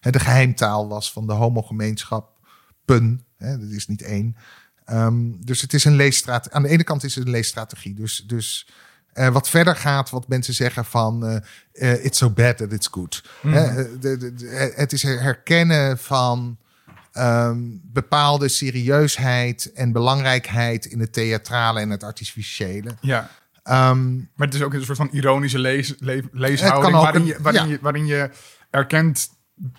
hè, 0.01 0.11
de 0.11 0.19
geheimtaal 0.21 0.89
was 0.89 1.13
van 1.13 1.27
de 1.27 1.33
homogemeenschap. 1.33 2.31
Pun, 2.85 3.25
hè, 3.37 3.59
dat 3.59 3.69
is 3.71 3.87
niet 3.87 4.03
één. 4.03 4.37
Ehm, 4.85 5.31
dus 5.39 5.61
het 5.61 5.73
is 5.75 5.85
een 5.85 5.97
leesstraat. 5.97 6.51
Aan 6.51 6.63
de 6.63 6.69
ene 6.69 6.85
kant 6.85 7.05
is 7.05 7.15
het 7.15 7.25
een 7.25 7.31
leesstrategie. 7.31 7.95
Dus, 7.95 8.25
dus 8.27 8.69
eh, 9.13 9.29
wat 9.29 9.49
verder 9.49 9.77
gaat, 9.77 10.11
wat 10.11 10.29
mensen 10.29 10.55
zeggen 10.55 10.85
van 10.85 11.43
eh, 11.73 12.05
it's 12.05 12.19
so 12.19 12.31
bad 12.31 12.57
that 12.57 12.73
it's 12.73 12.89
good. 12.91 13.23
Hè, 13.43 13.99
de, 13.99 14.17
de, 14.17 14.35
de- 14.35 14.73
het 14.77 14.93
is 14.93 15.03
herkennen 15.03 15.99
van 15.99 16.59
ehm, 17.13 17.61
bepaalde 17.83 18.49
serieusheid 18.49 19.73
en 19.73 19.93
belangrijkheid 19.93 20.85
in 20.87 21.01
het 21.01 21.13
theatrale 21.13 21.81
en 21.81 21.91
het 21.91 22.03
artificiële. 22.05 22.95
Ja. 23.01 23.31
Ehm, 23.63 24.17
Maar 24.17 24.47
het 24.47 24.55
is 24.55 24.63
ook 24.63 24.75
een 24.75 24.85
soort 24.85 24.99
van 24.99 25.09
ironische 25.13 25.59
lees, 25.59 25.95
le- 25.99 26.23
leeshouding. 26.33 26.93
waarin, 26.95 27.25
je, 27.25 27.37
waarin, 27.41 27.63
ja. 27.65 27.69
je, 27.71 27.79
waarin 27.81 28.07
je 28.07 28.31
erkent 28.71 29.29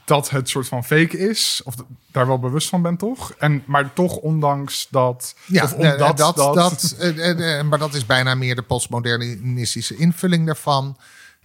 dat 0.05 0.29
het 0.29 0.49
soort 0.49 0.67
van 0.67 0.83
fake 0.83 1.17
is. 1.17 1.61
Of 1.63 1.75
daar 2.11 2.27
wel 2.27 2.39
bewust 2.39 2.69
van 2.69 2.81
bent, 2.81 2.99
toch? 2.99 3.33
En, 3.33 3.63
maar 3.65 3.93
toch 3.93 4.15
ondanks 4.17 4.87
dat... 4.89 5.35
ja, 5.45 5.63
of 5.63 5.71
eh, 5.73 5.77
omdat 5.79 6.17
dat, 6.17 6.35
dat... 6.35 6.53
dat, 6.55 6.95
eh, 6.99 7.29
eh, 7.29 7.59
eh, 7.59 7.65
maar 7.65 7.79
dat 7.79 7.93
is 7.93 8.05
bijna 8.05 8.35
meer 8.35 8.55
de 8.55 8.61
postmodernistische 8.61 9.95
invulling 9.95 10.45
daarvan. 10.45 10.97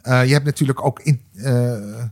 Eh, 0.02 0.26
je 0.26 0.32
hebt 0.32 0.44
natuurlijk 0.44 0.84
ook 0.84 1.00
in, 1.00 1.22
eh, 1.34 2.02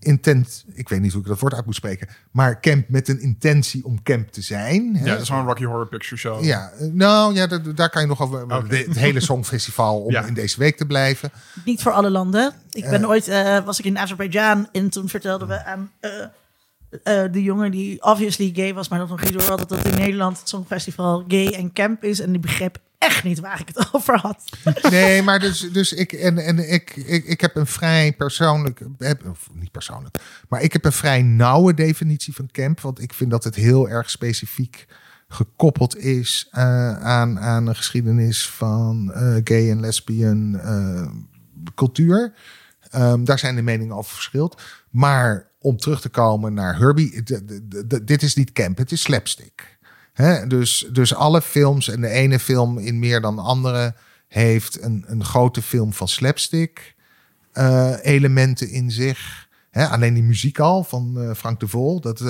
intent, 0.00 0.64
ik 0.72 0.88
weet 0.88 1.00
niet 1.00 1.12
hoe 1.12 1.20
ik 1.22 1.26
dat 1.28 1.38
woord 1.40 1.54
uit 1.54 1.64
moet 1.66 1.74
spreken, 1.74 2.08
maar 2.30 2.60
camp 2.60 2.88
met 2.88 3.08
een 3.08 3.20
intentie 3.20 3.84
om 3.84 4.02
camp 4.02 4.28
te 4.28 4.40
zijn. 4.42 4.96
hè. 4.96 5.04
ja, 5.04 5.12
dat 5.12 5.20
is 5.22 5.28
wel 5.28 5.38
een 5.38 5.44
Rocky 5.46 5.64
Horror 5.64 5.88
Picture 5.88 6.16
Show. 6.16 6.44
Ja, 6.44 6.70
eh, 6.70 6.86
nou 6.92 7.34
ja, 7.34 7.46
daar, 7.46 7.74
daar 7.74 7.90
kan 7.90 8.02
je 8.02 8.08
nog 8.08 8.20
over. 8.22 8.42
Oké. 8.42 8.66
de- 8.68 8.76
Het 8.76 8.98
hele 8.98 9.20
Songfestival 9.20 10.00
om 10.02 10.10
Ja. 10.20 10.24
in 10.24 10.34
deze 10.34 10.58
week 10.58 10.76
te 10.76 10.86
blijven. 10.86 11.30
Niet 11.64 11.82
voor 11.82 11.92
alle 11.92 12.10
landen. 12.10 12.52
Ik 12.70 12.90
ben 12.90 13.08
ooit, 13.08 13.28
eh, 13.28 13.64
was 13.64 13.78
ik 13.78 13.84
in 13.84 13.98
Azerbeidzjan 13.98 14.68
en 14.72 14.90
toen 14.90 15.08
vertelden 15.08 15.48
we 15.48 15.64
aan 15.64 15.90
eh, 16.00 16.10
eh, 17.24 17.32
de 17.32 17.42
jongen 17.42 17.70
die 17.70 18.02
obviously 18.02 18.50
gay 18.54 18.74
was, 18.74 18.88
maar 18.88 18.98
dat 18.98 19.08
nog 19.08 19.22
niet 19.22 19.32
door 19.32 19.42
had, 19.42 19.58
dat 19.58 19.70
het 19.70 19.84
in 19.86 19.98
Nederland 19.98 20.38
het 20.38 20.48
Songfestival 20.48 21.24
gay 21.28 21.46
en 21.46 21.72
camp 21.72 22.04
is. 22.04 22.20
En 22.20 22.30
die 22.30 22.40
begreep 22.40 22.78
echt 23.00 23.24
niet 23.24 23.40
waar 23.40 23.60
ik 23.60 23.68
het 23.74 23.88
over 23.94 24.18
had. 24.18 24.44
Nee, 24.90 25.22
maar 25.22 25.38
dus, 25.38 25.60
dus 25.60 25.92
ik, 25.92 26.12
en, 26.12 26.38
en 26.38 26.72
ik, 26.72 26.96
ik, 26.96 27.24
ik 27.24 27.40
heb 27.40 27.56
een 27.56 27.66
vrij 27.66 28.12
persoonlijk, 28.12 28.80
niet 29.52 29.70
persoonlijk, 29.70 30.16
maar 30.48 30.62
ik 30.62 30.72
heb 30.72 30.84
een 30.84 30.92
vrij 30.92 31.22
nauwe 31.22 31.74
definitie 31.74 32.34
van 32.34 32.50
camp. 32.50 32.80
Want 32.80 33.00
ik 33.00 33.14
vind 33.14 33.30
dat 33.30 33.44
het 33.44 33.54
heel 33.54 33.88
erg 33.88 34.10
specifiek 34.10 34.86
gekoppeld 35.28 35.96
is 35.96 36.48
eh, 36.50 37.00
aan, 37.00 37.40
aan 37.40 37.66
een 37.66 37.76
geschiedenis 37.76 38.48
van 38.48 39.12
eh, 39.12 39.36
gay 39.44 39.70
en 39.70 39.80
lesbian 39.80 40.58
eh, 40.58 41.10
cultuur. 41.74 42.34
Ehm, 42.90 43.24
daar 43.24 43.38
zijn 43.38 43.54
de 43.54 43.62
meningen 43.62 43.96
over 43.96 44.12
verschild. 44.14 44.62
Maar 44.90 45.50
om 45.58 45.76
terug 45.76 46.00
te 46.00 46.08
komen 46.08 46.54
naar 46.54 46.78
Herbie, 46.78 47.22
dit 48.04 48.22
is 48.22 48.34
niet 48.34 48.52
camp, 48.52 48.78
het 48.78 48.92
is 48.92 49.02
slapstick. 49.02 49.78
Hè, 50.20 50.46
dus, 50.46 50.88
dus 50.92 51.14
alle 51.14 51.42
films 51.42 51.88
en 51.88 52.00
de 52.00 52.08
ene 52.08 52.38
film 52.38 52.78
in 52.78 52.98
meer 52.98 53.20
dan 53.20 53.36
de 53.36 53.42
andere 53.42 53.94
heeft 54.28 54.82
een, 54.82 55.04
een 55.06 55.24
grote 55.24 55.62
film 55.62 55.92
van 55.92 56.08
slapstick 56.08 56.94
eh, 57.52 57.92
elementen 58.02 58.70
in 58.70 58.90
zich. 58.90 59.48
Hè, 59.70 59.86
alleen 59.88 60.14
die 60.14 60.22
muziek 60.22 60.58
al 60.58 60.84
van 60.84 61.20
eh, 61.20 61.34
Frank 61.34 61.60
de 61.60 61.68
Vol, 61.68 62.00
dat, 62.00 62.20
eh, 62.20 62.26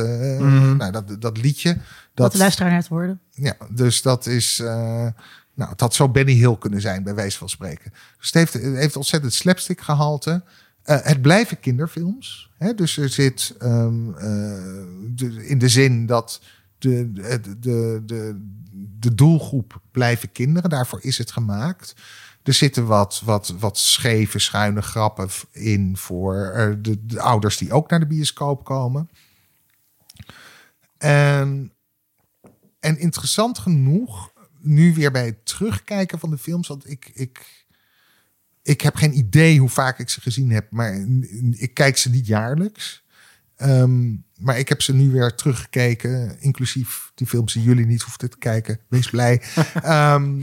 nou, 0.76 0.90
dat, 0.92 1.16
dat 1.20 1.36
liedje. 1.38 1.72
Dat 1.74 1.82
Dat, 2.14 2.32
de 2.32 2.38
luisteraar 2.38 2.70
net 2.72 2.86
hoorde. 2.88 3.18
ja, 3.30 3.54
dus 3.70 4.02
dat 4.02 4.26
is. 4.26 4.58
eh, 4.60 5.06
nou, 5.54 5.70
het 5.70 5.80
had 5.80 5.94
zo 5.94 6.08
Benny 6.08 6.32
Hill 6.32 6.56
kunnen 6.58 6.80
zijn, 6.80 7.02
bij 7.02 7.14
wijze 7.14 7.38
van 7.38 7.48
spreken. 7.48 7.92
Dus 8.18 8.26
het 8.26 8.34
heeft, 8.34 8.52
het 8.52 8.62
heeft 8.76 8.96
ontzettend 8.96 9.32
slapstick 9.32 9.80
gehalte. 9.80 10.42
Eh, 10.82 10.98
het 11.02 11.22
blijven 11.22 11.60
kinderfilms. 11.60 12.50
Hè? 12.58 12.74
Dus 12.74 12.96
er 12.96 13.08
zit 13.08 13.54
ehm, 13.58 14.10
eh, 14.14 14.22
de- 15.14 15.46
in 15.46 15.58
de 15.58 15.68
zin 15.68 16.06
dat 16.06 16.40
de, 16.80 17.12
de, 17.12 17.58
de, 18.04 18.40
de, 18.98 19.14
doelgroep 19.14 19.80
blijven 19.90 20.32
kinderen. 20.32 20.70
Daarvoor 20.70 21.02
is 21.02 21.18
het 21.18 21.32
gemaakt. 21.32 21.94
Er 22.42 22.52
zitten 22.52 22.86
wat, 22.86 23.22
wat, 23.24 23.54
wat 23.58 23.78
scheve, 23.78 24.38
schuine 24.38 24.82
grappen 24.82 25.28
in 25.52 25.96
voor 25.96 26.44
eh, 26.44 26.74
de, 26.78 27.06
de 27.06 27.20
ouders 27.20 27.56
die 27.56 27.72
ook 27.72 27.90
naar 27.90 28.00
de 28.00 28.06
bioscoop 28.06 28.64
komen. 28.64 29.08
En, 30.98 31.72
en 32.80 32.98
interessant 32.98 33.58
genoeg, 33.58 34.32
nu 34.60 34.94
weer 34.94 35.10
bij 35.10 35.26
het 35.26 35.46
terugkijken 35.46 36.18
van 36.18 36.30
de 36.30 36.38
films, 36.38 36.68
want 36.68 36.90
ik, 36.90 37.10
ik, 37.14 37.66
ik 38.62 38.80
heb 38.80 38.94
geen 38.94 39.18
idee 39.18 39.58
hoe 39.58 39.68
vaak 39.68 39.98
ik 39.98 40.08
ze 40.08 40.20
gezien 40.20 40.50
heb, 40.50 40.70
maar 40.70 41.06
ik 41.50 41.74
kijk 41.74 41.96
ze 41.96 42.10
niet 42.10 42.26
jaarlijks. 42.26 43.04
Ehm, 43.60 44.14
maar 44.38 44.58
ik 44.58 44.68
heb 44.68 44.82
ze 44.82 44.94
nu 44.94 45.10
weer 45.10 45.34
teruggekeken, 45.34 46.36
inclusief 46.40 47.12
die 47.14 47.26
films 47.26 47.52
die 47.52 47.62
jullie 47.62 47.86
niet 47.86 48.02
hoefden 48.02 48.30
te 48.30 48.38
kijken. 48.38 48.80
Wees 48.88 49.10
blij. 49.10 49.42
Ehm, 49.82 50.40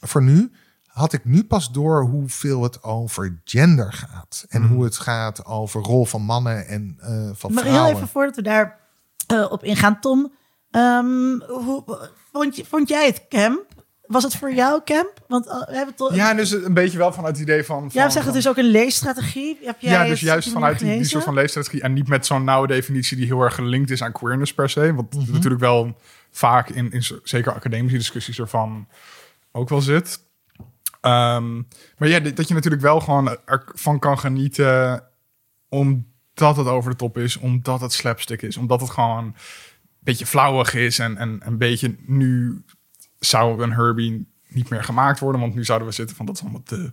voor 0.00 0.22
nu 0.22 0.52
had 0.86 1.12
ik 1.12 1.24
nu 1.24 1.44
pas 1.44 1.70
door 1.72 2.02
hoeveel 2.04 2.62
het 2.62 2.82
over 2.82 3.40
gender 3.44 3.92
gaat. 3.92 4.44
En 4.48 4.66
hoe 4.66 4.84
het 4.84 4.96
gaat 4.98 5.44
over 5.44 5.80
rol 5.82 6.04
van 6.04 6.22
mannen 6.22 6.66
en 6.66 6.96
eh, 7.00 7.30
van 7.34 7.52
Maar 7.52 7.62
vrouwen. 7.64 7.86
heel 7.86 7.96
even 7.96 8.08
voordat 8.08 8.36
we 8.36 8.42
daar 8.42 8.78
eh, 9.26 9.46
op 9.50 9.64
ingaan, 9.64 10.00
Tom. 10.00 10.32
ehm, 10.70 11.40
hoe, 11.40 12.10
vond, 12.32 12.56
je, 12.56 12.64
vond 12.64 12.88
jij 12.88 13.06
het 13.06 13.26
camp? 13.28 13.71
Was 14.12 14.22
het 14.22 14.36
voor 14.36 14.54
jou 14.54 14.80
camp? 14.84 15.10
Want 15.28 15.46
eh, 15.46 15.66
we 15.66 15.76
hebben 15.76 15.94
toch. 15.94 16.14
Ja, 16.14 16.34
dus 16.34 16.50
een 16.50 16.74
beetje 16.74 16.98
wel 16.98 17.12
vanuit 17.12 17.34
het 17.38 17.42
idee 17.48 17.64
van... 17.64 17.90
Van- 17.90 18.10
zegt 18.10 18.26
het 18.26 18.34
is 18.34 18.48
ook 18.48 18.56
een 18.56 18.64
leesstrategie. 18.70 19.58
Heb 19.62 19.80
jij 19.80 19.92
Ja, 19.92 20.04
dus 20.04 20.20
juist 20.20 20.48
vanuit 20.52 20.78
die, 20.78 21.04
soort 21.04 21.24
van 21.24 21.34
leefstrategie. 21.34 21.82
En 21.82 21.92
niet 21.92 22.08
met 22.08 22.26
zo'n 22.26 22.44
nauwe 22.44 22.66
definitie 22.66 23.16
die 23.16 23.26
heel 23.26 23.40
erg 23.40 23.54
gelinkt 23.54 23.90
is 23.90 24.02
aan 24.02 24.12
queerness 24.12 24.54
per 24.54 24.70
se. 24.70 24.94
Wat 24.94 25.14
Mhm. 25.14 25.32
natuurlijk 25.32 25.60
wel 25.60 25.96
vaak 26.30 26.68
in, 26.68 26.90
in 26.92 27.02
zeker 27.22 27.52
academische 27.54 27.96
discussies 27.98 28.38
ervan 28.38 28.86
ook 29.52 29.68
wel 29.68 29.80
zit. 29.80 30.20
Ehm, 31.00 31.54
maar 31.98 32.08
ja, 32.08 32.20
dat 32.20 32.36
dat 32.36 32.48
je 32.48 32.54
natuurlijk 32.54 32.82
wel 32.82 33.00
gewoon 33.00 33.36
ervan 33.44 33.98
kan 33.98 34.18
genieten. 34.18 35.02
Omdat 35.68 36.56
het 36.56 36.66
over 36.66 36.90
de 36.90 36.96
top 36.96 37.18
is. 37.18 37.36
Omdat 37.36 37.80
het 37.80 37.92
slapstick 37.92 38.42
is. 38.42 38.56
Omdat 38.56 38.80
het 38.80 38.90
gewoon 38.90 39.24
een 39.24 39.34
beetje 39.98 40.26
flauwig 40.26 40.74
is. 40.74 40.98
En, 40.98 41.16
en 41.16 41.40
een 41.44 41.58
beetje 41.58 41.94
nu 42.06 42.62
zou 43.24 43.62
een 43.62 43.72
Herbie 43.72 44.26
niet 44.48 44.68
meer 44.70 44.84
gemaakt 44.84 45.20
worden. 45.20 45.40
Want 45.40 45.54
nu 45.54 45.64
zouden 45.64 45.88
we 45.88 45.94
zitten 45.94 46.16
van 46.16 46.26
dat 46.26 46.34
is 46.34 46.42
allemaal 46.42 46.62
te... 46.64 46.92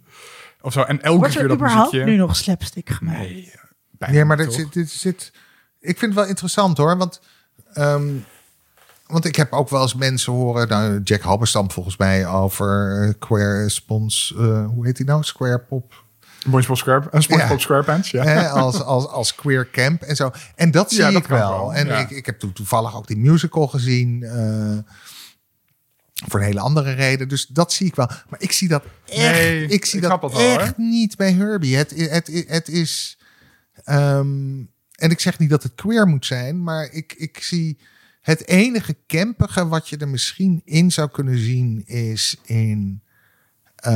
Of 0.61 0.73
zo. 0.73 0.81
En 0.81 1.01
elke 1.01 1.17
Wordt 1.17 1.33
keer 1.33 1.41
er 1.41 1.47
dat 1.47 1.57
überhaupt 1.57 1.91
muziekje... 1.91 2.11
nu 2.11 2.17
nog 2.17 2.35
slapstick 2.35 2.89
gemaakt? 2.89 3.17
Nee, 3.17 3.51
bijna 3.91 4.17
Ja, 4.17 4.25
maar 4.25 4.37
dit 4.37 4.53
zit, 4.53 4.73
dit 4.73 4.89
zit. 4.89 5.31
Ik 5.79 5.97
vind 5.99 6.11
het 6.11 6.21
wel 6.21 6.29
interessant 6.29 6.77
hoor. 6.77 6.97
Want, 6.97 7.21
ehm, 7.73 8.07
want 9.07 9.25
ik 9.25 9.35
heb 9.35 9.53
ook 9.53 9.69
wel 9.69 9.81
eens 9.81 9.95
mensen 9.95 10.33
horen. 10.33 10.67
Nou, 10.67 11.01
Jack 11.03 11.21
Halberstam 11.21 11.71
volgens 11.71 11.97
mij 11.97 12.27
over 12.27 13.01
eh, 13.03 13.09
Square 13.19 13.69
Spons. 13.69 14.33
eh, 14.37 14.65
hoe 14.67 14.85
heet 14.85 14.97
die 14.97 15.05
nou? 15.05 15.23
Square 15.23 15.59
Pop. 15.59 16.03
SpongeBob 16.39 16.77
Square, 16.77 16.99
uh, 17.13 17.19
SpongeBob 17.21 17.49
Ja. 17.51 17.57
SquarePants, 17.57 18.11
ja. 18.11 18.47
Als, 18.49 18.81
als, 18.83 19.07
als 19.07 19.35
queer 19.35 19.69
camp 19.69 20.01
en 20.01 20.15
zo. 20.15 20.31
En 20.55 20.71
dat 20.71 20.89
zie 20.91 20.99
Ja, 21.01 21.11
dat 21.11 21.21
ik 21.21 21.27
wel. 21.27 21.49
wel, 21.49 21.73
En 21.73 21.87
ja. 21.87 21.97
ik, 21.97 22.09
ik 22.09 22.25
heb 22.25 22.39
toen 22.39 22.53
toevallig 22.53 22.95
ook 22.95 23.07
die 23.07 23.17
musical 23.17 23.67
gezien. 23.67 24.23
eh, 24.23 24.77
voor 26.27 26.39
een 26.39 26.45
hele 26.45 26.59
andere 26.59 26.91
reden. 26.91 27.27
Dus 27.27 27.45
dat 27.45 27.73
zie 27.73 27.87
ik 27.87 27.95
wel. 27.95 28.07
Maar 28.29 28.41
ik 28.41 28.51
zie 28.51 28.67
dat 28.67 28.83
echt, 29.05 29.17
Nee, 29.17 29.67
ik 29.67 29.85
zie 29.85 30.01
ik 30.01 30.07
dat 30.07 30.31
wel, 30.31 30.59
echt 30.59 30.77
niet 30.77 31.15
bij 31.15 31.33
Herbie. 31.33 31.75
Het, 31.75 31.93
het, 31.95 32.45
het 32.47 32.67
is... 32.67 33.17
ehm, 33.83 34.63
en 34.95 35.09
ik 35.09 35.19
zeg 35.19 35.39
niet 35.39 35.49
dat 35.49 35.63
het 35.63 35.75
queer 35.75 36.07
moet 36.07 36.25
zijn, 36.25 36.63
maar 36.63 36.91
ik, 36.91 37.13
ik 37.17 37.43
zie 37.43 37.79
het 38.21 38.47
enige 38.47 38.95
campige 39.07 39.67
wat 39.67 39.89
je 39.89 39.97
er 39.97 40.07
misschien 40.07 40.61
in 40.65 40.91
zou 40.91 41.09
kunnen 41.09 41.37
zien 41.37 41.83
is 41.85 42.37
in 42.43 43.01
eh, 43.75 43.91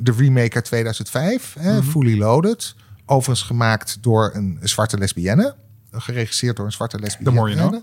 de 0.00 0.12
remake 0.16 0.54
uit 0.54 0.64
2005, 0.64 1.54
hè, 1.58 1.82
Fully 1.82 2.18
Loaded. 2.18 2.74
Overigens 3.06 3.46
gemaakt 3.46 4.02
door 4.02 4.30
een 4.34 4.58
zwarte 4.62 4.98
lesbienne. 4.98 5.56
Geregisseerd 5.90 6.56
door 6.56 6.66
een 6.66 6.72
zwarte 6.72 6.98
lesbienne. 6.98 7.50
you 7.54 7.54
know. 7.54 7.82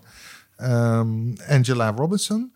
Ehm, 0.55 1.51
Angela 1.57 1.91
Robinson. 1.95 2.53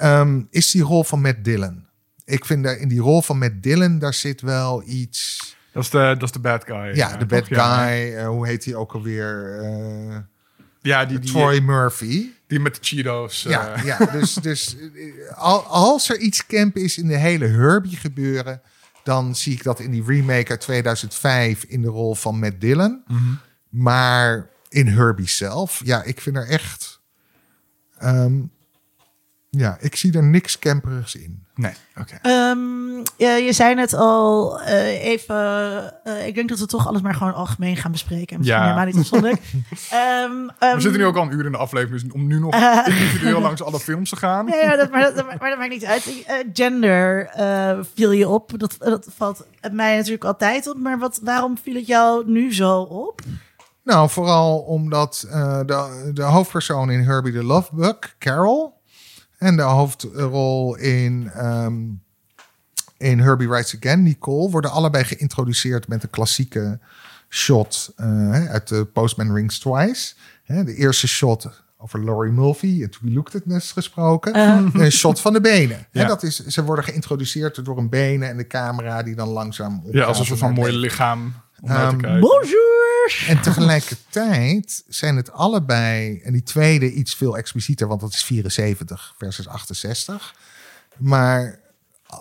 Ehm, 0.00 0.42
is 0.50 0.70
die 0.70 0.82
rol 0.82 1.04
van 1.04 1.20
Matt 1.20 1.44
Dillon. 1.44 1.86
Ik 2.24 2.44
vind 2.44 2.64
daar 2.64 2.76
in 2.76 2.88
die 2.88 3.00
rol 3.00 3.22
van 3.22 3.38
Matt 3.38 3.62
Dillon, 3.62 3.98
daar 3.98 4.14
zit 4.14 4.40
wel 4.40 4.82
iets... 4.86 5.38
Dat 5.72 5.82
is 5.82 5.90
de, 5.90 5.98
dat 5.98 6.22
is 6.22 6.32
de 6.32 6.38
bad 6.38 6.64
guy. 6.64 6.94
Ja, 6.96 7.16
de 7.16 7.26
bad? 7.26 7.46
Ja. 7.48 7.86
guy. 7.86 8.14
eh, 8.14 8.26
hoe 8.28 8.46
heet 8.46 8.64
hij 8.64 8.74
ook 8.74 8.92
alweer? 8.92 9.60
Eh, 9.62 10.16
Ja, 10.82 11.04
die, 11.04 11.18
die, 11.18 11.30
Troy 11.30 11.58
Murphy. 11.60 12.26
die 12.46 12.60
met 12.60 12.74
de 12.74 12.80
Cheetos. 12.82 13.44
eh, 13.44 13.50
Ja, 13.52 13.74
ja 13.84 13.96
dus, 14.12 14.34
dus 14.34 14.76
al- 15.34 15.64
als 15.66 16.10
er 16.10 16.18
iets 16.18 16.46
camp 16.46 16.76
is 16.76 16.98
in 16.98 17.06
de 17.08 17.16
hele 17.16 17.46
Herbie 17.46 17.96
gebeuren, 17.96 18.60
dan 19.04 19.36
zie 19.36 19.52
ik 19.52 19.62
dat 19.62 19.80
in 19.80 19.90
die 19.90 20.04
remake 20.06 20.50
uit 20.50 20.60
2005 20.60 21.64
in 21.64 21.82
de 21.82 21.88
rol 21.88 22.14
van 22.14 22.38
Matt 22.38 22.60
Dillon. 22.60 23.02
Mhm. 23.06 23.18
Maar 23.68 24.48
in 24.68 24.86
Herbie 24.86 25.28
zelf, 25.28 25.80
ja, 25.84 26.02
ik 26.02 26.20
vind 26.20 26.36
er 26.36 26.48
echt. 26.48 27.00
ehm, 27.98 28.38
ja, 29.50 29.76
ik 29.80 29.96
zie 29.96 30.12
er 30.16 30.22
niks 30.24 30.58
camperigs 30.58 31.14
in. 31.14 31.44
Nee, 31.54 31.72
oké. 31.96 32.18
Ehm, 32.22 32.58
ja, 33.16 33.34
je 33.34 33.52
zei 33.52 33.74
net 33.74 33.94
al 33.94 34.60
eh, 34.60 35.04
even. 35.04 35.36
eh, 36.04 36.26
ik 36.26 36.34
denk 36.34 36.48
dat 36.48 36.58
we 36.58 36.66
toch 36.66 36.86
alles 36.86 37.00
maar 37.02 37.14
gewoon 37.14 37.34
algemeen 37.34 37.76
gaan 37.76 37.90
bespreken. 37.92 38.28
En 38.28 38.36
Misschien 38.38 38.58
Ja. 38.60 38.64
helemaal 38.64 38.86
niet 38.86 38.96
afzonderlijk. 38.96 39.42
Ehm, 39.90 40.30
We 40.46 40.52
ehm, 40.58 40.80
zitten 40.80 41.00
nu 41.00 41.06
ook 41.06 41.16
al 41.16 41.22
een 41.22 41.32
uur 41.32 41.44
in 41.46 41.52
de 41.52 41.58
aflevering, 41.58 42.02
dus 42.02 42.12
om 42.12 42.26
nu 42.26 42.38
nog 42.40 42.54
Eh. 42.54 42.78
individueel 42.86 43.40
langs 43.40 43.62
alle 43.62 43.80
films 43.80 44.10
te 44.10 44.16
gaan. 44.16 44.46
Ja, 44.46 44.56
ja 44.56 44.76
dat, 44.76 44.90
maar, 44.90 45.14
dat, 45.14 45.26
maar 45.40 45.48
dat 45.50 45.58
maakt 45.58 45.70
niet 45.70 45.84
uit. 45.84 46.24
Eh, 46.26 46.34
gender 46.52 47.26
eh, 47.26 47.78
viel 47.94 48.10
je 48.12 48.28
op. 48.28 48.52
Dat, 48.56 48.76
dat 48.78 49.06
valt 49.16 49.46
mij 49.72 49.96
natuurlijk 49.96 50.24
altijd 50.24 50.68
op. 50.68 50.78
Maar 50.78 50.98
wat, 50.98 51.20
waarom 51.22 51.58
viel 51.62 51.74
het 51.74 51.86
jou 51.86 52.30
nu 52.30 52.54
zo 52.54 52.80
op? 52.80 53.20
Nou, 53.84 54.08
vooral 54.10 54.58
omdat 54.58 55.26
eh, 55.30 55.58
de, 55.66 56.10
de 56.14 56.22
hoofdpersoon 56.22 56.90
in 56.90 57.00
Herbie 57.00 57.32
the 57.32 57.44
Love 57.44 57.74
Bug, 57.74 57.98
Carol, 58.18 58.79
en 59.40 59.56
de 59.56 59.62
hoofdrol 59.62 60.76
in, 60.76 61.30
ehm, 61.34 61.74
in 62.96 63.18
Herbie 63.20 63.48
Writes 63.48 63.76
Again, 63.76 64.02
Nicole, 64.02 64.50
worden 64.50 64.70
allebei 64.70 65.04
geïntroduceerd 65.04 65.88
met 65.88 66.02
een 66.02 66.10
klassieke 66.10 66.78
shot 67.28 67.92
eh, 67.96 68.06
hè, 68.06 68.48
uit 68.48 68.68
de 68.68 68.84
Postman 68.84 69.34
Rings 69.34 69.58
Twice. 69.58 70.14
Hè, 70.44 70.64
de 70.64 70.74
eerste 70.74 71.08
shot 71.08 71.48
over 71.78 72.04
Laurie 72.04 72.32
Mulvey, 72.32 72.68
het 72.80 73.00
We 73.00 73.10
Looked 73.10 73.34
At 73.34 73.46
Nest 73.46 73.72
gesproken. 73.72 74.34
Een 74.74 74.92
shot 74.92 75.20
van 75.20 75.32
de 75.32 75.40
benen. 75.40 75.86
Hè, 75.90 76.00
Ja. 76.00 76.06
dat 76.06 76.22
is, 76.22 76.46
ze 76.46 76.64
worden 76.64 76.84
geïntroduceerd 76.84 77.64
door 77.64 77.78
een 77.78 77.88
benen 77.88 78.28
en 78.28 78.36
de 78.36 78.46
camera 78.46 79.02
die 79.02 79.14
dan 79.14 79.28
langzaam 79.28 79.82
Ja, 79.90 80.04
als 80.04 80.18
een 80.18 80.24
soort 80.24 80.38
van 80.38 80.52
mooi 80.52 80.72
lichaam 80.72 81.32
om 81.60 81.68
naar 81.68 81.96
te 81.96 82.06
Ehm. 82.06 82.20
Bonjour! 82.20 83.24
En 83.26 83.42
tegelijkertijd 83.42 84.84
zijn 84.88 85.16
het 85.16 85.32
allebei, 85.32 86.20
en 86.20 86.32
die 86.32 86.42
tweede 86.42 86.92
iets 86.92 87.14
veel 87.14 87.36
explicieter, 87.36 87.88
want 87.88 88.00
dat 88.00 88.12
is 88.12 88.24
74 88.24 89.14
versus 89.18 89.48
68. 89.48 90.34
Maar 90.96 91.60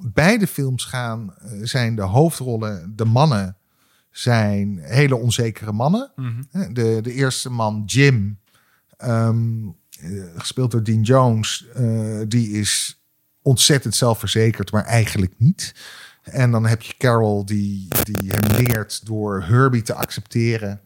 beide 0.04 0.48
films 0.48 0.86
gaan, 0.86 1.34
eh, 1.38 1.52
zijn 1.62 1.96
de 1.96 2.02
hoofdrollen, 2.02 2.94
de 2.96 3.06
mannen 3.06 3.58
zijn 4.12 4.80
hele 4.82 5.16
onzekere 5.16 5.72
mannen. 5.72 6.12
Hè, 6.52 6.72
De, 6.72 7.00
de 7.02 7.14
eerste 7.14 7.50
man, 7.50 7.84
Jim, 7.86 8.40
ehm, 8.98 9.68
eh, 10.00 10.12
gespeeld 10.38 10.72
door 10.72 10.84
Dean 10.84 11.02
Jones, 11.02 11.66
eh, 11.74 12.22
die 12.28 12.52
is 12.52 13.02
ontzettend 13.42 13.96
zelfverzekerd, 13.96 14.72
maar 14.72 14.86
eigenlijk 14.86 15.34
niet. 15.38 15.74
En 16.32 16.52
dan 16.52 16.66
heb 16.66 16.82
je 16.82 16.94
Carol 16.98 17.46
die, 17.46 17.88
die 18.04 18.32
hem 18.32 18.66
leert 18.66 19.06
door 19.06 19.44
Herbie 19.44 19.82
te 19.82 19.94
accepteren. 19.94 20.80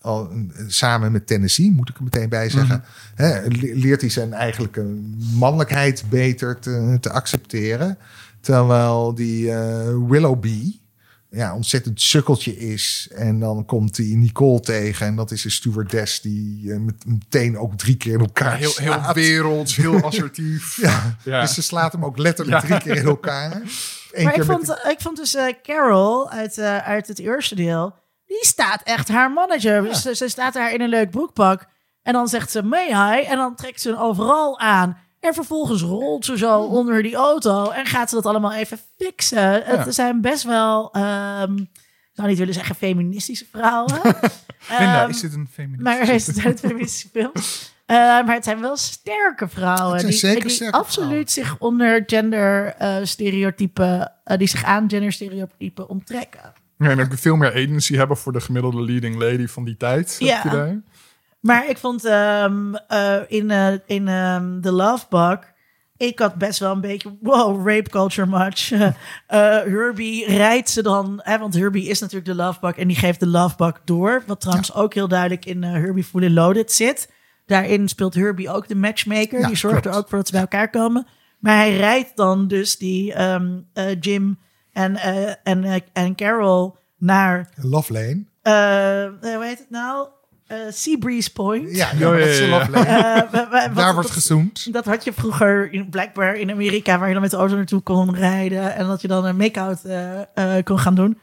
Al, 0.00 0.30
samen 0.66 1.12
met 1.12 1.26
Tennessee, 1.26 1.70
moet 1.72 1.88
ik 1.88 1.96
er 1.96 2.02
meteen 2.04 2.28
bij 2.28 2.50
zeggen. 2.50 2.84
Hè, 3.14 3.40
le- 3.48 3.74
leert 3.74 4.00
hij 4.00 4.10
zijn 4.10 4.32
eigenlijke 4.32 4.82
mannelijkheid 5.34 6.04
beter 6.08 6.58
te, 6.58 6.98
te 7.00 7.10
accepteren. 7.10 7.98
Terwijl 8.40 9.14
die 9.14 9.52
eh, 9.52 9.96
Willoughby 10.08 10.78
ja, 11.30 11.54
ontzettend 11.54 12.00
sukkeltje 12.00 12.56
is. 12.58 13.08
En 13.14 13.38
dan 13.40 13.64
komt 13.64 13.96
hij 13.96 14.06
Nicole 14.06 14.60
tegen. 14.60 15.06
En 15.06 15.16
dat 15.16 15.30
is 15.30 15.44
een 15.44 15.50
stewardess 15.50 16.20
die 16.20 16.72
eh, 16.72 16.78
met, 16.78 16.94
meteen 17.06 17.58
ook 17.58 17.74
drie 17.78 17.96
keer 17.96 18.12
in 18.12 18.20
elkaar 18.20 18.56
heel, 18.56 18.72
heel 18.76 18.92
slaat. 18.92 19.14
werelds, 19.14 19.76
heel 19.76 20.02
assertief. 20.08 20.76
Ja, 20.80 21.16
Ja. 21.24 21.40
dus 21.40 21.54
ze 21.54 21.62
slaat 21.62 21.92
hem 21.92 22.04
ook 22.04 22.18
letterlijk 22.18 22.62
Ja. 22.62 22.66
drie 22.78 22.80
keer 22.94 23.02
in 23.02 23.08
elkaar. 23.08 23.62
Maar 24.12 24.32
keer 24.32 24.42
ik 24.42 24.50
vond, 24.50 24.68
ik 24.88 25.00
vond 25.00 25.16
dus 25.16 25.34
eh, 25.34 25.54
Carol 25.62 26.30
uit, 26.30 26.58
eh, 26.58 26.76
uit 26.76 27.06
het 27.08 27.18
eerste 27.18 27.54
deel... 27.54 27.94
die 28.26 28.44
staat 28.44 28.82
echt 28.82 29.08
haar 29.08 29.32
mannetje. 29.32 29.88
Ze, 29.94 30.14
ze 30.14 30.28
staat 30.28 30.52
daar 30.52 30.72
in 30.72 30.80
een 30.80 30.88
leuk 30.88 31.10
broekpak. 31.10 31.66
En 32.02 32.12
dan 32.12 32.28
zegt 32.28 32.50
ze, 32.50 32.62
may 32.62 33.18
I? 33.18 33.24
En 33.24 33.36
dan 33.36 33.54
trekt 33.54 33.80
ze 33.80 33.90
een 33.90 33.98
overal 33.98 34.58
aan. 34.58 34.98
En 35.20 35.34
vervolgens 35.34 35.82
rolt 35.82 36.24
ze 36.24 36.38
zo 36.38 36.60
onder 36.60 37.02
die 37.02 37.14
auto... 37.14 37.70
en 37.70 37.86
gaat 37.86 38.08
ze 38.08 38.14
dat 38.14 38.26
allemaal 38.26 38.52
even 38.52 38.78
fixen. 38.98 39.64
Het 39.64 39.94
zijn 39.94 40.20
best 40.20 40.42
wel... 40.42 40.84
ik 40.86 42.16
zou 42.16 42.28
niet 42.28 42.38
willen 42.38 42.54
zeggen 42.54 42.74
feministische 42.74 43.46
vrouwen. 43.50 44.00
Linda, 44.68 45.00
Ehm, 45.02 45.10
is 45.10 45.20
dit 45.20 45.34
een 45.34 45.48
feminist? 45.52 45.82
maar 45.82 46.06
het 46.06 46.22
zijn 46.22 46.46
het 46.46 46.60
feministische 46.60 47.08
films. 47.08 47.69
Eh, 47.90 47.96
maar 47.96 48.34
het 48.34 48.44
zijn 48.44 48.60
wel 48.60 48.76
sterke 48.76 49.48
vrouwen. 49.48 49.92
Het 49.92 50.00
zijn 50.00 50.10
die 50.10 50.20
zeker 50.20 50.42
die 50.42 50.50
sterke 50.50 50.76
absoluut 50.76 51.30
zich 51.30 51.58
onder 51.58 52.02
gender 52.06 52.74
eh, 52.78 52.96
stereotypen, 53.02 54.12
eh, 54.24 54.38
die 54.38 54.48
zich 54.48 54.64
aan 54.64 54.90
gender 54.90 55.12
stereotypen 55.12 55.88
onttrekken. 55.88 56.52
Ja, 56.78 56.90
en 56.90 57.00
ook 57.00 57.18
veel 57.18 57.36
meer 57.36 57.50
agency 57.50 57.96
hebben 57.96 58.16
voor 58.16 58.32
de 58.32 58.40
gemiddelde 58.40 58.82
leading 58.82 59.16
lady 59.16 59.46
van 59.46 59.64
die 59.64 59.76
tijd. 59.76 60.16
Ja. 60.18 60.80
Maar 61.40 61.68
ik 61.68 61.78
vond 61.78 62.04
ehm, 62.04 62.74
eh, 62.74 63.16
in, 63.28 63.50
eh, 63.50 63.72
in 63.86 64.08
ehm, 64.08 64.60
The 64.60 64.72
Love 64.72 65.06
Bug, 65.08 65.38
ik 65.96 66.18
had 66.18 66.34
best 66.34 66.58
wel 66.58 66.72
een 66.72 66.80
beetje, 66.80 67.16
wow, 67.20 67.68
rape 67.68 67.90
culture 67.90 68.28
much. 68.28 68.68
Herbie 69.72 70.26
rijdt 70.26 70.70
ze 70.70 70.82
dan, 70.82 71.20
hè, 71.22 71.38
want 71.38 71.54
Herbie 71.54 71.88
is 71.88 72.00
natuurlijk 72.00 72.28
de 72.28 72.34
Love 72.34 72.60
Bug 72.60 72.76
en 72.76 72.88
die 72.88 72.96
geeft 72.96 73.20
de 73.20 73.26
Love 73.26 73.56
Bug 73.56 73.80
door. 73.84 74.22
Wat 74.26 74.40
trouwens 74.40 74.74
ook 74.74 74.94
heel 74.94 75.08
duidelijk 75.08 75.44
in 75.44 75.64
eh, 75.64 75.72
Herbie 75.72 76.04
Fully 76.04 76.32
Loaded 76.34 76.72
zit. 76.72 77.10
Daarin 77.50 77.88
speelt 77.88 78.14
Herbie 78.14 78.50
ook 78.50 78.68
de 78.68 78.74
matchmaker. 78.74 79.40
Ja, 79.40 79.46
die 79.46 79.56
zorgt 79.56 79.80
klopt. 79.80 79.96
er 79.96 80.02
ook 80.02 80.08
voor 80.08 80.18
dat 80.18 80.26
ze 80.26 80.32
bij 80.32 80.40
elkaar 80.40 80.70
komen. 80.70 81.06
Maar 81.38 81.56
hij 81.56 81.76
rijdt 81.76 82.16
dan 82.16 82.48
dus 82.48 82.78
die 82.78 83.12
ehm, 83.12 83.58
eh, 83.72 84.00
Jim 84.00 84.38
en, 84.72 84.96
eh, 84.96 85.34
en, 85.42 85.64
eh, 85.64 85.80
en 85.92 86.14
Carol 86.14 86.76
naar, 86.98 87.48
Love 87.56 87.92
Lane. 87.92 88.24
hoe 89.20 89.44
heet 89.44 89.58
het 89.58 89.70
nou? 89.70 90.08
Eh 90.46 90.58
Seabreeze 90.70 91.32
Point. 91.32 91.76
Ja, 91.76 91.88
ja, 91.98 92.16
Ja, 92.16 92.24
ja, 92.26 92.48
Love. 92.48 92.70
Lane. 92.70 93.74
Daar 93.74 93.94
wordt 93.94 94.10
gezoomd. 94.10 94.72
Dat 94.72 94.84
had 94.84 95.04
je 95.04 95.12
vroeger 95.12 95.72
in, 95.72 95.88
blijkbaar 95.88 96.34
in 96.34 96.50
Amerika, 96.50 96.98
waar 96.98 97.06
je 97.06 97.12
dan 97.12 97.22
met 97.22 97.30
de 97.30 97.36
auto 97.36 97.56
naartoe 97.56 97.80
kon 97.80 98.14
rijden. 98.14 98.74
En 98.74 98.86
dat 98.86 99.00
je 99.00 99.08
dan 99.08 99.24
een 99.24 99.36
make-out 99.36 99.84
eh, 99.84 100.20
eh, 100.34 100.64
kon 100.64 100.78
gaan 100.78 100.94
doen. 100.94 101.18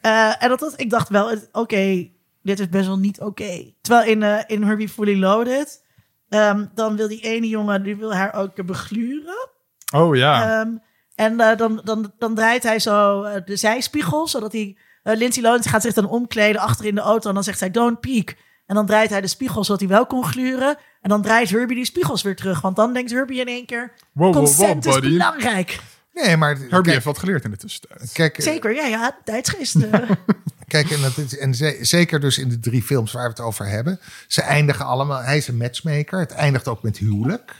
Eh, 0.00 0.42
en 0.42 0.48
dat 0.48 0.60
was, 0.60 0.74
ik 0.74 0.90
dacht 0.90 1.08
wel, 1.08 1.36
oké, 1.52 2.08
dit 2.48 2.60
is 2.60 2.68
best 2.68 2.86
wel 2.86 2.98
niet 2.98 3.20
oké. 3.20 3.72
Terwijl 3.80 4.08
in, 4.08 4.22
eh, 4.22 4.42
in 4.46 4.62
Herbie 4.62 4.88
Fully 4.88 5.18
Loaded, 5.18 5.84
ehm, 6.28 6.66
dan 6.74 6.96
wil 6.96 7.08
die 7.08 7.20
ene 7.20 7.48
jongen, 7.48 7.82
die 7.82 7.96
wil 7.96 8.14
haar 8.14 8.34
ook 8.34 8.66
begluren. 8.66 9.48
Oh 9.94 10.16
ja. 10.16 10.60
Ehm, 10.60 10.76
en 11.14 11.40
eh, 11.40 11.56
dan, 11.56 11.80
dan, 11.84 12.12
dan 12.18 12.34
draait 12.34 12.62
hij 12.62 12.78
zo 12.78 13.22
eh, 13.22 13.40
de 13.44 13.56
zijspiegel, 13.56 14.28
zodat 14.28 14.52
hij... 14.52 14.76
Lindsay 15.02 15.42
Lohan 15.42 15.62
gaat 15.62 15.82
zich 15.82 15.94
dan 15.94 16.08
omkleden 16.08 16.60
achter 16.60 16.84
in 16.84 16.94
de 16.94 17.00
auto 17.00 17.28
en 17.28 17.34
dan 17.34 17.44
zegt 17.44 17.58
zij 17.58 17.70
don't 17.70 18.00
peek. 18.00 18.36
En 18.66 18.74
dan 18.74 18.86
draait 18.86 19.10
hij 19.10 19.20
de 19.20 19.26
spiegel 19.26 19.64
zodat 19.64 19.80
hij 19.80 19.88
wel 19.88 20.06
kon 20.06 20.24
gluren. 20.24 20.76
En 21.00 21.08
dan 21.08 21.22
draait 21.22 21.50
Herbie 21.50 21.76
die 21.76 21.84
spiegels 21.84 22.22
weer 22.22 22.36
terug. 22.36 22.60
Want 22.60 22.76
dan 22.76 22.92
denkt 22.92 23.10
Herbie 23.10 23.40
in 23.40 23.46
één 23.46 23.66
keer, 23.66 23.92
wow, 24.12 24.24
wow, 24.24 24.34
wow, 24.34 24.44
consent 24.44 24.86
is 24.86 24.98
belangrijk. 24.98 25.80
Nee, 26.12 26.36
maar 26.36 26.48
Herbie 26.48 26.68
kijk, 26.70 26.86
heeft 26.86 27.04
wat 27.04 27.18
geleerd 27.18 27.44
in 27.44 27.50
de 27.50 27.56
tussentijd. 27.56 28.12
kijk, 28.12 28.36
Zeker, 28.40 28.74
ja, 28.74 28.86
ja, 28.86 29.18
tijdsgeest. 29.24 29.76
kijk 30.68 30.90
en, 30.90 31.00
dat 31.00 31.16
is, 31.16 31.38
en 31.38 31.54
ze- 31.54 31.78
zeker 31.80 32.20
dus 32.20 32.38
in 32.38 32.48
de 32.48 32.58
drie 32.60 32.82
films 32.82 33.12
waar 33.12 33.22
we 33.22 33.28
het 33.28 33.40
over 33.40 33.66
hebben. 33.66 34.00
Ze 34.26 34.42
eindigen 34.42 34.84
allemaal, 34.84 35.22
hij 35.22 35.36
is 35.36 35.48
een 35.48 35.56
matchmaker. 35.56 36.18
Het 36.20 36.30
eindigt 36.32 36.68
ook 36.68 36.82
met 36.82 36.96
huwelijk. 36.98 37.54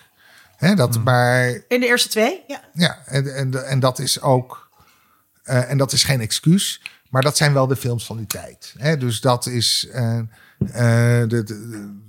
Hè, 0.57 0.75
dat, 0.75 1.05
Maar 1.05 1.49
in 1.69 1.81
de 1.81 1.87
eerste 1.87 2.09
twee, 2.09 2.45
ja. 2.47 2.61
ja, 2.73 2.99
en, 3.07 3.35
en, 3.35 3.67
en 3.67 3.81
dat 3.81 3.99
is 3.99 4.21
ook, 4.21 4.71
eh, 5.43 5.71
en 5.71 5.79
dat 5.79 5.93
is 5.93 6.03
geen 6.05 6.21
excuus. 6.21 6.83
Maar 7.11 7.23
dat 7.23 7.37
zijn 7.37 7.53
wel 7.53 7.67
de 7.67 7.77
films 7.77 8.07
van 8.07 8.17
die 8.17 8.27
tijd. 8.27 8.75
Hè? 8.79 8.97
Dus 8.97 9.21
dat 9.21 9.47
is, 9.47 9.89
eh, 9.93 10.19
eh, 10.19 10.25
de, 11.21 11.27
de- 11.29 11.45
de- 11.45 12.07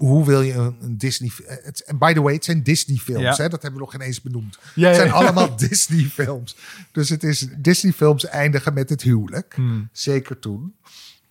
hoe 0.00 0.24
wil 0.24 0.40
je 0.42 0.54
een 0.80 0.98
Disney... 0.98 1.30
Het, 1.44 1.82
en 1.82 1.98
by 1.98 2.12
the 2.12 2.22
way, 2.22 2.34
het 2.34 2.44
zijn 2.44 2.62
Disney-films. 2.62 3.36
Ja. 3.36 3.42
Hè? 3.42 3.48
Dat 3.48 3.62
hebben 3.62 3.72
we 3.72 3.86
nog 3.86 3.90
geen 3.90 4.00
eens 4.00 4.20
benoemd. 4.20 4.58
Ja, 4.74 4.86
het 4.86 4.96
zijn 4.96 5.08
ja. 5.08 5.14
allemaal 5.14 5.56
Disney-films. 5.68 6.56
Dus 6.92 7.08
het 7.08 7.24
is 7.24 7.46
Disney-films 7.58 8.24
eindigen 8.24 8.74
met 8.74 8.88
het 8.88 9.02
huwelijk. 9.02 9.54
Hmm. 9.54 9.88
Zeker 9.92 10.38
toen. 10.38 10.74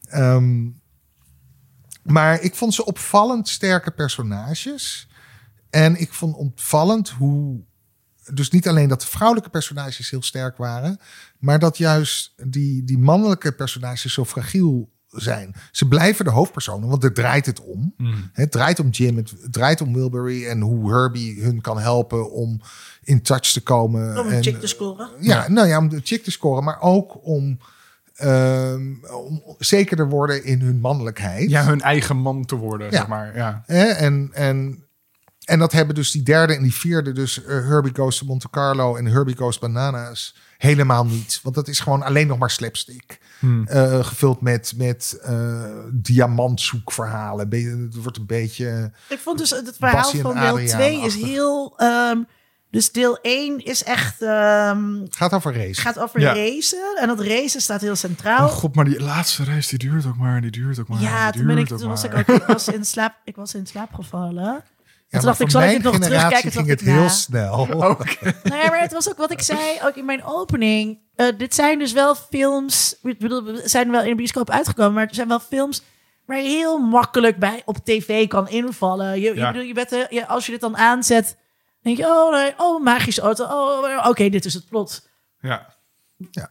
Ehm, 0.03 0.67
maar 2.03 2.41
ik 2.41 2.55
vond 2.55 2.73
ze 2.73 2.85
opvallend 2.85 3.47
sterke 3.47 3.91
personages. 3.91 5.09
En 5.69 5.95
ik 5.95 6.13
vond 6.13 6.35
opvallend 6.35 7.09
hoe 7.09 7.63
dus 8.33 8.49
niet 8.49 8.67
alleen 8.67 8.89
dat 8.89 9.01
de 9.01 9.07
vrouwelijke 9.07 9.49
personages 9.49 10.09
heel 10.09 10.23
sterk 10.23 10.57
waren, 10.57 10.99
maar 11.39 11.59
dat 11.59 11.77
juist 11.77 12.33
die, 12.45 12.83
die 12.83 12.97
mannelijke 12.97 13.51
personages 13.51 14.13
zo 14.13 14.25
fragiel 14.25 14.89
zijn. 15.10 15.56
Ze 15.72 15.88
blijven 15.88 16.26
de 16.26 16.31
hoofdpersonen, 16.31 16.90
want 16.90 17.03
er 17.03 17.14
draait 17.14 17.45
het 17.45 17.61
om. 17.61 17.94
Hmm. 17.98 18.30
Het 18.34 18.52
draait 18.52 18.80
om 18.80 18.90
Jim, 18.90 19.18
het 19.18 19.34
draait 19.52 19.81
om 19.81 19.94
Wilbury 19.94 20.45
en 20.45 20.61
hoe 20.61 20.91
Herbie 20.91 21.44
hun 21.44 21.61
kan 21.61 21.80
helpen 21.80 22.31
om 22.31 22.61
in 23.03 23.22
touch 23.22 23.52
te 23.52 23.61
komen. 23.61 24.19
Om 24.19 24.27
een 24.27 24.34
en, 24.34 24.44
chick 24.44 24.60
te 24.60 24.68
scoren. 24.68 25.10
Ja, 25.19 25.48
nou 25.48 25.68
ja, 25.68 25.77
om 25.77 25.90
de 25.90 26.02
chick 26.03 26.23
te 26.23 26.31
scoren, 26.31 26.64
maar 26.64 26.81
ook 26.81 27.26
om, 27.26 27.60
ehm 28.15 28.94
om 29.14 29.56
zeker 29.57 29.98
te 29.98 30.06
worden 30.06 30.44
in 30.44 30.61
hun 30.61 30.80
mannelijkheid. 30.80 31.49
Ja, 31.49 31.65
hun 31.65 31.81
eigen 31.81 32.18
man 32.18 32.45
te 32.45 32.56
worden, 32.56 32.91
Ja. 32.91 32.98
zeg 32.98 33.07
maar. 33.07 33.36
Ja. 33.36 33.64
Hè? 33.65 33.86
En, 33.86 34.30
en, 34.34 34.84
en 35.45 35.60
dat 35.60 35.72
hebben 35.72 35.95
dus 35.95 36.11
die 36.11 36.23
derde 36.23 36.56
en 36.56 36.61
die 36.64 36.73
vierde, 36.73 37.11
dus 37.11 37.44
eh, 37.44 37.48
Herbie 37.48 37.95
Goes 37.95 38.18
to 38.18 38.26
Monte 38.26 38.49
Carlo 38.49 38.95
en 38.95 39.06
Herbie 39.06 39.38
Goes 39.38 39.60
Bananas, 39.60 40.36
helemaal 40.57 41.06
niet. 41.06 41.40
Want 41.44 41.56
dat 41.56 41.68
is 41.68 41.80
gewoon 41.80 42.03
alleen 42.03 42.27
nog 42.27 42.38
maar 42.38 42.52
slapstick. 42.52 43.19
Hmm. 43.39 43.67
Eh, 43.67 44.05
gevuld 44.05 44.41
met, 44.41 44.73
met 44.77 45.19
eh, 45.23 45.63
diamantzoekverhalen. 45.93 47.49
Be- 47.49 47.87
Het 47.91 48.01
wordt 48.01 48.17
een 48.17 48.25
beetje... 48.25 48.91
Ik 49.09 49.19
vond 49.19 49.37
dus 49.37 49.49
het 49.49 49.75
verhaal 49.79 50.11
van 50.11 50.33
deel 50.33 50.41
Adriaan 50.53 50.79
2 50.79 51.01
is 51.01 51.15
heel... 51.15 51.73
ehm, 51.77 52.17
dus 52.71 52.91
deel 52.91 53.17
1 53.21 53.65
is 53.65 53.83
echt... 53.83 54.21
ehm, 54.21 54.93
Het 54.93 55.15
gaat 55.15 55.33
over 55.33 55.53
race. 55.55 55.81
gaat 55.81 55.99
over 55.99 56.19
Ja. 56.19 56.33
racen. 56.33 56.97
En 57.01 57.07
dat 57.07 57.19
racen 57.19 57.61
staat 57.61 57.81
heel 57.81 57.95
centraal. 57.95 58.45
Oh 58.47 58.51
god, 58.53 58.75
maar 58.75 58.85
die 58.85 58.99
laatste 59.01 59.43
reis 59.43 59.67
die 59.67 59.79
duurt 59.79 60.05
ook 60.05 60.17
maar, 60.17 60.41
die 60.41 60.51
duurt 60.51 60.79
ook 60.79 60.87
maar. 60.87 61.01
ja, 61.01 61.31
toen, 61.31 61.45
ben 61.45 61.57
ik, 61.57 61.67
toen 61.67 61.87
was 61.89 62.03
ik 62.03 62.13
ook... 62.13 62.27
Ik 62.27 62.43
was 62.43 62.67
in 62.67 62.85
slaap, 62.85 63.13
ik 63.23 63.35
was 63.35 63.53
in 63.53 63.67
slaap 63.67 63.93
gevallen. 63.93 64.63
Ja, 65.10 65.18
toen 65.19 65.27
dacht 65.27 65.40
ik, 65.40 65.49
zal 65.49 65.61
ik 65.61 65.68
mijn 65.68 65.81
dit 65.81 65.91
nog 65.91 65.94
generatie 66.03 66.27
terugkijken? 66.27 66.52
Ging 66.52 66.68
het 66.68 66.81
ik, 66.81 66.88
heel 66.88 66.95
nou, 66.95 67.10
snel. 67.10 67.65
Nou 68.49 68.61
ja, 68.61 68.69
maar 68.69 68.80
het 68.81 68.91
was 68.94 69.10
ook 69.10 69.18
wat 69.18 69.31
ik 69.31 69.41
zei, 69.41 69.80
ook 69.84 69.95
in 69.95 70.06
mijn 70.06 70.23
opening. 70.23 70.99
Eh, 71.15 71.27
dit 71.38 71.56
zijn 71.56 71.80
dus 71.80 71.91
wel 71.91 72.15
films, 72.15 72.95
ik 73.03 73.19
bedoel, 73.19 73.44
we 73.44 73.61
zijn 73.65 73.91
wel 73.91 74.02
in 74.03 74.10
de 74.10 74.15
bioscoop 74.15 74.49
uitgekomen, 74.49 74.94
maar 74.94 75.06
het 75.06 75.15
zijn 75.15 75.27
wel 75.27 75.40
films 75.40 75.81
waar 76.26 76.38
je 76.38 76.48
heel 76.49 76.77
makkelijk 76.77 77.38
bij 77.40 77.61
op 77.65 77.77
tv 77.86 78.27
kan 78.27 78.49
invallen. 78.49 79.19
Je, 79.19 79.19
je, 79.30 79.36
Ja. 79.36 79.52
bedoel, 79.52 79.68
je 79.68 79.73
bent, 79.73 79.90
je, 80.10 80.27
als 80.27 80.45
je 80.45 80.52
dit 80.52 80.61
dan 80.61 80.77
aanzet, 80.77 81.38
denk 81.81 81.98
je, 81.98 82.06
oh 82.06 82.31
nee, 82.34 82.53
oh, 82.57 82.84
magische 82.84 83.22
auto, 83.22 83.44
oh, 83.44 84.07
oké, 84.07 84.30
dit 84.30 84.45
is 84.45 84.53
het 84.53 84.65
plot. 84.68 85.07
Ja. 85.41 85.76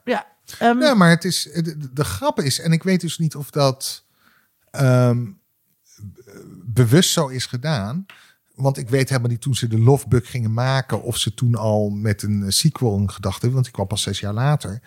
Ja, 0.04 0.26
ehm, 0.58 0.80
Ja, 0.80 0.94
maar 0.94 1.10
het 1.10 1.24
is, 1.24 1.42
de, 1.54 1.62
de- 1.62 1.92
de 1.92 2.04
grap 2.04 2.40
is, 2.40 2.60
en 2.60 2.72
ik 2.72 2.82
weet 2.82 3.00
dus 3.00 3.18
niet 3.18 3.36
of 3.36 3.50
dat 3.50 4.04
ehm, 4.70 5.26
bewust 6.64 7.10
zo 7.12 7.26
is 7.26 7.46
gedaan. 7.46 8.06
Want 8.58 8.78
ik 8.78 8.88
weet 8.88 9.08
helemaal 9.08 9.30
niet 9.30 9.40
toen 9.40 9.54
ze 9.54 9.66
de 9.66 9.78
Love 9.78 10.08
Bug 10.08 10.30
gingen 10.30 10.52
maken, 10.52 11.02
of 11.02 11.16
ze 11.16 11.34
toen 11.34 11.54
al 11.54 11.90
met 11.90 12.22
een 12.22 12.42
eh, 12.42 12.48
sequel 12.50 12.96
in 12.96 13.10
gedachten, 13.10 13.52
want 13.52 13.64
die 13.64 13.72
kwam 13.72 13.86
pas 13.86 14.02
zes 14.02 14.20
jaar 14.20 14.32
later. 14.34 14.80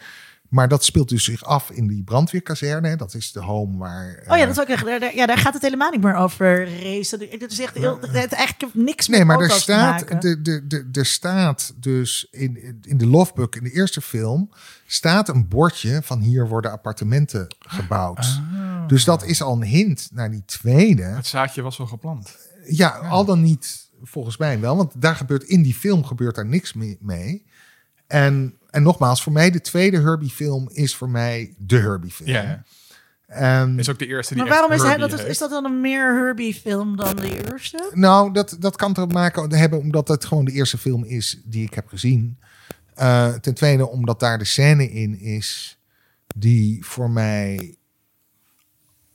Maar 0.50 0.68
dat 0.68 0.84
speelt 0.84 1.10
dus 1.10 1.24
zich 1.24 1.44
af 1.44 1.70
in 1.72 1.88
die 1.88 2.04
brandweerkazerne. 2.04 2.96
Dat 2.96 3.14
is 3.14 3.32
de 3.32 3.40
home 3.40 3.78
waar. 3.78 4.20
oh 4.28 4.28
ja, 4.28 4.34
eh, 4.36 4.40
dat 4.42 4.50
is 4.50 4.60
ook 4.60 4.68
echt, 4.68 4.86
daar, 4.86 5.00
daar- 5.00 5.16
ja, 5.16 5.26
daar 5.26 5.38
gaat 5.38 5.54
het 5.54 5.62
helemaal 5.62 5.92
niet 5.92 6.02
meer 6.04 6.16
over 6.16 6.64
racen. 6.84 7.20
Het 7.30 7.52
is 7.52 7.60
echt 7.60 7.76
heel, 7.76 7.98
het 8.02 8.10
heeft 8.12 8.34
eigenlijk 8.34 8.74
niks 8.76 9.08
met 9.08 9.18
Nee, 9.18 9.28
maar 9.28 9.40
er 9.40 9.52
staat, 9.52 10.00
maken. 10.02 10.20
de, 10.20 10.42
de, 10.42 10.68
de, 10.68 10.90
er 10.92 11.06
staat 11.06 11.74
dus 11.76 12.28
in, 12.32 12.80
in 12.82 12.98
de 12.98 13.08
Love 13.08 13.32
Bug, 13.36 13.50
in 13.50 13.64
de 13.64 13.72
eerste 13.72 14.02
film, 14.02 14.50
staat 14.86 15.30
een 15.30 15.48
bordje 15.48 16.02
van 16.04 16.20
hier 16.20 16.48
worden 16.48 16.72
appartementen 16.72 17.48
gebouwd. 17.60 18.18
Ah. 18.18 18.88
Dus 18.88 19.04
dat 19.04 19.24
is 19.24 19.42
al 19.42 19.54
een 19.54 19.64
hint 19.64 20.10
naar 20.14 20.32
die 20.32 20.44
tweede. 20.46 21.04
Het 21.04 21.28
zaadje 21.28 21.62
was 21.62 21.80
al 21.80 21.88
geplant. 21.88 22.38
Ja, 22.66 22.90
al 22.90 23.26
dan 23.26 23.42
niet 23.42 23.90
volgens 24.04 24.38
mij 24.38 24.60
wel, 24.60 24.76
want 24.76 25.02
daar 25.02 25.16
gebeurt 25.16 25.44
in 25.44 25.62
die 25.62 25.74
film 25.74 26.06
gebeurt 26.06 26.36
daar 26.36 26.46
niks 26.46 26.74
mee. 26.74 26.98
mee. 27.02 27.46
En, 28.08 28.58
en 28.70 28.84
nogmaals, 28.84 29.24
voor 29.24 29.32
mij 29.32 29.52
de 29.52 29.62
tweede 29.62 30.00
Herbie 30.00 30.30
film 30.30 30.70
is 30.72 30.96
voor 30.96 31.10
mij 31.10 31.56
de 31.58 31.78
Herbie 31.78 32.12
film. 32.12 32.30
Ja. 32.30 32.64
En, 33.32 33.80
Is 33.80 33.90
ook 33.90 34.00
de 34.00 34.08
eerste 34.08 34.34
die 34.34 34.44
maar 34.44 34.52
waarom 34.52 34.72
echt 34.72 34.82
is, 34.82 34.88
hij, 34.88 34.98
dat, 34.98 35.14
is, 35.14 35.24
is 35.24 35.38
dat 35.38 35.50
dan 35.50 35.66
een 35.66 35.82
meer 35.82 36.16
Herbie-film 36.16 36.96
dan 36.96 37.16
de 37.16 37.44
eerste? 37.44 37.90
Nou, 37.94 38.34
dat, 38.34 38.56
dat 38.60 38.76
kan 38.76 38.94
te 38.94 39.06
maken 39.06 39.54
hebben 39.54 39.80
omdat 39.80 40.08
het 40.08 40.26
gewoon 40.26 40.46
de 40.46 40.52
eerste 40.52 40.78
film 40.78 41.04
is 41.04 41.42
die 41.46 41.66
ik 41.66 41.74
heb 41.74 41.88
gezien. 41.88 42.40
Eh, 42.96 43.34
ten 43.34 43.54
tweede 43.54 43.90
omdat 43.90 44.20
daar 44.20 44.38
de 44.38 44.46
scène 44.46 44.92
in 44.92 45.20
is 45.20 45.80
die 46.36 46.86
voor 46.86 47.10
mij 47.10 47.76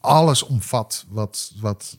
alles 0.00 0.42
omvat 0.42 1.06
wat, 1.08 1.52
wat, 1.60 1.98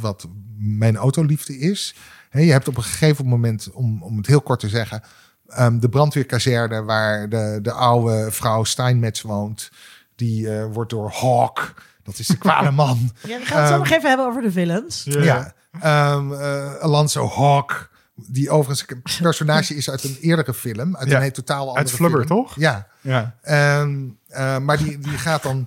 wat 0.00 0.26
mijn 0.58 0.96
autoliefde 0.96 1.58
is. 1.58 1.94
Hè, 2.30 2.40
je 2.40 2.52
hebt 2.52 2.68
op 2.68 2.76
een 2.76 2.82
gegeven 2.82 3.26
moment, 3.26 3.70
om, 3.72 4.02
om 4.02 4.16
het 4.16 4.26
heel 4.26 4.40
kort 4.40 4.60
te 4.60 4.68
zeggen, 4.68 5.02
ehm, 5.46 5.78
de 5.78 5.88
brandweerkazerne 5.88 6.82
waar 6.82 7.28
de, 7.28 7.58
de 7.62 7.72
oude 7.72 8.30
vrouw 8.30 8.64
Steinmetz 8.64 9.20
woont. 9.22 9.70
Die 10.14 10.50
eh, 10.58 10.64
wordt 10.72 10.90
door 10.90 11.10
Hawk, 11.10 11.74
dat 12.02 12.18
is 12.18 12.26
de 12.26 12.38
kwade 12.38 12.70
man, 12.70 12.98
Ja, 13.28 13.38
we 13.38 13.44
gaan 13.44 13.58
het 13.58 13.66
zo 13.68 13.72
Ehm, 13.74 13.78
nog 13.82 13.90
even 13.90 14.08
hebben 14.08 14.26
over 14.26 14.42
de 14.42 14.52
villains. 14.52 15.04
ja. 15.04 15.54
Ehm, 15.80 16.32
eh, 16.32 16.74
Alonso 16.74 17.28
Hawk, 17.28 17.90
die 18.14 18.50
overigens 18.50 18.84
een 18.88 19.02
personage 19.22 19.74
is 19.74 19.90
uit 19.90 20.04
een 20.04 20.16
eerdere 20.20 20.54
film. 20.54 20.96
Uit 20.96 21.08
Ja. 21.08 21.16
een 21.16 21.22
heel 21.22 21.30
totaal 21.30 21.60
andere 21.60 21.78
Uit 21.78 21.90
Flubber, 21.90 22.26
film. 22.26 22.42
toch? 22.44 22.54
Ja. 22.56 22.86
Ja. 23.00 23.34
Ehm, 23.42 23.98
eh, 24.28 24.58
maar 24.58 24.78
die, 24.78 24.98
die 24.98 25.18
gaat 25.18 25.42
dan 25.42 25.66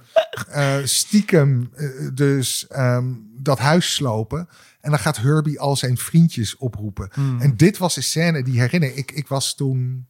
eh, 0.50 0.76
stiekem 0.84 1.72
dus 2.14 2.68
ehm, 2.68 3.06
dat 3.44 3.60
huis 3.60 3.94
slopen. 3.94 4.50
En 4.82 4.90
dan 4.90 5.00
gaat 5.00 5.18
Herbie 5.18 5.60
al 5.60 5.76
zijn 5.76 5.98
vriendjes 5.98 6.58
oproepen. 6.58 7.10
Hmm. 7.14 7.42
En 7.42 7.58
dit 7.58 7.78
was 7.78 7.96
de 7.96 8.02
scène 8.02 8.44
die 8.44 8.60
herinner 8.60 8.96
ik. 8.98 9.12
Ik 9.12 9.28
was 9.28 9.56
toen 9.56 10.08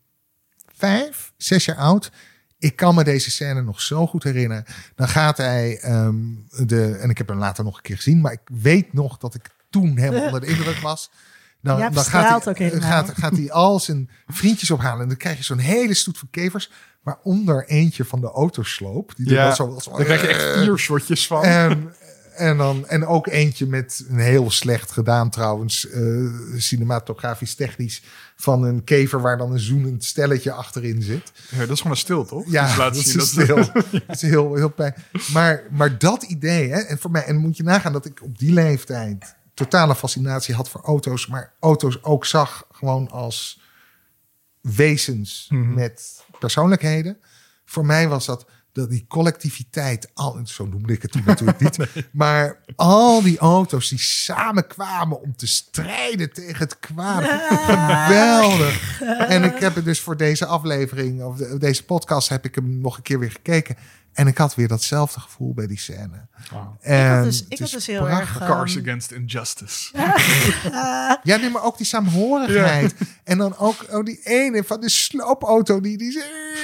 vijf, 0.76 1.34
zes 1.38 1.66
jaar 1.66 1.76
oud. 1.78 2.12
Ik 2.58 2.76
kan 2.76 2.96
me 2.96 3.04
deze 3.04 3.32
scène 3.32 3.62
nog 3.62 3.82
zo 3.82 4.08
goed 4.08 4.24
herinneren. 4.24 4.66
Dan 4.96 5.08
gaat 5.08 5.38
hij 5.38 5.78
ehm, 5.80 6.16
de. 6.66 6.96
En 6.96 7.10
ik 7.10 7.18
heb 7.18 7.28
hem 7.28 7.38
later 7.38 7.64
nog 7.64 7.76
een 7.76 7.82
keer 7.82 7.96
gezien. 7.96 8.22
Maar 8.22 8.32
ik 8.32 8.42
weet 8.54 8.94
nog 8.94 9.18
dat 9.18 9.36
ik 9.36 9.50
toen 9.70 9.98
helemaal 9.98 10.26
onder 10.26 10.42
de 10.42 10.48
indruk 10.48 10.78
was. 10.78 11.12
Dan, 11.62 11.78
Ja, 11.78 11.90
dan 11.90 12.04
gaat, 12.04 12.44
hij, 12.44 12.54
ook 12.54 12.60
helemaal. 12.60 12.90
gaat, 12.90 13.12
gaat 13.18 13.38
hij 13.38 13.52
al 13.52 13.80
zijn 13.80 14.10
vriendjes 14.28 14.72
ophalen. 14.72 15.02
En 15.02 15.08
dan 15.08 15.18
krijg 15.18 15.38
je 15.38 15.44
zo'n 15.44 15.58
hele 15.58 15.94
stoet 15.94 16.18
van 16.18 16.28
kevers. 16.32 16.72
Waaronder 17.04 17.66
eentje 17.68 18.06
van 18.06 18.22
de 18.22 18.28
autosloop. 18.32 19.14
Die 19.16 19.30
Ja. 19.30 19.46
dan 19.46 19.56
zo, 19.56 19.80
zo 19.80 19.92
Daar 19.92 20.04
krijg 20.06 20.22
je 20.22 20.28
echt 20.28 20.60
vier 20.60 20.78
shotjes 20.78 21.28
van. 21.28 21.44
en, 21.44 21.94
en, 22.36 22.58
dan, 22.58 22.88
en 22.88 23.06
ook 23.06 23.28
eentje 23.28 23.66
met 23.68 24.06
een 24.10 24.20
heel 24.20 24.52
slecht 24.52 24.92
gedaan 24.92 25.30
trouwens, 25.30 25.90
eh, 25.90 26.02
cinematografisch 26.58 27.56
technisch, 27.56 28.04
van 28.36 28.64
een 28.64 28.84
kever 28.84 29.22
waar 29.22 29.38
dan 29.38 29.52
een 29.52 29.60
zoenend 29.60 30.04
stelletje 30.04 30.52
achterin 30.52 31.02
zit. 31.02 31.32
Ja, 31.50 31.58
dat 31.60 31.70
is 31.70 31.78
gewoon 31.78 31.92
een 31.92 31.98
stil, 32.02 32.26
toch? 32.26 32.44
Ja, 32.52 32.68
Dus 32.68 32.76
dat 32.76 32.98
zien 32.98 33.20
is 33.22 33.30
stil. 33.30 33.56
Dat 34.08 34.16
is 34.16 34.22
heel, 34.22 34.56
heel 34.56 34.70
pijn. 34.70 34.94
Maar, 35.34 35.64
maar 35.72 35.98
dat 35.98 36.24
idee, 36.24 36.70
hè, 36.70 36.80
en 36.80 36.98
voor 37.00 37.12
mij, 37.12 37.24
en 37.26 37.36
moet 37.36 37.58
je 37.58 37.64
nagaan 37.64 37.94
dat 37.94 38.06
ik 38.06 38.22
op 38.22 38.38
die 38.40 38.54
leeftijd 38.54 39.36
totale 39.54 39.96
fascinatie 39.96 40.56
had 40.56 40.70
voor 40.70 40.82
auto's, 40.82 41.28
maar 41.28 41.54
auto's 41.60 42.04
ook 42.04 42.26
zag 42.26 42.68
gewoon 42.72 43.10
als 43.10 43.62
wezens 44.62 45.48
Mhm. 45.50 45.74
met 45.74 46.24
persoonlijkheden. 46.40 47.18
Voor 47.66 47.86
mij 47.86 48.08
was 48.08 48.26
dat, 48.26 48.46
dat 48.74 48.90
die 48.90 49.06
collectiviteit, 49.08 50.10
al, 50.14 50.40
zo 50.44 50.66
noemde 50.66 50.94
ik 50.94 51.02
het 51.02 51.12
toen 51.12 51.24
natuurlijk 51.34 51.60
niet, 51.60 51.78
maar 52.12 52.60
al 52.76 53.22
die 53.22 53.38
auto's 53.38 53.90
die 53.90 54.00
samenkwamen 54.00 55.22
om 55.22 55.36
te 55.36 55.48
strijden 55.48 56.34
tegen 56.34 56.58
het 56.60 56.80
kwaad. 56.80 57.24
Geweldig. 58.04 59.02
En 59.28 59.44
ik 59.44 59.58
heb 59.60 59.76
het 59.76 59.86
dus 59.86 60.00
voor 60.00 60.18
deze 60.18 60.46
aflevering, 60.46 61.24
of 61.24 61.38
de- 61.38 61.58
deze 61.58 61.84
podcast, 61.86 62.30
heb 62.30 62.46
ik 62.46 62.56
hem 62.56 62.80
nog 62.82 62.98
een 62.98 63.04
keer 63.04 63.20
weer 63.20 63.32
gekeken. 63.32 63.76
En 64.14 64.28
ik 64.28 64.38
had 64.38 64.56
weer 64.56 64.68
datzelfde 64.68 65.20
gevoel 65.20 65.54
bij 65.54 65.68
die 65.68 65.80
scène. 65.80 66.28
Wauw. 66.52 66.78
En 66.82 67.24
dus- 67.24 67.40
ik 67.44 67.50
het 67.50 67.60
had 67.60 67.68
is 67.68 67.74
dus 67.74 67.88
heel 67.88 68.06
prachtig. 68.06 68.40
erg, 68.40 68.48
Cars 68.48 68.76
Ehm. 68.76 68.84
Against 68.86 69.12
Injustice. 69.12 69.92
Ja, 71.24 71.36
nee, 71.38 71.50
maar 71.50 71.64
ook 71.64 71.78
die 71.78 71.86
saamhorigheid. 71.86 72.94
En 73.24 73.38
dan 73.38 73.58
ook 73.58 73.86
oh, 73.92 74.04
die 74.06 74.20
ene 74.24 74.64
van 74.64 74.82
de 74.82 74.90
sloopauto. 74.90 75.80
Die, 75.82 75.98
die, 75.98 76.24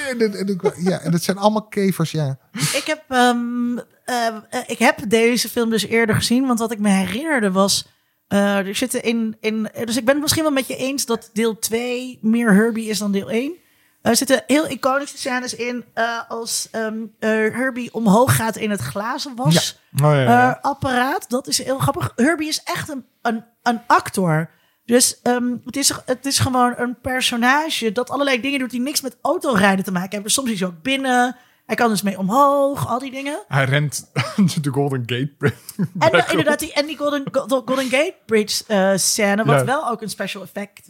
en, 0.09 0.19
en, 0.19 0.33
en- 0.33 0.59
ja, 0.83 0.99
en 0.99 1.11
dat 1.11 1.23
zijn 1.23 1.37
allemaal 1.37 1.67
kevers, 1.67 2.11
ja. 2.11 2.37
Ik 2.51 2.83
heb, 2.85 3.03
ehm, 3.09 3.77
eh, 4.05 4.27
eh, 4.27 4.61
ik 4.67 4.77
heb 4.79 4.99
deze 5.07 5.49
film 5.49 5.69
dus 5.69 5.85
eerder 5.85 6.15
gezien, 6.15 6.47
want 6.47 6.59
wat 6.59 6.71
ik 6.71 6.79
me 6.79 6.89
herinnerde 6.89 7.51
was. 7.51 7.87
eh, 8.27 8.57
er 8.57 8.75
zitten 8.75 9.03
in, 9.03 9.37
in. 9.39 9.69
Dus 9.85 9.97
ik 9.97 10.05
ben 10.05 10.13
het 10.13 10.21
misschien 10.21 10.43
wel 10.43 10.51
met 10.51 10.67
je 10.67 10.75
eens 10.75 11.05
dat 11.05 11.29
deel 11.33 11.59
2 11.59 12.19
meer 12.21 12.53
Herbie 12.53 12.89
is 12.89 12.97
dan 12.97 13.11
deel 13.11 13.29
1. 13.31 13.53
Er 14.01 14.15
zitten 14.15 14.43
heel 14.47 14.67
iconische 14.67 15.17
scènes 15.17 15.55
in 15.55 15.85
eh, 15.93 16.19
als 16.27 16.67
ehm, 16.71 16.97
eh, 17.19 17.29
Herbie 17.29 17.93
omhoog 17.93 18.35
gaat 18.35 18.55
in 18.55 18.69
het 18.69 18.81
glazenwas. 18.81 19.79
Oh, 20.03 20.11
ja, 20.11 20.21
ja. 20.21 20.49
eh, 20.55 20.63
apparaat. 20.63 21.29
Dat 21.29 21.47
is 21.47 21.63
heel 21.63 21.79
grappig. 21.79 22.11
Herbie 22.15 22.47
is 22.47 22.63
echt 22.63 22.89
een, 22.89 23.05
een, 23.21 23.45
een 23.63 23.81
actor. 23.87 24.49
Dus 24.85 25.19
ehm, 25.21 25.55
het, 25.65 25.75
is, 25.75 25.93
het 26.05 26.25
is 26.25 26.39
gewoon 26.39 26.73
een 26.77 26.99
personage 27.01 27.91
dat 27.91 28.09
allerlei 28.09 28.41
dingen 28.41 28.59
doet 28.59 28.69
die 28.69 28.81
niks 28.81 29.01
met 29.01 29.17
autorijden 29.21 29.85
te 29.85 29.91
maken 29.91 30.11
hebben. 30.11 30.31
Soms 30.31 30.49
is 30.49 30.59
hij 30.59 30.69
ook 30.69 30.81
binnen. 30.81 31.35
Hij 31.65 31.75
kan 31.75 31.89
dus 31.89 32.01
mee 32.01 32.17
omhoog, 32.17 32.87
al 32.87 32.99
die 32.99 33.11
dingen. 33.11 33.39
Hij 33.47 33.65
rent 33.65 34.11
de 34.63 34.69
Golden 34.71 35.03
Gate 35.05 35.33
Bridge. 35.37 35.57
En 35.99 36.25
inderdaad, 36.29 36.59
die, 36.59 36.73
en 36.73 36.85
die 36.85 36.97
Golden, 36.97 37.23
Golden 37.47 37.89
Gate 37.89 38.15
Bridge 38.25 38.63
scène, 38.97 39.45
wat 39.45 39.63
wel 39.63 39.89
ook 39.89 40.01
een 40.01 40.09
special 40.09 40.43
effect 40.43 40.81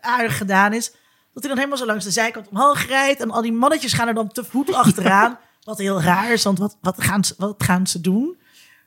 aardig 0.00 0.36
gedaan 0.36 0.72
is. 0.72 0.92
Dat 1.34 1.42
hij 1.42 1.48
dan 1.48 1.56
helemaal 1.56 1.78
zo 1.78 1.86
langs 1.86 2.04
de 2.04 2.10
zijkant 2.10 2.48
omhoog 2.48 2.86
rijdt. 2.86 3.20
En 3.20 3.30
al 3.30 3.42
die 3.42 3.52
mannetjes 3.52 3.92
gaan 3.92 4.08
er 4.08 4.14
dan 4.14 4.28
te 4.28 4.44
voet 4.44 4.72
achteraan. 4.72 5.38
wat 5.64 5.78
heel 5.78 6.02
raar 6.02 6.32
is, 6.32 6.42
want 6.42 6.58
wat, 6.58 6.76
wat, 6.80 7.02
gaan, 7.02 7.24
ze, 7.24 7.34
wat 7.38 7.62
gaan 7.62 7.86
ze 7.86 8.00
doen? 8.00 8.36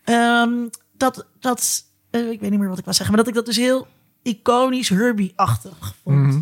Ehm, 0.04 0.68
dat, 0.94 1.28
dat 1.40 1.84
eh, 2.10 2.30
ik 2.30 2.40
weet 2.40 2.50
niet 2.50 2.60
meer 2.60 2.70
wat 2.70 2.78
ik 2.78 2.86
wil 2.86 2.94
zeggen. 2.94 3.16
Maar 3.16 3.24
dat 3.24 3.34
ik 3.34 3.38
dat 3.40 3.46
dus 3.46 3.58
heel 3.58 3.88
iconisch 4.22 4.90
Herbie-achtig 4.90 5.96
vond. 6.04 6.18
Mhm. 6.18 6.42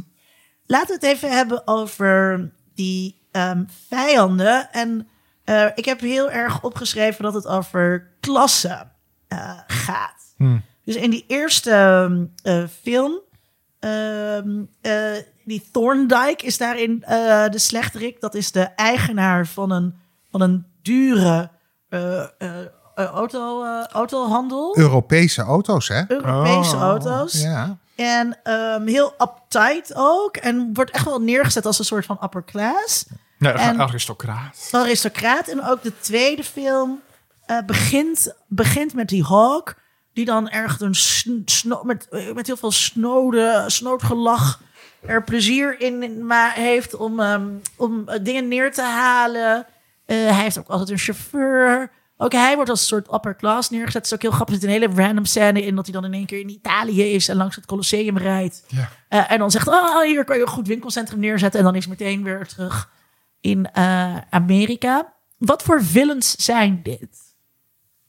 Laten 0.65 0.87
we 0.87 0.93
het 0.93 1.15
even 1.15 1.31
hebben 1.31 1.67
over 1.67 2.51
die 2.73 3.21
ehm, 3.31 3.63
vijanden. 3.87 4.71
En 4.71 5.07
eh, 5.43 5.67
ik 5.75 5.85
heb 5.85 5.99
heel 5.99 6.31
erg 6.31 6.63
opgeschreven 6.63 7.23
dat 7.23 7.33
het 7.33 7.47
over 7.47 8.07
klassen 8.19 8.91
eh, 9.27 9.59
gaat. 9.67 10.33
Hmm. 10.37 10.63
Dus 10.83 10.95
in 10.95 11.09
die 11.09 11.25
eerste 11.27 11.71
ehm, 11.71 12.25
eh, 12.43 12.67
film, 12.81 13.19
die 15.45 15.69
Thorndike 15.71 16.45
is 16.45 16.57
daarin 16.57 17.03
eh, 17.03 17.49
de 17.49 17.59
slechterik. 17.59 18.21
Dat 18.21 18.35
is 18.35 18.51
de 18.51 18.61
eigenaar 18.61 19.47
van 19.47 19.71
een, 19.71 19.95
van 20.31 20.41
een 20.41 20.65
dure 20.81 21.49
eh, 21.89 22.19
eh, 22.19 22.27
eh, 22.95 23.05
auto, 23.05 23.63
eh, 23.63 23.85
autohandel. 23.85 24.77
Europese 24.77 25.41
auto's, 25.41 25.87
hè? 25.87 26.03
Europese 26.07 26.75
Oh, 26.75 26.81
auto's. 26.81 27.41
Ja. 27.41 27.77
En 27.95 28.37
ehm, 28.43 28.85
heel 28.87 29.13
uptight 29.17 29.91
ook. 29.95 30.37
En 30.37 30.69
wordt 30.73 30.91
echt 30.91 31.05
wel 31.05 31.21
neergezet 31.21 31.65
als 31.65 31.79
een 31.79 31.85
soort 31.85 32.05
van 32.05 32.17
upper 32.23 32.43
class. 32.43 33.05
Ja, 33.39 33.53
En- 33.53 33.79
aristocraat. 33.81 34.69
Aristocraat. 34.71 35.47
En 35.47 35.63
ook 35.65 35.83
de 35.83 35.99
tweede 35.99 36.43
film 36.43 36.99
eh, 37.45 37.57
begint, 37.65 38.33
begint 38.47 38.93
met 38.93 39.07
die 39.07 39.23
Hawk. 39.23 39.75
Die 40.13 40.25
dan 40.25 40.49
ergens 40.49 40.81
een 40.81 40.95
sn- 40.95 41.41
sno- 41.45 41.83
met, 41.83 42.07
met 42.33 42.47
heel 42.47 42.57
veel 42.57 42.71
snode, 42.71 43.63
snoodgelach 43.67 44.59
er 45.07 45.23
plezier 45.23 45.79
in 45.81 46.25
heeft 46.53 46.95
om, 46.95 47.19
ehm, 47.19 47.47
om 47.75 48.07
eh, 48.07 48.23
dingen 48.23 48.47
neer 48.47 48.71
te 48.71 48.81
halen. 48.81 49.65
Eh, 50.05 50.17
hij 50.17 50.41
heeft 50.41 50.59
ook 50.59 50.67
altijd 50.67 50.89
een 50.89 50.97
chauffeur. 50.97 51.91
Ook 52.17 52.31
hij 52.31 52.55
wordt 52.55 52.69
als 52.69 52.79
een 52.81 52.87
soort 52.87 53.13
upper 53.13 53.35
class 53.35 53.69
neergezet. 53.69 53.93
Het 53.93 54.05
is 54.05 54.13
ook 54.13 54.21
heel 54.21 54.31
grappig. 54.31 54.55
Er 54.55 54.61
zit 54.61 54.69
een 54.69 54.81
hele 54.81 55.01
random 55.01 55.25
scène 55.25 55.61
in 55.61 55.75
dat 55.75 55.85
hij 55.85 55.93
dan 55.93 56.05
in 56.05 56.13
één 56.13 56.25
keer 56.25 56.39
in 56.39 56.49
Italië 56.49 57.03
is 57.13 57.27
en 57.27 57.35
langs 57.35 57.55
het 57.55 57.65
Colosseum 57.65 58.17
rijdt. 58.17 58.63
Ja. 58.67 58.89
Eh, 59.09 59.31
en 59.31 59.39
dan 59.39 59.51
zegt, 59.51 59.67
oh, 59.67 60.01
hier 60.01 60.23
kan 60.23 60.35
je 60.35 60.41
een 60.41 60.47
goed 60.47 60.67
winkelcentrum 60.67 61.19
neerzetten. 61.19 61.59
En 61.59 61.65
dan 61.65 61.75
is 61.75 61.85
hij 61.85 61.95
meteen 61.99 62.23
weer 62.23 62.47
terug 62.47 62.89
in 63.41 63.75
Amerika. 64.29 65.13
Wat 65.37 65.63
voor 65.63 65.83
villains 65.83 66.35
zijn 66.35 66.79
dit? 66.83 67.17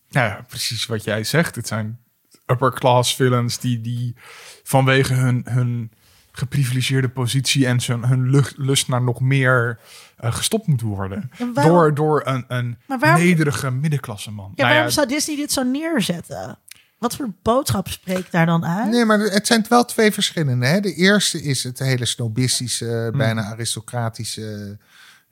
Nou 0.09 0.29
ja, 0.29 0.45
precies 0.49 0.87
wat 0.87 1.05
jij 1.05 1.25
zegt. 1.25 1.55
Het 1.55 1.67
zijn 1.67 1.99
upper 2.47 2.73
class 2.73 3.15
villains 3.15 3.59
die, 3.59 3.81
die 3.81 4.17
vanwege 4.63 5.15
hun, 5.15 5.47
hun 5.49 5.93
geprivilegeerde 6.39 7.09
positie 7.09 7.67
en 7.67 7.81
zijn, 7.81 8.05
hun 8.05 8.31
lucht, 8.31 8.55
lust 8.57 8.89
naar 8.89 9.03
nog 9.03 9.21
meer 9.21 9.79
eh, 10.17 10.33
gestopt 10.35 10.67
moeten 10.67 10.87
worden. 10.87 11.31
Waarom- 11.55 11.73
Door, 11.75 11.95
door 11.95 12.23
een, 12.27 12.45
een 12.49 12.79
waarom- 12.87 13.21
nederige 13.21 13.71
middenklasse 13.71 14.31
man. 14.31 14.53
Ja, 14.55 14.63
Nou 14.63 14.75
waarom 14.75 14.93
zou 14.93 15.07
Disney 15.09 15.37
dit 15.37 15.53
zo 15.53 15.63
neerzetten? 15.63 16.59
Wat 16.99 17.17
voor 17.17 17.29
boodschap 17.43 17.89
spreekt 17.89 18.33
daar 18.33 18.47
dan 18.47 18.65
uit? 18.67 18.91
Nee, 18.91 19.05
maar 19.05 19.19
het 19.19 19.47
zijn 19.47 19.65
wel 19.69 19.85
twee 19.85 20.13
verschillende. 20.13 20.67
Hè? 20.67 20.81
De 20.81 20.95
eerste 20.95 21.43
is 21.43 21.65
het 21.65 21.79
hele 21.79 22.07
snobistische, 22.07 23.07
Hmm. 23.09 23.19
bijna 23.19 23.43
aristocratische, 23.43 24.79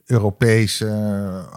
Europese 0.07 0.85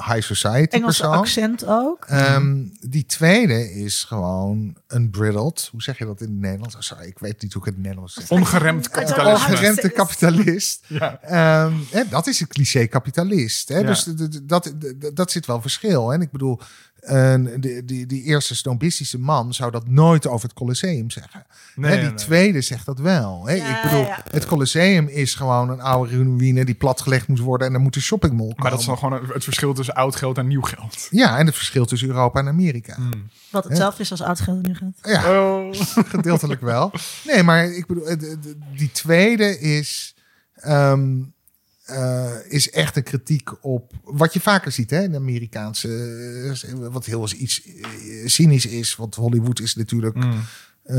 high 0.07 0.21
society 0.21 0.75
Engelse 0.75 1.01
persoon. 1.01 1.17
accent 1.17 1.65
ook. 1.65 2.05
Ehm, 2.05 2.63
die 2.79 3.05
tweede 3.05 3.73
is 3.73 4.03
gewoon 4.03 4.75
unbridled. 4.87 5.67
Hoe 5.71 5.81
zeg 5.81 5.97
je 5.97 6.05
dat 6.05 6.21
in 6.21 6.27
het 6.31 6.39
Nederlands? 6.39 6.75
Oh, 6.75 6.81
sorry, 6.81 7.05
ik 7.07 7.19
weet 7.19 7.41
niet 7.41 7.53
hoe 7.53 7.61
ik 7.61 7.67
het 7.67 7.77
in 7.77 7.83
het 7.83 7.95
Nederlands 7.95 8.13
zeg. 8.13 8.29
Ongeremd 8.31 8.89
kapitalisme. 8.89 9.49
Ongeremde 9.49 9.89
kapitalist. 9.89 10.83
Ja. 10.87 11.19
Ehm, 11.21 11.73
hè, 11.91 12.03
dat 12.09 12.27
is 12.27 12.39
een 12.39 12.47
cliché 12.47 12.85
kapitalist. 12.85 13.69
Hè? 13.69 13.77
Ja. 13.77 13.83
Dus 13.85 14.03
dat, 14.43 14.63
d- 14.79 15.15
dat 15.15 15.31
zit 15.31 15.45
wel 15.45 15.61
verschil. 15.61 16.07
hè. 16.09 16.13
En 16.15 16.21
ik 16.21 16.31
bedoel, 16.31 16.59
een- 16.99 17.61
die, 17.61 17.85
die, 17.85 18.05
die 18.05 18.23
eerste 18.23 18.55
snobistische 18.55 19.19
man 19.19 19.53
zou 19.53 19.71
dat 19.71 19.87
nooit 19.87 20.27
over 20.27 20.47
het 20.47 20.57
Colosseum 20.57 21.09
zeggen. 21.09 21.45
Nee, 21.75 21.91
hè, 21.91 21.97
die 21.97 22.05
nee, 22.07 22.13
tweede 22.17 22.61
zegt 22.61 22.85
dat 22.85 22.99
wel. 22.99 23.45
Hè? 23.47 23.53
Ja, 23.53 23.75
ik 23.77 23.83
bedoel, 23.83 24.05
ja. 24.05 24.23
het 24.31 24.45
Colosseum 24.45 25.07
is 25.07 25.35
gewoon 25.35 25.69
een 25.69 25.81
oude 25.81 26.11
ruïne 26.11 26.65
die 26.65 26.75
platgelegd 26.75 27.27
moet 27.27 27.39
worden 27.39 27.67
en 27.67 27.73
er 27.73 27.79
moet 27.79 27.95
een 27.95 28.01
shoppingmall 28.01 28.47
komen. 28.47 28.61
Maar 28.61 28.71
dat 28.71 28.79
is 28.79 28.85
dan 28.85 28.97
gewoon 28.97 29.29
het 29.33 29.43
verschil 29.43 29.73
tussen 29.73 29.93
oud 29.95 30.15
geld 30.15 30.37
en 30.37 30.47
nieuw 30.47 30.61
geld. 30.61 31.07
Ja, 31.11 31.37
en 31.37 31.45
het 31.45 31.55
verschil 31.55 31.85
tussen 31.85 32.07
Europa 32.07 32.39
en 32.39 32.47
Amerika. 32.47 32.95
Hmm. 32.95 33.29
Wat 33.51 33.63
hetzelfde 33.63 34.01
is 34.03 34.11
als 34.11 34.21
oud-geld 34.21 34.67
nu 34.67 34.75
gaat. 34.75 34.99
Ja, 35.01 35.31
Oh. 35.41 35.73
gedeeltelijk 36.15 36.61
wel. 36.61 36.91
Nee, 37.25 37.43
maar 37.43 37.65
ik 37.71 37.85
bedoel, 37.87 38.07
eh, 38.07 38.17
die 38.75 38.91
tweede 38.91 39.59
is, 39.59 40.15
ehm, 40.53 41.15
eh, 41.87 42.31
is 42.47 42.69
echt 42.69 42.95
een 42.95 43.03
kritiek 43.03 43.63
op 43.65 43.91
wat 44.03 44.33
je 44.33 44.39
vaker 44.39 44.71
ziet 44.71 44.89
hè, 44.89 45.01
in 45.03 45.11
de 45.11 45.17
Amerikaanse, 45.17 45.87
eh, 46.67 46.87
wat 46.91 47.05
heel 47.05 47.21
eens 47.21 47.33
iets 47.33 47.61
eh, 47.65 47.85
cynisch 48.25 48.65
is, 48.65 48.95
want 48.95 49.15
Hollywood 49.15 49.59
is 49.59 49.75
natuurlijk 49.75 50.15
eh, 50.15 50.95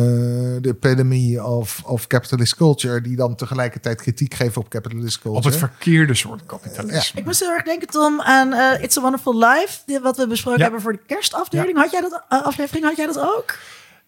de 0.61 0.61
epitome 0.63 1.45
of, 1.45 1.83
of 1.85 2.07
capitalist 2.07 2.55
culture, 2.55 3.01
die 3.01 3.17
dan 3.17 3.35
tegelijkertijd 3.37 4.01
kritiek 4.03 4.35
geven 4.35 4.61
op 4.61 4.69
capitalist 4.69 5.19
culture. 5.21 5.39
Op 5.39 5.45
het 5.45 5.57
verkeerde 5.57 6.15
soort 6.15 6.47
kapitalisme. 6.47 7.19
Ik 7.21 7.25
moest 7.27 7.41
heel 7.41 7.51
erg 7.53 7.65
denken, 7.65 7.89
Tom, 7.89 8.21
aan 8.21 8.53
eh, 8.53 8.83
It's 8.83 8.97
a 8.97 9.01
Wonderful 9.01 9.39
Life. 9.39 9.79
die- 9.87 9.99
Wat 10.01 10.17
we 10.17 10.27
besproken 10.27 10.59
Ja. 10.59 10.65
hebben 10.65 10.83
voor 10.83 10.93
de 10.93 11.01
kerstafdeling. 11.07 11.77
Had 11.79 11.91
jij 11.91 12.01
dat, 12.01 12.23
aflevering, 12.29 12.85
had 12.85 12.97
jij 12.97 13.07
dat 13.07 13.19
ook? 13.21 13.59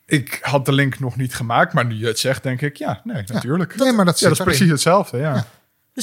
Ik 0.07 0.39
had 0.43 0.65
de 0.67 0.73
link 0.73 0.99
nog 0.99 1.17
niet 1.17 1.35
gemaakt, 1.35 1.73
maar 1.73 1.87
nu 1.87 1.95
je 1.95 2.07
het 2.07 2.19
zegt, 2.19 2.43
denk 2.43 2.61
ik, 2.61 2.77
ja, 2.77 3.01
nee, 3.05 3.23
natuurlijk. 3.27 3.77
nee, 3.77 3.93
maar 3.93 4.05
dat 4.05 4.19
ja, 4.21 4.29
dat 4.29 4.39
is 4.39 4.45
precies 4.45 4.71
hetzelfde, 4.71 5.19
ja. 5.19 5.47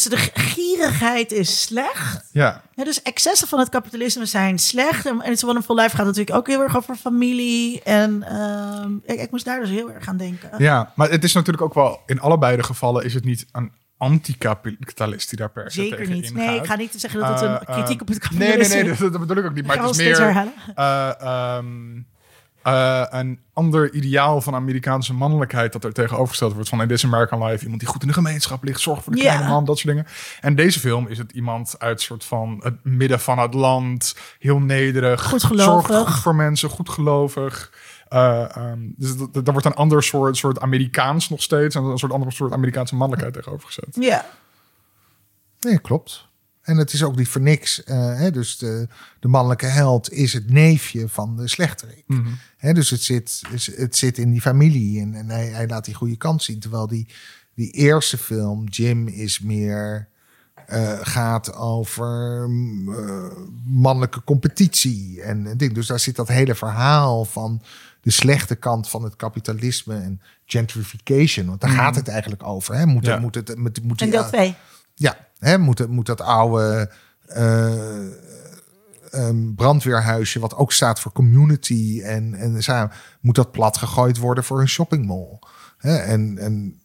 Ja. 0.03 0.09
Dus 0.09 0.31
de 0.33 0.41
gierigheid 0.41 1.31
is 1.31 1.61
slecht. 1.61 2.29
Ja, 2.31 2.61
dus 2.75 3.01
excessen 3.01 3.47
van 3.47 3.59
het 3.59 3.69
kapitalisme 3.69 4.25
zijn 4.25 4.59
slecht. 4.59 5.05
En 5.05 5.21
It's 5.25 5.43
a 5.43 5.45
Wonderful 5.45 5.75
Life 5.75 5.95
gaat 5.95 6.05
natuurlijk 6.05 6.37
ook 6.37 6.47
heel 6.47 6.61
erg 6.61 6.77
over 6.77 6.95
familie. 6.95 7.81
En 7.83 8.23
ehm, 8.23 8.91
ik, 9.05 9.19
ik 9.19 9.31
moest 9.31 9.45
daar 9.45 9.59
dus 9.59 9.69
heel 9.69 9.91
erg 9.91 10.07
aan 10.07 10.17
denken. 10.17 10.49
Ja, 10.57 10.91
maar 10.95 11.09
het 11.09 11.23
is 11.23 11.33
natuurlijk 11.33 11.65
ook 11.65 11.73
wel, 11.73 12.01
in 12.05 12.19
allebei 12.19 12.57
de 12.57 12.63
gevallen 12.63 13.03
is 13.05 13.13
het 13.13 13.25
niet 13.25 13.45
een 13.51 13.71
anticapitalist 13.97 15.29
die 15.29 15.37
daar 15.39 15.51
per 15.51 15.71
se 15.71 15.81
Zeker 15.81 15.97
tegen 15.97 16.13
niet. 16.13 16.33
Nee, 16.33 16.55
ik 16.57 16.65
ga 16.65 16.75
niet 16.75 16.93
zeggen 16.97 17.19
dat 17.19 17.29
het 17.29 17.41
een 17.41 17.59
Eh, 17.59 17.75
kritiek 17.75 17.95
eh, 17.95 18.01
op 18.01 18.07
het 18.07 18.19
Nee, 18.19 18.29
kapitalisme 18.29 18.73
nee, 18.75 18.83
nee, 18.83 18.91
is. 18.91 18.99
dat, 18.99 19.11
dat 19.11 19.21
bedoel 19.21 19.37
ik 19.37 19.45
ook 19.45 19.53
niet. 19.53 19.65
Maar 19.65 19.77
het 19.81 19.89
is 19.89 19.97
meer. 19.97 20.15
Eh, 22.63 23.03
een 23.09 23.39
ander 23.53 23.93
ideaal 23.93 24.41
van 24.41 24.55
Amerikaanse 24.55 25.13
mannelijkheid 25.13 25.73
dat 25.73 25.83
er 25.83 25.93
tegenovergesteld 25.93 26.53
wordt 26.53 26.69
van 26.69 26.81
in 26.81 26.87
This 26.87 27.03
American 27.05 27.43
Life. 27.43 27.63
Iemand 27.63 27.79
die 27.79 27.89
goed 27.89 28.01
in 28.01 28.07
de 28.07 28.13
gemeenschap 28.13 28.63
ligt, 28.63 28.81
zorgt 28.81 29.03
voor 29.03 29.13
de 29.13 29.19
kleine 29.19 29.47
man, 29.47 29.65
dat 29.65 29.77
soort 29.77 29.87
dingen. 29.95 30.07
En 30.41 30.55
deze 30.55 30.79
film 30.79 31.07
is 31.07 31.17
het 31.17 31.31
iemand 31.31 31.75
uit 31.79 32.01
soort 32.01 32.23
van 32.25 32.59
het 32.63 32.83
midden 32.83 33.19
van 33.19 33.39
het 33.39 33.53
land, 33.53 34.15
heel 34.39 34.59
nederig, 34.59 35.23
Goedgelovig. 35.23 35.87
zorgt 35.87 36.07
goed 36.11 36.21
voor 36.21 36.35
mensen, 36.35 36.69
goed 36.69 36.89
gelovig. 36.89 37.71
Eh, 38.07 38.55
ehm, 38.57 38.79
dus 38.95 39.15
dat- 39.31 39.47
wordt 39.51 39.65
een 39.65 39.73
ander 39.73 40.03
soort, 40.03 40.37
soort 40.37 40.59
Amerikaans 40.59 41.29
nog 41.29 41.41
steeds 41.41 41.75
en 41.75 41.83
een 41.83 41.97
soort 41.97 42.11
andere 42.11 42.31
soort 42.31 42.51
Amerikaanse 42.53 42.95
mannelijkheid 42.95 43.33
tegenover 43.35 43.67
gezet. 43.67 43.87
Ja. 43.99 44.25
Nee, 45.59 45.79
klopt. 45.79 46.26
En 46.67 46.77
het 46.77 46.93
is 46.93 47.03
ook 47.03 47.15
niet 47.15 47.27
voor 47.27 47.41
niks. 47.41 47.83
eh, 47.83 48.15
hè, 48.15 48.31
dus 48.31 48.57
de, 48.57 48.87
de 49.19 49.27
mannelijke 49.27 49.65
held 49.65 50.11
is 50.11 50.33
het 50.33 50.49
neefje 50.51 51.09
van 51.09 51.37
de 51.37 51.47
slechterik. 51.47 52.03
Mhm. 52.07 52.27
Hè, 52.57 52.73
dus 52.73 52.89
het 52.89 53.01
zit, 53.01 53.41
het 53.75 53.95
zit 53.95 54.17
in 54.17 54.31
die 54.31 54.41
familie 54.41 55.01
en, 55.01 55.13
en 55.13 55.29
hij, 55.29 55.45
hij 55.47 55.67
laat 55.67 55.85
die 55.85 55.93
goede 55.93 56.17
kant 56.17 56.43
zien. 56.43 56.59
Terwijl 56.59 56.87
die, 56.87 57.07
die 57.55 57.71
eerste 57.71 58.17
film, 58.17 58.67
Jim, 58.67 59.07
is 59.07 59.39
meer 59.39 60.07
eh, 60.67 60.97
gaat 61.01 61.53
over 61.55 62.45
mm, 62.49 62.93
eh, 62.93 63.31
mannelijke 63.65 64.23
competitie. 64.23 65.21
En, 65.21 65.47
en 65.47 65.57
ding. 65.57 65.73
Dus 65.73 65.87
daar 65.87 65.99
zit 65.99 66.15
dat 66.15 66.27
hele 66.27 66.55
verhaal 66.55 67.25
van 67.25 67.61
de 68.01 68.11
slechte 68.11 68.55
kant 68.55 68.89
van 68.89 69.03
het 69.03 69.15
kapitalisme 69.15 69.95
en 69.95 70.21
gentrification. 70.45 71.47
Want 71.47 71.61
daar 71.61 71.69
gaat 71.69 71.95
het 71.95 72.07
eigenlijk 72.07 72.43
over. 72.43 72.75
Hè? 72.75 72.85
Moet, 72.85 73.05
Ja. 73.05 73.19
moet, 73.19 73.35
het, 73.35 73.57
moet, 73.57 73.83
moet 73.83 74.01
En 74.01 74.09
deel 74.09 74.25
2. 74.27 74.55
ja, 74.95 75.26
hè, 75.39 75.57
moet, 75.57 75.87
moet 75.87 76.05
dat 76.05 76.21
oude 76.21 76.91
eh, 77.25 78.05
ehm, 79.11 79.53
brandweerhuisje, 79.55 80.39
wat 80.39 80.55
ook 80.55 80.71
staat 80.71 80.99
voor 80.99 81.11
community 81.11 82.01
en, 82.03 82.33
en 82.33 82.63
samen, 82.63 82.91
moet 83.21 83.35
dat 83.35 83.51
plat 83.51 83.77
gegooid 83.77 84.17
worden 84.17 84.43
voor 84.43 84.59
een 84.61 84.67
shoppingmall. 84.69 85.39
Hè, 85.77 85.95
en, 85.97 86.37
en, 86.37 86.81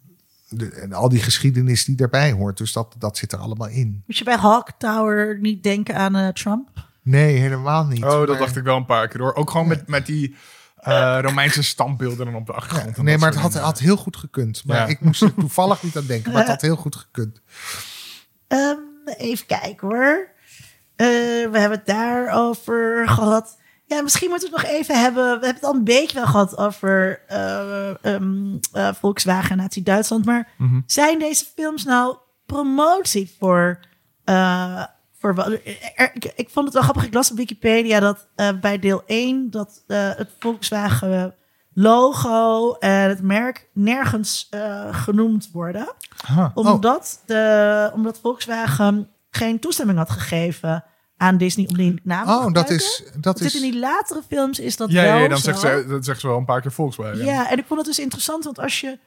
de, 0.49 0.71
en 0.71 0.93
al 0.93 1.09
die 1.09 1.23
geschiedenis 1.23 1.85
die 1.85 1.97
daarbij 1.97 2.33
hoort. 2.33 2.57
Dus 2.59 2.73
dat, 2.73 2.95
dat 2.99 3.17
zit 3.17 3.33
er 3.33 3.39
allemaal 3.39 3.69
in. 3.69 4.03
Moet 4.07 4.17
je 4.19 4.25
bij 4.25 4.37
Hawk 4.37 4.69
Tower 4.79 5.39
niet 5.41 5.63
denken 5.63 5.95
aan 5.97 6.17
eh, 6.17 6.29
Trump? 6.29 6.69
Nee, 7.03 7.37
helemaal 7.37 7.85
niet. 7.87 8.05
Oh, 8.05 8.11
dat 8.11 8.29
Maar- 8.29 8.39
dacht 8.39 8.57
ik 8.57 8.63
wel 8.65 8.77
een 8.77 8.87
paar 8.87 9.09
keer 9.09 9.21
hoor. 9.21 9.35
Ook 9.35 9.51
gewoon 9.51 9.67
met, 9.69 9.89
met 9.89 10.07
die 10.07 10.37
eh, 10.77 11.19
Romeinse 11.21 11.63
standbeelden 11.63 12.27
dan 12.27 12.35
op 12.35 12.47
de 12.47 12.53
achtergrond. 12.53 12.97
Nee, 12.97 13.19
maar 13.19 13.31
het 13.31 13.39
had, 13.41 13.55
had 13.55 13.79
heel 13.79 13.97
goed 13.97 14.17
gekund. 14.17 14.65
Maar 14.65 14.77
Ja. 14.77 14.87
ik 14.87 15.01
moest 15.01 15.23
er 15.23 15.35
toevallig 15.35 15.83
niet 15.83 15.97
aan 15.97 16.07
denken. 16.07 16.33
Maar 16.33 16.41
het 16.41 16.51
had 16.51 16.61
heel 16.71 16.77
goed 16.77 16.97
gekund. 16.97 17.41
Ehm, 18.53 18.79
even 19.17 19.47
kijken 19.47 19.89
hoor. 19.89 20.29
Eh, 20.97 21.07
we 21.51 21.59
hebben 21.59 21.71
het 21.79 21.87
daarover 21.87 23.09
gehad. 23.09 23.59
Ja, 23.87 24.03
misschien 24.03 24.29
moeten 24.31 24.51
we 24.51 24.57
het 24.57 24.65
nog 24.67 24.75
even 24.75 25.01
hebben. 25.01 25.25
We 25.25 25.31
hebben 25.31 25.55
het 25.55 25.65
al 25.65 25.75
een 25.75 25.85
beetje 25.85 26.15
wel 26.19 26.27
gehad 26.27 26.59
over 26.59 27.23
eh, 27.29 28.05
ehm, 28.05 28.57
eh, 28.73 28.93
Volkswagen 29.01 29.57
Nazi-Duitsland. 29.57 30.25
Maar 30.25 30.49
Mhm. 30.59 30.81
zijn 30.87 31.19
deze 31.19 31.45
films 31.55 31.85
nou 31.85 32.17
promotie 32.47 33.37
voor... 33.39 33.79
voor 35.19 35.35
wat- 35.35 35.47
er- 35.47 36.11
ik, 36.15 36.33
ik 36.37 36.49
vond 36.51 36.65
het 36.65 36.75
wel 36.75 36.83
grappig. 36.83 37.05
Ik 37.05 37.15
las 37.15 37.31
op 37.31 37.37
Wikipedia 37.37 38.01
dat 38.01 38.27
bij 38.61 38.79
deel 38.79 39.03
1... 39.07 39.51
dat 39.51 39.83
het 39.87 40.31
Volkswagen 40.39 41.35
logo 41.75 42.73
en 42.73 43.09
het 43.09 43.23
merk 43.23 43.69
nergens 43.73 44.47
eh, 44.51 44.95
genoemd 44.95 45.49
worden 45.53 45.93
Oh, 46.31 46.49
omdat, 46.55 47.23
de, 47.27 47.91
omdat 47.95 48.19
Volkswagen 48.23 49.09
geen 49.31 49.59
toestemming 49.59 49.99
had 49.99 50.11
gegeven 50.11 50.85
aan 51.17 51.37
Disney 51.37 51.67
om 51.69 51.77
die 51.77 52.01
naam 52.03 52.27
te 52.27 52.33
oh, 52.33 52.39
dat 52.39 52.47
gebruiken. 52.47 52.75
is... 52.77 53.03
Dat 53.21 53.39
zit 53.39 53.55
in 53.55 53.63
is 53.65 53.71
die 53.71 53.81
latere 53.81 54.23
films 54.29 54.59
is 54.59 54.77
dat 54.77 54.91
Ja, 54.91 55.03
wel 55.03 55.15
ja, 55.15 55.23
ja, 55.23 55.29
dan 55.29 55.39
zo. 55.39 55.45
zegt 55.45 55.61
ze, 55.61 55.85
dat 55.89 56.05
zegt 56.05 56.21
ze 56.21 56.27
wel 56.27 56.37
een 56.39 56.45
paar 56.45 56.61
keer 56.61 56.73
Volkswagen. 56.73 57.25
Ja, 57.25 57.51
en 57.51 57.59
ik 57.59 57.65
vond 57.67 57.79
het 57.81 57.89
dus 57.89 57.99
interessant, 57.99 58.45
want 58.45 58.59
als 58.59 58.81
je 58.81 58.99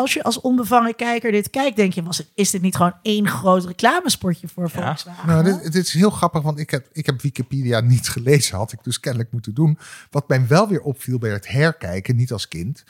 als, 0.00 0.14
je 0.14 0.22
als 0.22 0.40
onbevangen 0.40 0.96
kijker 0.96 1.32
dit 1.32 1.50
kijkt, 1.50 1.76
denk 1.76 1.92
je, 1.92 2.02
was 2.02 2.18
het, 2.18 2.28
is 2.34 2.50
dit 2.50 2.62
niet 2.62 2.76
gewoon 2.76 2.94
één 3.02 3.28
groot 3.28 3.64
reclamespotje 3.64 4.48
voor 4.48 4.70
Ja. 4.72 4.84
Volkswagen? 4.84 5.28
Nou, 5.28 5.44
dit, 5.44 5.72
dit 5.72 5.86
is 5.86 5.92
heel 5.92 6.10
grappig, 6.10 6.42
want 6.42 6.58
ik 6.58 6.70
heb, 6.70 6.86
ik 6.92 7.06
heb 7.06 7.22
Wikipedia 7.22 7.80
niet 7.80 8.08
gelezen. 8.08 8.56
Had 8.56 8.72
ik 8.72 8.84
dus 8.84 9.00
kennelijk 9.00 9.32
moeten 9.32 9.54
doen. 9.54 9.78
Wat 10.10 10.28
mij 10.28 10.46
wel 10.46 10.68
weer 10.68 10.80
opviel 10.80 11.18
bij 11.18 11.30
het 11.30 11.48
herkijken, 11.48 12.16
niet 12.16 12.32
als 12.32 12.48
kind. 12.48 12.84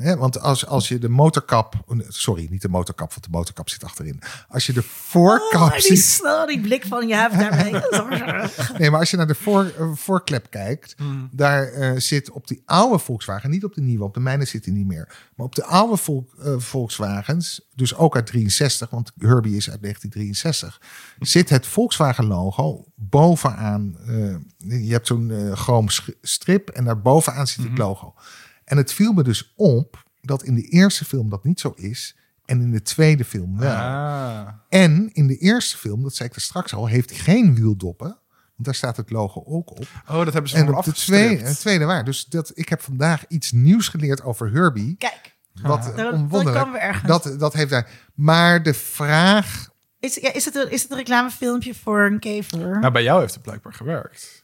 Want 0.00 0.40
als, 0.40 0.66
als 0.66 0.88
je 0.88 0.98
de 0.98 1.08
motorkap... 1.08 1.74
Sorry, 2.08 2.46
niet 2.50 2.62
de 2.62 2.68
motorkap, 2.68 3.10
want 3.10 3.24
de 3.24 3.30
motorkap 3.30 3.68
zit 3.68 3.84
achterin. 3.84 4.22
Als 4.48 4.66
je 4.66 4.72
de 4.72 4.82
voorkap 4.82 5.60
Oh, 5.60 5.72
die, 5.78 5.96
ziet... 5.96 6.22
die 6.46 6.60
blik 6.60 6.84
van 6.86 7.08
je 7.08 7.14
hebt 7.14 7.38
daarmee. 7.38 7.72
Nee, 8.78 8.90
maar 8.90 9.00
als 9.00 9.10
je 9.10 9.16
naar 9.16 9.26
de 9.26 9.34
voor, 9.34 9.72
eh, 9.78 9.90
voorklep 9.94 10.46
kijkt, 10.50 10.94
Hmm. 10.96 11.28
daar 11.32 11.64
eh, 11.72 11.92
zit 11.96 12.30
op 12.30 12.46
die 12.46 12.62
oude 12.64 12.98
Volkswagen, 12.98 13.50
niet 13.50 13.64
op 13.64 13.74
de 13.74 13.80
nieuwe, 13.80 14.04
op 14.04 14.14
de 14.14 14.20
mijne 14.20 14.44
zit 14.44 14.64
hij 14.64 14.74
niet 14.74 14.86
meer, 14.86 15.28
maar 15.36 15.46
op 15.46 15.54
de 15.54 15.64
oude 15.64 15.96
Vol- 15.96 16.30
eh, 16.42 16.54
Volkswagens, 16.58 17.68
dus 17.74 17.94
ook 17.94 18.14
uit 18.14 18.26
63, 18.26 18.90
want 18.90 19.12
Herbie 19.18 19.56
is 19.56 19.70
uit 19.70 19.82
1963, 19.82 20.80
zit 21.34 21.48
het 21.48 21.66
Volkswagen 21.66 22.26
logo 22.26 22.84
bovenaan. 22.94 23.96
je 24.58 24.92
hebt 24.92 25.06
zo'n 25.06 25.52
chroom 25.54 25.86
strip 26.22 26.68
en 26.68 26.84
daar 26.84 27.00
bovenaan 27.00 27.46
zit 27.46 27.64
het 27.64 27.78
logo. 27.78 28.14
En 28.70 28.76
het 28.76 28.92
viel 28.92 29.12
me 29.12 29.22
dus 29.22 29.52
op 29.56 30.04
dat 30.20 30.42
in 30.42 30.54
de 30.54 30.62
eerste 30.62 31.04
film 31.04 31.30
dat 31.30 31.44
niet 31.44 31.60
zo 31.60 31.72
is 31.76 32.16
en 32.44 32.60
in 32.60 32.70
de 32.70 32.82
tweede 32.82 33.24
film 33.24 33.58
wel. 33.58 33.76
Ah. 33.76 34.48
En 34.68 35.10
in 35.12 35.26
de 35.26 35.36
eerste 35.36 35.76
film, 35.76 36.02
dat 36.02 36.14
zei 36.14 36.28
ik 36.28 36.34
er 36.34 36.40
straks 36.40 36.74
al, 36.74 36.86
heeft 36.86 37.10
hij 37.10 37.18
geen 37.18 37.54
wieldoppen. 37.54 38.06
Want 38.06 38.64
daar 38.64 38.74
staat 38.74 38.96
het 38.96 39.10
logo 39.10 39.42
ook 39.46 39.70
op. 39.70 39.86
Oh, 40.08 40.24
dat 40.24 40.32
hebben 40.32 40.50
ze 40.50 40.56
En 40.56 40.62
op 40.62 40.68
de 40.68 40.76
afgestript. 40.76 41.38
tweede, 41.38 41.56
tweede 41.56 41.84
waar. 41.84 42.04
Dus 42.04 42.24
dat, 42.24 42.52
ik 42.54 42.68
heb 42.68 42.80
vandaag 42.80 43.24
iets 43.28 43.52
nieuws 43.52 43.88
geleerd 43.88 44.22
over 44.22 44.50
Herbie. 44.52 44.96
Kijk, 44.98 45.36
Wat 45.62 45.94
komen 45.94 46.72
we 46.72 46.78
ergens. 46.78 47.08
Dat, 47.08 47.40
dat 47.40 47.52
heeft 47.52 47.70
hij. 47.70 47.86
Maar 48.14 48.62
de 48.62 48.74
vraag... 48.74 49.68
is, 50.00 50.14
ja, 50.14 50.32
is, 50.32 50.44
het 50.44 50.54
een, 50.54 50.70
is 50.70 50.82
het 50.82 50.90
een 50.90 50.96
reclamefilmpje 50.96 51.74
voor 51.74 52.00
een 52.00 52.18
kever? 52.18 52.78
Nou, 52.80 52.92
bij 52.92 53.02
jou 53.02 53.20
heeft 53.20 53.34
het 53.34 53.42
blijkbaar 53.42 53.74
gewerkt. 53.74 54.39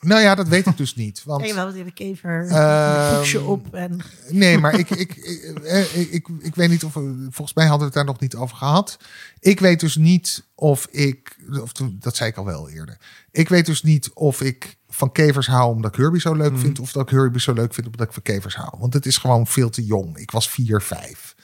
Nou 0.00 0.20
ja, 0.20 0.34
dat 0.34 0.48
weet 0.48 0.66
ik 0.66 0.76
dus 0.76 0.94
niet. 0.94 1.22
Want, 1.24 1.46
jawel, 1.46 1.64
want 1.64 1.76
die 1.76 1.92
kever. 1.92 2.46
Ehm, 2.48 3.16
Poetsje 3.16 3.40
op 3.42 3.74
en... 3.74 4.00
Nee, 4.28 4.58
maar 4.58 4.78
ik, 4.78 4.90
ik, 4.90 5.16
ik, 5.16 5.36
eh, 5.64 5.96
ik, 6.00 6.10
ik, 6.10 6.28
ik 6.40 6.54
weet 6.54 6.68
niet 6.70 6.84
of... 6.84 6.94
we- 6.94 7.26
Volgens 7.30 7.54
mij 7.56 7.64
hadden 7.66 7.78
we 7.78 7.84
het 7.84 7.94
daar 7.94 8.04
nog 8.04 8.20
niet 8.20 8.34
over 8.34 8.56
gehad. 8.56 8.98
Ik 9.40 9.60
weet 9.60 9.80
dus 9.80 9.96
niet 9.96 10.44
of 10.54 10.86
ik... 10.90 11.36
Of, 11.62 11.72
dat 11.72 12.16
zei 12.16 12.30
ik 12.30 12.36
al 12.36 12.44
wel 12.44 12.68
eerder. 12.70 12.96
Ik 13.30 13.48
weet 13.48 13.66
dus 13.66 13.82
niet 13.82 14.10
of 14.14 14.40
ik 14.40 14.76
van 14.88 15.12
kevers 15.12 15.46
hou 15.46 15.74
omdat 15.74 15.90
ik 15.90 15.96
Herbie 16.00 16.20
zo 16.20 16.34
leuk 16.34 16.58
vind... 16.58 16.78
of 16.80 16.92
dat 16.92 17.02
ik 17.02 17.16
Herbie 17.16 17.40
zo 17.40 17.52
leuk 17.52 17.74
vind 17.74 17.86
omdat 17.86 18.06
ik 18.06 18.12
van 18.12 18.22
kevers 18.22 18.54
hou. 18.54 18.72
Want 18.78 18.94
het 18.94 19.06
is 19.06 19.16
gewoon 19.16 19.46
veel 19.46 19.70
te 19.70 19.84
jong. 19.84 20.16
Ik 20.16 20.30
was 20.30 20.50
4, 20.50 20.82
5. 20.82 21.34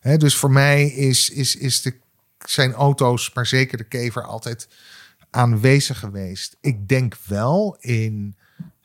Hè, 0.00 0.16
dus 0.16 0.36
voor 0.36 0.50
mij 0.50 0.86
is, 0.86 1.30
is, 1.30 1.56
is 1.56 1.82
de, 1.82 1.94
zijn 2.46 2.72
auto's, 2.72 3.30
maar 3.34 3.46
zeker 3.46 3.78
de 3.78 3.84
kever, 3.84 4.22
altijd 4.24 4.68
aanwezig 5.30 5.98
geweest. 5.98 6.56
Ik 6.60 6.88
denk 6.88 7.16
wel 7.26 7.76
in 7.80 8.36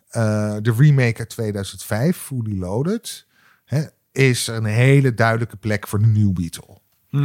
eh, 0.09 0.55
de 0.61 0.73
remake 0.77 1.19
uit 1.19 1.29
2005, 1.29 2.17
Fully 2.17 2.59
Loaded, 2.59 3.25
hè, 3.65 3.83
is 4.11 4.47
er 4.47 4.55
een 4.55 4.65
hele 4.65 5.13
duidelijke 5.13 5.57
plek 5.57 5.87
voor 5.87 5.99
de 5.99 6.05
New 6.05 6.33
Beetle. 6.33 6.83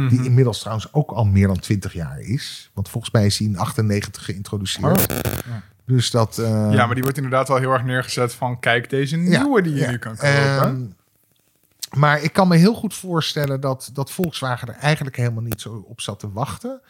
Die 0.09 0.23
inmiddels 0.23 0.59
trouwens 0.59 0.93
ook 0.93 1.11
al 1.11 1.25
meer 1.25 1.47
dan 1.47 1.59
20 1.59 1.93
jaar 1.93 2.19
is. 2.19 2.71
Want 2.73 2.89
volgens 2.89 3.13
mij 3.13 3.25
is 3.25 3.37
hij 3.37 3.47
in 3.47 3.57
98 3.57 4.25
geïntroduceerd. 4.25 5.23
Dus 5.85 6.11
dat. 6.11 6.37
eh, 6.37 6.67
ja, 6.71 6.85
maar 6.85 6.93
die 6.93 7.03
wordt 7.03 7.17
inderdaad 7.17 7.47
wel 7.47 7.57
heel 7.57 7.71
erg 7.71 7.83
neergezet 7.83 8.33
van... 8.33 8.59
kijk, 8.59 8.89
deze 8.89 9.21
ja, 9.21 9.41
nieuwe 9.41 9.61
die 9.61 9.73
je 9.73 9.79
ja. 9.79 9.89
nu 9.89 9.97
kan 9.97 10.15
kopen. 10.15 10.27
Ehm, 10.27 10.85
maar 11.99 12.21
ik 12.21 12.33
kan 12.33 12.47
me 12.47 12.55
heel 12.55 12.73
goed 12.73 12.93
voorstellen 12.93 13.61
dat, 13.61 13.89
dat 13.93 14.11
Volkswagen 14.11 14.67
er 14.67 14.75
eigenlijk 14.75 15.15
helemaal 15.15 15.43
niet 15.43 15.61
zo 15.61 15.85
op 15.87 16.01
zat 16.01 16.19
te 16.19 16.31
wachten. 16.31 16.81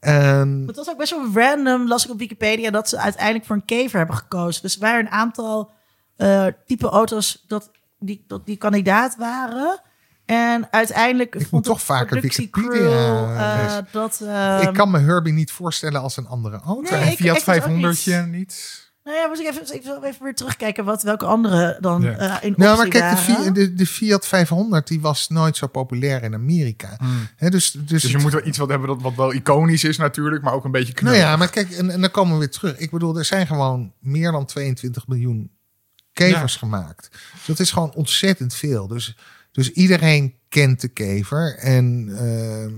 En 0.00 0.64
Het 0.66 0.76
was 0.76 0.88
ook 0.90 0.98
best 0.98 1.10
wel 1.10 1.30
random, 1.34 1.88
las 1.88 2.04
ik 2.04 2.10
op 2.10 2.18
Wikipedia, 2.18 2.70
dat 2.70 2.88
ze 2.88 2.98
uiteindelijk 2.98 3.44
voor 3.44 3.56
een 3.56 3.64
kever 3.64 3.98
hebben 3.98 4.16
gekozen. 4.16 4.62
Dus 4.62 4.74
er 4.74 4.80
waren 4.80 5.00
een 5.06 5.12
aantal 5.12 5.72
eh, 6.16 6.46
type 6.66 6.88
auto's 6.88 7.44
dat 7.46 7.70
die, 7.98 8.24
dat 8.26 8.46
die 8.46 8.56
kandidaat 8.56 9.16
waren. 9.16 9.80
En 10.26 10.72
uiteindelijk 10.72 11.34
moet 11.34 11.46
vond 11.46 11.64
toch 11.64 11.82
vaker 11.82 12.20
Wikipedia 12.20 13.56
eh, 13.56 13.62
lezen. 13.64 13.88
dat... 13.92 14.20
eh, 14.22 14.58
ik 14.62 14.72
kan 14.74 14.90
me 14.90 14.98
Herbie 14.98 15.32
niet 15.32 15.52
voorstellen 15.52 16.00
als 16.00 16.16
een 16.16 16.26
andere 16.26 16.56
auto. 16.60 16.96
Nee, 16.96 17.10
ik- 17.10 17.16
Fiat 17.18 17.36
ik 17.36 17.44
was 17.44 17.56
ook 17.56 17.62
500 17.62 18.06
niet. 18.30 18.85
Nou 19.06 19.18
ja, 19.18 19.26
moet 19.26 19.40
ik 19.40 19.46
even, 19.46 19.74
ik 19.74 19.82
wil 19.82 20.02
even 20.02 20.22
weer 20.24 20.34
terugkijken 20.34 20.84
wat, 20.84 21.02
welke 21.02 21.24
andere 21.24 21.78
dan 21.80 22.02
Ja. 22.02 22.16
eh, 22.40 22.46
in 22.48 22.54
Nou, 22.56 22.76
maar 22.76 22.88
kijk, 22.88 23.26
de, 23.44 23.52
de, 23.52 23.74
de 23.74 23.86
Fiat 23.86 24.26
500 24.26 24.86
die 24.86 25.00
was 25.00 25.28
nooit 25.28 25.56
zo 25.56 25.66
populair 25.66 26.22
in 26.22 26.34
Amerika. 26.34 26.98
Hè, 27.36 27.48
dus, 27.50 27.70
dus, 27.70 27.84
Dus 27.86 28.02
je 28.02 28.08
het- 28.12 28.22
moet 28.22 28.32
wel 28.32 28.46
iets 28.46 28.58
wat 28.58 28.68
hebben 28.68 28.88
dat 28.88 29.02
wat 29.02 29.14
wel 29.14 29.32
iconisch 29.32 29.84
is 29.84 29.96
natuurlijk, 29.96 30.42
maar 30.42 30.52
ook 30.52 30.64
een 30.64 30.70
beetje 30.70 30.92
knullig. 30.92 31.18
Nou 31.18 31.30
ja, 31.30 31.36
maar 31.36 31.50
kijk, 31.50 31.70
en, 31.70 31.90
en 31.90 32.00
dan 32.00 32.10
komen 32.10 32.32
we 32.32 32.38
weer 32.38 32.50
terug. 32.50 32.76
Ik 32.78 32.90
bedoel, 32.90 33.18
er 33.18 33.24
zijn 33.24 33.46
gewoon 33.46 33.92
meer 34.00 34.32
dan 34.32 34.44
22 34.46 35.06
miljoen 35.08 35.50
kevers 36.12 36.56
gemaakt. 36.56 37.08
Dat 37.46 37.58
is 37.60 37.70
gewoon 37.70 37.94
ontzettend 37.94 38.54
veel. 38.54 38.86
Dus, 38.86 39.16
dus 39.52 39.70
iedereen 39.70 40.34
kent 40.48 40.80
de 40.80 40.88
kever. 40.88 41.56
En 41.58 42.08
eh, 42.18 42.72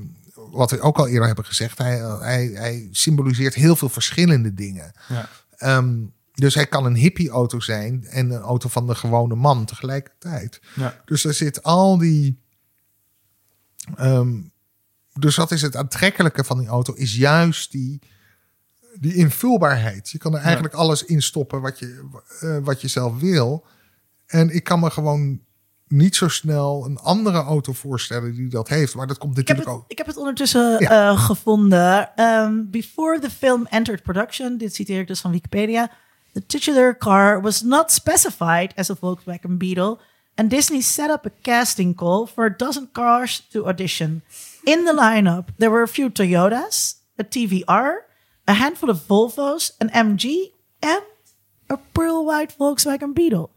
wat 0.51 0.71
we 0.71 0.81
ook 0.81 0.99
al 0.99 1.09
eerder 1.09 1.27
hebben 1.27 1.45
gezegd, 1.45 1.79
hij, 1.79 1.97
hij, 2.21 2.51
hij 2.55 2.89
symboliseert 2.91 3.55
heel 3.55 3.77
veel 3.77 3.89
verschillende 3.89 4.55
dingen. 4.55 4.93
Ja. 5.09 5.29
Ehm, 5.57 5.95
dus 6.40 6.55
hij 6.55 6.66
kan 6.66 6.85
een 6.85 6.94
hippie-auto 6.97 7.60
zijn 7.60 8.05
en 8.05 8.31
een 8.31 8.40
auto 8.40 8.69
van 8.69 8.86
de 8.86 8.94
gewone 8.94 9.35
man 9.35 9.65
tegelijkertijd. 9.65 10.60
Ja. 10.74 11.01
Dus 11.05 11.24
er 11.24 11.35
zit 11.35 11.62
al 11.62 11.98
die. 11.98 12.39
ehm, 13.97 14.40
dus 15.12 15.36
wat 15.36 15.51
is 15.51 15.62
het 15.62 15.77
aantrekkelijke 15.77 16.44
van 16.44 16.59
die 16.59 16.69
auto? 16.69 16.93
Is 16.94 17.16
juist 17.16 17.70
die, 17.73 18.01
die 19.01 19.15
invulbaarheid. 19.15 20.10
Je 20.10 20.19
kan 20.19 20.35
er 20.35 20.40
eigenlijk 20.40 20.74
alles 20.74 21.05
in 21.05 21.23
stoppen 21.23 21.60
wat 21.60 21.78
je, 21.78 22.09
eh, 22.40 22.59
wat 22.62 22.81
je 22.81 22.89
zelf 22.89 23.19
wil. 23.20 23.66
En 24.27 24.55
ik 24.55 24.65
kan 24.65 24.81
me 24.81 24.90
gewoon 24.90 25.40
niet 25.86 26.16
zo 26.16 26.28
snel 26.28 26.85
een 26.85 26.98
andere 26.98 27.39
auto 27.43 27.73
voorstellen 27.73 28.35
die 28.35 28.48
dat 28.48 28.69
heeft. 28.69 28.94
Maar 28.94 29.06
dat 29.06 29.19
komt 29.19 29.39
Ik 29.39 29.48
heb, 29.48 29.56
natuurlijk 29.56 29.77
het, 29.77 29.85
ook. 29.85 29.90
ik 29.90 29.98
heb 29.98 30.06
het 30.06 30.16
ondertussen 30.16 30.77
Ja. 30.81 31.10
eh, 31.10 31.24
gevonden. 31.24 32.16
Ehm, 32.16 32.55
before 32.70 33.19
the 33.20 33.31
film 33.31 33.66
entered 33.66 34.02
production, 34.02 34.59
dit 34.59 34.74
citeer 34.74 35.01
ik 35.01 35.06
dus 35.06 35.20
van 35.20 35.31
Wikipedia, 35.31 35.90
the 36.39 36.47
titular 36.47 36.94
car 36.94 37.40
was 37.40 37.65
not 37.65 37.90
specified 37.90 38.73
as 38.77 38.89
a 38.90 38.94
Volkswagen 38.94 39.59
Beetle, 39.59 39.98
and 40.36 40.48
Disney 40.48 40.81
set 40.81 41.10
up 41.10 41.27
a 41.27 41.31
casting 41.43 41.94
call 41.94 42.27
for 42.27 42.47
a 42.47 42.56
dozen 42.56 42.86
cars 42.93 43.40
to 43.51 43.66
audition. 43.66 44.23
In 44.65 44.85
the 44.85 44.93
lineup, 44.93 45.48
there 45.59 45.70
were 45.70 45.82
a 45.82 45.89
few 45.89 46.10
Toyotas, 46.10 47.01
a 47.19 47.24
TVR, 47.24 48.06
a 48.47 48.52
handful 48.52 48.89
of 48.89 49.02
Volvo's, 49.09 49.73
an 49.81 49.90
MG, 49.90 50.52
and 50.81 51.02
a 51.69 51.77
pearl 51.93 52.24
white 52.24 52.55
Volkswagen 52.56 53.15
Beetle. 53.15 53.51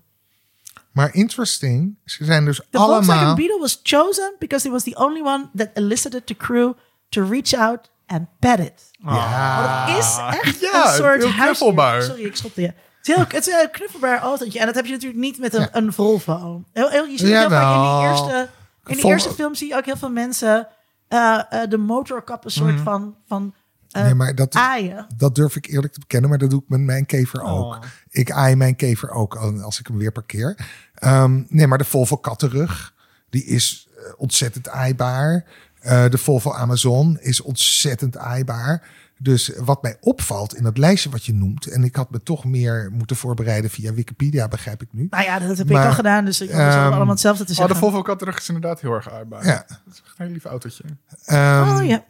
Maar 0.92 1.14
interesting, 1.14 1.98
ze 2.06 2.26
zijn 2.26 2.46
dus 2.46 2.62
The 2.72 2.78
allemaal. 2.78 3.04
Volkswagen 3.04 3.36
Beetle 3.36 3.60
was 3.60 3.80
chosen 3.84 4.36
because 4.40 4.66
it 4.66 4.72
was 4.72 4.84
the 4.84 4.96
only 4.98 5.22
one 5.22 5.50
that 5.56 5.70
elicited 5.74 6.26
the 6.26 6.36
crew 6.36 6.76
to 7.10 7.22
reach 7.22 7.54
out 7.54 7.91
and 8.12 8.28
pet 8.40 8.60
it. 8.60 8.92
Ja. 8.92 9.86
Het 9.88 9.98
is 9.98 10.18
echt 10.42 10.60
Ja, 10.72 10.88
een 10.88 10.94
soort 10.96 11.26
heel. 11.26 11.56
Sorry, 11.56 12.24
ik 12.24 12.36
schopte 12.36 12.62
je. 12.62 12.68
Het 12.68 13.10
is, 13.10 13.16
heel, 13.16 13.26
het 13.28 13.48
is 13.48 13.54
een 13.54 13.72
knuffelbaar 13.72 14.20
autootje. 14.20 14.60
En 14.60 14.66
dat 14.66 14.76
heb 14.76 14.86
je 14.86 14.92
natuurlijk 14.92 15.20
niet 15.20 15.40
met 15.40 15.54
een, 15.54 15.62
Ja. 15.62 15.70
een 15.72 15.94
Volvo. 15.94 16.64
Heel, 16.74 16.90
heel, 16.90 17.06
je 17.06 17.18
ziet 17.18 17.28
heel 17.28 17.50
vaak 17.50 17.76
in 17.76 17.82
die 17.82 18.10
eerste, 18.10 18.50
in 18.86 18.98
de 18.98 19.04
eerste 19.04 19.34
film 19.34 19.56
zie 19.56 19.68
je 19.68 19.76
ook 19.76 19.86
heel 19.86 19.98
veel 19.98 20.10
mensen 20.12 20.68
eh, 21.08 21.42
eh, 21.50 21.70
de 21.70 21.78
motorkap 21.78 22.46
een 22.46 22.52
soort 22.52 22.80
van, 22.80 23.16
van 23.28 23.54
eh, 23.92 24.04
Nee, 24.04 24.14
maar 24.14 24.36
dat, 24.36 24.56
aaien. 24.56 25.08
dat 25.18 25.36
durf 25.36 25.56
ik 25.56 25.66
eerlijk 25.66 25.94
te 25.94 26.00
bekennen, 26.00 26.30
maar 26.30 26.38
dat 26.40 26.50
doe 26.50 26.62
ik 26.62 26.70
met 26.70 26.80
mijn 26.80 27.06
kever 27.06 27.42
ook. 27.42 27.76
Oh. 27.76 27.82
Ik 28.10 28.32
aai 28.32 28.56
mijn 28.56 28.76
kever 28.76 29.10
ook 29.10 29.36
als 29.36 29.80
ik 29.80 29.88
hem 29.88 29.98
weer 29.98 30.12
parkeer. 30.12 30.68
Ehm, 30.94 31.44
nee, 31.48 31.68
maar 31.68 31.78
de 31.78 31.84
Volvo 31.84 32.18
Kattenrug, 32.18 32.94
die 33.30 33.46
is 33.46 33.88
ontzettend 34.18 34.70
aaibaar. 34.70 35.46
Eh, 35.82 36.10
de 36.10 36.18
Volvo 36.18 36.52
Amazon 36.52 37.18
is 37.20 37.42
ontzettend 37.42 38.18
aaibaar. 38.18 38.90
Dus 39.18 39.52
wat 39.58 39.82
mij 39.82 39.98
opvalt 40.00 40.56
in 40.56 40.64
dat 40.64 40.78
lijstje 40.78 41.10
wat 41.10 41.26
je 41.26 41.34
noemt, 41.34 41.66
en 41.66 41.84
ik 41.84 41.96
had 41.96 42.12
me 42.12 42.24
toch 42.24 42.46
meer 42.46 42.90
moeten 42.92 43.16
voorbereiden 43.16 43.70
via 43.70 43.94
Wikipedia, 43.94 44.48
begrijp 44.48 44.82
ik 44.82 44.88
nu. 44.92 45.08
Nou 45.10 45.24
ja, 45.24 45.40
dat 45.40 45.58
heb 45.58 45.70
Maar, 45.70 45.82
ik 45.82 45.88
al 45.88 45.94
gedaan, 45.94 46.26
dus 46.26 46.42
ik 46.42 46.52
had 46.52 46.60
ehm, 46.60 46.86
allemaal 46.86 47.08
hetzelfde 47.08 47.44
te 47.44 47.52
Oh, 47.52 47.58
zeggen. 47.58 47.76
de 47.76 47.82
Volvo 47.82 48.02
Caterug 48.02 48.38
is 48.38 48.48
inderdaad 48.48 48.82
heel 48.82 48.94
erg 48.94 49.12
aardbaar. 49.12 49.46
Ja. 49.46 49.66
Dat 49.68 49.94
is 49.94 50.02
echt 50.06 50.20
een 50.20 50.26
heel 50.26 50.34
lief 50.34 50.46
autootje. 50.46 50.84
Ehm, 51.26 51.70
oh 51.70 51.86
ja. 51.86 52.06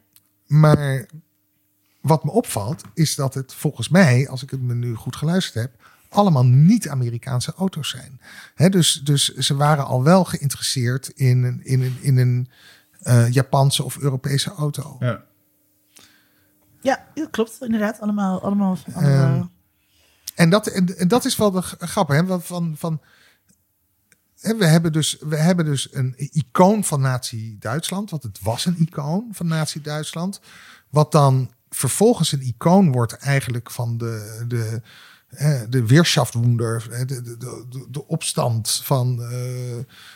Maar 0.48 1.06
wat 2.02 2.23
me 2.23 2.31
opvalt, 2.31 2.81
is 2.93 3.15
dat 3.15 3.34
het 3.34 3.53
volgens 3.53 3.89
mij, 3.89 4.27
als 4.30 4.43
ik 4.43 4.49
het 4.49 4.61
me 4.61 4.73
nu 4.73 4.95
goed 4.95 5.15
geluisterd 5.15 5.64
heb, 5.65 5.72
allemaal 6.10 6.45
niet-Amerikaanse 6.45 7.53
auto's 7.53 7.89
zijn. 7.89 8.22
Hè, 8.56 8.69
dus, 8.69 9.02
dus 9.03 9.34
ze 9.35 9.56
waren 9.56 9.85
al 9.85 10.03
wel 10.03 10.23
geïnteresseerd 10.23 11.07
in 11.07 11.43
een, 11.43 11.60
in 11.64 11.81
een, 11.81 11.98
in 12.02 12.18
een 12.18 12.49
eh, 13.02 13.30
Japanse 13.32 13.84
of 13.84 13.98
Europese 13.98 14.49
auto. 14.52 14.95
Ja. 14.99 15.23
Ja, 16.82 17.06
dat 17.14 17.30
klopt 17.30 17.57
inderdaad. 17.61 17.99
Allemaal, 17.99 18.41
allemaal 18.41 18.78
andere... 18.94 19.15
Ehm, 19.23 19.44
En 20.36 20.49
dat, 20.49 20.68
en, 20.68 20.98
en 20.98 21.07
dat 21.07 21.26
is 21.26 21.36
wel 21.38 21.52
de 21.52 21.61
g- 21.61 21.76
grappig. 21.80 22.15
Hè? 22.15 22.26
want 22.26 22.45
Van, 22.45 22.76
van, 22.78 23.02
hè, 24.40 24.56
we, 24.56 24.65
hebben 24.65 24.91
dus, 24.91 25.18
we 25.19 25.36
hebben 25.36 25.65
dus 25.65 25.94
een 25.94 26.14
icoon 26.18 26.84
van 26.84 27.02
Nazi-Duitsland. 27.02 28.10
Want 28.10 28.23
het 28.23 28.40
was 28.41 28.65
een 28.65 28.78
icoon 28.80 29.28
van 29.32 29.48
Nazi-Duitsland. 29.48 30.41
Wat 30.90 31.11
dan 31.11 31.52
vervolgens 31.69 32.32
een 32.32 32.41
icoon 32.41 32.91
wordt 32.91 33.14
eigenlijk 33.14 33.72
van 33.72 33.98
de, 33.98 34.44
de, 34.48 34.82
de 35.70 35.86
Weerschaftswunder. 35.86 36.88
De, 37.06 37.22
de, 37.22 37.38
de, 37.38 37.86
de 37.90 38.08
opstand 38.08 38.82
van... 38.84 39.22
eh, 39.22 39.30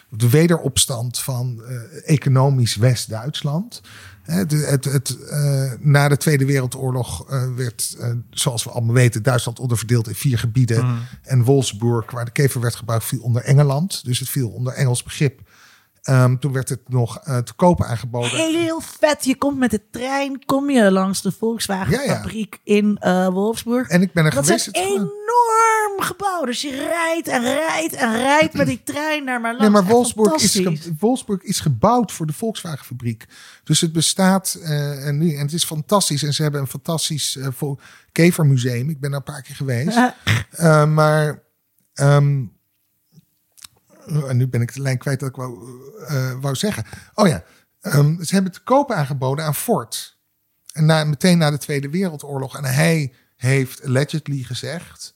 de 0.09 0.29
wederopstand 0.29 1.19
van 1.19 1.63
eh, 1.63 1.75
economisch 2.05 2.75
West-Duitsland. 2.75 3.81
Het, 4.21 4.51
het, 4.85 5.17
eh, 5.29 5.71
na 5.79 6.07
de 6.07 6.17
Tweede 6.17 6.45
Wereldoorlog 6.45 7.25
werd, 7.55 7.97
zoals 8.29 8.63
we 8.63 8.69
allemaal 8.69 8.93
weten, 8.93 9.23
Duitsland 9.23 9.59
onderverdeeld 9.59 10.07
in 10.07 10.15
vier 10.15 10.37
gebieden. 10.37 10.97
En 11.21 11.43
Wolfsburg, 11.43 12.11
waar 12.11 12.25
de 12.25 12.31
kever 12.31 12.61
werd 12.61 12.75
gebouwd, 12.75 13.03
viel 13.03 13.21
onder 13.21 13.41
Engeland. 13.41 14.05
Dus 14.05 14.19
het 14.19 14.29
viel 14.29 14.49
onder 14.49 14.73
Engels 14.73 15.03
begrip. 15.03 15.41
Ehm, 16.05 16.37
toen 16.37 16.51
werd 16.51 16.69
het 16.69 16.89
nog 16.89 17.17
eh, 17.19 17.37
te 17.37 17.53
koop 17.53 17.83
aangeboden. 17.83 18.29
Heel 18.29 18.81
vet. 18.99 19.25
Je 19.25 19.35
komt 19.37 19.57
met 19.57 19.71
de 19.71 19.81
trein, 19.91 20.45
kom 20.45 20.69
je 20.69 20.91
langs 20.91 21.21
de 21.21 21.31
Volkswagen 21.31 21.91
Ja, 21.93 22.01
ja. 22.01 22.15
fabriek 22.15 22.59
in 22.63 22.97
eh 22.99 23.27
Wolfsburg. 23.27 23.87
En 23.87 24.01
ik 24.01 24.13
ben 24.13 24.25
er 24.25 24.31
dat 24.31 24.45
geweest. 24.45 24.65
het 24.65 24.75
is 24.75 24.81
gewoon- 24.81 24.97
enorm 24.99 26.01
gebouwen. 26.01 26.45
Dus 26.47 26.61
je 26.61 26.69
rijdt 26.75 27.27
en 27.27 27.41
rijdt 27.41 27.93
en 27.93 28.15
rijdt 28.15 28.53
met 28.53 28.67
die 28.67 28.81
trein 28.83 29.25
daar 29.25 29.41
maar 29.41 29.51
langs. 29.51 29.61
Nee, 29.61 29.69
maar 29.81 29.85
Wolfsburg 29.91 30.33
is, 30.41 30.61
Wolfsburg 30.99 31.41
is 31.41 31.59
gebouwd 31.59 32.11
voor 32.11 32.25
de 32.25 32.33
Volkswagenfabriek. 32.33 33.25
Dus 33.63 33.81
het 33.81 33.91
bestaat 33.93 34.57
eh, 34.63 35.07
en 35.07 35.17
nu 35.17 35.33
en 35.35 35.41
het 35.41 35.53
is 35.53 35.65
fantastisch. 35.65 36.23
En 36.23 36.33
ze 36.33 36.41
hebben 36.41 36.61
een 36.61 36.67
fantastisch 36.67 37.37
kevermuseum. 38.11 38.89
Ik 38.89 38.99
ben 38.99 39.09
daar 39.09 39.19
een 39.19 39.33
paar 39.33 39.41
keer 39.41 39.55
geweest. 39.55 39.97
Maar 40.93 41.43
ehm, 41.93 42.43
en 44.05 44.37
nu 44.37 44.47
ben 44.47 44.61
ik 44.61 44.73
de 44.73 44.81
lijn 44.81 44.97
kwijt 44.97 45.19
dat 45.19 45.29
ik 45.29 45.35
wou, 45.35 45.57
eh, 46.07 46.31
wou 46.41 46.55
zeggen. 46.55 46.85
Oh 47.13 47.27
ja, 47.27 47.43
ehm, 47.81 48.23
ze 48.23 48.33
hebben 48.33 48.51
te 48.51 48.63
koop 48.63 48.91
aangeboden 48.91 49.45
aan 49.45 49.55
Ford. 49.55 50.17
En 50.71 50.85
na, 50.85 51.03
meteen 51.03 51.37
na 51.37 51.51
de 51.51 51.57
Tweede 51.57 51.89
Wereldoorlog. 51.89 52.57
En 52.57 52.63
hij 52.63 53.13
heeft 53.35 53.85
allegedly 53.85 54.43
gezegd... 54.43 55.13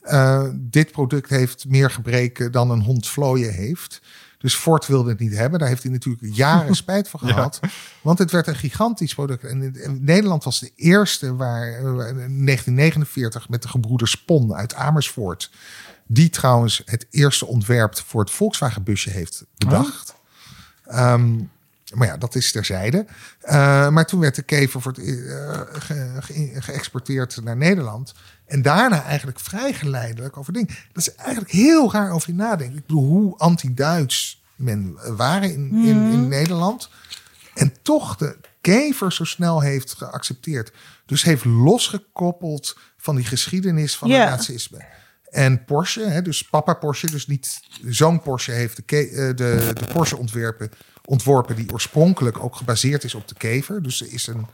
eh, 0.00 0.48
dit 0.54 0.92
product 0.92 1.30
heeft 1.30 1.68
meer 1.68 1.90
gebreken 1.90 2.52
dan 2.52 2.70
een 2.70 2.82
hond 2.82 3.08
vlooien 3.08 3.52
heeft. 3.52 4.00
Dus 4.38 4.54
Ford 4.54 4.86
wilde 4.86 5.10
het 5.10 5.18
niet 5.18 5.36
hebben. 5.36 5.58
Daar 5.58 5.68
heeft 5.68 5.82
hij 5.82 5.92
natuurlijk 5.92 6.34
jaren 6.34 6.74
spijt 6.84 7.08
van 7.08 7.20
gehad. 7.20 7.60
Want 8.02 8.18
het 8.18 8.30
werd 8.30 8.46
een 8.46 8.56
gigantisch 8.56 9.14
product. 9.14 9.44
En 9.44 10.04
Nederland 10.04 10.44
was 10.44 10.60
de 10.60 10.72
eerste 10.74 11.36
waar, 11.36 11.66
eh, 11.66 11.78
in 11.78 12.44
1949 12.44 13.48
met 13.48 13.62
de 13.62 13.68
gebroeders 13.68 14.10
Spon 14.10 14.54
uit 14.54 14.74
Amersfoort. 14.74 15.50
Die 16.10 16.30
trouwens 16.30 16.82
het 16.84 17.06
eerste 17.10 17.46
ontwerp 17.46 17.96
voor 18.06 18.20
het 18.20 18.30
Volkswagen 18.30 18.82
busje 18.82 19.10
heeft 19.10 19.44
bedacht. 19.56 20.14
Ehm, 20.86 21.36
maar 21.94 22.06
ja, 22.06 22.16
dat 22.16 22.34
is 22.34 22.52
terzijde. 22.52 23.06
Eh, 23.40 23.88
maar 23.88 24.06
toen 24.06 24.20
werd 24.20 24.34
de 24.34 24.42
kever 24.42 24.80
voor 24.82 24.92
het, 24.92 25.00
eh, 25.00 25.60
ge- 25.72 26.16
ge- 26.20 26.52
geëxporteerd 26.58 27.40
naar 27.44 27.56
Nederland. 27.56 28.14
En 28.46 28.62
daarna 28.62 29.02
eigenlijk 29.02 29.40
vrij 29.40 29.72
geleidelijk 29.72 30.36
over 30.36 30.52
dingen. 30.52 30.68
Dat 30.92 31.06
is 31.06 31.14
eigenlijk 31.14 31.50
heel 31.50 31.92
raar 31.92 32.10
over 32.12 32.28
je 32.28 32.34
nadenken. 32.34 32.76
Ik 32.76 32.86
bedoel, 32.86 33.06
hoe 33.06 33.36
anti-Duits 33.38 34.42
men 34.56 34.98
waren 35.16 35.52
in, 35.52 35.70
in, 35.74 36.12
in 36.12 36.28
Nederland. 36.28 36.90
En 37.54 37.72
toch 37.82 38.16
de 38.16 38.36
kever 38.60 39.12
zo 39.12 39.24
snel 39.24 39.60
heeft 39.60 39.92
geaccepteerd. 39.94 40.72
Dus 41.06 41.22
heeft 41.22 41.44
losgekoppeld 41.44 42.78
van 42.96 43.16
die 43.16 43.24
geschiedenis 43.24 43.96
van 43.96 44.10
het 44.20 44.30
nazisme. 44.30 44.84
En 45.30 45.64
Porsche, 45.64 46.04
hè, 46.04 46.22
dus 46.22 46.42
papa 46.44 46.74
Porsche, 46.74 47.10
dus 47.10 47.26
niet 47.26 47.60
zo'n 47.84 48.22
Porsche, 48.22 48.52
heeft 48.52 48.76
de, 48.76 48.96
eh, 48.96 49.36
de, 49.36 49.70
de 49.74 49.86
Porsche 49.92 50.16
ontwerpen, 50.16 50.70
ontworpen 51.04 51.56
die 51.56 51.72
oorspronkelijk 51.72 52.44
ook 52.44 52.56
gebaseerd 52.56 53.04
is 53.04 53.14
op 53.14 53.28
de 53.28 53.34
kever. 53.34 53.82
Dus 53.82 54.00
er 54.00 54.12
is 54.12 54.26
een 54.26 54.46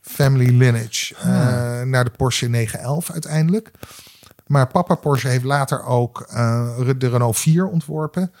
family 0.00 0.56
lineage 0.56 1.14
eh, 1.14 1.82
naar 1.82 2.04
de 2.04 2.12
Porsche 2.16 2.48
911 2.48 3.10
uiteindelijk. 3.10 3.70
Maar 4.46 4.66
papa 4.66 4.94
Porsche 4.94 5.28
heeft 5.28 5.44
later 5.44 5.84
ook 5.84 6.20
eh, 6.20 6.90
de 6.98 7.08
Renault 7.08 7.38
4 7.38 7.66
ontworpen. 7.66 8.32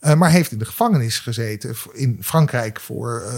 Eh, 0.00 0.14
maar 0.14 0.30
heeft 0.30 0.52
in 0.52 0.58
de 0.58 0.64
gevangenis 0.64 1.18
gezeten 1.18 1.74
in 1.92 2.18
Frankrijk 2.20 2.80
voor, 2.80 3.20
eh, 3.20 3.34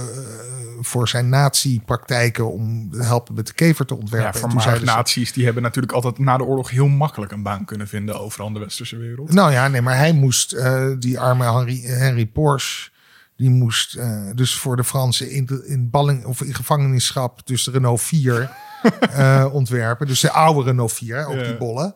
voor 0.80 1.08
zijn 1.08 1.28
nazi-praktijken 1.28 2.52
om 2.52 2.90
te 2.90 3.02
helpen 3.02 3.34
met 3.34 3.46
de 3.46 3.52
kever 3.52 3.86
te 3.86 3.94
Ja, 3.94 4.00
ontwerpen. 4.00 4.34
En 4.34 4.40
toen 4.40 4.50
voormalig 4.60 4.84
nazi's 4.84 5.32
die 5.32 5.44
hebben 5.44 5.62
natuurlijk 5.62 5.92
altijd 5.92 6.18
na 6.18 6.36
de 6.36 6.44
oorlog 6.44 6.70
heel 6.70 6.88
makkelijk 6.88 7.32
een 7.32 7.42
baan 7.42 7.64
kunnen 7.64 7.88
vinden 7.88 8.20
overal 8.20 8.46
in 8.46 8.52
de 8.52 8.58
westerse 8.58 8.96
wereld. 8.96 9.32
Nou 9.32 9.52
ja, 9.52 9.68
nee, 9.68 9.82
maar 9.82 9.96
hij 9.96 10.12
moest, 10.12 10.52
eh, 10.52 10.90
die 10.98 11.20
arme 11.20 11.44
Henry, 11.52 11.80
Henry 11.80 12.26
Porsche, 12.26 12.90
die 13.36 13.50
moest 13.50 13.98
dus 14.34 14.58
voor 14.58 14.76
de 14.76 14.84
Fransen 14.84 15.30
in, 15.30 15.46
de, 15.46 15.64
in 15.66 15.90
balling 15.90 16.24
of 16.24 16.40
in 16.42 16.54
gevangenisschap, 16.54 17.46
dus 17.46 17.64
de 17.64 17.70
Renault 17.70 18.00
4 18.02 18.50
eh, 19.12 19.46
ontwerpen. 19.52 20.06
Dus 20.06 20.20
de 20.20 20.30
oude 20.30 20.62
Renault 20.62 20.92
4, 20.92 21.16
hè, 21.16 21.26
ook 21.26 21.34
Ja. 21.34 21.42
die 21.42 21.56
bollen. 21.56 21.94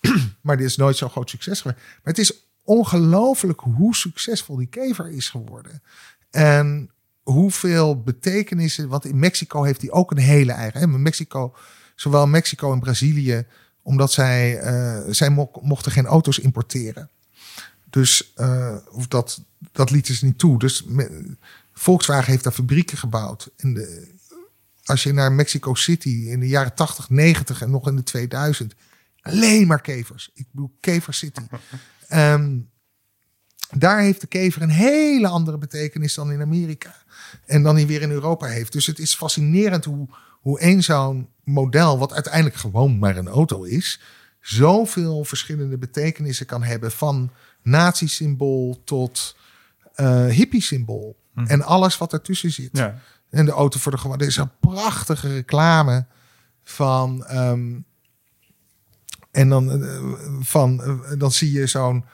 maar 0.42 0.56
dit 0.56 0.66
is 0.66 0.76
nooit 0.76 0.96
zo'n 0.96 1.10
groot 1.10 1.30
succes 1.30 1.60
geweest. 1.60 1.80
Maar 1.80 2.14
het 2.14 2.18
is 2.18 2.47
ongelooflijk 2.68 3.60
hoe 3.60 3.94
succesvol 3.94 4.56
die 4.56 4.66
kever 4.66 5.10
is 5.10 5.28
geworden. 5.28 5.82
En 6.30 6.90
hoeveel 7.22 8.02
betekenissen, 8.02 8.88
want 8.88 9.04
in 9.04 9.18
Mexico 9.18 9.62
heeft 9.62 9.80
hij 9.80 9.90
ook 9.90 10.10
een 10.10 10.18
hele 10.18 10.52
eigen. 10.52 10.80
Hè, 10.80 10.86
Mexico, 10.86 11.54
zowel 11.94 12.26
Mexico 12.26 12.72
en 12.72 12.80
Brazilië, 12.80 13.46
omdat 13.82 14.12
zij, 14.12 14.58
eh, 14.58 15.00
zij 15.08 15.30
mo- 15.30 15.50
mochten 15.62 15.92
geen 15.92 16.06
auto's 16.06 16.38
importeren. 16.38 17.10
Dus 17.90 18.32
eh, 18.34 18.76
of 18.90 19.06
dat, 19.06 19.40
dat 19.72 19.90
lieten 19.90 20.14
ze 20.14 20.24
niet 20.24 20.38
toe. 20.38 20.58
Dus 20.58 20.84
Volkswagen 21.72 22.30
heeft 22.30 22.44
daar 22.44 22.52
fabrieken 22.52 22.98
gebouwd. 22.98 23.50
In 23.56 23.74
de, 23.74 24.08
als 24.84 25.02
je 25.02 25.12
naar 25.12 25.32
Mexico 25.32 25.74
City 25.74 26.08
in 26.08 26.40
de 26.40 26.48
jaren 26.48 26.74
80, 26.74 27.10
90 27.10 27.62
en 27.62 27.70
nog 27.70 27.88
in 27.88 27.96
de 27.96 28.02
2000. 28.02 28.74
Alleen 29.20 29.66
maar 29.66 29.80
kevers. 29.80 30.30
Ik 30.34 30.46
bedoel, 30.50 30.76
Kever 30.80 31.14
City. 31.14 31.40
Ehm, 32.08 32.58
daar 33.76 34.00
heeft 34.00 34.20
de 34.20 34.26
kever 34.26 34.62
een 34.62 34.68
hele 34.68 35.28
andere 35.28 35.58
betekenis 35.58 36.14
dan 36.14 36.32
in 36.32 36.40
Amerika. 36.40 36.94
En 37.46 37.62
dan 37.62 37.76
die 37.76 37.86
weer 37.86 38.02
in 38.02 38.10
Europa 38.10 38.46
heeft. 38.46 38.72
Dus 38.72 38.86
het 38.86 38.98
is 38.98 39.14
fascinerend 39.14 39.84
hoe, 39.84 40.08
hoe 40.40 40.60
één 40.60 40.82
zo'n 40.82 41.28
model, 41.44 41.98
wat 41.98 42.12
uiteindelijk 42.12 42.56
gewoon 42.56 42.98
maar 42.98 43.16
een 43.16 43.28
auto 43.28 43.62
is, 43.62 44.00
zoveel 44.40 45.24
verschillende 45.24 45.78
betekenissen 45.78 46.46
kan 46.46 46.62
hebben. 46.62 46.90
Van 46.92 47.30
nazi-symbool 47.62 48.82
tot 48.84 49.36
eh 49.94 50.26
hippie-symbool. 50.26 51.16
En 51.46 51.62
alles 51.62 51.98
wat 51.98 52.12
ertussen 52.12 52.50
zit. 52.50 52.68
Ja. 52.72 53.00
En 53.30 53.44
de 53.44 53.50
auto 53.50 53.78
voor 53.78 53.92
de 53.92 53.98
gewone. 53.98 54.20
Er 54.20 54.28
is 54.28 54.36
een 54.36 54.58
prachtige 54.60 55.28
reclame 55.34 56.06
van. 56.62 57.24
ehm, 57.24 57.76
en 59.30 59.48
dan, 59.48 59.82
eh, 59.82 59.98
van, 60.40 60.82
eh, 60.82 61.18
dan 61.18 61.32
zie 61.32 61.52
je 61.52 61.66
zo'n 61.66 62.04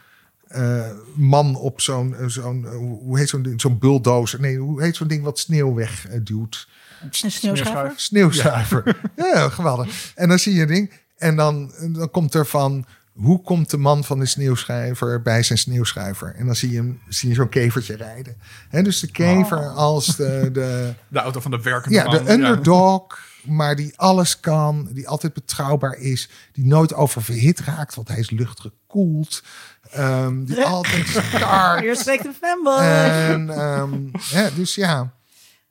eh, 0.48 0.90
man 1.14 1.56
op 1.56 1.80
zo'n. 1.80 2.16
zo'n 2.26 2.66
hoe 2.76 3.18
heet 3.18 3.28
zo'n 3.28 3.42
ding? 3.42 3.60
Zo'n 3.60 3.78
bulldozer. 3.78 4.40
Nee, 4.40 4.58
hoe 4.58 4.82
heet 4.82 4.96
zo'n 4.96 5.08
ding 5.08 5.22
wat 5.22 5.38
sneeuw 5.38 5.74
wegduwt? 5.74 6.68
Een 7.02 7.30
sneeuwschuiver. 7.30 7.92
Sneeuwzuiver. 7.96 9.00
ja, 9.16 9.48
geweldig. 9.48 10.12
En 10.14 10.28
dan 10.28 10.38
zie 10.38 10.54
je 10.54 10.60
een 10.60 10.66
ding. 10.66 10.92
En 11.16 11.36
dan, 11.36 11.72
dan 11.92 12.10
komt 12.10 12.34
er 12.34 12.46
van. 12.46 12.86
Hoe 13.12 13.42
komt 13.42 13.70
de 13.70 13.76
man 13.76 14.04
van 14.04 14.18
de 14.18 14.26
sneeuwschrijver 14.26 15.22
bij 15.22 15.42
zijn 15.42 15.58
sneeuwschuiver? 15.58 16.34
En 16.34 16.46
dan 16.46 16.56
zie 16.56 16.70
je, 16.70 16.76
hem, 16.76 17.00
zie 17.08 17.28
je 17.28 17.34
zo'n 17.34 17.48
kevertje 17.48 17.96
rijden. 17.96 18.36
Hè, 18.68 18.82
dus 18.82 19.00
de 19.00 19.10
kever 19.10 19.68
als 19.68 20.16
de, 20.16 20.48
de, 20.52 20.94
De 21.08 21.18
auto 21.18 21.40
van 21.40 21.50
de 21.50 21.62
werkende 21.62 21.96
ja, 21.96 22.04
man. 22.04 22.24
de 22.24 22.32
underdog, 22.32 23.06
maar 23.46 23.76
die 23.76 23.92
alles 23.96 24.40
kan, 24.40 24.88
die 24.92 25.08
altijd 25.08 25.32
betrouwbaar 25.32 25.96
is, 25.96 26.28
die 26.52 26.66
nooit 26.66 26.94
oververhit 26.94 27.60
raakt, 27.60 27.94
want 27.94 28.08
hij 28.08 28.18
is 28.18 28.30
luchtgekoeld. 28.30 29.42
Ehm 29.90 30.44
die 30.44 30.64
altijd 30.76 31.06
start. 31.06 31.80
Hier 31.80 31.96
spreekt 31.96 32.24
een 32.24 32.34
fanboy. 32.40 32.80
En, 32.80 33.50
ehm, 33.50 34.08
ja, 34.12 34.50
dus 34.50 34.74
ja, 34.74 35.12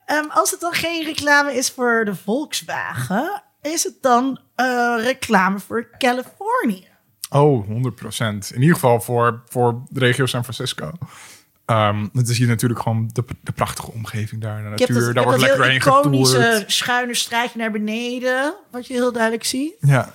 Ehm, 0.04 0.28
als 0.28 0.50
het 0.50 0.60
dan 0.60 0.72
geen 0.72 1.04
reclame 1.04 1.54
is 1.54 1.70
voor 1.70 2.04
de 2.04 2.14
Volkswagen, 2.14 3.42
is 3.62 3.84
het 3.84 3.96
dan 4.00 4.40
eh, 4.54 4.94
reclame 4.98 5.58
voor 5.58 5.88
Californië? 5.98 6.88
Oh, 7.30 7.66
100%. 7.66 8.50
In 8.54 8.60
ieder 8.60 8.74
geval 8.74 9.00
voor, 9.00 9.42
voor 9.48 9.82
de 9.88 10.00
regio 10.00 10.26
San 10.26 10.42
Francisco. 10.42 10.92
Um, 11.66 12.10
het 12.12 12.28
is 12.28 12.38
hier 12.38 12.46
natuurlijk 12.46 12.80
gewoon 12.80 13.10
de, 13.12 13.24
de 13.40 13.52
prachtige 13.52 13.92
omgeving 13.92 14.40
daar. 14.40 14.62
De 14.62 14.68
natuur, 14.68 15.04
dat, 15.04 15.14
daar 15.14 15.24
wordt 15.24 15.40
lekker 15.40 15.58
doorheen 15.58 15.76
iconische 15.76 16.64
schuine 16.66 17.14
straatje 17.14 17.58
naar 17.58 17.70
beneden, 17.70 18.54
wat 18.70 18.86
je 18.86 18.94
heel 18.94 19.12
duidelijk 19.12 19.44
ziet. 19.44 19.74
Ja. 19.80 20.12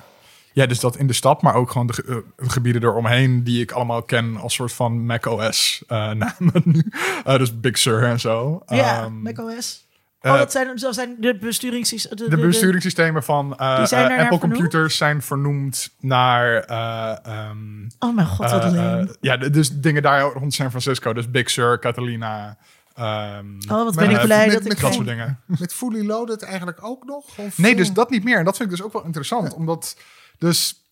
Ja, 0.54 0.66
dus 0.66 0.80
dat 0.80 0.98
in 0.98 1.08
de 1.08 1.14
stad, 1.14 1.42
maar 1.42 1.56
ook 1.56 1.72
gewoon 1.72 1.88
de, 1.88 2.24
uh, 2.38 2.50
gebieden 2.50 2.84
eromheen 2.84 3.44
die 3.44 3.62
ik 3.62 3.72
allemaal 3.72 4.02
ken 4.02 4.38
als 4.38 4.54
soort 4.54 4.74
van 4.74 5.06
macOS 5.06 5.84
uh, 5.88 6.12
namen 6.24 6.62
nu. 6.64 6.92
Uh, 7.28 7.38
dus 7.38 7.60
Big 7.60 7.78
Sur 7.78 8.04
en 8.04 8.20
zo. 8.20 8.62
Ja, 8.68 9.04
um, 9.04 9.22
macOS. 9.22 9.88
Oh, 10.22 10.38
dat 10.38 10.52
zijn, 10.52 10.76
dat 10.76 10.94
zijn 10.94 11.16
de 11.20 11.38
besturingssystemen. 11.38 12.18
De, 12.18 12.30
de, 12.30 12.38
besturingssystemen 12.38 13.24
van 13.24 13.58
uh, 13.60 13.86
uh, 13.92 14.20
Apple 14.20 14.38
computers 14.38 14.98
zijn 14.98 15.22
vernoemd 15.22 15.90
naar. 16.00 16.70
Uh, 16.70 17.48
um, 17.50 17.88
oh 18.00 18.16
mijn 18.16 18.28
god, 18.28 18.52
wat 18.52 18.64
alleen. 18.64 19.16
ja, 19.22 19.38
dus 19.38 19.70
dingen 19.70 20.02
daar 20.02 20.22
rond 20.22 20.54
San 20.54 20.70
Francisco. 20.70 21.14
Dus 21.14 21.32
Big 21.32 21.50
Sur, 21.50 21.80
Catalina. 21.80 22.58
Um, 23.00 23.58
oh, 23.70 23.84
wat 23.84 23.96
ben 23.96 24.10
ik 24.10 24.22
blij 24.22 24.46
met, 24.46 24.54
dat 24.54 24.64
met, 24.64 24.72
ik 24.72 24.80
dat 24.80 24.94
soort 24.94 25.08
dingen. 25.08 25.40
Met 25.46 25.74
Fully 25.74 26.06
Loaded 26.06 26.44
eigenlijk 26.44 26.84
ook 26.84 27.06
nog? 27.06 27.38
Of 27.38 27.58
nee, 27.58 27.76
dus 27.76 27.94
dat 27.94 28.10
niet 28.10 28.24
meer. 28.24 28.38
En 28.38 28.46
dat 28.46 28.58
vind 28.58 28.72
ik 28.72 28.78
dus 28.78 28.86
ook 28.86 28.94
wel 28.94 29.06
interessant, 29.06 29.54
omdat 29.54 29.98
dus 30.38 30.84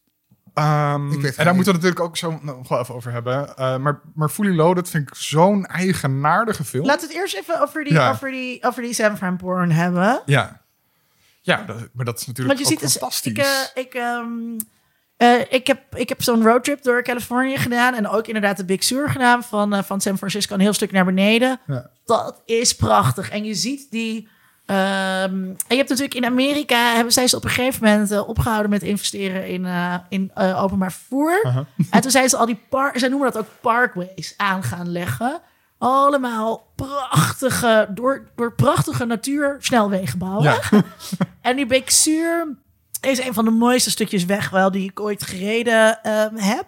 Um, 0.60 0.64
en 1.26 1.46
daar 1.46 1.56
moeten 1.56 1.74
we 1.74 1.80
natuurlijk 1.80 2.00
ook 2.00 2.18
zo 2.18 2.40
nog 2.42 2.68
wel 2.68 2.80
even 2.80 2.96
over 2.96 3.12
hebben. 3.12 3.54
Uh, 3.60 3.78
maar, 3.78 4.02
maar 4.14 4.30
Fully 4.30 4.56
Loaded 4.56 4.90
vind 4.90 5.10
ik 5.10 5.16
zo'n 5.16 5.66
eigenaardige 5.66 6.64
film. 6.64 6.86
Laten 6.86 7.08
we 7.08 7.14
het 7.14 7.22
eerst 7.22 7.36
even 7.36 7.62
over 7.62 7.84
die, 7.84 7.94
ja. 7.94 8.10
over 8.10 8.32
die, 8.32 8.64
over 8.64 8.82
die 8.82 8.94
Sam 8.94 9.18
Van 9.18 9.38
Born 9.38 9.72
hebben. 9.72 10.22
Ja, 10.26 10.62
ja 11.42 11.64
dat, 11.64 11.90
maar 11.94 12.06
dat 12.06 12.20
is 12.20 12.26
natuurlijk 12.26 12.58
Want 12.58 12.70
je 12.70 12.76
ook 12.76 12.82
ziet 12.82 12.92
fantastisch. 12.92 13.34
Dus, 13.34 13.72
ik, 13.76 13.94
uh, 13.94 14.04
ik, 14.04 14.24
um, 14.24 14.58
uh, 15.18 15.42
ik 15.50 15.68
heb, 15.68 15.96
ik 15.96 16.10
heb 16.10 16.22
zo'n 16.24 16.44
roadtrip 16.44 16.84
door 16.84 17.02
Californië 17.02 17.58
gedaan. 17.58 17.94
En 17.94 18.08
ook 18.08 18.28
inderdaad 18.28 18.58
de 18.58 18.66
Big 18.66 18.84
Sur 18.84 19.10
gedaan. 19.10 19.44
Van, 19.44 19.76
uh, 19.76 19.84
van 19.84 20.02
San 20.02 20.18
Francisco 20.18 20.54
een 20.54 20.60
heel 20.60 20.74
stuk 20.74 20.92
naar 20.92 21.06
beneden. 21.06 21.60
Ja. 21.68 21.90
Dat 22.06 22.42
is 22.46 22.76
prachtig. 22.76 23.30
En 23.30 23.46
je 23.46 23.54
ziet 23.54 23.92
die... 23.92 24.36
Um, 24.69 24.76
en 24.76 25.56
je 25.68 25.76
hebt 25.76 25.89
natuurlijk 25.89 26.14
in 26.14 26.26
Amerika 26.26 26.94
hebben 26.94 27.14
zij 27.14 27.27
ze 27.27 27.35
op 27.35 27.44
een 27.44 27.49
gegeven 27.49 27.84
moment 27.84 28.11
uh, 28.11 28.27
opgehouden 28.27 28.69
met 28.69 28.84
investeren 28.84 29.48
in, 29.48 29.64
uh, 29.64 29.95
in 30.10 30.31
uh, 30.38 30.64
openbaar 30.64 30.91
vervoer. 30.91 31.39
-huh. 31.41 31.57
En 31.91 32.02
toen 32.02 32.11
zijn 32.11 32.30
ze 32.30 32.38
al 32.38 32.45
die 32.45 32.60
park, 32.69 32.99
zij 32.99 33.10
noemen 33.10 33.31
dat 33.31 33.41
ook 33.41 33.49
parkways 33.61 34.34
aan 34.38 34.64
gaan 34.64 34.91
leggen. 34.91 35.41
Allemaal 35.77 36.68
prachtige, 36.76 37.88
door, 37.89 38.27
door 38.35 38.53
prachtige 38.53 39.06
natuur 39.06 39.56
snelwegen 39.60 40.19
bouwen. 40.19 40.44
Ja. 40.44 40.60
en 41.41 41.56
die 41.56 41.65
Big 41.65 41.91
Sur 41.91 42.56
is 43.02 43.19
een 43.19 43.34
van 43.34 43.45
de 43.45 43.52
mooiste 43.52 43.89
stukjes 43.89 44.26
weg 44.26 44.49
wel 44.49 44.72
die 44.72 44.89
ik 44.89 44.99
ooit 44.99 45.23
gereden 45.23 45.99
um, 46.11 46.38
heb. 46.38 46.65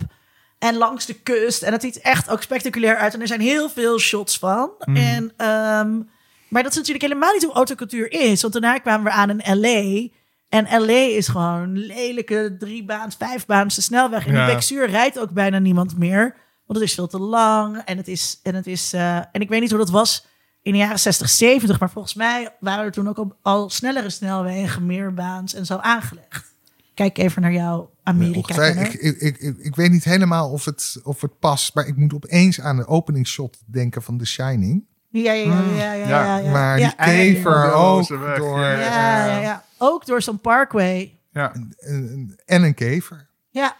En 0.60 0.76
langs 0.76 1.06
de 1.06 1.14
kust. 1.14 1.62
En 1.62 1.72
het 1.72 1.82
ziet 1.82 2.02
echt 2.02 2.30
ook 2.30 2.42
spectaculair 2.42 2.98
uit. 2.98 3.14
En 3.14 3.22
er 3.22 3.28
zijn 3.28 3.42
heel 3.42 3.70
veel 3.70 4.00
shots 4.00 4.38
van. 4.38 4.72
Mhm. 4.80 4.96
En 4.98 5.48
um, 5.48 6.10
maar 6.50 6.64
dat 6.64 6.72
is 6.72 6.78
natuurlijk 6.78 7.06
helemaal 7.06 7.34
niet 7.34 7.44
hoe 7.44 7.54
autocultuur 7.54 8.12
is. 8.12 8.42
Want 8.42 8.54
daarna 8.54 8.78
kwamen 8.78 9.04
we 9.04 9.12
aan 9.12 9.30
in 9.40 9.60
LA. 9.60 10.08
En 10.50 10.82
LA 10.86 10.94
is 10.94 11.28
gewoon 11.28 11.78
lelijke 11.78 12.56
driebaans, 12.60 13.16
vijfbaanse 13.16 13.82
snelweg. 13.82 14.28
En 14.28 14.34
Ja. 14.34 14.46
die 14.46 14.56
Bexuur 14.56 14.90
rijdt 14.90 15.20
ook 15.20 15.32
bijna 15.32 15.60
niemand 15.60 15.98
meer. 15.98 16.36
Want 16.66 16.80
het 16.80 16.90
is 16.90 16.94
veel 16.96 17.08
te 17.08 17.20
lang. 17.20 17.78
En 17.78 17.98
het 17.98 18.08
is. 18.08 18.40
En, 18.44 18.56
het 18.56 18.68
is, 18.68 18.94
uh, 18.94 19.16
en 19.16 19.28
ik 19.42 19.50
weet 19.50 19.62
niet 19.62 19.70
hoe 19.70 19.80
dat 19.80 19.90
was 19.90 20.26
in 20.62 20.72
de 20.72 20.78
jaren 20.78 21.00
60, 21.00 21.30
70. 21.30 21.80
Maar 21.80 21.90
volgens 21.90 22.14
mij 22.14 22.56
waren 22.60 22.86
er 22.86 22.92
toen 22.92 23.08
ook 23.10 23.18
al, 23.18 23.38
al 23.42 23.70
snellere 23.70 24.10
snelwegen, 24.10 24.86
meerbaans 24.86 25.54
en 25.54 25.66
zo 25.66 25.76
aangelegd. 25.78 26.48
Kijk 26.94 27.18
even 27.18 27.42
naar 27.42 27.54
jouw 27.54 27.92
Amerika. 28.04 28.56
Nee, 28.56 28.86
ik, 28.86 28.94
ik, 28.94 29.18
ik, 29.22 29.38
ik, 29.38 29.58
ik 29.58 29.76
weet 29.76 29.92
niet 29.92 30.04
helemaal 30.04 30.52
of 30.52 30.66
het, 30.66 31.00
of 31.04 31.22
het 31.22 31.40
past. 31.40 31.76
Maar 31.76 31.88
ik 31.88 31.96
moet 31.98 32.14
opeens 32.14 32.62
aan 32.62 32.78
de 32.78 32.88
openingsshot 32.88 33.58
denken 33.66 34.02
van 34.04 34.18
The 34.18 34.26
Shining. 34.26 34.86
Ja, 35.12 35.32
ja, 35.32 35.44
ja, 35.76 35.94
ja, 35.94 36.08
ja, 36.08 36.38
ja. 36.38 36.52
Maar 36.52 36.78
die 36.78 36.96
kever 36.96 37.74
ook 37.74 38.08
door... 38.08 38.60
Ja, 38.60 39.26
ja, 39.26 39.40
ja. 39.40 39.64
Ook 39.78 40.06
door 40.06 40.22
zo'n 40.22 40.40
parkway. 40.40 41.20
Ja, 41.32 41.52
En, 41.78 42.40
en 42.46 42.64
een 42.64 42.74
kever. 42.74 43.28
Ja. 43.50 43.76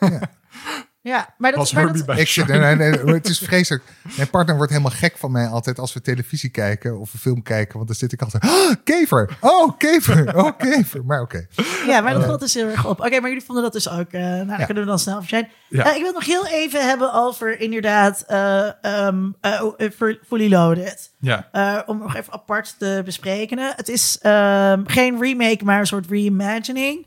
Ja. 0.00 0.20
Ja, 1.02 1.34
maar 1.38 1.50
dat 1.50 1.60
was 1.60 1.72
maar 1.72 1.82
Herbie 1.82 2.04
dat, 2.04 2.14
bij 2.14 2.22
Ik 2.24 2.28
zit, 2.28 2.46
nee, 2.46 2.58
nee, 2.58 2.74
nee, 2.76 3.14
het 3.14 3.28
is 3.28 3.38
vreselijk. 3.38 3.84
Mijn 4.16 4.30
partner 4.30 4.56
wordt 4.56 4.70
helemaal 4.72 4.92
gek 4.92 5.16
van 5.18 5.32
mij 5.32 5.46
altijd 5.46 5.78
als 5.78 5.92
we 5.92 6.00
televisie 6.00 6.50
kijken 6.50 6.98
of 6.98 7.12
een 7.12 7.18
film 7.18 7.42
kijken. 7.42 7.74
Want 7.74 7.86
dan 7.86 7.96
zit 7.96 8.12
ik 8.12 8.20
altijd, 8.22 8.42
"Ah, 8.42 8.74
kever, 8.84 9.36
oh 9.40 9.78
kever, 9.78 10.36
oh 10.36 10.50
kever. 10.58 11.04
Maar 11.04 11.20
oké. 11.20 11.46
Ja, 11.86 12.00
maar 12.00 12.12
dat 12.14 12.24
valt 12.24 12.40
dus 12.40 12.54
heel 12.54 12.68
erg 12.68 12.86
op. 12.86 13.00
Oké, 13.00 13.20
maar 13.20 13.28
jullie 13.28 13.44
vonden 13.44 13.64
dat 13.64 13.72
dus 13.72 13.88
ook. 13.90 14.10
eh 14.10 14.20
nou, 14.22 14.46
dan 14.46 14.56
kunnen 14.64 14.82
we 14.82 14.88
dan 14.88 14.98
snel 14.98 15.16
over 15.16 15.28
zijn. 15.28 15.48
Ja. 15.68 15.84
Eh, 15.84 15.90
ik 15.90 15.96
wil 16.02 16.06
het 16.06 16.14
nog 16.14 16.26
heel 16.26 16.46
even 16.46 16.88
hebben 16.88 17.12
over 17.14 17.60
inderdaad 17.60 18.24
eh 18.26 18.68
ehm, 18.84 19.28
eh, 19.40 19.60
eh, 19.78 19.90
Fully 20.26 20.48
Loaded. 20.50 21.10
ja. 21.20 21.48
Eh, 21.52 21.78
om 21.86 21.98
nog 21.98 22.16
even 22.16 22.32
apart 22.32 22.74
te 22.78 23.02
bespreken. 23.04 23.58
Het 23.76 23.88
is 23.88 24.18
ehm, 24.22 24.82
geen 24.86 25.20
remake, 25.20 25.64
maar 25.64 25.78
een 25.80 25.86
soort 25.86 26.06
reimagining. 26.10 27.06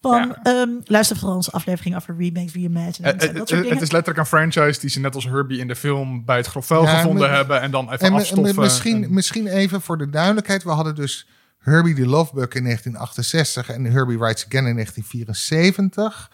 Van, 0.00 0.28
Ja. 0.28 0.42
ehm, 0.42 0.68
luister 0.84 1.16
vooral 1.16 1.36
onze 1.36 1.50
aflevering 1.50 1.96
over 1.96 2.16
remakes, 2.18 2.52
reimaginings 2.52 2.98
Eh, 2.98 3.06
en 3.12 3.18
eh, 3.18 3.26
dat 3.26 3.36
soort 3.36 3.50
eh, 3.50 3.56
dingen. 3.56 3.72
het 3.72 3.82
is 3.82 3.90
letterlijk 3.90 4.18
een 4.18 4.26
franchise 4.38 4.80
die 4.80 4.90
ze 4.90 5.00
net 5.00 5.14
als 5.14 5.24
Herbie 5.24 5.58
in 5.58 5.68
de 5.68 5.76
film 5.76 6.24
bij 6.24 6.36
het 6.36 6.46
grofvel 6.46 6.82
Ja, 6.82 6.96
gevonden 6.96 7.26
maar- 7.28 7.36
hebben 7.36 7.60
en 7.60 7.70
dan 7.70 7.84
even 7.92 8.06
En 8.06 8.12
afstoffen. 8.12 8.54
mi- 8.54 8.60
misschien, 8.62 9.04
en- 9.04 9.14
misschien 9.14 9.46
even 9.46 9.80
voor 9.80 9.98
de 9.98 10.10
duidelijkheid. 10.10 10.62
We 10.62 10.70
hadden 10.70 10.94
dus 10.94 11.26
Herbie 11.58 11.94
the 11.94 12.06
Love 12.06 12.34
Bug 12.34 12.48
in 12.52 12.62
1968 12.62 13.70
en 13.70 13.84
Herbie 13.84 14.18
Rides 14.18 14.46
Again 14.46 14.66
in 14.66 14.74
1974. 14.74 16.30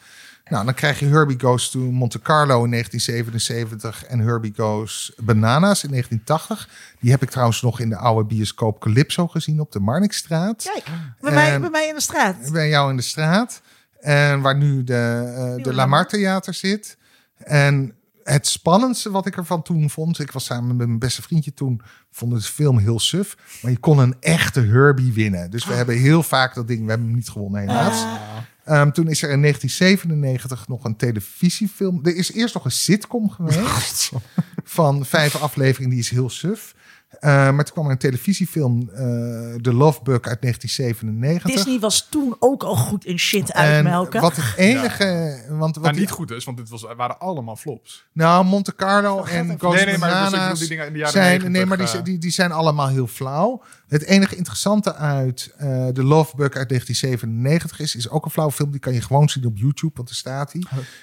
Nou, 0.51 0.65
dan 0.65 0.75
krijg 0.75 0.99
je 0.99 1.07
Herbie 1.07 1.41
Goes 1.41 1.71
to 1.71 1.79
Monte 1.79 2.21
Carlo 2.21 2.65
in 2.65 2.71
1977 2.71 4.05
en 4.05 4.19
Herbie 4.19 4.53
Goes 4.57 5.13
Bananas 5.17 5.85
in 5.85 5.91
1980. 5.91 6.69
Die 7.01 7.11
heb 7.11 7.23
ik 7.23 7.31
trouwens 7.31 7.63
nog 7.63 7.81
in 7.81 7.89
de 7.89 7.97
oude 7.97 8.25
bioscoop 8.25 8.81
Calypso 8.81 9.27
gezien 9.27 9.61
op 9.61 9.73
de 9.73 9.81
Marnixstraat. 9.81 10.63
Kijk, 10.63 10.85
bij, 11.21 11.33
mij, 11.33 11.61
bij 11.61 11.71
mij 11.71 11.89
in 11.89 11.95
de 11.95 12.01
straat. 12.01 12.53
bij 12.53 12.69
jou 12.69 12.91
in 12.91 12.97
de 12.97 13.03
straat. 13.03 13.61
En 14.01 14.41
waar 14.41 14.57
nu 14.57 14.85
de, 14.85 15.33
eh, 15.57 15.65
de 15.65 15.75
Lamar 15.75 16.09
Theater 16.09 16.55
zit. 16.55 16.97
En 17.37 17.95
het 18.25 18.47
spannendste 18.47 19.11
wat 19.11 19.27
ik 19.27 19.37
ervan 19.37 19.63
toen 19.63 19.91
vond... 19.91 20.19
ik 20.19 20.33
was 20.33 20.45
samen 20.45 20.77
met 20.77 20.87
mijn 20.87 20.99
beste 20.99 21.23
vriendje 21.23 21.55
toen... 21.55 21.83
vond 22.11 22.33
de 22.33 22.41
film 22.41 22.79
heel 22.79 22.99
suf. 22.99 23.37
Maar 23.63 23.71
je 23.71 23.79
kon 23.79 23.99
een 23.99 24.17
echte 24.21 24.61
Herbie 24.61 25.13
winnen. 25.13 25.51
Dus 25.51 25.67
we 25.67 25.73
hebben 25.73 25.97
heel 25.99 26.23
vaak 26.23 26.55
dat 26.55 26.69
ding... 26.69 26.83
we 26.83 26.89
hebben 26.89 27.07
hem 27.07 27.17
niet 27.17 27.29
gewonnen 27.29 27.61
helaas. 27.61 28.05
Ehm, 28.65 28.91
toen 28.91 29.09
is 29.09 29.23
er 29.23 29.31
in 29.31 29.41
1997 29.41 30.69
nog 30.69 30.85
een 30.85 30.97
televisiefilm... 30.97 32.01
er 32.03 32.17
is 32.17 32.33
eerst 32.33 32.55
nog 32.55 32.65
een 32.65 32.71
sitcom 32.71 33.31
geweest... 33.31 34.11
van 34.65 35.07
vijf 35.07 35.37
afleveringen, 35.37 35.91
die 35.91 35.99
is 35.99 36.11
heel 36.11 36.31
suf. 36.31 36.75
Eh, 37.21 37.31
maar 37.31 37.65
toen 37.65 37.73
kwam 37.75 37.85
er 37.87 37.91
een 37.93 37.99
televisiefilm... 37.99 38.89
eh 38.91 38.97
The 39.55 39.73
Love 39.73 40.01
Bug 40.03 40.23
uit 40.23 40.41
1997. 40.43 41.51
Disney 41.55 41.79
was 41.79 42.07
toen 42.11 42.37
ook 42.39 42.63
al 42.63 42.77
goed 42.77 43.05
in 43.05 43.19
shit 43.19 43.51
En 43.51 43.61
uitmelken. 43.61 44.21
wat 44.21 44.37
het 44.37 44.53
enige... 44.57 45.39
Want 45.49 45.75
wat 45.75 45.85
maar 45.85 45.93
die- 45.93 46.01
niet 46.01 46.11
goed 46.11 46.31
is, 46.31 46.45
want 46.45 46.57
dit 46.57 46.69
was, 46.69 46.83
waren 46.97 47.19
allemaal 47.19 47.57
flops. 47.57 48.07
Nou, 48.13 48.45
Monte 48.45 48.75
Carlo 48.75 49.25
en 49.25 49.59
Ghost 49.59 49.77
Nee, 49.77 49.85
nee, 49.85 49.99
maar 49.99 50.23
dus 50.23 50.31
Bananas 50.31 50.59
die 50.59 50.69
dingen 50.69 50.87
in 50.87 50.93
de 50.93 50.99
jaren 50.99 51.13
zijn, 51.15 51.27
90, 51.31 51.51
nee, 51.51 51.67
maar 51.67 51.77
die, 51.77 51.87
eh. 51.87 51.93
zijn- 51.93 52.05
die, 52.05 52.19
die 52.19 52.31
zijn 52.31 52.53
allemaal 52.53 52.89
heel 52.89 53.07
flauw. 53.07 53.63
Het 53.89 54.03
enige 54.05 54.37
interessante 54.37 54.95
uit 54.95 55.55
eh 55.57 55.87
The 55.87 56.03
Love 56.03 56.37
Bug 56.37 56.53
uit 56.55 56.69
1997 56.69 57.79
is, 57.81 57.95
is 57.97 58.09
ook 58.09 58.25
een 58.25 58.31
flauw 58.31 58.51
film. 58.51 58.71
Die 58.71 58.81
kan 58.81 58.93
je 58.93 59.01
gewoon 59.01 59.29
zien 59.29 59.47
op 59.47 59.57
YouTube, 59.57 59.93
want 59.95 60.09
daar 60.09 60.17
staat 60.17 60.53
hij. 60.53 60.63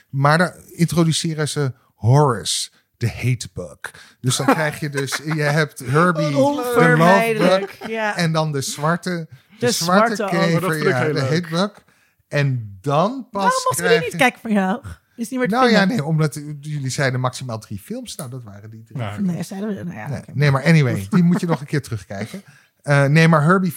Maar 0.10 0.38
daar 0.38 0.56
introduceren 0.72 1.50
ze 1.50 1.74
Horace, 1.96 2.70
de 3.02 3.10
hate 3.11 3.49
bug. 3.53 3.80
Dus 4.19 4.36
dan 4.36 4.45
krijg 4.45 4.80
je 4.80 4.90
dus, 4.90 5.19
je 5.36 5.41
hebt 5.41 5.80
Herbie, 5.80 6.26
de 6.26 6.32
Love 6.32 7.36
Bug. 7.38 7.88
Ja. 7.90 8.18
en 8.18 8.32
dan 8.32 8.52
de 8.52 8.61
zwarte, 8.61 9.10
de, 9.10 9.65
De 9.65 9.72
zwarte, 9.72 10.15
zwarte. 10.15 10.36
Oh, 10.38 10.44
kever, 10.44 10.88
ja, 10.88 11.06
de 11.06 11.14
leuk. 11.14 11.23
hate 11.30 11.48
bug. 11.49 11.84
En 12.28 12.78
dan 12.82 13.28
pas 13.32 13.41
Waarom 13.41 13.61
mochten 13.64 13.84
jullie 13.86 13.99
niet 13.99 14.11
je- 14.11 14.18
kijken 14.18 14.40
van 14.41 14.52
jou? 14.52 14.82
Is 15.15 15.30
niet 15.30 15.40
meer 15.40 15.49
te 15.49 15.56
nou 15.56 15.69
ja, 15.69 15.78
vinden? 15.80 15.98
nee, 15.98 16.06
omdat 16.06 16.40
jullie 16.61 16.90
zeiden 16.90 17.19
maximaal 17.19 17.60
drie 17.60 17.80
films. 17.80 18.15
Nou, 18.15 18.30
dat 18.30 18.44
waren 18.44 18.69
die 18.69 18.84
drie. 18.84 18.98
Nou, 18.98 19.22
Nee, 19.22 19.44
zeiden 19.44 19.76
we. 19.76 19.84
Nou 19.84 19.95
ja, 19.98 20.23
Nee, 20.34 20.52
maar 20.52 20.64
anyway, 20.64 21.07
die 21.10 21.23
moet 21.23 21.40
je 21.40 21.45
nog 21.48 21.60
een 21.60 21.65
keer 21.65 21.82
terugkijken. 21.82 22.44
Eh, 22.82 23.06
nee, 23.06 23.28
maar 23.28 23.44
Herbie... 23.44 23.73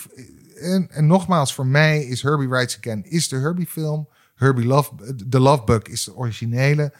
En, 0.61 0.89
en 0.91 1.07
nogmaals, 1.07 1.55
voor 1.55 1.67
mij 1.67 2.05
is 2.05 2.23
Herbie 2.23 2.49
Rides 2.49 2.77
Again 2.79 3.05
is 3.05 3.29
de 3.29 3.37
Herbie 3.37 3.67
film. 3.67 4.09
Herbie 4.35 4.67
Love, 4.67 4.91
The 5.29 5.41
Love 5.41 5.65
Bug 5.65 5.83
is 5.83 6.05
de 6.05 6.15
originele. 6.17 6.93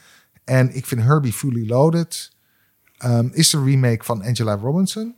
En 0.45 0.75
ik 0.75 0.85
vind 0.85 1.01
Herbie 1.01 1.33
Fully 1.33 1.69
Loaded 1.69 2.31
ehm, 2.97 3.27
is 3.31 3.49
de 3.49 3.63
remake 3.63 4.03
van 4.03 4.23
Angela 4.23 4.55
Robinson. 4.55 5.15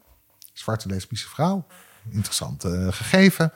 Zwarte 0.54 0.88
lesbische 0.88 1.30
vrouw. 1.30 1.68
Interessant 2.10 2.64
eh, 2.64 2.88
gegeven. 2.92 3.52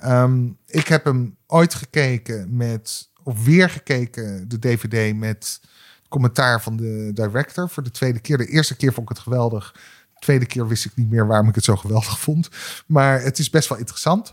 Ehm, 0.00 0.46
ik 0.66 0.88
heb 0.88 1.04
hem 1.04 1.36
ooit 1.46 1.74
gekeken 1.74 2.56
met... 2.56 3.12
Of 3.22 3.44
weer 3.44 3.70
gekeken, 3.70 4.48
de 4.48 4.58
DVD 4.58 5.16
met 5.16 5.60
commentaar 6.08 6.62
van 6.62 6.76
de 6.76 7.10
director 7.14 7.68
voor 7.70 7.82
de 7.82 7.90
tweede 7.90 8.18
keer. 8.18 8.38
De 8.38 8.46
eerste 8.46 8.76
keer 8.76 8.92
vond 8.92 9.10
ik 9.10 9.16
het 9.16 9.24
geweldig. 9.24 9.72
De 10.14 10.20
tweede 10.20 10.46
keer 10.46 10.68
wist 10.68 10.84
ik 10.84 10.96
niet 10.96 11.10
meer 11.10 11.26
waarom 11.26 11.48
ik 11.48 11.54
het 11.54 11.64
zo 11.64 11.76
geweldig 11.76 12.20
vond. 12.20 12.48
Maar 12.86 13.22
het 13.22 13.38
is 13.38 13.50
best 13.50 13.68
wel 13.68 13.78
interessant. 13.78 14.32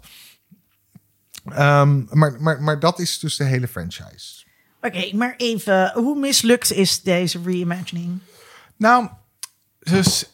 Ehm, 1.45 2.03
maar, 2.09 2.41
maar, 2.41 2.61
maar 2.61 2.79
dat 2.79 2.99
is 2.99 3.19
dus 3.19 3.35
de 3.35 3.43
hele 3.43 3.67
franchise. 3.67 4.45
Oké, 4.81 5.15
maar 5.15 5.33
even, 5.37 5.91
hoe 5.93 6.19
mislukt 6.19 6.71
is 6.71 7.01
deze 7.01 7.41
reimagining? 7.45 8.19
Nou, 8.77 9.07
dus 9.79 10.29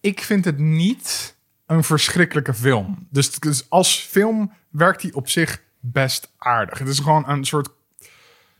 ik 0.00 0.20
vind 0.20 0.44
het 0.44 0.58
niet 0.58 1.34
een 1.66 1.84
verschrikkelijke 1.84 2.54
film. 2.54 3.06
Dus, 3.10 3.38
dus 3.38 3.70
als 3.70 3.98
film 3.98 4.52
werkt 4.70 5.02
hij 5.02 5.12
op 5.12 5.28
zich 5.28 5.62
best 5.80 6.32
aardig. 6.38 6.78
Het 6.78 6.88
is 6.88 6.98
gewoon 6.98 7.28
een 7.28 7.44
soort 7.44 7.68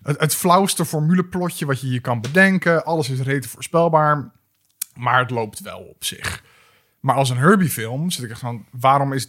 het, 0.02 0.34
flauwste 0.34 0.84
formuleplotje 0.84 1.66
wat 1.66 1.80
je 1.80 1.88
je 1.88 2.00
kan 2.00 2.20
bedenken. 2.20 2.84
Alles 2.84 3.08
is 3.08 3.20
rete 3.20 3.48
voorspelbaar, 3.48 4.30
maar 4.94 5.18
het 5.18 5.30
loopt 5.30 5.60
wel 5.60 5.80
op 5.80 6.04
zich. 6.04 6.44
Maar 7.00 7.14
als 7.14 7.30
een 7.30 7.36
Herbie-film 7.36 8.10
zit 8.10 8.24
ik 8.24 8.30
echt 8.30 8.40
van, 8.40 8.66
waarom 8.70 9.12
is, 9.12 9.28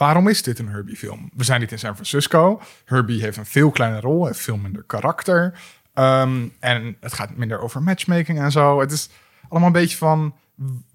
waarom 0.00 0.28
is 0.28 0.42
dit 0.42 0.58
een 0.58 0.68
Herbie-film? 0.68 1.30
We 1.34 1.44
zijn 1.44 1.60
niet 1.60 1.72
in 1.72 1.78
San 1.78 1.94
Francisco. 1.94 2.60
Herbie 2.84 3.22
heeft 3.22 3.36
een 3.36 3.46
veel 3.46 3.70
kleine 3.70 4.00
rol, 4.00 4.26
heeft 4.26 4.38
veel 4.38 4.56
minder 4.56 4.82
karakter. 4.82 5.60
Ehm, 5.94 6.48
en 6.58 6.96
het 7.00 7.12
gaat 7.12 7.36
minder 7.36 7.60
over 7.60 7.82
matchmaking 7.82 8.40
en 8.40 8.50
zo. 8.50 8.80
Het 8.80 8.92
is 8.92 9.08
allemaal 9.48 9.68
een 9.68 9.74
beetje 9.74 9.96
van, 9.96 10.34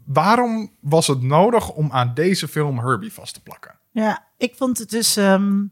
waarom 0.06 0.72
was 0.80 1.08
het 1.08 1.22
nodig 1.22 1.70
om 1.70 1.92
aan 1.92 2.14
deze 2.14 2.48
film 2.48 2.80
Herbie 2.80 3.14
vast 3.14 3.34
te 3.34 3.42
plakken? 3.42 3.76
Ja, 3.92 4.26
ik 4.38 4.56
vond 4.56 4.78
het 4.78 4.90
dus... 4.90 5.18
ehm, 5.18 5.64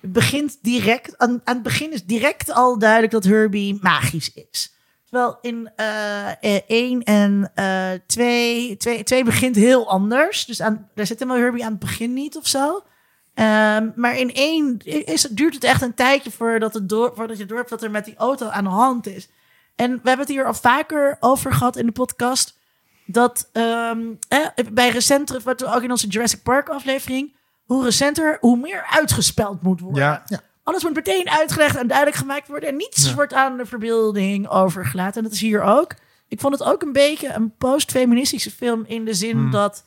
het 0.00 0.12
begint 0.12 0.58
direct... 0.62 1.18
Aan 1.18 1.40
het 1.44 1.62
begin 1.62 1.92
is 1.92 2.04
direct 2.04 2.52
al 2.52 2.78
duidelijk 2.78 3.12
dat 3.12 3.24
Herbie 3.24 3.78
magisch 3.80 4.34
is. 4.34 4.77
Terwijl 5.10 5.38
in 5.40 5.70
eh 5.76 6.60
1 6.66 7.02
en 7.02 7.50
eh 7.54 7.90
2, 8.06 8.76
2... 8.76 9.02
2 9.02 9.24
begint 9.24 9.56
heel 9.56 9.88
anders. 9.88 10.44
Dus 10.44 10.60
aan, 10.60 10.88
daar 10.94 11.06
zit 11.06 11.18
helemaal 11.18 11.40
Herbie 11.40 11.64
aan 11.64 11.70
het 11.70 11.80
begin 11.80 12.12
niet 12.12 12.36
of 12.36 12.46
zo. 12.46 12.82
Ehm, 13.34 13.90
maar 13.94 14.16
in 14.16 14.30
1 14.32 14.78
is, 14.84 15.22
duurt 15.22 15.54
het 15.54 15.64
echt 15.64 15.82
een 15.82 15.94
tijdje 15.94 16.30
voordat, 16.30 16.74
het 16.74 16.88
door, 16.88 17.12
voordat 17.14 17.38
je 17.38 17.46
door 17.46 17.58
hebt 17.58 17.70
wat 17.70 17.82
er 17.82 17.90
met 17.90 18.04
die 18.04 18.16
auto 18.16 18.48
aan 18.48 18.64
de 18.64 18.70
hand 18.70 19.06
is. 19.06 19.28
En 19.76 19.90
we 19.90 20.08
hebben 20.08 20.26
het 20.26 20.28
hier 20.28 20.46
al 20.46 20.54
vaker 20.54 21.16
over 21.20 21.52
gehad 21.52 21.76
in 21.76 21.86
de 21.86 21.92
podcast 21.92 22.58
dat 23.06 23.48
ehm, 23.52 24.00
eh, 24.28 24.46
bij 24.72 24.88
recenter, 24.88 25.40
wat 25.44 25.60
we 25.60 25.74
ook 25.74 25.82
in 25.82 25.90
onze 25.90 26.06
Jurassic 26.06 26.42
Park 26.42 26.68
aflevering, 26.68 27.36
hoe 27.64 27.84
recenter, 27.84 28.36
hoe 28.40 28.56
meer 28.56 28.86
uitgespeld 28.90 29.62
moet 29.62 29.80
worden. 29.80 30.02
Ja, 30.26 30.40
Alles 30.68 30.82
moet 30.82 30.94
meteen 30.94 31.30
uitgelegd 31.30 31.76
en 31.76 31.86
duidelijk 31.86 32.16
gemaakt 32.16 32.48
worden 32.48 32.68
en 32.68 32.76
niets 32.76 33.06
Ja. 33.06 33.14
wordt 33.14 33.34
aan 33.34 33.56
de 33.56 33.66
verbeelding 33.66 34.48
overgelaten. 34.48 35.16
En 35.16 35.22
dat 35.22 35.32
is 35.32 35.40
hier 35.40 35.62
ook. 35.62 35.94
Ik 36.28 36.40
vond 36.40 36.58
het 36.58 36.68
ook 36.68 36.82
een 36.82 36.92
beetje 36.92 37.32
een 37.32 37.56
post-feministische 37.58 38.50
film 38.50 38.84
in 38.86 39.04
de 39.04 39.14
zin 39.14 39.36
Hmm. 39.36 39.50
dat 39.50 39.84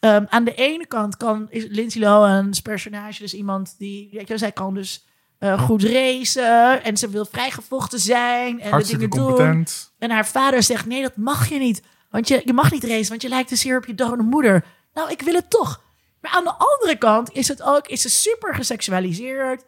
ehm, 0.00 0.24
aan 0.28 0.44
de 0.44 0.54
ene 0.54 0.86
kant 0.86 1.16
kan 1.16 1.46
is 1.50 1.64
Lindsay 1.68 2.02
Lohan's 2.02 2.60
personage 2.60 3.22
dus 3.22 3.34
iemand 3.34 3.74
die, 3.78 4.24
je, 4.26 4.38
zij 4.38 4.52
kan 4.52 4.74
dus 4.74 5.04
eh, 5.38 5.62
goed 5.62 5.82
racen 5.82 6.82
en 6.84 6.96
ze 6.96 7.08
wil 7.08 7.24
vrijgevochten 7.24 7.98
zijn 8.00 8.60
en 8.60 8.78
de 8.78 8.86
dingen 8.86 9.10
doen. 9.10 9.24
competent. 9.26 9.92
En 9.98 10.10
haar 10.10 10.26
vader 10.26 10.62
zegt: 10.62 10.86
Nee, 10.86 11.02
dat 11.02 11.16
mag 11.16 11.48
je 11.48 11.58
niet. 11.58 11.82
Want 12.10 12.28
je, 12.28 12.42
je 12.44 12.52
mag 12.52 12.70
niet 12.70 12.84
racen, 12.84 13.08
want 13.08 13.22
je 13.22 13.28
lijkt 13.28 13.48
dus 13.48 13.62
hier 13.62 13.76
op 13.76 13.86
je 13.86 13.94
dode 13.94 14.22
moeder. 14.22 14.64
Nou, 14.94 15.10
ik 15.10 15.22
wil 15.22 15.34
het 15.34 15.50
toch. 15.50 15.82
Maar 16.20 16.30
aan 16.30 16.44
de 16.44 16.54
andere 16.56 16.96
kant 16.98 17.32
is 17.32 17.48
het 17.48 17.62
ook 17.62 17.86
is 17.88 18.00
ze 18.00 18.10
super 18.10 18.54
geseksualiseerd. 18.54 19.64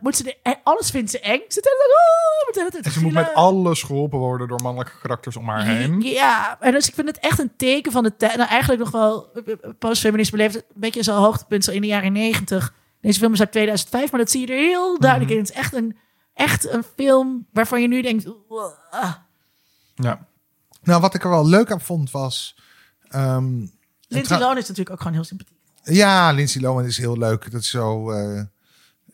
Moet 0.00 0.16
ze 0.16 0.22
de, 0.22 0.36
en 0.42 0.56
alles 0.62 0.90
vindt 0.90 1.10
ze 1.10 1.20
eng. 1.20 1.40
Ze, 1.48 1.60
oh, 1.60 2.76
En 2.84 2.90
ze 2.92 3.00
moet 3.02 3.12
met 3.12 3.34
alles 3.34 3.82
geholpen 3.82 4.18
worden 4.18 4.48
door 4.48 4.62
mannelijke 4.62 4.98
karakters 5.00 5.36
om 5.36 5.48
haar 5.48 5.64
heen. 5.64 6.00
Ja, 6.00 6.56
en 6.60 6.72
dus 6.72 6.88
ik 6.88 6.94
vind 6.94 7.08
het 7.08 7.18
echt 7.18 7.38
een 7.38 7.52
teken 7.56 7.92
van 7.92 8.02
de 8.02 8.16
tijd. 8.16 8.36
Nou, 8.36 8.48
eigenlijk 8.48 8.80
nog 8.82 8.90
wel 8.90 9.30
eh, 9.32 9.52
eh, 9.52 9.70
postfeminisme 9.78 10.38
leeft 10.38 10.54
een 10.54 10.62
beetje 10.74 11.02
zo'n 11.02 11.16
hoogtepunt 11.16 11.64
zo 11.64 11.70
in 11.70 11.80
de 11.80 11.86
jaren 11.86 12.12
negentig. 12.12 12.74
Deze 13.00 13.18
film 13.18 13.32
is 13.32 13.40
uit 13.40 13.50
2005, 13.52 14.10
maar 14.10 14.20
dat 14.20 14.30
zie 14.30 14.40
je 14.40 14.52
er 14.52 14.58
heel 14.58 14.98
duidelijk 14.98 15.30
in. 15.30 15.38
Het 15.38 15.50
is 15.50 15.54
echt 15.56 15.74
een, 15.74 15.96
echt 16.34 16.68
een 16.68 16.84
film 16.96 17.46
waarvan 17.52 17.80
je 17.82 17.88
nu 17.88 18.02
denkt... 18.02 18.26
Ja. 19.94 20.26
Nou, 20.82 21.00
wat 21.00 21.14
ik 21.14 21.24
er 21.24 21.30
wel 21.30 21.46
leuk 21.46 21.72
aan 21.72 21.80
vond 21.80 22.10
was... 22.10 22.56
ehm, 23.08 23.56
Lindsay 24.08 24.36
tra- 24.36 24.38
Lohan 24.38 24.56
is 24.56 24.62
natuurlijk 24.68 24.90
ook 24.90 24.98
gewoon 24.98 25.12
heel 25.12 25.24
sympathiek. 25.24 25.56
Ja, 25.82 26.32
Lindsay 26.32 26.62
Lohan 26.62 26.84
is 26.84 26.98
heel 26.98 27.18
leuk. 27.18 27.50
Dat 27.50 27.60
is 27.60 27.70
zo... 27.70 28.10
eh, 28.10 28.42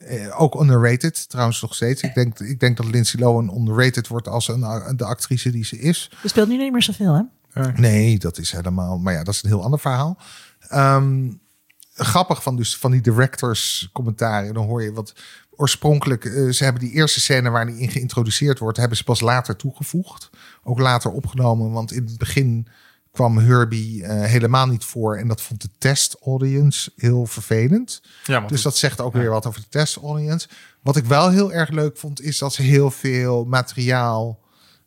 eh, 0.06 0.40
ook 0.40 0.60
underrated, 0.60 1.28
trouwens 1.28 1.62
nog 1.62 1.74
steeds. 1.74 2.02
Ik 2.02 2.14
denk, 2.14 2.38
ik 2.38 2.60
denk 2.60 2.76
dat 2.76 2.86
Lindsay 2.86 3.20
Lohan 3.20 3.56
underrated 3.56 4.08
wordt 4.08 4.28
als 4.28 4.48
een, 4.48 4.96
de 4.96 5.04
actrice 5.04 5.50
die 5.50 5.64
ze 5.64 5.78
is. 5.78 6.10
Je 6.22 6.28
speelt 6.28 6.48
nu 6.48 6.56
niet 6.56 6.72
meer 6.72 6.82
zoveel, 6.82 7.14
hè? 7.14 7.22
Nee, 7.76 8.18
dat 8.18 8.38
is 8.38 8.52
helemaal... 8.52 8.98
Maar 8.98 9.12
ja, 9.12 9.22
dat 9.22 9.34
is 9.34 9.42
een 9.42 9.48
heel 9.48 9.62
ander 9.62 9.80
verhaal. 9.80 10.18
Ehm, 10.68 11.30
grappig 11.94 12.42
van, 12.42 12.56
dus, 12.56 12.76
van 12.76 12.90
die 12.90 13.00
directors 13.00 13.88
commentaren. 13.92 14.54
Dan 14.54 14.66
hoor 14.66 14.82
je 14.82 14.92
wat... 14.92 15.14
Oorspronkelijk, 15.56 16.24
eh, 16.24 16.48
ze 16.48 16.64
hebben 16.64 16.82
die 16.82 16.92
eerste 16.92 17.20
scène 17.20 17.50
waar 17.50 17.66
die 17.66 17.78
in 17.78 17.90
geïntroduceerd 17.90 18.58
wordt... 18.58 18.78
hebben 18.78 18.96
ze 18.96 19.04
pas 19.04 19.20
later 19.20 19.56
toegevoegd. 19.56 20.30
Ook 20.62 20.78
later 20.78 21.10
opgenomen, 21.10 21.70
want 21.70 21.92
in 21.92 22.04
het 22.04 22.18
begin 22.18 22.66
kwam 23.14 23.38
Herbie 23.38 24.04
eh, 24.04 24.22
helemaal 24.30 24.66
niet 24.66 24.84
voor. 24.84 25.16
En 25.16 25.28
dat 25.28 25.40
vond 25.40 25.62
de 25.62 25.68
test 25.78 26.16
audience 26.24 26.92
heel 26.96 27.26
vervelend. 27.26 28.02
Ja, 28.24 28.40
Dus 28.40 28.62
dat 28.62 28.76
zegt 28.76 29.00
ook 29.00 29.12
weer 29.12 29.30
wat 29.30 29.46
over 29.46 29.60
de 29.60 29.68
test 29.68 29.96
audience. 29.96 30.48
Wat 30.82 30.96
ik 30.96 31.04
wel 31.04 31.30
heel 31.30 31.52
erg 31.52 31.70
leuk 31.70 31.96
vond, 31.96 32.20
is 32.20 32.38
dat 32.38 32.52
ze 32.54 32.62
heel 32.62 32.90
veel 32.90 33.44
materiaal 33.44 34.38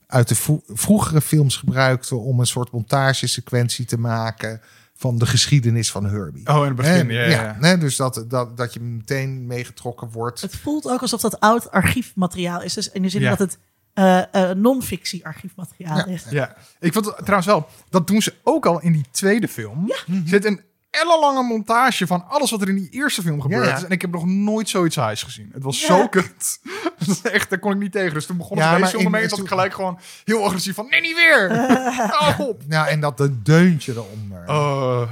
uit 0.07 0.27
de 0.27 0.35
vro- 0.35 0.63
vroegere 0.67 1.21
films 1.21 1.55
gebruikten 1.55 2.21
om 2.21 2.39
een 2.39 2.45
soort 2.47 2.71
montagesequentie 2.71 3.85
te 3.85 3.97
maken 3.97 4.61
van 4.95 5.17
de 5.17 5.25
geschiedenis 5.25 5.91
van 5.91 6.05
Herbie. 6.05 6.47
Oh, 6.47 6.57
in 6.61 6.63
het 6.67 6.75
begin, 6.75 7.09
ja, 7.09 7.57
ja, 7.61 7.75
dus 7.75 7.95
dat, 7.95 8.25
dat, 8.27 8.57
dat 8.57 8.73
je 8.73 8.79
meteen 8.79 9.45
meegetrokken 9.47 10.11
wordt. 10.11 10.41
Het 10.41 10.55
voelt 10.55 10.85
ook 10.87 11.01
alsof 11.01 11.21
dat 11.21 11.39
oud 11.39 11.71
archiefmateriaal 11.71 12.61
is. 12.61 12.73
Dus 12.73 12.89
in 12.91 13.01
de 13.01 13.09
zin 13.09 13.21
Ja. 13.21 13.29
dat 13.29 13.39
het 13.39 13.57
eh, 13.97 14.49
eh, 14.49 14.57
non-fictie 14.57 15.25
archiefmateriaal 15.25 15.97
Ja. 15.97 16.05
is. 16.05 16.25
Ja, 16.29 16.55
ik 16.79 16.93
vond 16.93 17.05
het 17.05 17.15
trouwens 17.17 17.45
wel, 17.47 17.67
dat 17.89 18.07
doen 18.07 18.21
ze 18.21 18.33
ook 18.43 18.65
al 18.65 18.81
in 18.81 18.91
die 18.91 19.05
tweede 19.11 19.47
film. 19.47 19.89
Er 19.91 20.05
zit 20.25 20.45
een 20.45 20.61
ellenlange 20.89 21.43
montage 21.43 22.07
van 22.07 22.27
alles 22.27 22.51
wat 22.51 22.61
er 22.61 22.69
in 22.69 22.75
die 22.75 22.89
eerste 22.89 23.21
film 23.21 23.41
gebeurd 23.41 23.63
Ja, 23.65 23.69
ja. 23.69 23.77
is. 23.77 23.83
En 23.83 23.89
ik 23.89 24.01
heb 24.01 24.11
nog 24.11 24.25
nooit 24.25 24.69
zoiets 24.69 24.95
highs 24.95 25.23
gezien. 25.23 25.49
Het 25.53 25.63
was 25.63 25.79
Ja. 25.81 25.85
zo 25.87 26.07
kut. 26.07 26.59
Echt, 27.23 27.49
daar 27.49 27.59
kon 27.59 27.71
ik 27.71 27.77
niet 27.77 27.91
tegen. 27.91 28.13
Dus 28.13 28.25
toen 28.25 28.37
begon 28.37 28.57
Ja, 28.57 28.63
het 28.63 28.71
maar 28.71 28.79
deze 28.79 28.91
film 28.91 29.05
in- 29.05 29.11
mee. 29.19 29.27
Dat 29.29 29.39
ik 29.39 29.47
gelijk 29.47 29.73
gewoon 29.73 29.99
heel 30.25 30.43
agressief 30.45 30.75
van, 30.75 30.87
nee, 30.89 31.01
niet 31.01 31.15
weer. 31.15 31.55
Hou 32.11 32.47
op. 32.49 32.61
Nou, 32.67 32.87
en 32.87 32.99
dat 32.99 33.17
de 33.17 33.41
deuntje 33.41 33.91
eronder. 33.93 34.43
Oh, 34.47 35.11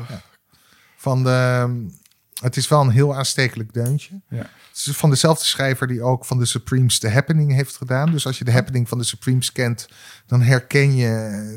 Van 0.95 1.23
de, 1.23 1.85
het 2.41 2.57
is 2.57 2.67
wel 2.67 2.81
een 2.81 2.89
heel 2.89 3.15
aanstekelijk 3.15 3.73
deuntje. 3.73 4.21
ja. 4.29 4.49
Van 4.77 5.09
dezelfde 5.09 5.45
schrijver 5.45 5.87
die 5.87 6.01
ook 6.01 6.25
van 6.25 6.39
de 6.39 6.45
Supremes 6.45 6.99
The 6.99 7.09
Happening 7.09 7.53
heeft 7.53 7.75
gedaan. 7.75 8.11
Dus 8.11 8.25
als 8.25 8.37
je 8.37 8.43
de 8.43 8.51
Happening 8.51 8.89
van 8.89 8.97
de 8.97 9.03
Supremes 9.03 9.51
kent, 9.51 9.87
dan 10.25 10.41
herken 10.41 10.95
je, 10.95 11.07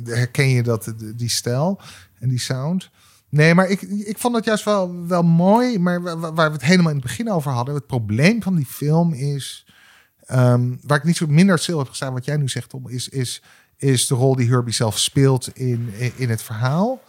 herken 0.05 0.49
je 0.49 0.62
dat, 0.62 0.93
die 1.16 1.28
stijl 1.31 1.81
en 2.19 2.28
die 2.28 2.39
sound. 2.40 2.90
Nee, 3.28 3.55
maar 3.55 3.69
ik, 3.69 3.81
ik 3.82 4.19
vond 4.19 4.36
het 4.36 4.45
juist 4.45 4.65
wel, 4.65 5.07
wel 5.07 5.23
mooi. 5.23 5.78
Maar 5.78 6.03
wa- 6.03 6.16
wa- 6.19 6.32
waar 6.32 6.49
we 6.49 6.57
het 6.57 6.65
helemaal 6.65 6.90
in 6.93 6.97
het 6.99 7.07
begin 7.07 7.31
over 7.31 7.51
hadden. 7.53 7.74
Het 7.74 7.86
probleem 7.86 8.43
van 8.43 8.57
die 8.57 8.66
film 8.66 9.12
is. 9.12 9.66
ehm, 10.27 10.74
waar 10.82 10.99
ik 10.99 11.05
niet 11.05 11.16
zo 11.16 11.27
minder 11.27 11.59
stil 11.59 11.78
heb 11.78 11.89
gestaan, 11.89 12.12
wat 12.12 12.24
jij 12.24 12.36
nu 12.36 12.49
zegt, 12.49 12.69
Tom, 12.69 12.89
is, 12.89 13.09
is, 13.09 13.43
is 13.77 14.07
de 14.07 14.15
rol 14.15 14.36
die 14.36 14.49
Herbie 14.49 14.74
zelf 14.74 14.99
speelt 14.99 15.49
in, 15.57 15.93
in 16.16 16.31
het 16.31 16.43
verhaal. 16.43 17.01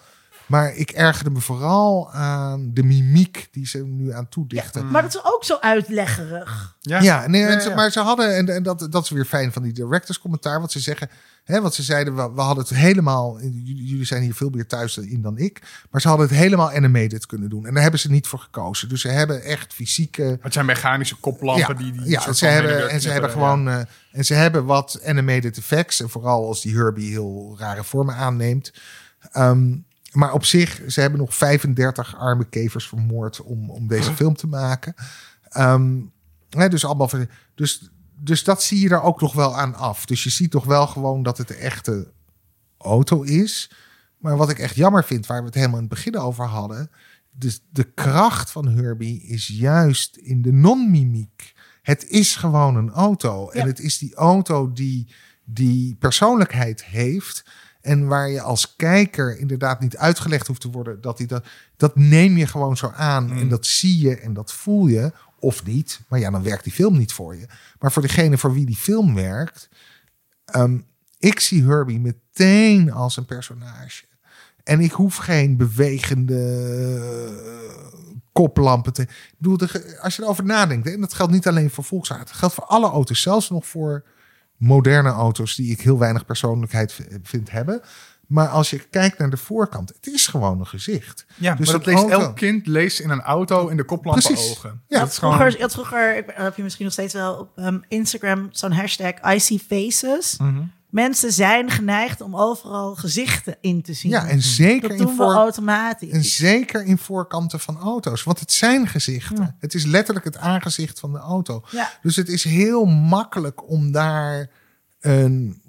Maar 0.50 0.76
ik 0.76 0.92
ergerde 0.92 1.30
me 1.30 1.40
vooral 1.40 2.12
aan 2.12 2.72
de 2.74 2.84
mimiek 2.84 3.48
die 3.52 3.68
ze 3.68 3.86
nu 3.86 4.12
aan 4.14 4.30
toedichten. 4.30 4.92
Maar 4.92 5.02
dat 5.02 5.14
is 5.16 5.24
ook 5.24 5.44
zo 5.44 5.58
uitleggerig. 5.60 6.76
Ja. 6.82 7.02
Ja, 7.02 7.28
nee, 7.28 7.44
en 7.44 7.52
Ja, 7.52 7.60
ze- 7.60 7.70
ja. 7.70 7.76
maar 7.76 7.92
ze 7.92 8.00
hadden, 8.00 8.36
en, 8.36 8.50
en 8.56 8.64
dat, 8.64 8.88
dat 8.90 9.04
is 9.04 9.10
weer 9.10 9.26
fijn 9.26 9.52
van 9.52 9.64
die 9.64 9.74
directors 9.74 10.20
commentaar, 10.20 10.62
wat 10.62 10.72
ze 10.72 10.80
zeggen, 10.80 11.10
hè, 11.44 11.62
wat 11.62 11.74
ze 11.76 11.84
zeiden, 11.84 12.16
we, 12.16 12.32
we 12.36 12.42
hadden 12.42 12.64
het 12.64 12.74
helemaal, 12.74 13.40
jullie, 13.42 14.06
zijn 14.06 14.22
hier 14.22 14.34
veel 14.36 14.50
meer 14.50 14.68
thuis 14.68 14.98
in 14.98 15.22
dan 15.22 15.38
ik, 15.38 15.62
maar 15.90 16.02
ze 16.02 16.08
hadden 16.08 16.28
het 16.28 16.36
helemaal 16.36 16.72
animated 16.72 17.26
kunnen 17.26 17.50
doen. 17.50 17.66
En 17.66 17.74
daar 17.74 17.82
hebben 17.82 18.00
ze 18.00 18.12
niet 18.12 18.28
voor 18.28 18.40
gekozen. 18.40 18.90
Dus 18.90 19.02
ze 19.02 19.08
hebben 19.08 19.44
echt 19.44 19.74
fysieke, 19.74 20.38
Het 20.42 20.54
zijn 20.54 20.66
mechanische 20.66 21.16
koplampen 21.16 21.76
die, 21.78 21.92
die 21.92 22.10
ja, 22.10 22.20
soort 22.22 22.38
ze 22.38 22.46
van 22.46 22.54
hebben, 22.54 22.90
en 22.90 23.02
ze 23.02 23.10
hebben 23.10 23.30
gewoon, 23.30 23.68
eh, 23.70 23.80
en 24.12 24.26
ze 24.26 24.34
hebben 24.34 24.66
wat 24.66 25.00
animated 25.06 25.58
effects, 25.58 26.02
en 26.02 26.10
vooral 26.10 26.48
als 26.48 26.62
die 26.62 26.76
Herbie 26.76 27.10
heel 27.12 27.56
rare 27.60 27.84
vormen 27.84 28.16
aanneemt. 28.16 28.74
Ehm, 29.32 29.76
maar 30.12 30.34
op 30.34 30.46
zich, 30.46 30.82
ze 30.88 31.02
hebben 31.02 31.20
nog 31.20 31.36
35 31.36 32.18
arme 32.18 32.50
kevers 32.50 32.88
vermoord 32.88 33.42
om, 33.42 33.70
om 33.70 33.88
deze 33.88 34.14
film 34.22 34.36
te 34.36 34.48
maken. 34.48 34.94
Ehm, 35.44 36.00
hè, 36.50 36.70
dus 36.70 36.86
allemaal, 36.86 37.10
dus, 37.56 37.90
dus 38.20 38.44
dat 38.44 38.64
zie 38.64 38.80
je 38.80 38.90
er 38.90 39.02
ook 39.02 39.22
nog 39.22 39.34
wel 39.34 39.58
aan 39.58 39.76
af. 39.76 40.06
Dus 40.06 40.24
je 40.24 40.30
ziet 40.30 40.52
toch 40.52 40.66
wel 40.66 40.88
gewoon 40.88 41.24
dat 41.24 41.38
het 41.38 41.48
de 41.48 41.56
echte 41.56 42.12
auto 42.78 43.22
is. 43.22 43.72
Maar 44.18 44.38
wat 44.38 44.50
ik 44.50 44.60
echt 44.60 44.76
jammer 44.76 45.04
vind, 45.04 45.26
waar 45.26 45.40
we 45.40 45.46
het 45.46 45.56
helemaal 45.56 45.80
in 45.80 45.86
het 45.86 45.94
begin 45.94 46.18
over 46.18 46.46
hadden. 46.46 46.92
Dus 47.32 47.62
de 47.70 47.84
kracht 47.84 48.52
van 48.52 48.68
Herbie 48.68 49.22
is 49.22 49.48
juist 49.48 50.16
in 50.16 50.42
de 50.42 50.52
non-mimiek. 50.52 51.54
Het 51.82 52.10
is 52.10 52.36
gewoon 52.36 52.76
een 52.76 52.90
auto. 52.90 53.50
En 53.50 53.68
het 53.68 53.80
is 53.80 53.98
die 53.98 54.16
auto 54.16 54.72
die 54.72 55.08
die 55.44 55.96
persoonlijkheid 55.96 56.86
heeft. 56.86 57.44
En 57.82 58.08
waar 58.08 58.30
je 58.30 58.42
als 58.42 58.76
kijker 58.76 59.38
inderdaad 59.38 59.80
niet 59.80 59.98
uitgelegd 59.98 60.48
hoeft 60.48 60.62
te 60.62 60.72
worden 60.72 61.02
dat 61.02 61.18
hij 61.18 61.28
dat. 61.28 61.46
Dat 61.78 61.96
neem 61.96 62.38
je 62.38 62.48
gewoon 62.48 62.78
zo 62.78 62.92
aan. 62.96 63.26
Mm. 63.26 63.38
En 63.38 63.50
dat 63.50 63.66
zie 63.66 64.02
je 64.02 64.16
en 64.18 64.34
dat 64.34 64.54
voel 64.54 64.88
je. 64.88 65.12
Of 65.40 65.66
niet. 65.66 66.00
Maar 66.08 66.20
ja, 66.20 66.30
dan 66.30 66.44
werkt 66.44 66.64
die 66.64 66.74
film 66.74 66.98
niet 66.98 67.14
voor 67.14 67.36
je. 67.36 67.46
Maar 67.80 67.92
voor 67.92 68.02
degene 68.02 68.38
voor 68.38 68.54
wie 68.54 68.66
die 68.66 68.76
film 68.76 69.16
werkt. 69.16 69.70
ehm, 70.46 70.80
ik 71.18 71.40
zie 71.40 71.64
Herbie 71.64 72.00
meteen 72.00 72.92
als 72.92 73.18
een 73.18 73.26
personage. 73.26 74.04
En 74.64 74.80
ik 74.80 74.92
hoef 74.92 75.16
geen 75.16 75.58
bewegende 75.58 76.40
eh, 77.34 78.00
koplampen 78.32 78.94
te. 78.94 79.02
Ik 79.02 79.36
bedoel, 79.38 79.68
als 80.02 80.16
je 80.16 80.24
erover 80.24 80.46
nadenkt, 80.46 80.88
en 80.88 81.02
dat 81.02 81.14
geldt 81.14 81.32
niet 81.32 81.48
alleen 81.48 81.70
voor 81.70 81.84
Volkswagen, 81.84 82.26
het 82.26 82.36
geldt 82.36 82.54
voor 82.54 82.66
alle 82.66 82.90
auto's, 82.90 83.22
zelfs 83.22 83.50
nog 83.50 83.68
voor 83.68 84.04
moderne 84.60 85.10
auto's 85.10 85.56
die 85.56 85.72
ik 85.72 85.82
heel 85.82 85.98
weinig 86.00 86.26
persoonlijkheid 86.26 87.00
vind 87.24 87.52
hebben. 87.52 87.82
Maar 88.28 88.48
als 88.48 88.70
je 88.70 88.80
kijkt 88.80 89.18
naar 89.18 89.30
de 89.30 89.38
voorkant, 89.38 89.90
het 89.90 90.08
is 90.08 90.28
gewoon 90.28 90.60
een 90.60 90.68
gezicht. 90.68 91.26
Ja, 91.36 91.56
Dus 91.56 91.70
dat 91.70 91.86
leest 91.86 91.98
auto- 92.00 92.20
elk 92.20 92.36
kind 92.36 92.68
leest 92.68 93.00
in 93.00 93.10
een 93.10 93.22
auto 93.22 93.68
in 93.68 93.78
de 93.78 93.84
koplampen 93.84 94.24
Precies. 94.24 94.52
ogen. 94.52 94.82
Ja, 94.88 95.00
dat 95.00 95.10
is 95.10 95.18
gewoon... 95.18 95.34
Vroeger, 95.34 95.56
je 95.56 95.62
had 95.62 95.72
vroeger, 95.74 96.24
heb 96.28 96.56
je 96.56 96.64
misschien 96.64 96.86
nog 96.86 96.94
steeds 96.94 97.14
wel 97.14 97.34
op 97.36 97.58
ehm, 97.58 97.80
Instagram, 97.88 98.48
zo'n 98.52 98.72
hashtag 98.72 99.34
I 99.34 99.40
see 99.40 99.60
faces. 99.68 100.38
Mhm. 100.38 100.62
Mensen 100.90 101.32
zijn 101.32 101.70
geneigd 101.70 102.22
om 102.22 102.36
overal 102.36 102.96
gezichten 102.96 103.58
in 103.62 103.82
te 103.82 103.94
zien. 103.94 104.12
Ja, 104.12 104.28
en 104.28 104.42
zeker 104.42 104.90
dat 104.90 105.00
in 105.00 105.06
we 105.06 105.14
voor, 105.14 105.34
automatisch. 105.34 106.10
En 106.12 106.24
zeker 106.24 106.84
in 106.86 106.98
voorkanten 106.98 107.60
van 107.60 107.78
auto's. 107.78 108.24
Want 108.24 108.40
het 108.40 108.52
zijn 108.52 108.88
gezichten. 108.88 109.56
Het 109.60 109.74
is 109.74 109.86
letterlijk 109.86 110.26
het 110.26 110.38
aangezicht 110.38 111.00
van 111.00 111.12
de 111.12 111.18
auto. 111.18 111.64
Ja. 111.72 111.92
Dus 112.02 112.16
het 112.16 112.30
is 112.30 112.44
heel 112.44 112.86
makkelijk 112.86 113.70
om 113.70 113.92
daar 113.92 114.50
een, 115.00 115.62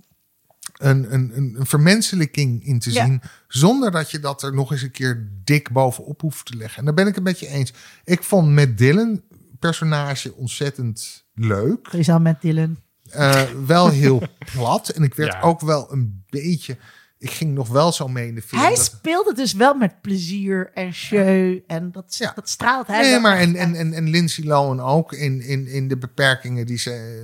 een, 0.76 1.14
een, 1.14 1.30
een, 1.36 1.54
een 1.58 1.66
vermenselijking 1.66 2.64
in 2.66 2.78
te 2.78 2.92
Ja. 2.92 3.04
zien. 3.04 3.22
Zonder 3.48 3.90
dat 3.90 4.10
je 4.10 4.18
dat 4.20 4.42
er 4.42 4.54
nog 4.54 4.72
eens 4.72 4.82
een 4.82 4.90
keer 4.90 5.28
dik 5.44 5.70
bovenop 5.72 6.20
hoeft 6.20 6.46
te 6.46 6.56
leggen. 6.56 6.78
En 6.78 6.84
daar 6.84 6.94
ben 6.94 7.06
ik 7.06 7.14
het 7.14 7.24
met 7.24 7.40
je 7.40 7.46
eens. 7.48 7.72
Ik 8.04 8.22
vond 8.22 8.48
met 8.48 8.78
Dylan 8.78 9.22
personage 9.58 10.34
ontzettend 10.34 11.24
leuk. 11.34 11.88
Rizal 11.88 12.20
met 12.20 12.40
Dylan. 12.40 12.78
Eh, 13.10 13.42
wel 13.66 13.88
heel 13.88 14.22
plat. 14.54 14.88
En 14.88 15.02
ik 15.02 15.14
werd 15.14 15.32
Ja. 15.32 15.40
ook 15.40 15.60
wel 15.60 15.92
een 15.92 16.24
beetje... 16.30 16.76
Ik 17.18 17.30
ging 17.30 17.54
nog 17.54 17.68
wel 17.68 17.92
zo 17.92 18.08
mee 18.08 18.26
in 18.28 18.34
de 18.34 18.42
film. 18.42 18.60
Hij 18.62 18.74
dat- 18.74 18.84
speelde 18.84 19.34
dus 19.34 19.52
wel 19.52 19.74
met 19.74 20.00
plezier 20.00 20.70
en 20.74 20.88
jeu. 20.88 21.60
En 21.66 21.92
dat, 21.92 22.16
Ja. 22.18 22.32
dat 22.34 22.48
straalt 22.48 22.86
hij 22.86 23.00
Nee, 23.00 23.10
wel 23.10 23.20
maar 23.20 23.36
en, 23.38 23.56
en, 23.56 23.74
en, 23.74 23.92
en 23.92 24.08
Lindsay 24.08 24.44
Lohan 24.44 24.80
ook 24.80 25.12
in, 25.12 25.40
in, 25.40 25.66
in 25.66 25.88
de 25.88 25.96
beperkingen 25.96 26.66
die 26.66 26.78
ze 26.78 27.22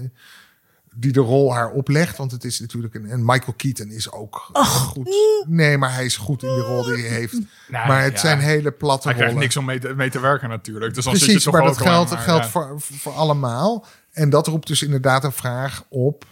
die 0.99 1.13
de 1.13 1.21
rol 1.21 1.55
haar 1.55 1.71
oplegt. 1.71 2.17
Want 2.17 2.31
het 2.31 2.45
is 2.45 2.61
natuurlijk 2.61 2.95
een. 2.95 3.07
En 3.11 3.25
Michael 3.25 3.53
Keaton 3.57 3.91
is 3.91 4.13
ook 4.13 4.49
goed. 4.53 5.09
Nee, 5.49 5.79
maar 5.79 5.95
hij 5.95 6.05
is 6.05 6.17
goed 6.17 6.43
in 6.43 6.49
de 6.55 6.61
rol 6.61 6.83
die 6.83 6.93
hij 7.07 7.09
heeft. 7.19 7.39
Nou, 7.69 7.89
maar 7.89 8.03
het 8.03 8.13
ja. 8.13 8.19
zijn 8.19 8.39
hele 8.39 8.71
platte 8.71 9.07
Hij 9.09 9.13
krijgt 9.17 9.33
rollen. 9.33 9.47
niks 9.49 9.57
om 9.57 9.65
mee 9.65 9.79
te, 9.79 9.95
mee 9.95 10.11
te 10.11 10.21
werken 10.21 10.49
natuurlijk. 10.49 10.95
Dus 10.95 11.05
zit 11.05 11.13
Precies, 11.13 11.33
je 11.33 11.41
toch 11.41 11.53
maar 11.53 11.63
dat 11.63 11.79
al 11.79 11.85
geldt, 11.87 12.11
aan, 12.11 12.17
dat 12.17 12.27
maar 12.27 12.27
geldt 12.27 12.45
ja. 12.45 12.51
voor, 12.51 12.81
voor 12.81 13.13
allemaal. 13.13 13.87
En 14.17 14.31
dat 14.31 14.47
roept 14.47 14.67
dus 14.67 14.83
inderdaad 14.83 15.25
een 15.25 15.33
vraag 15.33 15.85
op. 15.89 16.25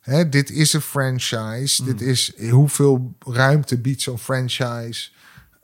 Hè, 0.00 0.28
dit 0.28 0.50
is 0.50 0.72
een 0.72 0.80
franchise. 0.80 1.84
Dit 1.84 2.00
is 2.00 2.32
hoeveel 2.50 3.16
ruimte 3.18 3.78
biedt 3.78 4.02
zo'n 4.02 4.18
franchise 4.18 5.10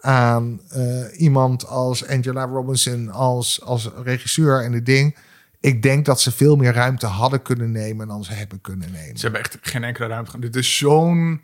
aan 0.00 0.60
eh, 0.68 1.20
iemand 1.20 1.66
als 1.66 2.06
Angela 2.06 2.44
Robinson 2.44 3.10
als, 3.10 3.62
als 3.62 3.88
regisseur 4.04 4.62
en 4.62 4.72
het 4.72 4.86
ding. 4.86 5.16
Ik 5.60 5.82
denk 5.82 6.04
dat 6.04 6.20
ze 6.20 6.32
veel 6.32 6.56
meer 6.56 6.72
ruimte 6.72 7.06
hadden 7.06 7.42
kunnen 7.42 7.70
nemen 7.70 8.08
dan 8.08 8.24
ze 8.24 8.32
hebben 8.32 8.60
kunnen 8.60 8.90
nemen. 8.90 9.16
Ze 9.16 9.22
hebben 9.22 9.40
echt 9.40 9.58
geen 9.60 9.84
enkele 9.84 10.06
ruimte. 10.06 10.38
Dit 10.38 10.56
is 10.56 10.76
zo'n 10.76 11.42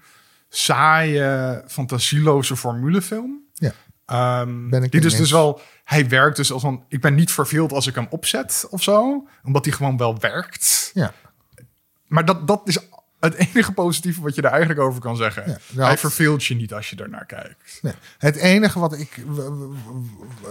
saaie, 0.49 1.63
fantasieloze 1.67 2.57
formulefilm. 2.57 3.43
Ja. 3.53 3.73
Ehm, 4.07 4.69
Ben 4.69 4.83
ik 4.83 4.91
die 4.91 5.01
dus, 5.01 5.17
dus 5.17 5.31
wel, 5.31 5.61
hij 5.85 6.09
werkt 6.09 6.37
dus 6.37 6.53
als 6.53 6.63
een, 6.63 6.83
ik 6.89 7.01
ben 7.01 7.15
niet 7.15 7.33
verveeld 7.33 7.73
als 7.73 7.87
ik 7.87 7.95
hem 7.95 8.07
opzet 8.11 8.67
of 8.71 8.83
zo, 8.83 9.27
omdat 9.45 9.65
hij 9.65 9.75
gewoon 9.75 9.97
wel 9.97 10.19
werkt. 10.19 10.91
Ja. 10.95 11.13
Maar 12.07 12.25
dat, 12.25 12.47
dat 12.47 12.61
is 12.65 12.79
het 13.21 13.35
enige 13.35 13.73
positieve 13.73 14.21
wat 14.23 14.35
je 14.35 14.43
er 14.43 14.51
eigenlijk 14.51 14.81
over 14.81 15.01
kan 15.01 15.17
zeggen. 15.17 15.43
Ja, 15.51 15.59
nou, 15.73 15.87
hij 15.87 15.99
verveelt 15.99 16.45
je 16.45 16.55
niet 16.55 16.75
als 16.75 16.91
je 16.91 16.97
ernaar 16.97 17.27
kijkt. 17.27 17.79
Nee. 17.83 17.93
Het 18.19 18.37
enige 18.37 18.79
wat 18.79 18.99
ik, 18.99 19.23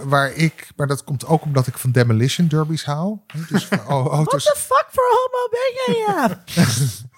waar 0.04 0.32
ik, 0.32 0.68
maar 0.76 0.86
dat 0.86 1.04
komt 1.04 1.26
ook 1.26 1.42
omdat 1.44 1.66
ik 1.66 1.78
van 1.78 1.90
demolition 1.92 2.46
derbies 2.46 2.84
hou. 2.84 3.18
Dus 3.48 3.66
van 3.68 3.78
au- 3.78 4.02
What 4.02 4.12
auto's. 4.12 4.44
the 4.44 4.54
fuck 4.56 4.86
voor 4.90 5.04
homo 5.04 5.48
ben 5.50 5.94
je? 5.94 6.04
Ja. 6.06 6.42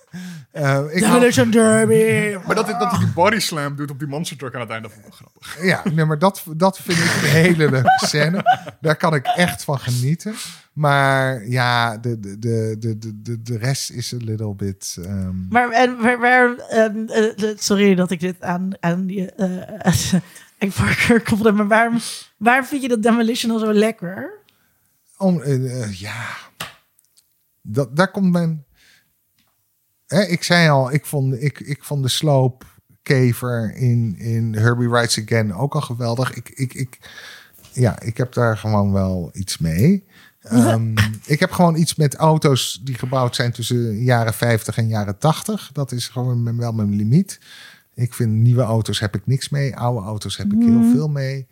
eh, 0.51 0.83
ik 0.91 1.01
Demolition 1.01 1.51
Derby. 1.51 2.37
Maar 2.47 2.55
dat, 2.55 2.67
hij- 2.71 2.79
dat 2.79 2.91
hij 2.91 2.99
die 2.99 3.13
body 3.15 3.39
slam 3.39 3.77
doet 3.77 3.91
op 3.91 3.99
die 3.99 4.09
monster 4.09 4.37
truck 4.37 4.55
aan 4.55 4.61
het 4.61 4.71
einde, 4.71 4.89
dat 4.89 4.97
vond 4.97 5.07
ik 5.07 5.13
wel 5.21 5.31
grappig. 5.31 5.65
Ja, 5.65 5.83
nee, 5.95 6.05
maar 6.05 6.19
dat, 6.19 6.43
dat 6.57 6.79
vind 6.79 6.99
ik 6.99 7.05
een 7.05 7.29
hele 7.29 7.71
leuke 7.71 7.93
scène. 8.07 8.43
Daar 8.81 8.97
kan 8.97 9.15
ik 9.15 9.27
echt 9.27 9.65
van 9.65 9.79
genieten. 9.79 10.35
Maar 10.73 11.47
ja, 11.49 11.99
de, 11.99 12.21
de, 12.21 12.39
de, 12.39 12.77
de, 12.79 12.99
de- 12.99 13.21
de, 13.23 13.43
de 13.43 13.59
rest 13.59 13.91
is 13.91 14.13
een 14.13 14.25
little 14.25 14.55
bit... 14.55 14.97
ehm, 15.05 15.49
Maar 15.49 15.71
en, 15.71 16.01
waar, 16.01 16.19
waar, 16.21 16.57
ehm, 16.57 17.07
eh, 17.09 17.51
eh, 17.51 17.57
sorry 17.59 17.95
dat 17.95 18.11
ik 18.11 18.21
dit 18.21 18.43
aan, 18.43 18.71
aan 18.81 19.07
die... 19.07 19.33
eh 19.33 19.93
ik 20.59 20.71
Parker 20.73 21.23
koppelde, 21.23 21.53
maar 21.53 21.69
waarom, 21.69 21.99
waarom 22.37 22.65
vind 22.67 22.83
je 22.83 22.89
dat 22.89 23.03
Demolition 23.03 23.51
al 23.53 23.59
zo 23.59 23.73
lekker? 23.73 24.31
om, 25.19 25.43
ja, 25.91 26.25
dat, 27.63 27.97
daar 27.97 28.11
komt 28.11 28.33
mijn... 28.33 28.65
Hè, 30.07 30.23
ik 30.23 30.43
zei 30.43 30.69
al, 30.69 30.93
ik 30.93 31.07
vond, 31.07 31.43
ik, 31.43 31.61
ik 31.61 31.85
vond 31.85 32.03
de 32.03 32.09
sloopkever 32.09 33.75
in, 33.75 34.15
in 34.19 34.55
Herbie 34.55 34.89
Rides 34.89 35.21
Again 35.23 35.55
ook 35.55 35.75
al 35.75 35.81
geweldig. 35.81 36.35
Ik, 36.35 36.49
ik, 36.49 36.75
ik, 36.75 36.99
ja, 37.73 38.01
ik 38.01 38.17
heb 38.17 38.33
daar 38.33 38.59
gewoon 38.59 38.93
wel 38.93 39.31
iets 39.33 39.59
mee. 39.59 40.05
Ehm, 40.41 40.95
ik 41.35 41.41
heb 41.41 41.51
gewoon 41.51 41.77
iets 41.77 41.95
met 41.95 42.15
auto's 42.15 42.81
die 42.85 42.99
gebouwd 42.99 43.35
zijn 43.35 43.53
tussen 43.53 44.03
jaren 44.03 44.35
50 44.35 44.77
en 44.77 44.89
jaren 44.89 45.19
80. 45.19 45.71
Dat 45.73 45.93
is 45.93 46.09
gewoon 46.09 46.57
wel 46.57 46.73
mijn 46.73 46.97
limiet. 46.97 47.39
Ik 47.95 48.15
vind 48.15 48.33
nieuwe 48.33 48.63
auto's 48.63 49.01
heb 49.01 49.15
ik 49.15 49.27
niks 49.27 49.49
mee. 49.49 49.77
Oude 49.77 50.07
auto's 50.07 50.37
heb 50.37 50.53
ik 50.53 50.63
heel 50.63 50.91
veel 50.93 51.09
mee. 51.09 51.47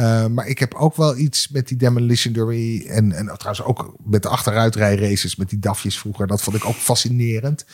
Uh, 0.00 0.26
maar 0.26 0.46
ik 0.46 0.58
heb 0.58 0.74
ook 0.74 0.96
wel 0.96 1.16
iets 1.16 1.48
met 1.48 1.68
die 1.68 1.76
Demolition 1.76 2.32
Derby. 2.32 2.86
En, 2.88 3.12
en 3.12 3.26
trouwens 3.26 3.62
ook 3.62 3.94
met 4.04 4.22
de 4.22 4.28
achteruitrijraces 4.28 5.36
met 5.36 5.50
die 5.50 5.58
dafjes 5.58 5.98
vroeger. 5.98 6.26
Dat 6.26 6.42
vond 6.42 6.56
ik 6.56 6.64
ook 6.64 6.74
fascinerend. 6.74 7.64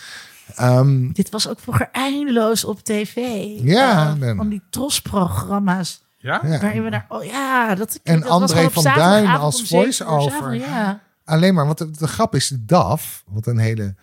Um, 0.60 1.12
Dit 1.12 1.30
was 1.30 1.48
ook 1.48 1.60
vroeger 1.60 1.88
eindeloos 1.92 2.64
op 2.64 2.84
tv. 2.84 3.16
Ja, 3.60 4.16
Uh, 4.20 4.36
van 4.36 4.48
die 4.48 4.62
trosprogramma's. 4.70 6.02
Ja? 6.16 6.40
ja. 6.42 6.60
Waarin 6.60 6.84
we 6.84 6.90
daar... 6.90 7.06
Oh 7.08 7.24
ja, 7.24 7.74
dat, 7.74 8.00
En 8.02 8.20
dat 8.20 8.28
André 8.28 8.70
van 8.70 8.82
Duin 8.82 9.26
als 9.26 9.62
voice-over. 9.62 10.54
Ja. 10.54 11.00
Alleen 11.24 11.54
maar, 11.54 11.66
want 11.66 11.78
de, 11.78 11.90
de 11.90 12.08
grap 12.08 12.34
is, 12.34 12.48
de 12.48 12.64
DAF, 12.64 13.24
wat 13.26 13.46
een 13.46 13.58
hele, 13.58 13.94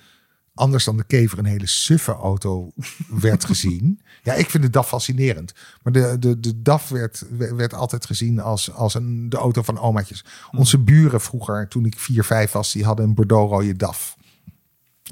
anders 0.60 0.84
dan 0.84 0.98
de 0.98 1.04
kever, 1.04 1.38
een 1.40 1.46
hele 1.46 1.68
suffe 1.68 2.12
auto 2.12 2.72
werd 3.08 3.46
gezien. 3.52 4.02
Ja, 4.24 4.34
ik 4.34 4.50
vind 4.50 4.64
de 4.64 4.70
DAF 4.70 4.88
fascinerend. 4.88 5.54
Maar 5.84 5.94
de, 5.94 6.16
de, 6.20 6.40
de 6.40 6.62
DAF 6.62 6.90
werd, 6.90 7.24
werd 7.38 7.74
altijd 7.74 8.06
gezien 8.06 8.40
als, 8.40 8.72
als 8.72 8.94
een, 8.94 9.30
de 9.30 9.38
auto 9.38 9.62
van 9.62 9.80
omaatjes. 9.80 10.26
Onze 10.52 10.80
buren 10.80 11.22
vroeger, 11.22 11.68
toen 11.68 11.86
ik 11.86 12.00
4, 12.00 12.24
5 12.24 12.52
was, 12.52 12.72
die 12.72 12.86
hadden 12.86 13.06
een 13.06 13.16
Bordeaux-rode 13.16 13.76
DAF. 13.76 14.18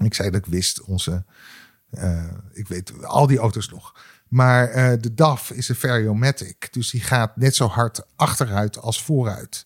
Ik 0.03 0.13
zei 0.13 0.29
dat 0.29 0.45
ik 0.45 0.51
wist, 0.51 0.81
onze, 0.81 1.25
eh, 1.89 2.25
ik 2.53 2.67
weet 2.67 3.03
al 3.03 3.27
die 3.27 3.37
auto's 3.37 3.69
nog. 3.69 3.93
Maar 4.27 4.69
eh, 4.69 4.99
de 4.99 5.13
DAF 5.13 5.51
is 5.51 5.69
een 5.69 5.75
Variomatic. 5.75 6.73
Dus 6.73 6.89
die 6.89 7.01
gaat 7.01 7.37
net 7.37 7.55
zo 7.55 7.67
hard 7.67 8.01
achteruit 8.15 8.77
als 8.77 9.03
vooruit. 9.03 9.63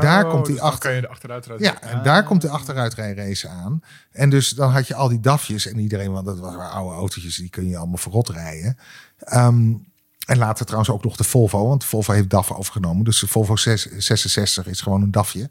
Daar 0.00 0.24
Oh, 0.24 0.30
komt 0.30 0.44
dus 0.44 0.54
die 0.54 0.62
dan 0.62 0.70
achter. 0.72 0.80
kan 0.88 0.94
je 0.94 1.00
de 1.00 1.08
achteruit 1.08 1.46
rijden. 1.46 1.66
Ja, 1.66 1.80
en 1.80 2.02
daar 2.02 2.24
komt 2.24 2.42
de 2.42 2.48
achteruitrijrace 2.48 3.48
aan. 3.48 3.82
En 4.12 4.30
dus 4.30 4.48
dan 4.50 4.70
had 4.70 4.86
je 4.86 4.94
al 4.94 5.08
die 5.08 5.20
DAFjes 5.20 5.66
en 5.66 5.78
iedereen, 5.78 6.12
want 6.12 6.26
dat 6.26 6.38
waren 6.38 6.70
oude 6.70 6.94
autootjes, 6.94 7.36
die 7.36 7.50
kun 7.50 7.68
je 7.68 7.76
allemaal 7.76 7.96
verrot 7.96 8.28
rijden. 8.28 8.76
Ehm, 9.18 9.72
en 10.26 10.38
later 10.38 10.64
trouwens 10.64 10.90
ook 10.90 11.04
nog 11.04 11.16
de 11.16 11.24
Volvo, 11.24 11.66
want 11.68 11.84
Volvo 11.84 12.12
heeft 12.12 12.30
DAF 12.30 12.52
overgenomen. 12.52 13.04
Dus 13.04 13.20
de 13.20 13.26
Volvo 13.26 13.56
6 13.56 13.82
66 13.96 14.66
is 14.66 14.80
gewoon 14.80 15.02
een 15.02 15.10
DAFje. 15.10 15.50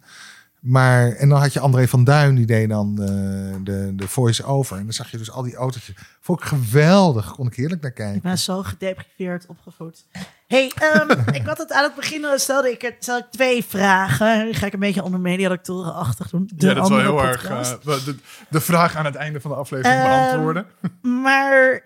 Maar, 0.60 1.12
en 1.12 1.30
dan 1.30 1.40
had 1.40 1.54
je 1.54 1.60
André 1.60 1.88
van 1.88 2.04
Duin, 2.04 2.36
die 2.36 2.46
deed 2.46 2.70
dan 2.70 2.96
de, 2.96 3.60
de, 3.64 3.92
de 3.96 4.08
voice-over. 4.08 4.78
En 4.78 4.84
dan 4.84 4.94
zag 4.94 5.12
je 5.12 5.18
dus 5.18 5.32
al 5.32 5.44
die 5.44 5.56
autootjes. 5.56 5.96
Vond 6.22 6.40
ik 6.42 6.46
geweldig, 6.48 7.32
kon 7.32 7.48
ik 7.48 7.56
heerlijk 7.56 7.82
naar 7.82 7.90
Ik 7.92 7.96
kijken. 7.98 8.22
ben 8.22 8.38
zo 8.38 8.64
gedepriveerd 8.64 9.46
opgevoed. 9.48 10.06
hey, 10.48 10.72
ehm, 10.76 11.12
ik 11.40 11.46
had 11.46 11.58
het 11.58 11.72
aan 11.72 11.84
het 11.84 11.96
begin 11.96 12.26
al 12.26 12.40
stelde 12.40 12.72
ik, 12.72 12.96
stelde 13.00 13.24
ik 13.26 13.32
twee 13.32 13.64
vragen. 13.66 14.46
Nu 14.46 14.54
ga 14.54 14.66
ik 14.66 14.74
een 14.74 14.80
beetje 14.80 15.04
onder 15.04 15.20
mediadoctorenachtig 15.20 16.30
doen. 16.30 16.50
De 16.56 16.66
Ja, 16.68 16.74
dat 16.74 16.84
is 16.84 16.90
wel 16.90 17.00
heel 17.00 17.24
erg 17.24 17.46
eh, 17.50 17.72
de, 17.84 18.16
de 18.50 18.62
vraag 18.62 18.96
aan 18.96 19.06
het 19.06 19.16
einde 19.16 19.42
van 19.42 19.52
de 19.52 19.58
aflevering 19.58 20.02
Ehm, 20.04 20.10
beantwoorden. 20.10 20.66
Maar 21.02 21.84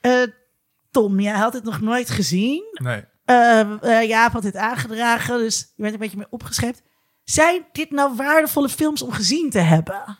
eh, 0.00 0.22
Tom, 0.90 1.20
jij 1.20 1.36
had 1.36 1.52
het 1.52 1.64
nog 1.64 1.80
nooit 1.80 2.10
gezien. 2.10 2.62
Nee. 2.82 3.04
Eh 3.24 3.60
eh, 3.60 4.08
Jaap 4.08 4.32
had 4.32 4.42
dit 4.42 4.56
aangedragen, 4.56 5.38
dus 5.38 5.72
je 5.76 5.82
bent 5.82 5.94
een 5.94 6.00
beetje 6.00 6.16
mee 6.16 6.26
opgeschept. 6.30 6.82
Zijn 7.24 7.64
dit 7.72 7.90
nou 7.90 8.16
waardevolle 8.16 8.68
films 8.68 9.02
om 9.02 9.12
gezien 9.12 9.50
te 9.50 9.58
hebben? 9.58 10.18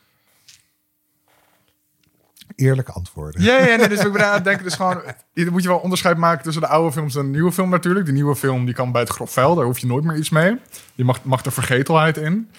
Eerlijke 2.57 2.93
antwoorden. 2.93 3.43
Ja, 3.43 3.59
ja, 3.67 3.77
nee, 3.77 3.89
dus 3.89 4.05
ik 4.05 4.13
ben 4.13 4.27
aan 4.27 4.35
het 4.35 4.45
denken, 4.45 4.65
dus 4.65 4.75
gewoon, 4.75 5.03
je 5.33 5.51
moet 5.51 5.63
je 5.63 5.69
wel 5.69 5.79
onderscheid 5.79 6.17
maken 6.17 6.43
tussen 6.43 6.63
de 6.63 6.69
oude 6.69 6.93
films 6.93 7.15
en 7.17 7.23
de 7.23 7.29
nieuwe 7.29 7.53
film 7.53 7.69
natuurlijk. 7.71 8.07
De 8.07 8.13
nieuwe 8.13 8.37
film 8.37 8.65
die 8.65 8.75
kan 8.75 8.93
bij 8.93 9.01
het 9.01 9.11
grof 9.11 9.33
vuil, 9.33 9.55
daar 9.55 9.65
hoef 9.65 9.79
je 9.79 9.87
nooit 9.87 10.05
meer 10.05 10.17
iets 10.17 10.31
mee. 10.31 10.59
Je 10.95 11.05
mag, 11.05 11.25
mag 11.25 11.45
er 11.45 11.53
vergetelheid 11.53 12.17
in. 12.17 12.51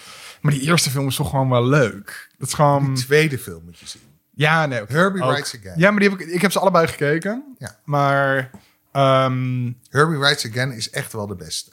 Maar 0.41 0.51
die 0.51 0.61
eerste 0.61 0.89
film 0.89 1.07
is 1.07 1.15
toch 1.15 1.29
gewoon 1.29 1.49
wel 1.49 1.65
leuk. 1.65 2.29
Dat 2.37 2.47
is 2.47 2.53
gewoon, 2.53 2.93
Die 2.93 3.03
tweede 3.03 3.37
film 3.39 3.63
moet 3.65 3.79
je 3.79 3.87
zien. 3.87 4.01
ja, 4.33 4.65
nee. 4.65 4.81
Herbie 4.87 5.23
ook. 5.23 5.31
Writes 5.31 5.55
Again. 5.59 5.79
Ja, 5.79 5.91
maar 5.91 5.99
die 5.99 6.09
heb 6.09 6.19
ik, 6.19 6.27
ik 6.27 6.41
heb 6.41 6.51
ze 6.51 6.59
allebei 6.59 6.87
gekeken. 6.87 7.55
Ja. 7.57 7.79
Maar, 7.83 8.49
ehm, 8.91 9.71
Herbie 9.89 10.17
Writes 10.17 10.45
Again 10.49 10.71
is 10.71 10.89
echt 10.89 11.13
wel 11.13 11.27
de 11.27 11.35
beste. 11.35 11.71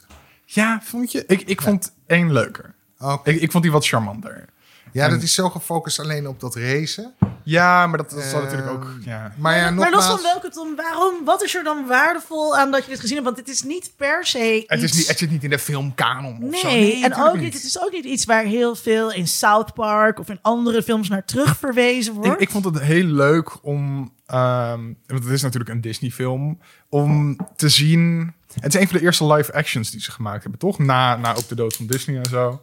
Ja, 0.53 0.81
vond 0.83 1.11
je? 1.11 1.23
Ik, 1.27 1.41
ik 1.41 1.61
vond 1.61 1.93
één 2.07 2.33
leuker. 2.33 2.73
Oké. 2.99 3.29
Ik, 3.29 3.41
ik 3.41 3.51
vond 3.51 3.63
die 3.63 3.71
wat 3.71 3.87
charmanter. 3.87 4.45
Ja, 4.93 5.09
dat 5.09 5.21
is 5.21 5.33
zo 5.33 5.49
gefocust 5.49 5.99
alleen 5.99 6.27
op 6.27 6.39
dat 6.39 6.55
racen. 6.55 7.13
Ja, 7.43 7.87
maar 7.87 7.97
dat, 7.97 8.09
dat 8.09 8.23
zal 8.23 8.41
Ehm, 8.41 8.43
natuurlijk 8.49 8.71
ook, 8.71 8.87
ja. 9.05 9.33
Maar 9.37 9.57
ja, 9.57 9.61
maar 9.71 9.73
los 9.73 9.83
nogmaals... 9.83 10.05
van 10.21 10.31
welke 10.31 10.49
Tom, 10.49 10.75
waarom, 10.75 11.25
wat 11.25 11.43
is 11.43 11.55
er 11.55 11.63
dan 11.63 11.87
waardevol 11.87 12.57
aan 12.57 12.71
dat 12.71 12.83
je 12.83 12.89
dit 12.89 12.99
gezien 12.99 13.15
hebt? 13.15 13.25
Want 13.35 13.45
dit 13.45 13.55
is 13.55 13.63
niet 13.63 13.91
per 13.97 14.25
se 14.25 14.63
Het, 14.67 14.79
is 14.79 14.83
iets- 14.89 14.97
niet, 14.97 15.07
het 15.07 15.17
zit 15.17 15.31
niet 15.31 15.43
in 15.43 15.49
de 15.49 15.59
filmkanon 15.59 16.43
of 16.43 16.59
zo. 16.59 16.67
Nee, 16.67 17.03
en 17.03 17.15
ook 17.15 17.37
niet, 17.37 17.53
het 17.53 17.63
is 17.63 17.81
ook 17.81 17.91
niet 17.91 18.05
iets 18.05 18.25
waar 18.25 18.43
heel 18.43 18.75
veel 18.75 19.11
in 19.11 19.27
South 19.27 19.73
Park 19.73 20.19
of 20.19 20.29
in 20.29 20.39
andere 20.41 20.83
films 20.83 21.09
naar 21.09 21.25
terug 21.25 21.57
verwezen 21.57 22.13
wordt. 22.13 22.29
Ik, 22.29 22.39
ik 22.39 22.49
vond 22.49 22.65
het 22.65 22.79
heel 22.79 23.05
leuk 23.05 23.63
om, 23.65 24.13
ehm, 24.25 24.81
want 25.07 25.23
het 25.23 25.33
is 25.33 25.41
natuurlijk 25.41 25.71
een 25.71 25.81
Disney-film, 25.81 26.59
om 26.89 27.37
te 27.55 27.69
zien. 27.69 28.33
Het 28.59 28.73
is 28.73 28.81
een 28.81 28.87
van 28.87 28.97
de 28.97 29.03
eerste 29.03 29.33
live 29.33 29.53
actions 29.53 29.91
die 29.91 30.01
ze 30.01 30.11
gemaakt 30.11 30.41
hebben, 30.41 30.59
toch? 30.59 30.79
Na, 30.79 31.15
na 31.15 31.35
ook 31.35 31.47
de 31.47 31.55
dood 31.55 31.75
van 31.75 31.85
Disney 31.85 32.17
en 32.17 32.29
zo. 32.29 32.61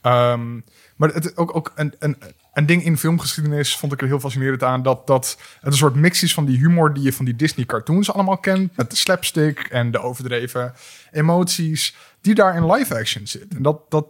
Ehm, 0.00 0.60
maar 0.96 1.08
het 1.08 1.36
ook, 1.36 1.56
ook 1.56 1.72
een, 1.74 1.94
een, 1.98 2.16
een 2.52 2.66
ding 2.66 2.84
in 2.84 2.98
filmgeschiedenis 2.98 3.76
vond 3.76 3.92
ik 3.92 4.00
er 4.00 4.06
heel 4.06 4.20
fascinerend 4.20 4.62
aan. 4.62 4.82
Dat, 4.82 5.06
dat 5.06 5.38
het 5.60 5.72
een 5.72 5.78
soort 5.78 5.94
mix 5.94 6.22
is 6.22 6.34
van 6.34 6.44
die 6.44 6.58
humor 6.58 6.94
die 6.94 7.02
je 7.02 7.12
van 7.12 7.24
die 7.24 7.36
Disney-cartoons 7.36 8.12
allemaal 8.12 8.38
kent. 8.38 8.76
Met 8.76 8.90
de 8.90 8.96
slapstick 8.96 9.58
en 9.58 9.90
de 9.90 9.98
overdreven 9.98 10.74
emoties. 11.10 11.96
Die 12.20 12.34
daar 12.34 12.56
in 12.56 12.72
live 12.72 12.98
action 12.98 13.26
zit. 13.26 13.54
En 13.54 13.62
dat, 13.62 13.90
dat 13.90 14.06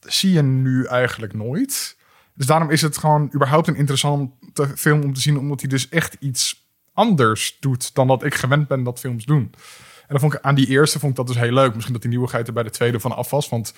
zie 0.00 0.32
je 0.32 0.42
nu 0.42 0.84
eigenlijk 0.84 1.34
nooit. 1.34 1.96
Dus 2.34 2.46
daarom 2.46 2.70
is 2.70 2.82
het 2.82 2.98
gewoon 2.98 3.30
überhaupt 3.34 3.68
een 3.68 3.76
interessante 3.76 4.30
film 4.76 5.02
om 5.02 5.14
te 5.14 5.20
zien. 5.20 5.38
Omdat 5.38 5.60
hij 5.60 5.68
dus 5.68 5.88
echt 5.88 6.16
iets 6.20 6.66
anders 6.92 7.56
doet 7.60 7.94
dan 7.94 8.06
dat 8.06 8.24
ik 8.24 8.34
gewend 8.34 8.68
ben 8.68 8.82
dat 8.82 8.98
films 8.98 9.24
doen. 9.24 9.54
En 10.08 10.14
dan 10.14 10.20
vond 10.20 10.34
ik 10.34 10.40
aan 10.40 10.54
die 10.54 10.66
eerste 10.68 10.98
vond 10.98 11.10
ik 11.10 11.16
dat 11.18 11.26
dus 11.26 11.36
heel 11.36 11.52
leuk. 11.52 11.72
Misschien 11.72 11.92
dat 11.92 12.02
die 12.02 12.10
nieuwigheid 12.10 12.46
er 12.46 12.52
bij 12.52 12.62
de 12.62 12.70
tweede 12.70 13.00
van 13.00 13.16
af 13.16 13.30
was. 13.30 13.48
Want 13.48 13.72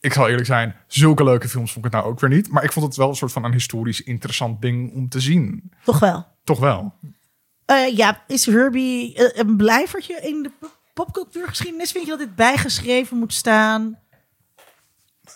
ik 0.00 0.12
zal 0.12 0.28
eerlijk 0.28 0.46
zijn, 0.46 0.76
zulke 0.86 1.24
leuke 1.24 1.48
films 1.48 1.72
vond 1.72 1.84
ik 1.86 1.92
het 1.92 2.00
nou 2.00 2.12
ook 2.12 2.20
weer 2.20 2.30
niet. 2.30 2.48
Maar 2.50 2.64
ik 2.64 2.72
vond 2.72 2.86
het 2.86 2.96
wel 2.96 3.08
een 3.08 3.14
soort 3.16 3.32
van 3.32 3.44
een 3.44 3.52
historisch 3.52 4.02
interessant 4.02 4.62
ding 4.62 4.92
om 4.92 5.08
te 5.08 5.20
zien. 5.20 5.72
Toch 5.84 5.98
wel. 5.98 6.26
Toch 6.44 6.58
wel. 6.58 6.94
Eh, 7.64 7.96
ja, 7.96 8.22
is 8.26 8.46
Herbie 8.46 9.14
eh, 9.14 9.38
een 9.46 9.56
blijvertje 9.56 10.20
in 10.22 10.42
de 10.42 10.50
pop- 10.60 10.78
popcultuurgeschiedenis? 10.94 11.92
Vind 11.92 12.04
je 12.04 12.10
dat 12.10 12.18
dit 12.18 12.34
bijgeschreven 12.34 13.16
moet 13.16 13.32
staan? 13.34 13.98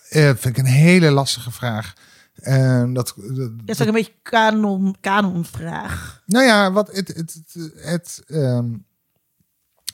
Eh, 0.09 0.25
vind 0.25 0.45
ik 0.45 0.59
een 0.59 0.65
hele 0.65 1.11
lastige 1.11 1.51
vraag. 1.51 1.93
Ehm, 2.35 2.93
dat, 2.93 3.15
dat, 3.17 3.37
Dat 3.37 3.69
is 3.77 3.81
ook 3.81 3.87
een 3.87 3.93
beetje 3.95 4.13
kanon, 4.23 4.97
kanonvraag. 5.01 6.23
nou 6.27 6.45
ja, 6.45 6.73
wat 6.73 6.93
het. 6.93 7.09
het, 7.09 7.41
het, 7.53 7.73
het, 7.77 8.23
ehm, 8.27 8.71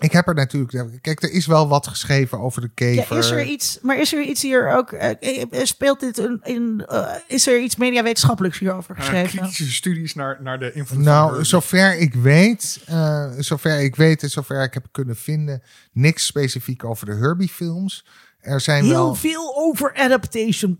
ik 0.00 0.12
heb 0.12 0.28
er 0.28 0.34
natuurlijk. 0.34 1.02
Kijk, 1.02 1.22
er 1.22 1.30
is 1.30 1.46
wel 1.46 1.68
wat 1.68 1.86
geschreven 1.86 2.38
over 2.40 2.60
de 2.60 2.66
Ja, 2.74 2.74
kever. 2.74 3.18
is 3.18 3.30
er 3.30 3.42
iets, 3.44 3.78
maar 3.82 3.98
is 4.00 4.12
er 4.14 4.20
iets 4.22 4.42
hier 4.42 4.76
ook? 4.76 4.92
eh, 4.92 5.42
eh, 5.42 5.46
speelt 5.64 6.00
dit 6.00 6.18
een, 6.18 6.40
in? 6.42 6.84
eh, 6.88 7.14
is 7.26 7.46
er 7.46 7.60
iets 7.60 7.76
mediawetenschappelijks 7.76 8.58
hierover 8.58 8.94
Uh, 8.94 9.00
geschreven? 9.00 9.38
kritische 9.38 9.72
studies 9.72 10.14
naar, 10.14 10.38
naar 10.42 10.58
de 10.58 10.72
invloed 10.72 10.98
Nou, 10.98 11.44
zover 11.44 11.96
ik 11.98 12.14
weet, 12.14 12.80
eh, 12.86 13.30
zover 13.38 13.80
ik 13.80 13.96
weet 13.96 14.22
en 14.22 14.30
zover 14.30 14.62
ik 14.62 14.74
heb 14.74 14.86
kunnen 14.92 15.16
vinden, 15.16 15.62
niks 15.92 16.26
specifiek 16.26 16.84
over 16.84 17.06
de 17.06 17.14
Herbie-films. 17.14 18.04
Er 18.40 18.60
zijn 18.60 18.84
Heel 18.84 18.92
wel. 18.92 19.14
veel 19.14 19.54
over 19.56 19.94
adaptation. 19.94 20.78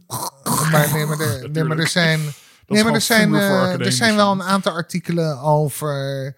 Maar, 0.71 0.91
nee, 0.93 1.07
maar, 1.07 1.21
er, 1.21 1.51
nee, 1.53 1.65
maar 1.65 1.79
er 1.79 1.89
zijn. 1.89 2.21
Nee, 2.67 2.85
maar 2.85 2.95
er 2.95 3.01
zijn, 3.01 3.35
eh, 3.35 3.81
er 3.87 3.93
zijn 3.93 4.17
wel 4.17 4.33
een 4.33 4.43
aantal 4.43 4.73
artikelen 4.73 5.39
over 5.41 6.25
eh, 6.27 6.33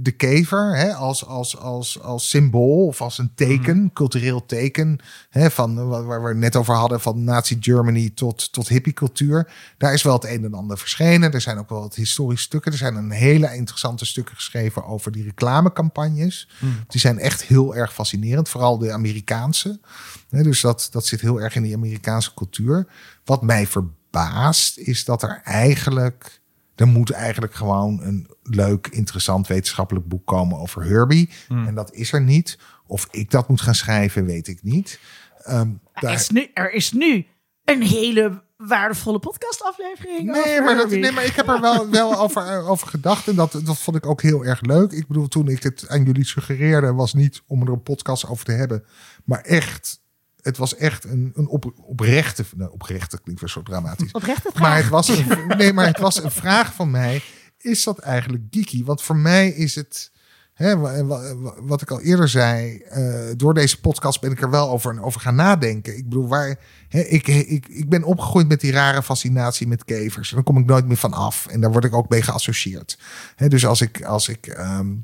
de 0.00 0.14
kever 0.16 0.76
hè, 0.76 0.94
als, 0.94 1.26
als, 1.26 1.58
als, 1.58 2.00
als 2.00 2.28
symbool 2.28 2.86
of 2.86 3.00
als 3.00 3.18
een 3.18 3.32
teken, 3.34 3.76
Mhm. 3.78 3.92
cultureel 3.92 4.46
teken. 4.46 4.98
Hè, 5.30 5.50
van, 5.50 5.88
waar, 5.88 6.04
waar 6.04 6.22
we 6.22 6.28
het 6.28 6.36
net 6.36 6.56
over 6.56 6.74
hadden, 6.74 7.00
van 7.00 7.24
Nazi 7.24 7.56
Germany 7.60 8.10
tot, 8.14 8.52
tot 8.52 8.68
hippiecultuur. 8.68 9.52
Daar 9.78 9.92
is 9.92 10.02
wel 10.02 10.12
het 10.12 10.24
een 10.24 10.44
en 10.44 10.54
ander 10.54 10.78
verschenen. 10.78 11.32
Er 11.32 11.40
zijn 11.40 11.58
ook 11.58 11.68
wel 11.68 11.80
wat 11.80 11.94
historische 11.94 12.44
stukken. 12.44 12.72
Er 12.72 12.78
zijn 12.78 12.94
een 12.94 13.10
hele 13.10 13.54
interessante 13.54 14.04
stukken 14.04 14.34
geschreven 14.34 14.84
over 14.84 15.12
die 15.12 15.24
reclamecampagnes. 15.24 16.48
Mhm. 16.60 16.72
Die 16.88 17.00
zijn 17.00 17.18
echt 17.18 17.42
heel 17.42 17.74
erg 17.74 17.94
fascinerend, 17.94 18.48
vooral 18.48 18.78
de 18.78 18.92
Amerikaanse. 18.92 19.80
Hè, 20.28 20.42
dus 20.42 20.60
dat, 20.60 20.88
dat 20.90 21.06
zit 21.06 21.20
heel 21.20 21.40
erg 21.40 21.54
in 21.54 21.62
die 21.62 21.74
Amerikaanse 21.74 22.34
cultuur. 22.34 22.86
Wat 23.24 23.42
mij 23.42 23.66
verbaast 23.66 24.78
is 24.78 25.04
dat 25.04 25.22
er 25.22 25.40
eigenlijk... 25.44 26.40
Er 26.74 26.86
moet 26.86 27.10
eigenlijk 27.10 27.54
gewoon 27.54 28.02
een 28.02 28.30
leuk, 28.54 28.86
interessant 28.86 29.46
wetenschappelijk 29.46 30.08
boek 30.08 30.26
komen 30.26 30.58
over 30.58 30.84
Herbie. 30.84 31.30
En 31.48 31.74
dat 31.74 31.92
is 31.94 32.12
er 32.12 32.22
niet. 32.22 32.58
Of 32.86 33.08
ik 33.10 33.30
dat 33.30 33.48
moet 33.48 33.60
gaan 33.60 33.74
schrijven, 33.74 34.24
weet 34.24 34.48
ik 34.48 34.62
niet. 34.62 35.00
Ehm, 35.42 35.68
Er 35.92 36.00
daar- 36.00 36.12
is, 36.12 36.28
nu, 36.30 36.50
er 36.54 36.72
is 36.72 36.92
nu 36.92 37.26
een 37.64 37.82
hele 37.82 38.42
waardevolle 38.56 39.18
podcastaflevering. 39.18 40.30
Nee 40.30 40.42
over 40.42 40.64
maar, 40.64 40.74
dat, 40.76 40.90
nee, 40.90 41.12
maar 41.12 41.24
ik 41.24 41.34
heb 41.34 41.48
er 41.48 41.60
wel, 41.60 41.90
wel 41.90 42.18
over, 42.24 42.42
eh, 42.46 42.70
over 42.70 42.86
gedacht. 42.88 43.28
En 43.28 43.34
dat, 43.34 43.60
dat 43.64 43.78
vond 43.78 43.96
ik 43.96 44.06
ook 44.06 44.22
heel 44.22 44.44
erg 44.44 44.60
leuk. 44.60 44.92
Ik 44.92 45.06
bedoel, 45.06 45.28
toen 45.28 45.48
ik 45.48 45.62
het 45.62 45.88
aan 45.88 46.04
jullie 46.04 46.24
suggereerde, 46.24 46.92
was 46.92 47.14
niet 47.14 47.42
om 47.46 47.62
er 47.62 47.68
een 47.68 47.82
podcast 47.82 48.28
over 48.28 48.44
te 48.44 48.52
hebben. 48.52 48.84
Maar 49.24 49.40
echt, 49.40 50.00
het 50.40 50.56
was 50.56 50.76
echt 50.76 51.04
een, 51.04 51.32
een 51.34 51.48
op, 51.48 51.72
oprechte, 51.76 52.44
nou, 52.56 52.70
oprechte 52.72 53.20
klinkt 53.22 53.40
weer 53.40 53.50
zo 53.50 53.62
dramatisch. 53.62 54.12
Oprechte 54.12 54.50
vraag. 54.54 54.60
Maar 54.68 54.76
het, 54.76 54.88
was 54.88 55.08
een, 55.08 55.26
nee, 55.56 55.72
maar 55.72 55.86
het 55.86 55.98
was 55.98 56.22
een 56.22 56.30
vraag 56.30 56.74
van 56.74 56.90
mij. 56.90 57.22
Is 57.58 57.84
dat 57.84 57.98
eigenlijk 57.98 58.42
geeky? 58.50 58.84
Want 58.84 59.02
voor 59.02 59.16
mij 59.16 59.48
is 59.48 59.74
het... 59.74 60.10
Hè, 60.54 60.76
wa- 60.78 61.04
wa- 61.04 61.36
wa- 61.36 61.54
wat 61.62 61.82
ik 61.82 61.90
al 61.90 62.00
eerder 62.00 62.28
zei, 62.28 62.78
eh, 62.78 63.24
door 63.36 63.54
deze 63.54 63.80
podcast 63.80 64.20
ben 64.20 64.30
ik 64.30 64.42
er 64.42 64.50
wel 64.50 64.70
over, 64.70 65.02
over 65.02 65.20
gaan 65.20 65.34
nadenken. 65.34 65.96
Ik 65.96 66.04
bedoel, 66.04 66.28
waar, 66.28 66.58
hè, 66.88 67.00
ik, 67.00 67.26
ik, 67.26 67.66
ik 67.68 67.88
ben 67.88 68.02
opgegroeid 68.04 68.48
met 68.48 68.60
die 68.60 68.72
rare 68.72 69.02
fascinatie 69.02 69.66
met 69.68 69.84
kevers. 69.84 70.28
En 70.28 70.34
daar 70.34 70.44
kom 70.44 70.58
ik 70.58 70.66
nooit 70.66 70.86
meer 70.86 70.96
van 70.96 71.12
af. 71.12 71.46
En 71.46 71.60
daar 71.60 71.72
word 71.72 71.84
ik 71.84 71.94
ook 71.94 72.08
mee 72.08 72.22
geassocieerd. 72.22 72.98
Hè, 73.36 73.48
dus 73.48 73.66
als 73.66 73.80
ik, 73.80 74.04
als 74.04 74.28
ik 74.28 74.46
ehm, 74.46 74.94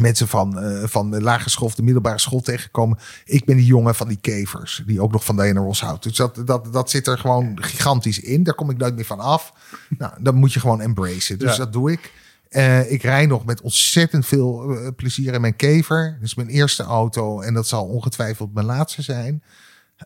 mensen 0.00 0.28
van, 0.28 0.58
eh, 0.58 0.82
van 0.88 1.10
de 1.10 1.20
lagere 1.20 1.50
school 1.50 1.66
of 1.66 1.74
de 1.74 1.82
middelbare 1.82 2.18
school 2.18 2.40
tegenkomen. 2.40 2.98
Ik 3.24 3.44
ben 3.44 3.56
die 3.56 3.66
jongen 3.66 3.94
van 3.94 4.08
die 4.08 4.18
kevers, 4.20 4.82
die 4.86 5.00
ook 5.00 5.12
nog 5.12 5.24
van 5.24 5.36
Diana 5.36 5.60
Ross 5.60 5.80
houdt. 5.80 6.02
Dus 6.02 6.16
dat, 6.16 6.42
dat, 6.46 6.72
dat 6.72 6.90
zit 6.90 7.06
er 7.06 7.18
gewoon 7.18 7.58
gigantisch 7.62 8.20
in. 8.20 8.42
Daar 8.42 8.54
kom 8.54 8.70
ik 8.70 8.76
nooit 8.76 8.94
meer 8.94 9.04
van 9.04 9.20
af. 9.20 9.52
Nou, 9.98 10.12
dan 10.20 10.34
moet 10.34 10.52
je 10.52 10.60
gewoon 10.60 10.80
embracen. 10.80 11.38
Dus 11.38 11.50
Ja. 11.52 11.56
dat 11.56 11.72
doe 11.72 11.92
ik. 11.92 12.12
Eh, 12.48 12.92
ik 12.92 13.02
rij 13.02 13.26
nog 13.26 13.44
met 13.44 13.60
ontzettend 13.60 14.26
veel 14.26 14.70
eh, 14.76 14.88
plezier 14.96 15.34
in 15.34 15.40
mijn 15.40 15.56
kever. 15.56 16.12
Dat 16.18 16.26
is 16.28 16.34
mijn 16.34 16.48
eerste 16.48 16.82
auto 16.82 17.40
en 17.40 17.54
dat 17.54 17.66
zal 17.66 17.84
ongetwijfeld 17.84 18.54
mijn 18.54 18.66
laatste 18.66 19.02
zijn. 19.02 19.42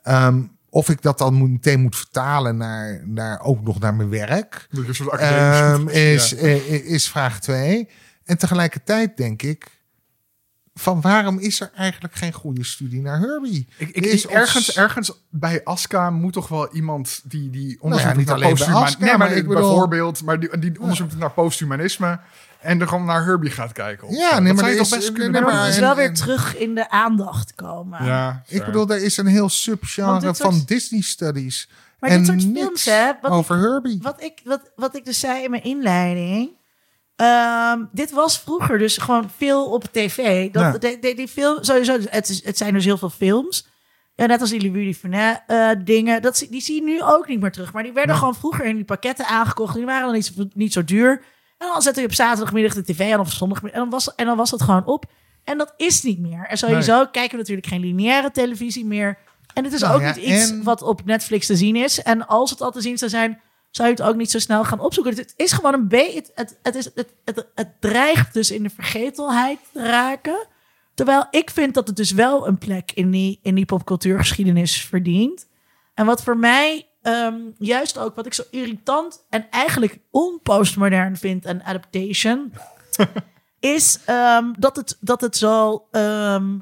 Ehm, 0.03 0.43
of 0.71 0.89
ik 0.89 1.03
dat 1.03 1.19
dan 1.19 1.51
meteen 1.53 1.81
moet 1.81 1.97
vertalen 1.97 2.57
naar, 2.57 3.03
naar 3.07 3.41
ook 3.41 3.63
nog 3.63 3.79
naar 3.79 3.95
mijn 3.95 4.09
werk. 4.09 4.67
Dat 4.71 5.19
Ehm, 5.21 5.89
is, 5.89 6.31
ja. 6.31 6.37
is 6.85 7.09
vraag 7.09 7.41
2. 7.41 7.89
En 8.25 8.39
tegelijkertijd 8.39 9.17
denk 9.17 9.43
ik, 9.43 9.76
van 10.79 11.01
waarom 11.01 11.39
is 11.39 11.61
er 11.61 11.71
eigenlijk 11.75 12.15
geen 12.15 12.33
goede 12.33 12.65
studie 12.65 13.01
naar 13.01 13.19
Herbie? 13.19 13.69
Ik, 13.77 13.89
ik, 13.89 14.05
is 14.05 14.27
ergens, 14.27 14.69
ons- 14.69 14.77
ergens 14.77 15.13
bij 15.31 15.65
Aska 15.65 16.11
moet 16.11 16.33
toch 16.33 16.49
wel 16.49 16.75
iemand 16.75 17.21
die, 17.25 17.51
die 17.51 17.77
onderzoek 17.81 17.91
Nou 17.91 18.01
ja, 18.09 18.17
niet 18.17 18.27
naar 18.27 18.35
alleen 18.35 18.49
bij 18.49 18.57
posthuman- 18.59 18.83
Aska, 18.83 18.99
nee, 19.01 19.09
maar, 19.09 19.19
maar 19.19 19.37
ik 19.37 19.47
bedoel- 19.49 19.63
bijvoorbeeld, 19.69 20.23
maar 20.23 20.41
die, 20.41 20.59
die 20.59 20.81
onderzoek 20.81 21.11
doet 21.11 21.19
naar 21.19 21.31
posthumanisme 21.31 22.19
en 22.61 22.79
dan 22.79 22.89
gewoon 22.89 23.05
naar 23.05 23.25
Herbie 23.25 23.51
gaat 23.51 23.73
kijken. 23.73 24.09
of 24.09 24.15
Ja, 24.17 24.39
nee, 24.39 24.53
Dat 24.53 24.63
maar 24.63 24.71
toch 24.73 24.81
is- 24.81 24.89
best 24.89 25.13
kunnen 25.13 25.43
maar- 25.43 25.69
en- 25.71 25.81
wel 25.81 25.95
weer 25.95 26.15
terug 26.15 26.57
in 26.57 26.75
de 26.75 26.91
aandacht 26.91 27.55
komen. 27.55 28.05
Ja, 28.05 28.43
Ik 28.47 28.65
bedoel, 28.65 28.89
er 28.89 29.03
is 29.03 29.17
een 29.17 29.27
heel 29.27 29.49
subgenre 29.49 30.35
van 30.35 30.53
soort- 30.53 30.69
Disney 30.69 31.01
studies. 31.01 31.69
Maar 32.01 32.11
en 32.11 32.25
dit 32.25 32.27
soort 32.43 32.57
films, 32.57 32.85
hè, 32.85 33.07
wat 33.23 33.31
ik- 33.31 33.37
over 33.37 33.57
Herbie. 33.59 33.99
Wat 34.03 34.23
ik, 34.23 34.41
wat, 34.45 34.61
wat 34.77 34.97
ik 34.97 35.05
dus 35.05 35.21
zei 35.21 35.45
in 35.45 35.51
mijn 35.51 35.63
inleiding. 35.65 36.51
Ehm, 37.17 37.81
dit 37.93 38.11
was 38.11 38.39
vroeger 38.39 38.79
dus 38.79 38.97
gewoon 38.97 39.31
veel 39.37 39.65
op 39.71 39.85
tv. 39.93 40.51
Dat, 40.51 40.63
Ja. 40.63 40.73
de, 40.79 40.99
de- 41.01 41.15
die 41.15 41.29
film, 41.29 41.65
sowieso, 41.65 41.99
het, 42.11 42.29
is, 42.29 42.45
het 42.45 42.57
zijn 42.57 42.73
dus 42.73 42.85
heel 42.85 42.99
veel 42.99 43.11
films. 43.11 43.69
Ja, 44.15 44.27
net 44.27 44.41
als 44.41 44.51
die 44.51 44.67
Louis 44.71 44.87
Duvernet 44.87 45.43
eh 45.47 45.71
dingen. 45.85 46.23
Dat, 46.23 46.47
die 46.51 46.61
zie 46.61 46.75
je 46.75 46.83
nu 46.83 47.03
ook 47.03 47.29
niet 47.29 47.41
meer 47.41 47.53
terug. 47.53 47.73
Maar 47.73 47.83
die 47.83 47.93
werden 47.93 48.13
Ja. 48.15 48.19
gewoon 48.19 48.35
vroeger 48.35 48.65
in 48.65 48.75
die 48.77 48.85
pakketten 48.85 49.27
aangekocht. 49.27 49.75
Die 49.75 49.85
waren 49.85 50.05
dan 50.05 50.15
niet 50.15 50.27
zo, 50.27 50.33
niet 50.55 50.73
zo 50.73 50.85
duur. 50.85 51.11
En 51.59 51.67
dan 51.73 51.83
zette 51.83 52.01
je 52.01 52.07
op 52.07 52.13
zaterdagmiddag 52.15 52.75
de 52.75 52.85
tv 52.85 53.13
aan 53.13 53.21
of 53.21 53.33
zondagmiddag. 53.33 53.81
En 53.83 53.89
dan 53.89 53.91
was, 53.99 54.15
en 54.15 54.27
dan 54.27 54.37
was 54.37 54.51
het 54.51 54.63
gewoon 54.63 54.85
op. 54.87 55.05
En 55.45 55.59
dat 55.59 55.75
is 55.77 56.03
niet 56.03 56.19
meer. 56.19 56.47
En 56.49 56.59
sowieso 56.59 57.07
kijken 57.07 57.31
we 57.31 57.37
natuurlijk 57.37 57.67
geen 57.67 57.81
lineaire 57.81 58.31
televisie 58.31 58.85
meer. 58.85 59.19
En 59.55 59.65
het 59.65 59.73
is 59.73 59.81
Nou 59.81 59.95
ook 59.95 60.01
ja, 60.01 60.07
niet 60.07 60.17
iets 60.25 60.51
en- 60.51 60.63
wat 60.63 60.83
op 60.83 61.05
Netflix 61.05 61.47
te 61.47 61.57
zien 61.57 61.77
is. 61.77 62.03
En 62.03 62.27
als 62.27 62.51
het 62.51 62.61
al 62.61 62.71
te 62.71 62.81
zien 62.81 62.99
zou 62.99 63.11
zijn, 63.11 63.41
zou 63.71 63.89
je 63.89 63.95
het 63.95 64.03
ook 64.03 64.17
niet 64.17 64.31
zo 64.31 64.39
snel 64.39 64.65
gaan 64.65 64.81
opzoeken. 64.81 65.17
Het 65.17 65.35
is 65.37 65.53
gewoon 65.53 65.75
een 65.75 65.89
beetje. 65.89 66.19
Het, 66.19 66.33
het, 66.35 66.59
het, 66.63 66.75
is, 66.75 66.85
het, 66.95 67.15
het, 67.25 67.47
het 67.55 67.81
dreigt 67.81 68.35
dus 68.35 68.51
in 68.51 68.63
de 68.63 68.71
vergetelheid 68.71 69.59
te 69.73 69.83
raken. 69.83 70.47
Terwijl 70.95 71.27
ik 71.31 71.51
vind 71.51 71.75
dat 71.75 71.87
het 71.87 71.97
dus 71.97 72.11
wel 72.11 72.47
een 72.47 72.59
plek 72.59 72.93
in 72.95 73.11
die, 73.11 73.39
in 73.43 73.55
die 73.55 73.65
popcultuurgeschiedenis 73.65 74.85
verdient. 74.85 75.47
En 75.95 76.07
wat 76.07 76.23
voor 76.23 76.37
mij 76.37 76.89
ehm, 77.03 77.35
juist 77.59 77.99
ook, 77.99 78.15
wat 78.15 78.27
ik 78.27 78.35
zo 78.35 78.43
irritant 78.51 79.27
en 79.31 79.51
eigenlijk 79.51 79.99
onpostmodern 80.11 81.17
vind 81.17 81.47
aan 81.47 81.63
adaptation, 81.63 82.53
is 83.61 83.99
ehm, 84.05 84.53
dat, 84.59 84.77
het, 84.77 84.97
dat 85.01 85.21
het 85.21 85.37
zo 85.37 85.87
ehm, 85.91 86.59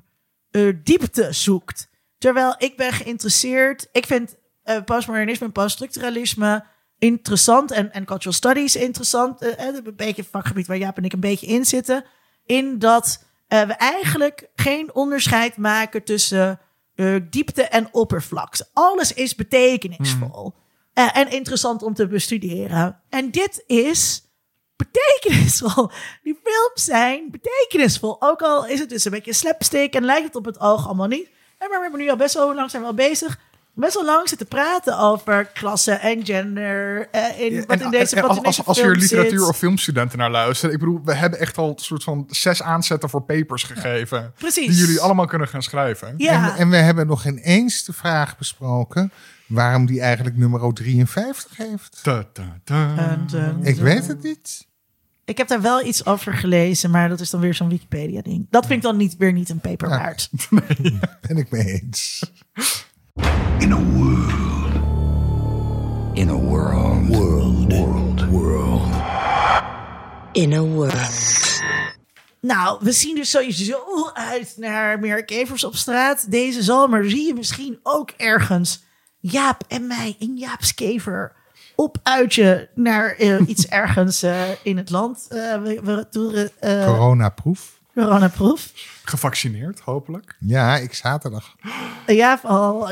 eh, 0.50 0.68
diepte 0.84 1.32
zoekt. 1.32 1.88
Terwijl 2.18 2.54
ik 2.58 2.76
ben 2.76 2.92
geïnteresseerd, 2.92 3.88
ik 3.92 4.06
vind 4.06 4.36
eh, 4.62 4.82
postmodernisme 4.84 5.46
en 5.46 5.52
poststructuralisme 5.52 6.64
interessant 7.04 7.70
en, 7.70 7.92
en 7.92 8.04
cultural 8.04 8.32
studies 8.32 8.76
interessant. 8.76 9.42
eh, 9.42 9.66
een 9.66 9.92
beetje 9.96 10.22
een 10.22 10.28
vakgebied 10.30 10.66
waar 10.66 10.76
Jaap 10.76 10.96
en 10.96 11.04
ik 11.04 11.12
een 11.12 11.20
beetje 11.20 11.46
in 11.46 11.64
zitten. 11.64 12.04
In 12.46 12.78
dat 12.78 13.24
eh, 13.48 13.62
we 13.62 13.72
eigenlijk 13.72 14.48
geen 14.54 14.94
onderscheid 14.94 15.56
maken 15.56 16.04
tussen 16.04 16.60
eh, 16.94 17.16
diepte 17.30 17.62
en 17.62 17.88
oppervlakte. 17.92 18.66
Alles 18.72 19.12
is 19.12 19.34
betekenisvol 19.34 20.54
eh, 20.92 21.16
en 21.16 21.30
interessant 21.30 21.82
om 21.82 21.94
te 21.94 22.06
bestuderen. 22.06 23.00
En 23.08 23.30
dit 23.30 23.64
is 23.66 24.22
betekenisvol. 24.76 25.90
Die 26.22 26.40
films 26.42 26.84
zijn 26.84 27.30
betekenisvol. 27.30 28.22
Ook 28.22 28.42
al 28.42 28.66
is 28.66 28.78
het 28.78 28.88
dus 28.88 29.04
een 29.04 29.10
beetje 29.10 29.32
slapstick 29.32 29.94
en 29.94 30.04
lijkt 30.04 30.26
het 30.26 30.36
op 30.36 30.44
het 30.44 30.60
oog 30.60 30.86
allemaal 30.86 31.06
niet. 31.06 31.26
En 31.58 31.68
maar 31.68 31.78
we 31.78 31.82
hebben 31.82 32.00
nu 32.00 32.10
al 32.10 32.16
best 32.16 32.34
wel 32.34 32.54
lang 32.54 32.70
zijn 32.70 32.82
we 32.82 32.88
al 32.88 32.94
bezig. 32.94 33.38
Best 33.76 33.94
wel 33.94 34.04
lang 34.04 34.28
zitten 34.28 34.46
praten 34.46 34.98
over 34.98 35.44
klasse 35.44 35.92
en 35.92 36.24
gender. 36.24 37.08
eh, 37.10 37.40
in, 37.40 37.56
wat 37.66 37.78
En- 37.78 37.84
in 37.84 37.90
deze, 37.90 38.16
en 38.16 38.22
wat 38.22 38.30
als, 38.30 38.38
in 38.38 38.44
als, 38.44 38.56
deze 38.56 38.68
als 38.68 38.76
hier 38.76 38.86
film 38.86 38.98
literatuur 38.98 39.38
zit. 39.38 39.48
of 39.48 39.56
filmstudenten 39.56 40.18
naar 40.18 40.30
luisteren. 40.30 40.74
Ik 40.74 40.80
bedoel, 40.80 41.00
we 41.04 41.14
hebben 41.14 41.38
echt 41.38 41.58
al 41.58 41.68
een 41.68 41.78
soort 41.78 42.02
van 42.04 42.24
zes 42.28 42.62
aanzetten 42.62 43.08
voor 43.10 43.22
papers 43.22 43.62
gegeven. 43.62 44.32
Precies. 44.38 44.66
Die 44.66 44.76
jullie 44.76 45.00
allemaal 45.00 45.26
kunnen 45.26 45.48
gaan 45.48 45.62
schrijven. 45.62 46.14
Ja, 46.16 46.50
En, 46.52 46.56
en 46.56 46.70
we 46.70 46.76
hebben 46.76 47.06
nog 47.06 47.22
geen 47.22 47.38
eens 47.38 47.84
de 47.84 47.92
vraag 47.92 48.38
besproken 48.38 49.12
waarom 49.46 49.86
die 49.86 50.00
eigenlijk 50.00 50.36
nummer 50.36 50.72
53 50.74 51.56
heeft. 51.56 51.98
Ta, 52.02 52.24
ta, 52.32 52.58
ta. 52.64 52.94
En, 52.96 53.58
Ik 53.62 53.76
weet 53.76 54.06
het 54.06 54.22
niet. 54.22 54.66
ik 55.24 55.38
heb 55.38 55.48
daar 55.48 55.60
wel 55.62 55.86
iets 55.86 56.06
over 56.06 56.32
gelezen, 56.34 56.90
maar 56.90 57.08
dat 57.08 57.20
is 57.20 57.30
dan 57.30 57.40
weer 57.40 57.54
zo'n 57.54 57.68
Wikipedia-ding. 57.68 58.46
Dat 58.50 58.66
vind 58.66 58.76
ik 58.78 58.82
dan 58.84 58.96
niet, 58.96 59.16
weer 59.16 59.32
niet 59.32 59.48
een 59.48 59.60
paper 59.60 59.88
Ja. 59.88 59.96
waard. 59.98 60.30
Ben 61.28 61.36
ik 61.36 61.50
mee 61.50 61.64
eens. 61.82 62.22
In 63.58 63.72
a 63.72 63.78
world. 63.78 64.72
In 66.12 66.28
a 66.28 66.36
world. 66.36 67.08
World. 67.08 67.72
World. 67.72 68.28
World. 68.30 68.88
In 70.32 70.52
a 70.52 70.62
world. 70.62 71.60
Nou, 72.40 72.78
we 72.80 72.92
zien 72.92 73.14
dus 73.14 73.30
sowieso 73.30 74.10
uit 74.12 74.54
naar 74.56 74.98
meer 74.98 75.24
kevers 75.24 75.64
op 75.64 75.74
straat. 75.74 76.30
Deze 76.30 76.62
zomer 76.62 77.10
zie 77.10 77.26
je 77.26 77.34
misschien 77.34 77.78
ook 77.82 78.10
ergens 78.16 78.84
Jaap 79.18 79.64
en 79.68 79.86
mij 79.86 80.16
in 80.18 80.36
Jaap's 80.36 80.74
kever 80.74 81.32
op 81.74 81.96
uitje 82.02 82.68
naar 82.74 83.14
eh, 83.14 83.48
iets 83.48 83.66
ergens 83.82 84.22
eh, 84.22 84.42
in 84.62 84.76
het 84.76 84.90
land. 84.90 85.26
Eh, 85.28 85.62
we, 85.62 85.80
we 85.82 86.06
toeren 86.10 86.50
uh, 86.60 86.86
Coronaproef. 86.86 87.73
Coronaproef. 87.94 88.72
Gevaccineerd, 89.04 89.80
hopelijk. 89.80 90.36
Ja, 90.38 90.76
ik 90.76 90.94
zaterdag. 90.94 91.54
Jaap 92.06 92.44
al, 92.44 92.90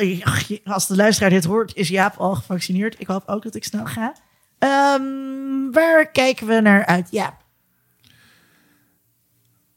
als 0.64 0.86
de 0.86 0.96
luisteraar 0.96 1.30
dit 1.30 1.44
hoort, 1.44 1.74
is 1.74 1.88
Jaap 1.88 2.16
al 2.16 2.34
gevaccineerd. 2.34 3.00
Ik 3.00 3.06
hoop 3.06 3.22
ook 3.28 3.42
dat 3.42 3.54
ik 3.54 3.64
snel 3.64 3.86
ga. 3.86 4.14
Ehm, 4.58 5.70
waar 5.72 6.10
kijken 6.10 6.46
we 6.46 6.60
naar 6.60 6.86
uit, 6.86 7.08
Jaap? 7.10 7.40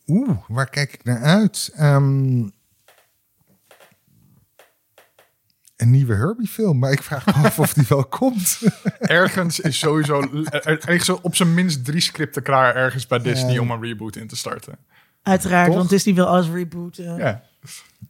Oeh, 0.08 0.38
waar 0.48 0.70
kijk 0.70 0.94
ik 0.94 1.04
naar 1.04 1.22
uit? 1.22 1.72
Ehm, 1.76 2.48
een 5.76 5.92
nieuwe 5.92 6.14
Herbie-film, 6.16 6.80
maar 6.80 6.92
ik 6.92 7.04
vraag 7.04 7.26
me 7.26 7.32
af 7.34 7.60
of 7.60 7.74
die 7.74 7.86
wel 7.90 8.06
komt. 8.06 8.60
Ergens 9.00 9.60
is 9.60 9.80
sowieso 9.80 10.22
er, 10.50 10.90
er 10.90 11.22
op 11.22 11.36
zijn 11.36 11.54
minst 11.54 11.86
drie 11.86 12.02
scripten 12.02 12.44
klaar 12.44 12.76
ergens 12.76 13.08
bij 13.08 13.20
Disney 13.20 13.54
Ja. 13.54 13.60
om 13.60 13.72
een 13.72 13.82
reboot 13.82 14.16
in 14.16 14.28
te 14.28 14.36
starten. 14.36 14.78
Uiteraard, 15.26 15.68
Toch? 15.68 15.76
want 15.76 15.90
Disney 15.90 16.16
wil 16.16 16.26
alles 16.26 16.50
rebooten. 16.50 17.16
Ja. 17.18 17.44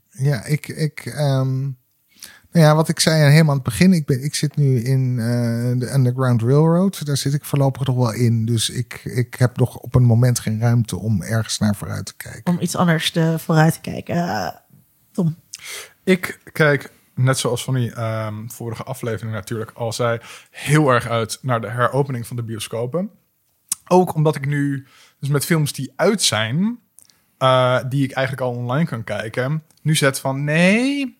ja, 0.10 0.46
ik, 0.46 0.68
ik, 0.68 1.06
ehm, 1.06 1.62
nou 2.52 2.68
ja, 2.68 2.76
wat 2.76 2.90
ik 2.90 3.00
zei 3.00 3.22
helemaal 3.22 3.50
aan 3.50 3.56
het 3.56 3.64
begin, 3.64 3.94
ik, 3.94 4.06
ben, 4.06 4.24
ik 4.24 4.36
zit 4.36 4.56
nu 4.56 4.80
in 4.80 5.20
eh, 5.20 5.26
de 5.80 5.94
Underground 5.94 6.42
Railroad. 6.42 7.06
Daar 7.06 7.18
zit 7.18 7.34
ik 7.34 7.46
voorlopig 7.46 7.88
nog 7.88 7.96
wel 7.96 8.14
in. 8.14 8.46
Dus 8.46 8.70
ik, 8.70 9.02
ik 9.04 9.36
heb 9.36 9.58
nog 9.58 9.78
op 9.78 9.96
een 9.96 10.04
moment 10.04 10.40
geen 10.40 10.60
ruimte 10.60 10.98
om 10.98 11.22
ergens 11.22 11.60
naar 11.60 11.76
vooruit 11.76 12.06
te 12.06 12.16
kijken. 12.16 12.54
Om 12.54 12.58
iets 12.62 12.76
anders 12.76 13.12
te, 13.12 13.36
vooruit 13.40 13.74
te 13.74 13.82
kijken. 13.82 14.16
Eh, 14.16 14.50
Tom. 15.12 15.36
Ik 16.04 16.40
kijk, 16.52 16.92
net 17.14 17.38
zoals 17.38 17.64
van 17.64 17.74
die 17.74 17.94
ehm, 17.94 18.48
vorige 18.48 18.84
aflevering 18.84 19.34
natuurlijk 19.34 19.72
al 19.72 19.94
zei, 19.94 20.20
heel 20.52 20.90
erg 20.90 21.08
uit 21.08 21.40
naar 21.42 21.62
de 21.62 21.70
heropening 21.70 22.28
van 22.28 22.36
de 22.36 22.44
bioscopen. 22.44 23.10
Ook 23.88 24.14
omdat 24.14 24.36
ik 24.36 24.46
nu, 24.46 24.88
dus 25.20 25.30
met 25.30 25.46
films 25.46 25.74
die 25.74 25.94
uit 25.96 26.22
zijn, 26.22 26.80
eh, 27.46 27.90
die 27.90 28.04
ik 28.04 28.12
eigenlijk 28.12 28.48
al 28.48 28.54
online 28.56 28.86
kan 28.90 29.04
kijken, 29.04 29.64
nu 29.82 29.96
zet 29.96 30.20
van 30.20 30.44
nee, 30.44 31.18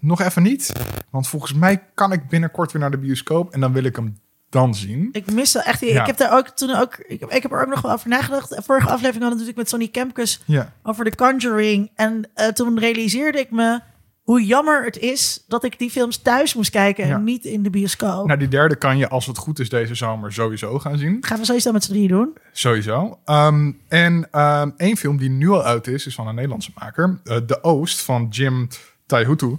nog 0.00 0.20
even 0.20 0.42
niet. 0.42 0.72
Want 1.10 1.28
volgens 1.28 1.52
mij 1.54 1.82
kan 1.94 2.12
ik 2.12 2.28
binnenkort 2.28 2.72
weer 2.72 2.80
naar 2.80 2.90
de 2.90 2.98
bioscoop 2.98 3.52
en 3.52 3.60
dan 3.60 3.72
wil 3.72 3.84
ik 3.84 3.96
hem 3.96 4.18
dan 4.48 4.74
zien. 4.74 5.08
Ik 5.12 5.32
mis 5.32 5.52
wel 5.52 5.62
echt. 5.62 5.80
Ja. 5.80 6.00
Ik 6.00 6.06
heb 6.06 6.16
daar 6.16 6.32
ook 6.36 6.48
toen 6.48 6.74
ook. 6.76 6.96
Ik, 7.06 7.20
heb- 7.20 7.30
ik 7.30 7.42
heb 7.42 7.52
er 7.52 7.60
ook 7.62 7.68
nog 7.68 7.80
wel 7.80 7.92
over 7.92 8.08
nagedacht. 8.08 8.48
Vorige 8.64 8.86
aflevering 8.88 9.02
hadden 9.22 9.22
we 9.22 9.28
natuurlijk 9.30 9.56
met 9.56 9.68
Sonny 9.68 9.88
Kempkes 9.88 10.42
Ja. 10.44 10.72
over 10.82 11.04
The 11.04 11.16
Conjuring. 11.16 11.90
En 11.94 12.30
eh, 12.34 12.46
toen 12.48 12.78
realiseerde 12.78 13.38
ik 13.38 13.50
me 13.50 13.80
hoe 14.24 14.44
jammer 14.44 14.84
het 14.84 14.98
is 14.98 15.44
dat 15.48 15.64
ik 15.64 15.78
die 15.78 15.90
films 15.90 16.16
thuis 16.16 16.54
moest 16.54 16.70
kijken 16.70 17.06
Ja. 17.06 17.14
en 17.14 17.24
niet 17.24 17.44
in 17.44 17.62
de 17.62 17.70
bioscoop. 17.70 18.26
Nou, 18.26 18.38
die 18.38 18.48
derde 18.48 18.76
kan 18.76 18.98
je, 18.98 19.08
als 19.08 19.26
het 19.26 19.38
goed 19.38 19.58
is, 19.58 19.68
deze 19.68 19.94
zomer 19.94 20.32
sowieso 20.32 20.78
gaan 20.78 20.98
zien. 20.98 21.16
Gaan 21.20 21.38
we 21.38 21.44
sowieso 21.44 21.72
met 21.72 21.84
z'n 21.84 21.90
drieën 21.90 22.08
doen. 22.08 22.36
Sowieso. 22.52 23.18
Ehm, 23.24 23.72
en 23.88 24.28
ehm 24.30 24.70
één 24.76 24.96
film 24.96 25.16
die 25.16 25.30
nu 25.30 25.48
al 25.50 25.62
uit 25.62 25.86
is, 25.86 26.06
is 26.06 26.14
van 26.14 26.26
een 26.28 26.34
Nederlandse 26.34 26.70
maker. 26.78 27.20
eh, 27.24 27.36
de 27.46 27.62
Oost 27.62 28.00
van 28.02 28.26
Jim 28.30 28.68
Taihutu. 29.06 29.56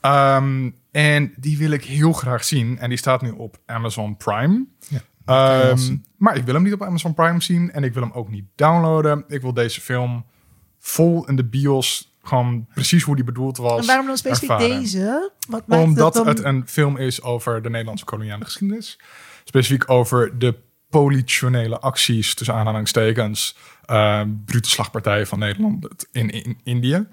Ehm, 0.00 0.70
en 0.90 1.32
die 1.36 1.58
wil 1.58 1.70
ik 1.70 1.84
heel 1.84 2.12
graag 2.12 2.44
zien. 2.44 2.78
En 2.78 2.88
die 2.88 2.98
staat 2.98 3.22
nu 3.22 3.30
op 3.30 3.58
Amazon 3.66 4.16
Prime. 4.16 4.66
Ja, 4.88 5.00
Ehm, 5.24 5.96
maar 6.16 6.36
ik 6.36 6.44
wil 6.44 6.54
hem 6.54 6.62
niet 6.62 6.72
op 6.72 6.82
Amazon 6.82 7.14
Prime 7.14 7.42
zien. 7.42 7.70
En 7.72 7.84
ik 7.84 7.92
wil 7.94 8.02
hem 8.02 8.12
ook 8.12 8.28
niet 8.30 8.44
downloaden. 8.54 9.24
Ik 9.28 9.40
wil 9.42 9.52
deze 9.54 9.80
film 9.80 10.24
vol 10.78 11.26
in 11.28 11.36
de 11.36 11.44
bios. 11.44 12.07
Gewoon 12.28 12.66
precies 12.74 13.02
hoe 13.02 13.14
die 13.14 13.24
bedoeld 13.24 13.56
was. 13.56 13.80
En 13.80 13.86
waarom 13.86 14.06
dan 14.06 14.16
specifiek 14.16 14.50
ervaren. 14.50 14.80
deze? 14.80 15.30
Wat 15.48 15.66
maakt 15.66 15.82
Omdat 15.82 16.14
het, 16.14 16.24
dan... 16.24 16.34
het 16.34 16.44
een 16.44 16.68
film 16.68 16.96
is 16.96 17.22
over 17.22 17.62
de 17.62 17.70
Nederlandse 17.70 18.04
koloniale 18.04 18.44
geschiedenis. 18.44 19.00
Specifiek 19.44 19.90
over 19.90 20.38
de 20.38 20.54
politionele 20.90 21.78
acties, 21.78 22.34
tussen 22.34 22.54
aanhalingstekens, 22.54 23.56
uh, 23.86 24.22
brute 24.44 24.68
slagpartijen 24.68 25.26
van 25.26 25.38
Nederland 25.38 25.88
in, 26.12 26.30
in 26.30 26.58
Indië. 26.62 27.06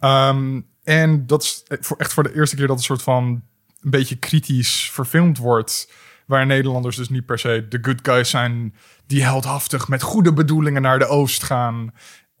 Ehm, 0.00 0.60
en 0.82 1.26
dat 1.26 1.42
is 1.42 1.62
voor, 1.80 1.96
echt 1.96 2.12
voor 2.12 2.22
de 2.22 2.34
eerste 2.34 2.56
keer 2.56 2.66
dat 2.66 2.76
het 2.76 2.84
soort 2.84 3.02
van 3.02 3.42
een 3.80 3.90
beetje 3.90 4.16
kritisch 4.16 4.90
verfilmd 4.92 5.38
wordt. 5.38 5.92
Waar 6.26 6.46
Nederlanders 6.46 6.96
dus 6.96 7.08
niet 7.08 7.26
per 7.26 7.38
se 7.38 7.66
de 7.68 7.78
good 7.82 7.98
guys 8.02 8.30
zijn 8.30 8.74
die 9.06 9.22
heldhaftig 9.22 9.88
met 9.88 10.02
goede 10.02 10.32
bedoelingen 10.32 10.82
naar 10.82 10.98
de 10.98 11.06
oost 11.06 11.42
gaan. 11.42 11.92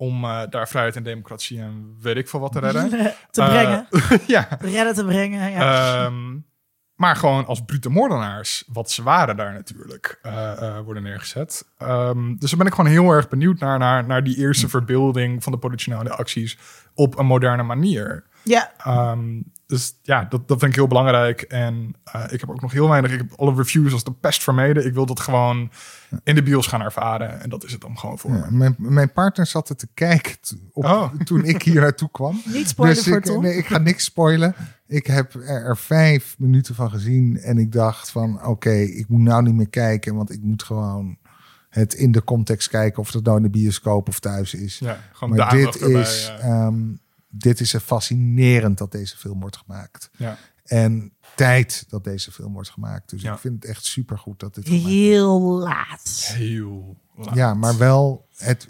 Om 0.04 0.24
eh, 0.24 0.40
daar 0.50 0.68
vrijheid 0.68 0.96
en 0.96 1.02
democratie 1.02 1.60
en 1.60 1.96
weet 2.00 2.16
ik 2.16 2.28
veel 2.28 2.40
wat 2.40 2.52
te 2.52 2.58
redden. 2.60 2.90
te 3.30 3.42
Eh, 3.42 3.48
brengen. 3.48 3.86
ja, 4.26 4.48
redden 4.60 4.94
te 4.94 5.04
brengen. 5.04 5.50
Ja. 5.50 6.04
Ehm, 6.04 6.38
maar 6.94 7.16
gewoon 7.16 7.46
als 7.46 7.64
brute 7.64 7.88
moordenaars, 7.88 8.64
wat 8.72 8.90
ze 8.90 9.02
waren 9.02 9.36
daar 9.36 9.52
natuurlijk, 9.52 10.18
eh, 10.22 10.78
worden 10.78 11.02
neergezet. 11.02 11.66
Ehm, 11.78 12.34
dus 12.36 12.50
daar 12.50 12.58
ben 12.58 12.66
ik 12.66 12.74
gewoon 12.74 12.90
heel 12.90 13.10
erg 13.10 13.28
benieuwd 13.28 13.58
naar, 13.58 13.78
naar, 13.78 14.06
naar 14.06 14.24
die 14.24 14.36
eerste 14.36 14.68
verbeelding 14.68 15.42
van 15.42 15.52
de 15.52 15.58
politionele 15.58 16.10
acties 16.10 16.58
op 16.94 17.18
een 17.18 17.26
moderne 17.26 17.62
manier. 17.62 18.24
Ja. 18.44 18.72
Ehm, 18.78 19.40
dus 19.66 19.98
ja, 20.02 20.24
dat, 20.28 20.48
dat 20.48 20.58
vind 20.58 20.70
ik 20.70 20.76
heel 20.76 20.86
belangrijk. 20.86 21.42
En 21.42 21.94
eh, 22.04 22.24
ik 22.30 22.40
heb 22.40 22.50
ook 22.50 22.60
nog 22.60 22.72
heel 22.72 22.88
weinig. 22.88 23.12
Ik 23.12 23.18
heb 23.18 23.32
alle 23.36 23.54
reviews 23.54 23.92
als 23.92 24.04
de 24.04 24.12
pest 24.12 24.42
vermeden. 24.42 24.86
Ik 24.86 24.94
wil 24.94 25.06
dat 25.06 25.20
gewoon 25.20 25.70
in 26.24 26.34
de 26.34 26.42
bios 26.42 26.66
gaan 26.66 26.80
ervaren. 26.82 27.40
En 27.40 27.50
dat 27.50 27.64
is 27.64 27.72
het 27.72 27.80
dan 27.80 27.98
gewoon 27.98 28.18
voor 28.18 28.30
Ja, 28.30 28.46
me. 28.50 28.56
mijn, 28.56 28.74
mijn 28.78 29.12
partner 29.12 29.46
zat 29.46 29.68
er 29.68 29.76
te 29.76 29.88
kijken 29.94 30.36
t- 30.40 30.56
op, 30.72 30.84
Oh. 30.84 31.14
toen 31.24 31.44
ik 31.44 31.62
hier 31.62 31.80
naartoe 31.80 32.10
kwam. 32.10 32.40
Niet 32.44 32.68
spoilen 32.68 32.96
Dus 32.96 33.06
voor 33.06 33.16
ik, 33.16 33.24
Tom. 33.24 33.42
nee, 33.42 33.56
ik 33.56 33.66
ga 33.66 33.78
niks 33.78 34.04
spoilen. 34.04 34.54
Ik 34.86 35.06
heb 35.06 35.34
er, 35.34 35.42
er 35.64 35.76
vijf 35.76 36.34
minuten 36.38 36.74
van 36.74 36.90
gezien 36.90 37.38
en 37.38 37.58
ik 37.58 37.72
dacht 37.72 38.10
van 38.10 38.44
oké, 38.46 38.70
ik 38.74 39.08
moet 39.08 39.20
nou 39.20 39.42
niet 39.42 39.54
meer 39.54 39.68
kijken, 39.70 40.14
want 40.14 40.32
ik 40.32 40.42
moet 40.42 40.62
gewoon 40.62 41.16
het 41.68 41.94
in 41.94 42.12
de 42.12 42.24
context 42.24 42.68
kijken 42.68 42.98
of 43.00 43.10
dat 43.10 43.24
nou 43.24 43.36
in 43.36 43.42
de 43.42 43.50
bioscoop 43.50 44.08
of 44.08 44.20
thuis 44.20 44.54
is. 44.54 44.78
Ja, 44.78 44.98
gewoon 45.12 45.36
maar 45.36 45.50
dit 45.50 45.80
erbij. 45.80 46.00
is, 46.00 46.26
ja. 46.26 46.38
ehm, 46.38 46.76
dit 47.38 47.60
is 47.60 47.76
fascinerend 47.76 48.78
dat 48.78 48.92
deze 48.92 49.16
film 49.16 49.40
wordt 49.40 49.56
gemaakt. 49.56 50.10
ja. 50.16 50.38
En 50.64 51.12
tijd 51.36 51.84
dat 51.88 52.04
deze 52.04 52.32
film 52.32 52.52
wordt 52.52 52.70
gemaakt. 52.70 53.10
Dus 53.10 53.22
Ja. 53.22 53.32
ik 53.32 53.38
vind 53.38 53.54
het 53.62 53.64
echt 53.70 53.84
supergoed 53.84 54.40
dat 54.40 54.54
dit. 54.54 54.64
Heel 54.68 55.40
laat. 55.58 56.30
Heel 56.34 56.96
laat. 57.16 57.34
Ja, 57.34 57.54
maar 57.54 57.78
wel, 57.78 58.26
het, 58.36 58.68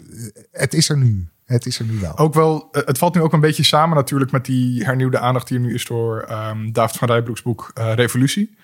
het 0.51 0.73
is 0.73 0.89
er 0.89 0.97
nu. 0.97 1.29
Het 1.45 1.65
is 1.65 1.79
er 1.79 1.85
nu 1.85 1.99
wel. 1.99 2.17
Ook 2.17 2.33
wel, 2.33 2.67
eh, 2.71 2.81
het 2.85 2.97
valt 2.97 3.15
nu 3.15 3.21
ook 3.21 3.33
een 3.33 3.39
beetje 3.39 3.63
samen 3.63 3.95
natuurlijk 3.95 4.31
met 4.31 4.45
die 4.45 4.83
hernieuwde 4.83 5.19
aandacht 5.19 5.47
die 5.47 5.57
er 5.57 5.63
nu 5.63 5.73
is 5.73 5.85
door 5.85 6.19
ehm 6.21 6.71
David 6.71 6.97
van 6.97 7.07
Rijbroeks 7.07 7.41
boek 7.41 7.71
eh, 7.73 7.93
Revolutie. 7.93 8.55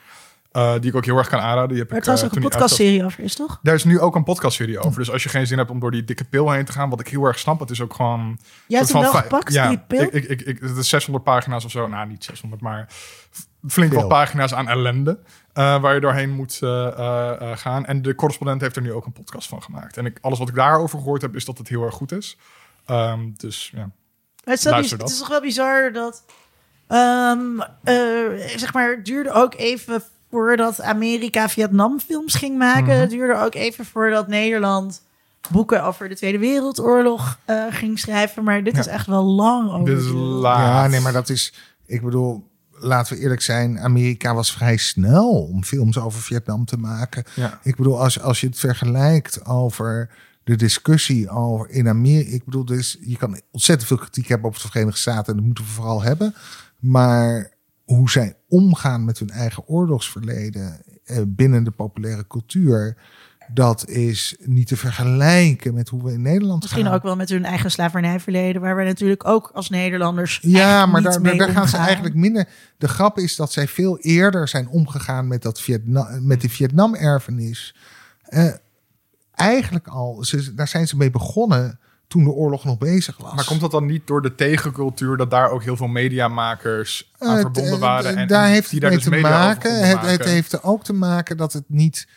Eh, 0.52 0.72
die 0.80 0.90
ik 0.90 0.96
ook 0.96 1.06
heel 1.06 1.18
erg 1.18 1.28
kan 1.30 1.40
aanraden. 1.40 1.70
Die 1.70 1.78
heb 1.78 1.92
ik, 1.94 2.02
trouwens 2.02 2.22
eh, 2.22 2.30
ook 2.32 2.36
een 2.44 2.50
podcastserie 2.50 3.06
over 3.06 3.24
is, 3.24 3.36
toch? 3.36 3.60
Daar 3.62 3.76
is 3.76 3.84
nu 3.84 4.00
ook 4.00 4.16
een 4.16 4.24
podcastserie 4.24 4.80
over. 4.80 5.00
Dus 5.00 5.12
als 5.12 5.24
je 5.24 5.30
geen 5.30 5.48
zin 5.48 5.58
hebt 5.58 5.70
om 5.70 5.80
door 5.80 5.92
die 5.92 6.04
dikke 6.04 6.24
pil 6.24 6.52
heen 6.52 6.66
te 6.66 6.72
gaan, 6.72 6.90
wat 6.90 7.00
ik 7.00 7.08
heel 7.08 7.24
erg 7.26 7.40
snap, 7.40 7.60
het 7.60 7.70
is 7.70 7.82
ook 7.82 7.94
gewoon. 7.94 8.40
Jij 8.68 8.80
hebt 8.80 8.92
hem 8.92 9.02
wel 9.02 9.12
gepakt, 9.12 9.54
ja, 9.54 9.68
die 9.70 9.78
pil? 9.88 10.02
Ik, 10.02 10.14
ik, 10.14 10.24
ik, 10.30 10.42
ik, 10.42 10.60
het 10.60 10.78
is 10.78 10.90
600 10.90 11.24
pagina's 11.26 11.66
of 11.66 11.72
zo. 11.72 11.88
Nou, 11.88 12.08
niet 12.08 12.24
600, 12.24 12.62
maar 12.62 12.88
flink 13.68 13.94
wat 13.94 14.08
pagina's 14.08 14.54
aan 14.54 14.68
ellende. 14.68 15.20
eh, 15.54 15.82
waar 15.82 15.94
je 15.94 16.00
doorheen 16.00 16.30
moet 16.30 16.60
eh, 16.62 16.88
eh, 16.88 17.52
eh, 17.52 17.58
gaan. 17.58 17.86
En 17.86 18.02
de 18.02 18.16
correspondent 18.16 18.62
heeft 18.62 18.76
er 18.76 18.82
nu 18.82 18.94
ook 18.94 19.06
een 19.06 19.12
podcast 19.12 19.48
van 19.50 19.62
gemaakt. 19.64 19.98
En 19.98 20.06
ik, 20.06 20.18
alles 20.22 20.40
wat 20.40 20.50
ik 20.50 20.56
daarover 20.56 21.00
gehoord 21.00 21.22
heb, 21.22 21.36
is 21.36 21.46
dat 21.46 21.58
het 21.58 21.68
heel 21.68 21.84
erg 21.84 21.94
goed 21.96 22.12
is. 22.12 22.38
Ehm, 22.86 23.30
dus 23.38 23.72
ja. 23.76 23.90
Het, 24.44 24.66
is 24.66 24.92
het 24.92 25.00
toch 25.20 25.28
wel 25.28 25.42
bizar 25.42 25.92
dat. 25.94 26.24
ehm, 26.88 27.60
eh, 27.84 27.96
zeg 28.58 28.74
maar, 28.74 28.90
het 28.96 29.06
duurde 29.06 29.32
ook 29.32 29.54
even 29.56 30.04
voordat 30.32 30.82
Amerika 30.82 31.50
Vietnam-films 31.50 32.36
ging 32.36 32.58
maken. 32.58 32.84
Mhm. 32.84 33.00
Het 33.00 33.10
duurde 33.10 33.40
ook 33.40 33.56
even 33.56 33.86
voordat 33.86 34.28
Nederland 34.28 35.02
boeken 35.52 35.84
over 35.84 36.10
de 36.10 36.16
Tweede 36.16 36.38
Wereldoorlog 36.40 37.38
eh, 37.46 37.64
ging 37.70 38.00
schrijven. 38.00 38.44
Maar 38.44 38.64
dit 38.64 38.74
Ja. 38.74 38.80
is 38.80 38.88
echt 38.88 39.08
wel 39.08 39.24
lang 39.24 39.72
over. 39.72 39.86
Dit 39.86 39.98
is 40.04 40.12
laat. 40.14 40.58
Ja, 40.60 40.88
nee, 40.88 41.00
maar 41.00 41.14
dat 41.14 41.30
is. 41.30 41.54
Ik 41.86 42.02
bedoel, 42.02 42.48
laten 42.72 43.16
we 43.16 43.22
eerlijk 43.22 43.42
zijn. 43.42 43.80
Amerika 43.80 44.34
was 44.36 44.52
vrij 44.54 44.78
snel 44.78 45.30
om 45.30 45.64
films 45.64 45.98
over 45.98 46.22
Vietnam 46.22 46.66
te 46.66 46.78
maken. 46.78 47.24
Ja. 47.36 47.60
Ik 47.64 47.76
bedoel, 47.76 48.00
als, 48.02 48.22
als 48.22 48.42
je 48.42 48.48
het 48.48 48.60
vergelijkt 48.60 49.46
over 49.46 50.10
de 50.44 50.56
discussie 50.56 51.30
over 51.30 51.70
in 51.70 51.88
Amerika. 51.88 52.32
Ik 52.32 52.46
bedoel, 52.46 52.66
dus 52.66 52.98
je 53.02 53.18
kan 53.18 53.42
ontzettend 53.52 53.88
veel 53.88 53.98
kritiek 53.98 54.28
hebben 54.28 54.48
op 54.50 54.54
de 54.56 54.62
Verenigde 54.70 55.00
Staten. 55.00 55.26
En 55.32 55.36
dat 55.36 55.46
moeten 55.46 55.64
we 55.64 55.70
vooral 55.70 56.02
hebben. 56.02 56.36
Maar 56.80 57.51
hoe 57.96 58.10
zij 58.10 58.36
omgaan 58.48 59.06
met 59.06 59.20
hun 59.20 59.30
eigen 59.30 59.68
oorlogsverleden 59.68 60.82
eh, 61.06 61.18
binnen 61.28 61.64
de 61.64 61.72
populaire 61.72 62.28
cultuur. 62.28 62.98
Dat 63.54 63.88
is 63.88 64.36
niet 64.40 64.68
te 64.68 64.78
vergelijken 64.78 65.74
met 65.74 65.90
hoe 65.90 66.04
we 66.04 66.12
in 66.12 66.22
Nederland 66.22 66.62
Misschien 66.62 66.86
gaan. 66.86 66.94
ook 66.94 67.04
wel 67.04 67.16
met 67.16 67.30
hun 67.30 67.46
eigen 67.46 67.72
slavernijverleden, 67.72 68.62
waar 68.62 68.76
we 68.76 68.84
natuurlijk 68.84 69.28
ook 69.28 69.52
als 69.54 69.70
Nederlanders. 69.70 70.40
Ja, 70.42 70.86
maar 70.86 71.02
daar, 71.02 71.50
gaan 71.50 71.68
ze 71.68 71.78
eigenlijk 71.78 72.16
minder. 72.16 72.48
De 72.78 72.88
grap 72.88 73.18
is 73.18 73.36
dat 73.36 73.52
zij 73.52 73.68
veel 73.68 74.00
eerder 74.00 74.48
zijn 74.48 74.68
omgegaan 74.68 75.28
met, 75.28 75.42
dat 75.42 75.62
Vietnam, 75.62 76.28
met 76.28 76.42
de 76.42 76.50
Vietnam-erfenis. 76.50 77.76
Eh, 78.22 78.54
eigenlijk 79.34 79.88
al, 79.88 80.24
ze, 80.24 80.54
daar 80.54 80.68
zijn 80.68 80.88
ze 80.88 80.98
mee 80.98 81.10
begonnen 81.10 81.80
toen 82.12 82.24
de 82.24 82.30
oorlog 82.30 82.64
nog 82.64 82.78
bezig 82.78 83.18
was. 83.18 83.34
Maar 83.34 83.46
komt 83.46 83.62
dat 83.62 83.72
dan 83.72 83.86
niet 83.86 84.08
door 84.08 84.22
de 84.22 84.36
tegencultuur 84.36 85.18
dat 85.18 85.32
daar 85.32 85.50
ook 85.50 85.64
heel 85.64 85.76
veel 85.76 85.88
mediamakers 85.88 87.12
aan 87.18 87.36
Eh, 87.36 87.42
verbonden 87.42 87.76
t- 87.78 87.80
waren? 87.80 88.18
En, 88.18 88.28
daar 88.28 88.46
en 88.46 88.52
heeft 88.52 88.70
die 88.70 88.80
het 88.80 88.88
mee 88.90 88.98
dus 88.98 89.04
te 89.04 89.10
media 89.10 89.28
over 89.28 89.40
maken. 89.40 89.88
Het, 89.88 90.02
het 90.02 90.24
heeft 90.26 90.54
er 90.54 90.64
ook 90.64 90.84
te 90.84 90.94
maken 90.94 91.38
dat 91.38 91.54
het 91.54 91.64
niet 91.68 92.08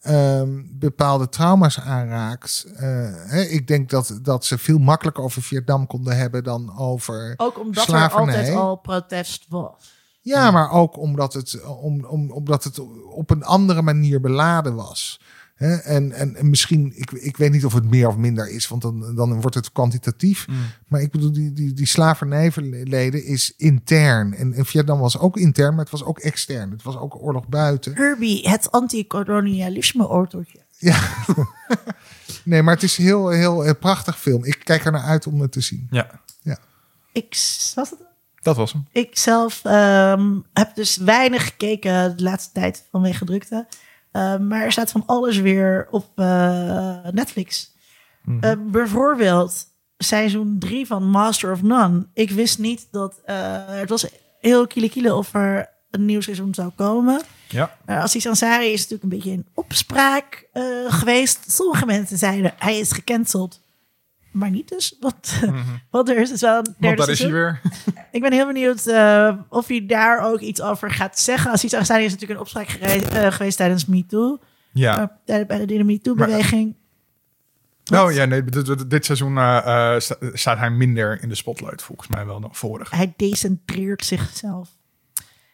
ehm, 0.00 0.48
bepaalde 0.70 1.28
trauma's 1.28 1.80
aanraakt. 1.80 2.66
Eh, 2.76 2.82
hè, 3.12 3.40
ik 3.40 3.66
denk 3.66 3.90
dat, 3.90 4.18
dat 4.22 4.44
ze 4.44 4.58
veel 4.58 4.78
makkelijker 4.78 5.24
over 5.24 5.42
Vietnam 5.42 5.86
konden 5.86 6.16
hebben 6.16 6.44
dan 6.44 6.78
over. 6.78 7.34
Ook 7.36 7.58
omdat 7.60 7.84
slavernij. 7.84 8.34
er 8.34 8.40
altijd 8.40 8.56
al 8.58 8.76
protest 8.76 9.46
was. 9.48 9.92
Ja, 10.20 10.50
maar 10.50 10.70
ook 10.70 10.98
omdat 10.98 11.32
het, 11.32 11.64
om, 11.64 12.04
om, 12.04 12.30
omdat 12.30 12.64
het 12.64 12.78
op 13.10 13.30
een 13.30 13.44
andere 13.44 13.82
manier 13.82 14.20
beladen 14.20 14.74
was. 14.74 15.20
Hè, 15.54 15.74
en, 15.74 16.12
en, 16.12 16.36
en 16.36 16.50
misschien, 16.50 16.92
ik, 16.96 17.10
ik 17.10 17.36
weet 17.36 17.50
niet 17.50 17.64
of 17.64 17.72
het 17.72 17.90
meer 17.90 18.08
of 18.08 18.16
minder 18.16 18.50
is, 18.50 18.68
want 18.68 18.82
dan, 18.82 19.14
dan 19.14 19.40
wordt 19.40 19.56
het 19.56 19.72
kwantitatief. 19.72 20.48
Mm. 20.48 20.56
Maar 20.88 21.00
ik 21.00 21.10
bedoel, 21.10 21.32
die, 21.32 21.52
die, 21.52 21.72
die 21.72 21.86
slavernijverleden 21.86 23.24
is 23.24 23.54
intern. 23.56 24.34
En, 24.34 24.52
en 24.52 24.66
Vietnam 24.66 24.98
was 24.98 25.18
ook 25.18 25.36
intern, 25.36 25.70
maar 25.74 25.82
het 25.84 25.92
was 25.92 26.04
ook 26.04 26.18
extern. 26.18 26.70
Het 26.70 26.82
was 26.82 26.96
ook 26.96 27.22
oorlog 27.22 27.48
buiten. 27.48 27.94
Herbie, 27.94 28.48
het 28.48 28.70
anti-kolonialisme-orteltje. 28.70 30.58
Ja. 30.78 31.00
nee, 32.44 32.62
maar 32.62 32.74
het 32.74 32.82
is 32.82 32.98
een 32.98 33.04
heel, 33.04 33.28
heel, 33.28 33.62
heel 33.62 33.76
prachtig 33.76 34.18
film. 34.18 34.44
Ik 34.44 34.60
kijk 34.64 34.84
er 34.84 34.92
naar 34.92 35.02
uit 35.02 35.26
om 35.26 35.40
het 35.40 35.52
te 35.52 35.60
zien. 35.60 35.86
Ja, 35.90 36.20
Ik, 37.12 37.28
was 37.74 37.90
het? 37.90 37.98
dat 38.42 38.56
was 38.56 38.72
hem. 38.72 38.86
ik 38.92 39.18
zelf 39.18 39.64
ehm, 39.64 40.38
heb 40.52 40.74
dus 40.74 40.96
weinig 40.96 41.44
gekeken 41.44 42.16
de 42.16 42.22
laatste 42.22 42.52
tijd 42.52 42.84
vanwege 42.90 43.24
drukte. 43.24 43.66
Ehm, 44.14 44.46
maar 44.46 44.62
er 44.62 44.72
staat 44.72 44.90
van 44.90 45.02
alles 45.06 45.38
weer 45.38 45.88
op 45.90 46.06
eh, 46.14 46.96
Netflix. 47.10 47.72
Mhm. 48.24 48.44
Eh, 48.44 48.52
bijvoorbeeld 48.66 49.64
seizoen 49.98 50.56
3 50.58 50.86
van 50.86 51.10
Master 51.10 51.52
of 51.52 51.62
None. 51.62 52.06
Ik 52.12 52.30
wist 52.30 52.58
niet 52.58 52.88
dat... 52.90 53.20
eh, 53.24 53.36
het 53.66 53.88
was 53.88 54.06
heel 54.40 54.66
kiele 54.66 54.88
kiele 54.88 55.14
of 55.14 55.34
er 55.34 55.68
een 55.90 56.04
nieuw 56.04 56.20
seizoen 56.20 56.54
zou 56.54 56.70
komen. 56.76 57.22
Ja. 57.48 57.76
Aziz 57.86 58.26
Ansari 58.26 58.66
is 58.66 58.80
natuurlijk 58.80 59.02
een 59.02 59.08
beetje 59.08 59.30
in 59.30 59.46
opspraak 59.54 60.48
eh, 60.52 60.64
geweest. 60.88 61.52
Sommige 61.52 61.86
mensen 61.86 62.18
zeiden 62.18 62.52
hij 62.58 62.78
is 62.78 62.92
gecanceld. 62.92 63.60
Maar 64.34 64.50
niet 64.50 64.68
dus. 64.68 64.96
Want, 65.00 65.40
want 65.90 66.08
er 66.08 66.16
is 66.18 66.28
dus 66.30 66.40
wel 66.40 66.56
een 66.58 66.74
derde 66.78 67.10
is 67.10 67.18
hij 67.18 67.30
weer. 67.32 67.60
Ik 68.12 68.20
ben 68.20 68.32
heel 68.32 68.46
benieuwd 68.46 68.86
eh, 68.86 69.36
of 69.48 69.66
hij 69.68 69.86
daar 69.86 70.20
ook 70.20 70.40
iets 70.40 70.60
over 70.62 70.90
gaat 70.90 71.18
zeggen. 71.18 71.50
Aziz 71.50 71.74
Ansari 71.74 72.04
is 72.04 72.12
natuurlijk 72.12 72.40
in 72.40 72.46
opspraak 72.46 72.68
eh, 72.68 73.32
geweest 73.32 73.56
tijdens 73.56 73.86
MeToo. 73.86 74.38
Ja. 74.72 75.18
Uh, 75.26 75.46
bij 75.46 75.66
de 75.66 75.84
MeToo-beweging. 75.84 76.76
Oh 77.94 78.12
ja, 78.12 78.24
nee, 78.24 78.44
dit, 78.44 78.90
dit- 78.90 79.04
seizoen 79.04 79.32
sta- 80.00 80.16
staat 80.32 80.58
hij 80.58 80.70
minder 80.70 81.22
in 81.22 81.28
de 81.28 81.34
spotlight 81.34 81.82
volgens 81.82 82.08
mij 82.08 82.26
wel 82.26 82.40
dan 82.40 82.54
vorig. 82.54 82.90
Hij 82.90 83.12
decentreert 83.16 84.04
zichzelf. 84.04 84.68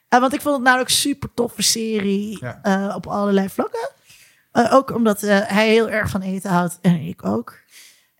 Want 0.08 0.34
ik 0.34 0.40
vond 0.40 0.54
het 0.56 0.64
nou 0.64 0.80
ook 0.80 0.84
een 0.88 0.92
super 0.94 1.34
toffe 1.34 1.62
serie 1.62 2.38
Ja. 2.62 2.94
op 2.96 3.06
allerlei 3.06 3.48
vlakken. 3.48 3.90
Ook 4.52 4.94
omdat 4.94 5.20
hij 5.20 5.68
heel 5.68 5.90
erg 5.90 6.10
van 6.10 6.20
eten 6.22 6.50
houdt 6.50 6.78
en 6.82 7.00
ik 7.00 7.24
ook. 7.24 7.58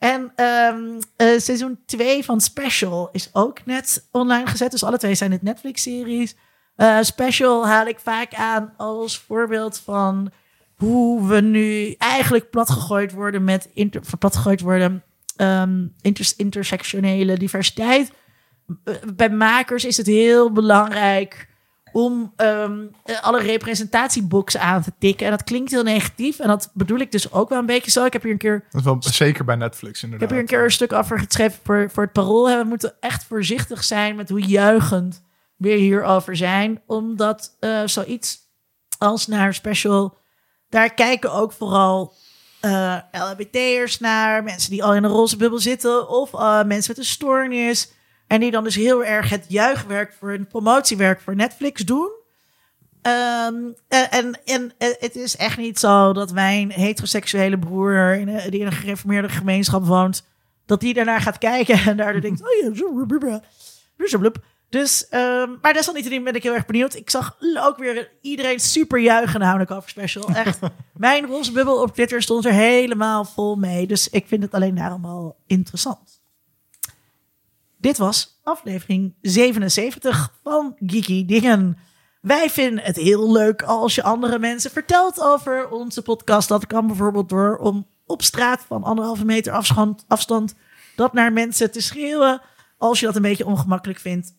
En 0.01 0.33
ehm, 0.37 1.01
eh, 1.17 1.39
seizoen 1.39 1.79
2 1.87 2.25
van 2.25 2.41
Special 2.41 3.09
is 3.13 3.31
ook 3.33 3.65
net 3.67 4.09
online 4.11 4.47
gezet. 4.47 4.71
Dus 4.71 4.85
alle 4.85 4.99
twee 4.99 5.15
zijn 5.15 5.33
het 5.33 5.43
Netflix-series. 5.43 6.37
Eh, 6.77 6.99
Special 7.01 7.67
haal 7.67 7.87
ik 7.87 7.99
vaak 7.99 8.35
aan 8.35 8.73
als 8.77 9.19
voorbeeld 9.19 9.79
van 9.79 10.31
hoe 10.77 11.27
we 11.27 11.41
nu 11.41 11.95
eigenlijk 11.99 12.51
platgegooid 12.51 13.13
worden 13.13 13.45
met 13.45 13.69
inter, 13.75 14.01
platgegooid 14.19 14.61
worden 14.61 15.03
inter- 16.01 16.33
intersectionele 16.37 17.37
diversiteit. 17.39 18.13
Eh, 18.85 18.95
Bij 19.15 19.31
makers 19.31 19.85
is 19.85 19.97
het 19.97 20.07
heel 20.07 20.53
belangrijk 20.53 21.49
om 21.93 22.33
ehm, 22.37 22.87
eh, 23.05 23.23
alle 23.23 23.41
representatieboxen 23.41 24.61
aan 24.61 24.83
te 24.83 24.93
tikken. 24.99 25.27
En 25.27 25.33
dat 25.33 25.45
klinkt 25.45 25.71
heel 25.71 25.83
negatief. 25.83 26.39
En 26.39 26.49
dat 26.49 26.71
bedoel 26.75 26.99
ik 26.99 27.13
dus 27.13 27.33
ook 27.33 27.49
wel 27.49 27.59
een 27.59 27.67
beetje 27.67 27.91
zo. 27.91 28.05
Ik 28.05 28.13
heb 28.13 28.23
hier 28.23 28.33
een 28.33 28.39
keer 28.39 28.65
Dat 28.71 28.81
is 28.81 28.87
wel 28.87 28.97
zeker 29.01 29.45
bij 29.45 29.57
Netflix 29.57 29.97
ik 29.97 30.03
inderdaad. 30.03 30.29
heb 30.29 30.31
hier 30.31 30.49
een 30.49 30.57
keer 30.57 30.65
een 30.65 30.71
stuk 30.71 30.93
over 30.93 31.19
geschreven 31.19 31.59
voor, 31.65 31.91
voor 31.91 32.03
het 32.03 32.13
parool. 32.13 32.47
We 32.47 32.65
moeten 32.65 32.95
echt 33.01 33.25
voorzichtig 33.25 33.85
zijn 33.85 34.17
met 34.17 34.29
hoe 34.29 34.43
juichend 34.43 35.23
we 35.57 35.71
hierover 35.71 36.37
zijn. 36.37 36.83
Omdat 36.87 37.57
eh, 37.61 37.83
zoiets 37.85 38.39
als 38.99 39.27
naar 39.27 39.55
special, 39.55 40.17
daar 40.69 40.95
kijken 40.95 41.33
ook 41.33 41.53
vooral 41.53 42.15
eh 42.61 42.97
LHBT'ers 43.13 43.99
naar. 43.99 44.43
Mensen 44.43 44.71
die 44.71 44.85
al 44.85 44.95
in 44.95 45.05
een 45.05 45.11
roze 45.11 45.37
bubbel 45.37 45.59
zitten. 45.59 46.09
Of 46.09 46.35
eh, 46.35 46.63
mensen 46.63 46.95
met 46.95 46.99
een 46.99 47.11
stoornis. 47.11 47.93
En 48.31 48.41
die 48.41 48.51
dan 48.51 48.65
dus 48.65 48.75
heel 48.75 49.05
erg 49.05 49.29
het 49.31 49.45
juichwerk 49.49 50.13
voor 50.19 50.33
een 50.33 50.47
promotiewerk 50.47 51.21
voor 51.21 51.37
Netflix 51.37 51.83
doen. 51.85 52.11
Ehm, 53.03 53.55
en, 53.89 54.11
en, 54.11 54.41
en 54.45 54.73
eh, 54.79 54.89
het 54.99 55.17
is 55.17 55.37
echt 55.37 55.59
niet 55.59 55.79
zo 55.79 56.13
dat 56.13 56.33
mijn 56.33 56.71
heteroseksuele 56.73 57.59
broer, 57.59 58.15
in 58.15 58.29
een- 58.29 58.51
die 58.51 58.61
in 58.61 58.67
een 58.67 58.73
gereformeerde 58.73 59.29
gemeenschap 59.29 59.85
woont, 59.87 60.27
dat 60.67 60.81
die 60.81 60.95
daarnaar 60.95 61.21
gaat 61.21 61.39
kijken 61.39 61.79
en 61.79 61.97
daardoor 61.97 62.21
denkt, 62.21 62.41
oh 62.43 62.49
ja, 62.63 62.75
zo, 62.75 62.93
blablabla. 62.93 63.43
Dus, 64.69 65.09
ehm, 65.09 65.51
maar 65.63 65.73
desalniettemin 65.73 66.25
ben 66.25 66.35
ik 66.35 66.43
heel 66.43 66.55
erg 66.55 66.67
benieuwd. 66.67 66.95
Ik 66.95 67.11
zag 67.11 67.37
ook 67.59 67.77
weer 67.79 68.11
iedereen 68.21 68.61
super 68.61 68.99
juichen 68.99 69.41
namelijk 69.41 69.71
over 69.71 69.91
special. 69.91 70.29
Echt, 70.29 70.59
mijn 70.97 71.27
roze 71.27 71.53
bubbel 71.53 71.83
op 71.83 71.93
Twitter 71.95 72.23
stond 72.23 72.45
er 72.45 72.53
helemaal 72.53 73.25
vol 73.25 73.57
mee. 73.57 73.87
Dus 73.87 74.09
ik 74.09 74.25
vind 74.27 74.43
het 74.43 74.55
alleen 74.55 74.75
daarom 74.75 75.05
al 75.05 75.37
interessant. 75.47 76.20
Dit 77.81 77.99
was 77.99 78.41
aflevering 78.43 79.15
77 79.21 80.39
van 80.43 80.77
Geeky 80.79 81.25
Dingen. 81.27 81.79
Wij 82.21 82.51
vinden 82.51 82.85
het 82.85 82.97
heel 82.97 83.33
leuk 83.33 83.63
als 83.63 83.95
je 83.95 84.03
andere 84.03 84.39
mensen 84.39 84.71
vertelt 84.71 85.21
over 85.21 85.69
onze 85.69 86.03
podcast. 86.03 86.49
Dat 86.49 86.67
kan 86.67 86.87
bijvoorbeeld 86.87 87.29
door 87.29 87.57
om 87.57 87.87
op 88.07 88.23
straat 88.23 88.65
van 88.67 88.85
anderhalve 88.85 89.25
meter 89.25 89.53
afstand, 90.07 90.55
dat 90.97 91.13
naar 91.13 91.33
mensen 91.33 91.71
te 91.71 91.81
schreeuwen. 91.81 92.41
Als 92.79 93.01
je 93.01 93.07
dat 93.07 93.17
een 93.17 93.23
beetje 93.23 93.47
ongemakkelijk 93.47 93.99
vindt. 93.99 94.39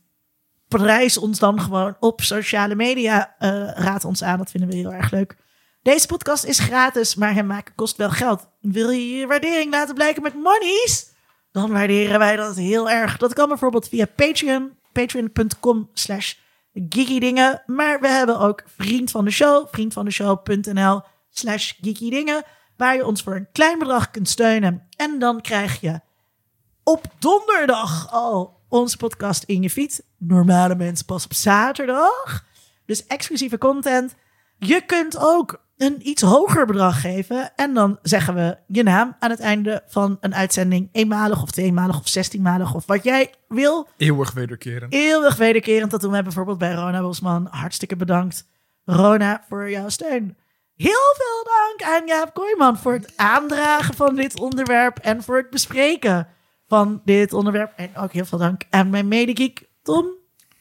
prijs 0.68 1.18
ons 1.18 1.40
dan 1.40 1.62
gewoon 1.62 1.96
op 2.00 2.22
sociale 2.22 2.76
media. 2.76 3.36
eh, 3.40 3.72
raad 3.74 4.06
ons 4.06 4.24
aan, 4.24 4.38
dat 4.38 4.52
vinden 4.52 4.70
we 4.70 4.76
heel 4.76 4.94
erg 4.94 5.12
leuk. 5.12 5.38
Deze 5.82 6.08
podcast 6.08 6.44
is 6.44 6.60
gratis, 6.60 7.16
maar 7.16 7.34
hem 7.34 7.48
maken 7.48 7.76
kost 7.76 7.98
wel 7.98 8.10
geld. 8.10 8.48
Wil 8.60 8.90
je 8.90 9.18
je 9.18 9.28
waardering 9.28 9.72
laten 9.72 9.96
blijken 9.96 10.22
met 10.22 10.34
monies? 10.34 11.11
Dan 11.52 11.72
waarderen 11.72 12.20
wij 12.20 12.36
dat 12.36 12.56
heel 12.56 12.90
erg. 12.90 13.18
Dat 13.18 13.34
kan 13.34 13.48
bijvoorbeeld 13.48 13.88
via 13.88 14.06
Patreon, 14.16 14.72
patreon.com 14.92 15.90
slash 15.94 16.34
geekydingen. 16.74 17.64
Maar 17.66 18.00
we 18.00 18.08
hebben 18.08 18.40
ook 18.40 18.64
vriend 18.66 19.12
van 19.12 19.26
de 19.26 19.32
show, 19.32 19.68
vriendvandeshow.nl 19.72 21.02
slash 21.30 21.74
geekydingen. 21.82 22.44
Waar 22.78 22.96
je 22.96 23.06
ons 23.06 23.24
voor 23.24 23.36
een 23.36 23.52
klein 23.52 23.80
bedrag 23.80 24.12
kunt 24.12 24.30
steunen. 24.30 24.88
En 24.96 25.20
dan 25.20 25.42
krijg 25.42 25.82
je 25.82 26.00
op 26.84 27.06
donderdag 27.20 28.12
al 28.12 28.60
onze 28.70 28.98
podcast 28.98 29.44
in 29.44 29.62
je 29.62 29.70
feed. 29.70 30.04
Normale 30.18 30.76
mensen 30.76 31.06
pas 31.06 31.26
op 31.26 31.34
zaterdag. 31.34 32.46
Dus 32.86 33.08
exclusieve 33.08 33.58
content. 33.58 34.16
Je 34.58 34.82
kunt 34.86 35.18
ook 35.18 35.66
een 35.82 36.08
iets 36.08 36.22
hoger 36.22 36.66
bedrag 36.66 37.02
geven. 37.02 37.52
En 37.56 37.74
dan 37.74 38.00
zeggen 38.02 38.34
we 38.36 38.58
je 38.68 38.84
naam 38.84 39.16
aan 39.20 39.30
het 39.30 39.40
einde 39.40 39.84
van 39.88 40.18
een 40.20 40.36
uitzending. 40.36 40.90
Eenmalig 40.92 41.42
of 41.42 41.52
tweemalig 41.52 42.00
of 42.00 42.08
zestienmalig 42.08 42.74
of 42.74 42.86
wat 42.86 43.04
jij 43.04 43.34
wil. 43.48 43.88
Eeuwig 43.98 44.32
wederkerend. 44.32 44.94
Eeuwig 44.94 45.36
wederkerend. 45.36 45.92
Dat 45.92 46.02
doen 46.02 46.12
we 46.12 46.24
bijvoorbeeld 46.24 46.58
bij 46.58 46.74
Rona 46.74 47.02
Bosman. 47.02 47.48
Hartstikke 47.52 47.96
bedankt, 47.96 48.48
Rona, 48.86 49.44
voor 49.50 49.70
jouw 49.70 49.90
steun. 49.90 50.38
Heel 50.76 51.14
veel 51.18 51.44
dank 51.44 51.96
aan 51.96 52.08
Jaap 52.08 52.34
Kooijman 52.34 52.78
voor 52.78 52.94
het 52.94 53.14
aandragen 53.16 53.94
van 53.94 54.16
dit 54.16 54.40
onderwerp 54.40 54.98
en 54.98 55.24
voor 55.24 55.38
het 55.38 55.50
bespreken 55.50 56.28
van 56.68 57.02
dit 57.06 57.34
onderwerp. 57.34 57.74
En 57.76 57.98
ook 57.98 58.12
heel 58.12 58.26
veel 58.26 58.38
dank 58.38 58.62
aan 58.70 58.90
mijn 58.90 59.08
medegeek 59.08 59.70
Tom. 59.84 60.06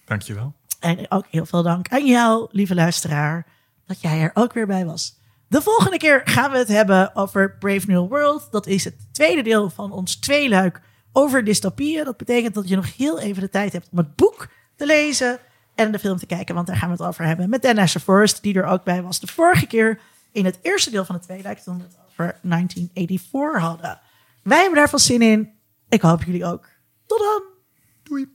Dankjewel. 0.05 0.55
En 0.81 1.11
ook 1.11 1.27
heel 1.31 1.47
veel 1.47 1.63
dank 1.63 1.89
aan 1.89 2.07
jou, 2.07 2.49
lieve 2.51 2.75
luisteraar, 2.75 3.47
dat 3.91 4.01
jij 4.01 4.21
er 4.21 4.31
ook 4.35 4.53
weer 4.53 4.67
bij 4.67 4.87
was. 4.87 5.21
De 5.49 5.63
volgende 5.63 5.97
keer 5.97 6.21
gaan 6.25 6.51
we 6.51 6.59
het 6.59 6.69
hebben 6.69 7.17
over 7.17 7.57
Brave 7.59 7.87
New 7.87 8.09
World. 8.09 8.49
Dat 8.51 8.67
is 8.67 8.85
het 8.85 8.95
tweede 9.13 9.43
deel 9.43 9.71
van 9.71 9.93
ons 9.93 10.17
tweeluik 10.17 10.81
over 11.13 11.45
dystopieën. 11.45 12.05
Dat 12.05 12.17
betekent 12.17 12.55
dat 12.55 12.69
je 12.69 12.77
nog 12.77 12.97
heel 12.97 13.21
even 13.21 13.43
de 13.43 13.49
tijd 13.49 13.73
hebt 13.73 13.89
om 13.93 13.99
het 13.99 14.17
boek 14.17 14.49
te 14.77 14.87
lezen 14.87 15.39
en 15.75 15.93
de 15.93 15.99
film 15.99 16.19
te 16.19 16.27
kijken, 16.27 16.55
want 16.55 16.67
daar 16.67 16.77
gaan 16.77 16.89
we 16.89 16.97
het 16.97 17.07
over 17.07 17.25
hebben 17.25 17.49
met 17.49 17.63
Dan 17.63 17.79
Asher 17.79 18.01
Forrest, 18.01 18.43
die 18.43 18.55
er 18.55 18.65
ook 18.65 18.85
bij 18.85 19.03
was 19.03 19.21
de 19.21 19.27
vorige 19.27 19.67
keer 19.67 20.01
in 20.33 20.45
het 20.45 20.59
eerste 20.63 20.91
deel 20.91 21.05
van 21.05 21.15
het 21.15 21.25
tweeluik 21.25 21.59
toen 21.59 21.77
we 21.77 21.83
het 21.83 21.99
over 22.09 22.39
1984 22.43 23.61
hadden. 23.61 24.01
Wij 24.43 24.59
hebben 24.59 24.79
daar 24.79 24.89
veel 24.89 24.99
zin 24.99 25.23
in. 25.23 25.53
Ik 25.89 26.01
hoop 26.01 26.23
jullie 26.23 26.45
ook. 26.45 26.69
Tot 27.07 27.19
dan! 27.19 27.43
Doei. 28.03 28.29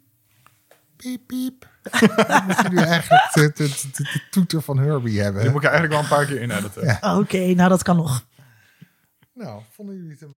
Piep, 0.96 1.28
piep. 1.28 1.68
We 2.28 2.44
moeten 2.48 2.74
nu 2.74 2.78
eigenlijk 2.78 3.34
de, 3.34 3.52
de, 3.56 4.22
toeter 4.30 4.62
van 4.62 4.78
Herbie 4.78 5.22
hebben. 5.22 5.42
Die 5.42 5.52
moet 5.52 5.64
ik 5.64 5.70
eigenlijk 5.70 5.94
wel 5.94 6.04
een 6.04 6.18
paar 6.18 6.26
keer 6.26 6.42
inediten. 6.42 6.98
Oh, 7.02 7.18
oké, 7.18 7.38
nou 7.38 7.70
dat 7.70 7.84
kan 7.84 7.96
nog. 7.96 8.26
Nou, 9.34 9.62
vonden 9.72 9.96
jullie 9.96 10.12
het 10.12 10.22
een... 10.22 10.34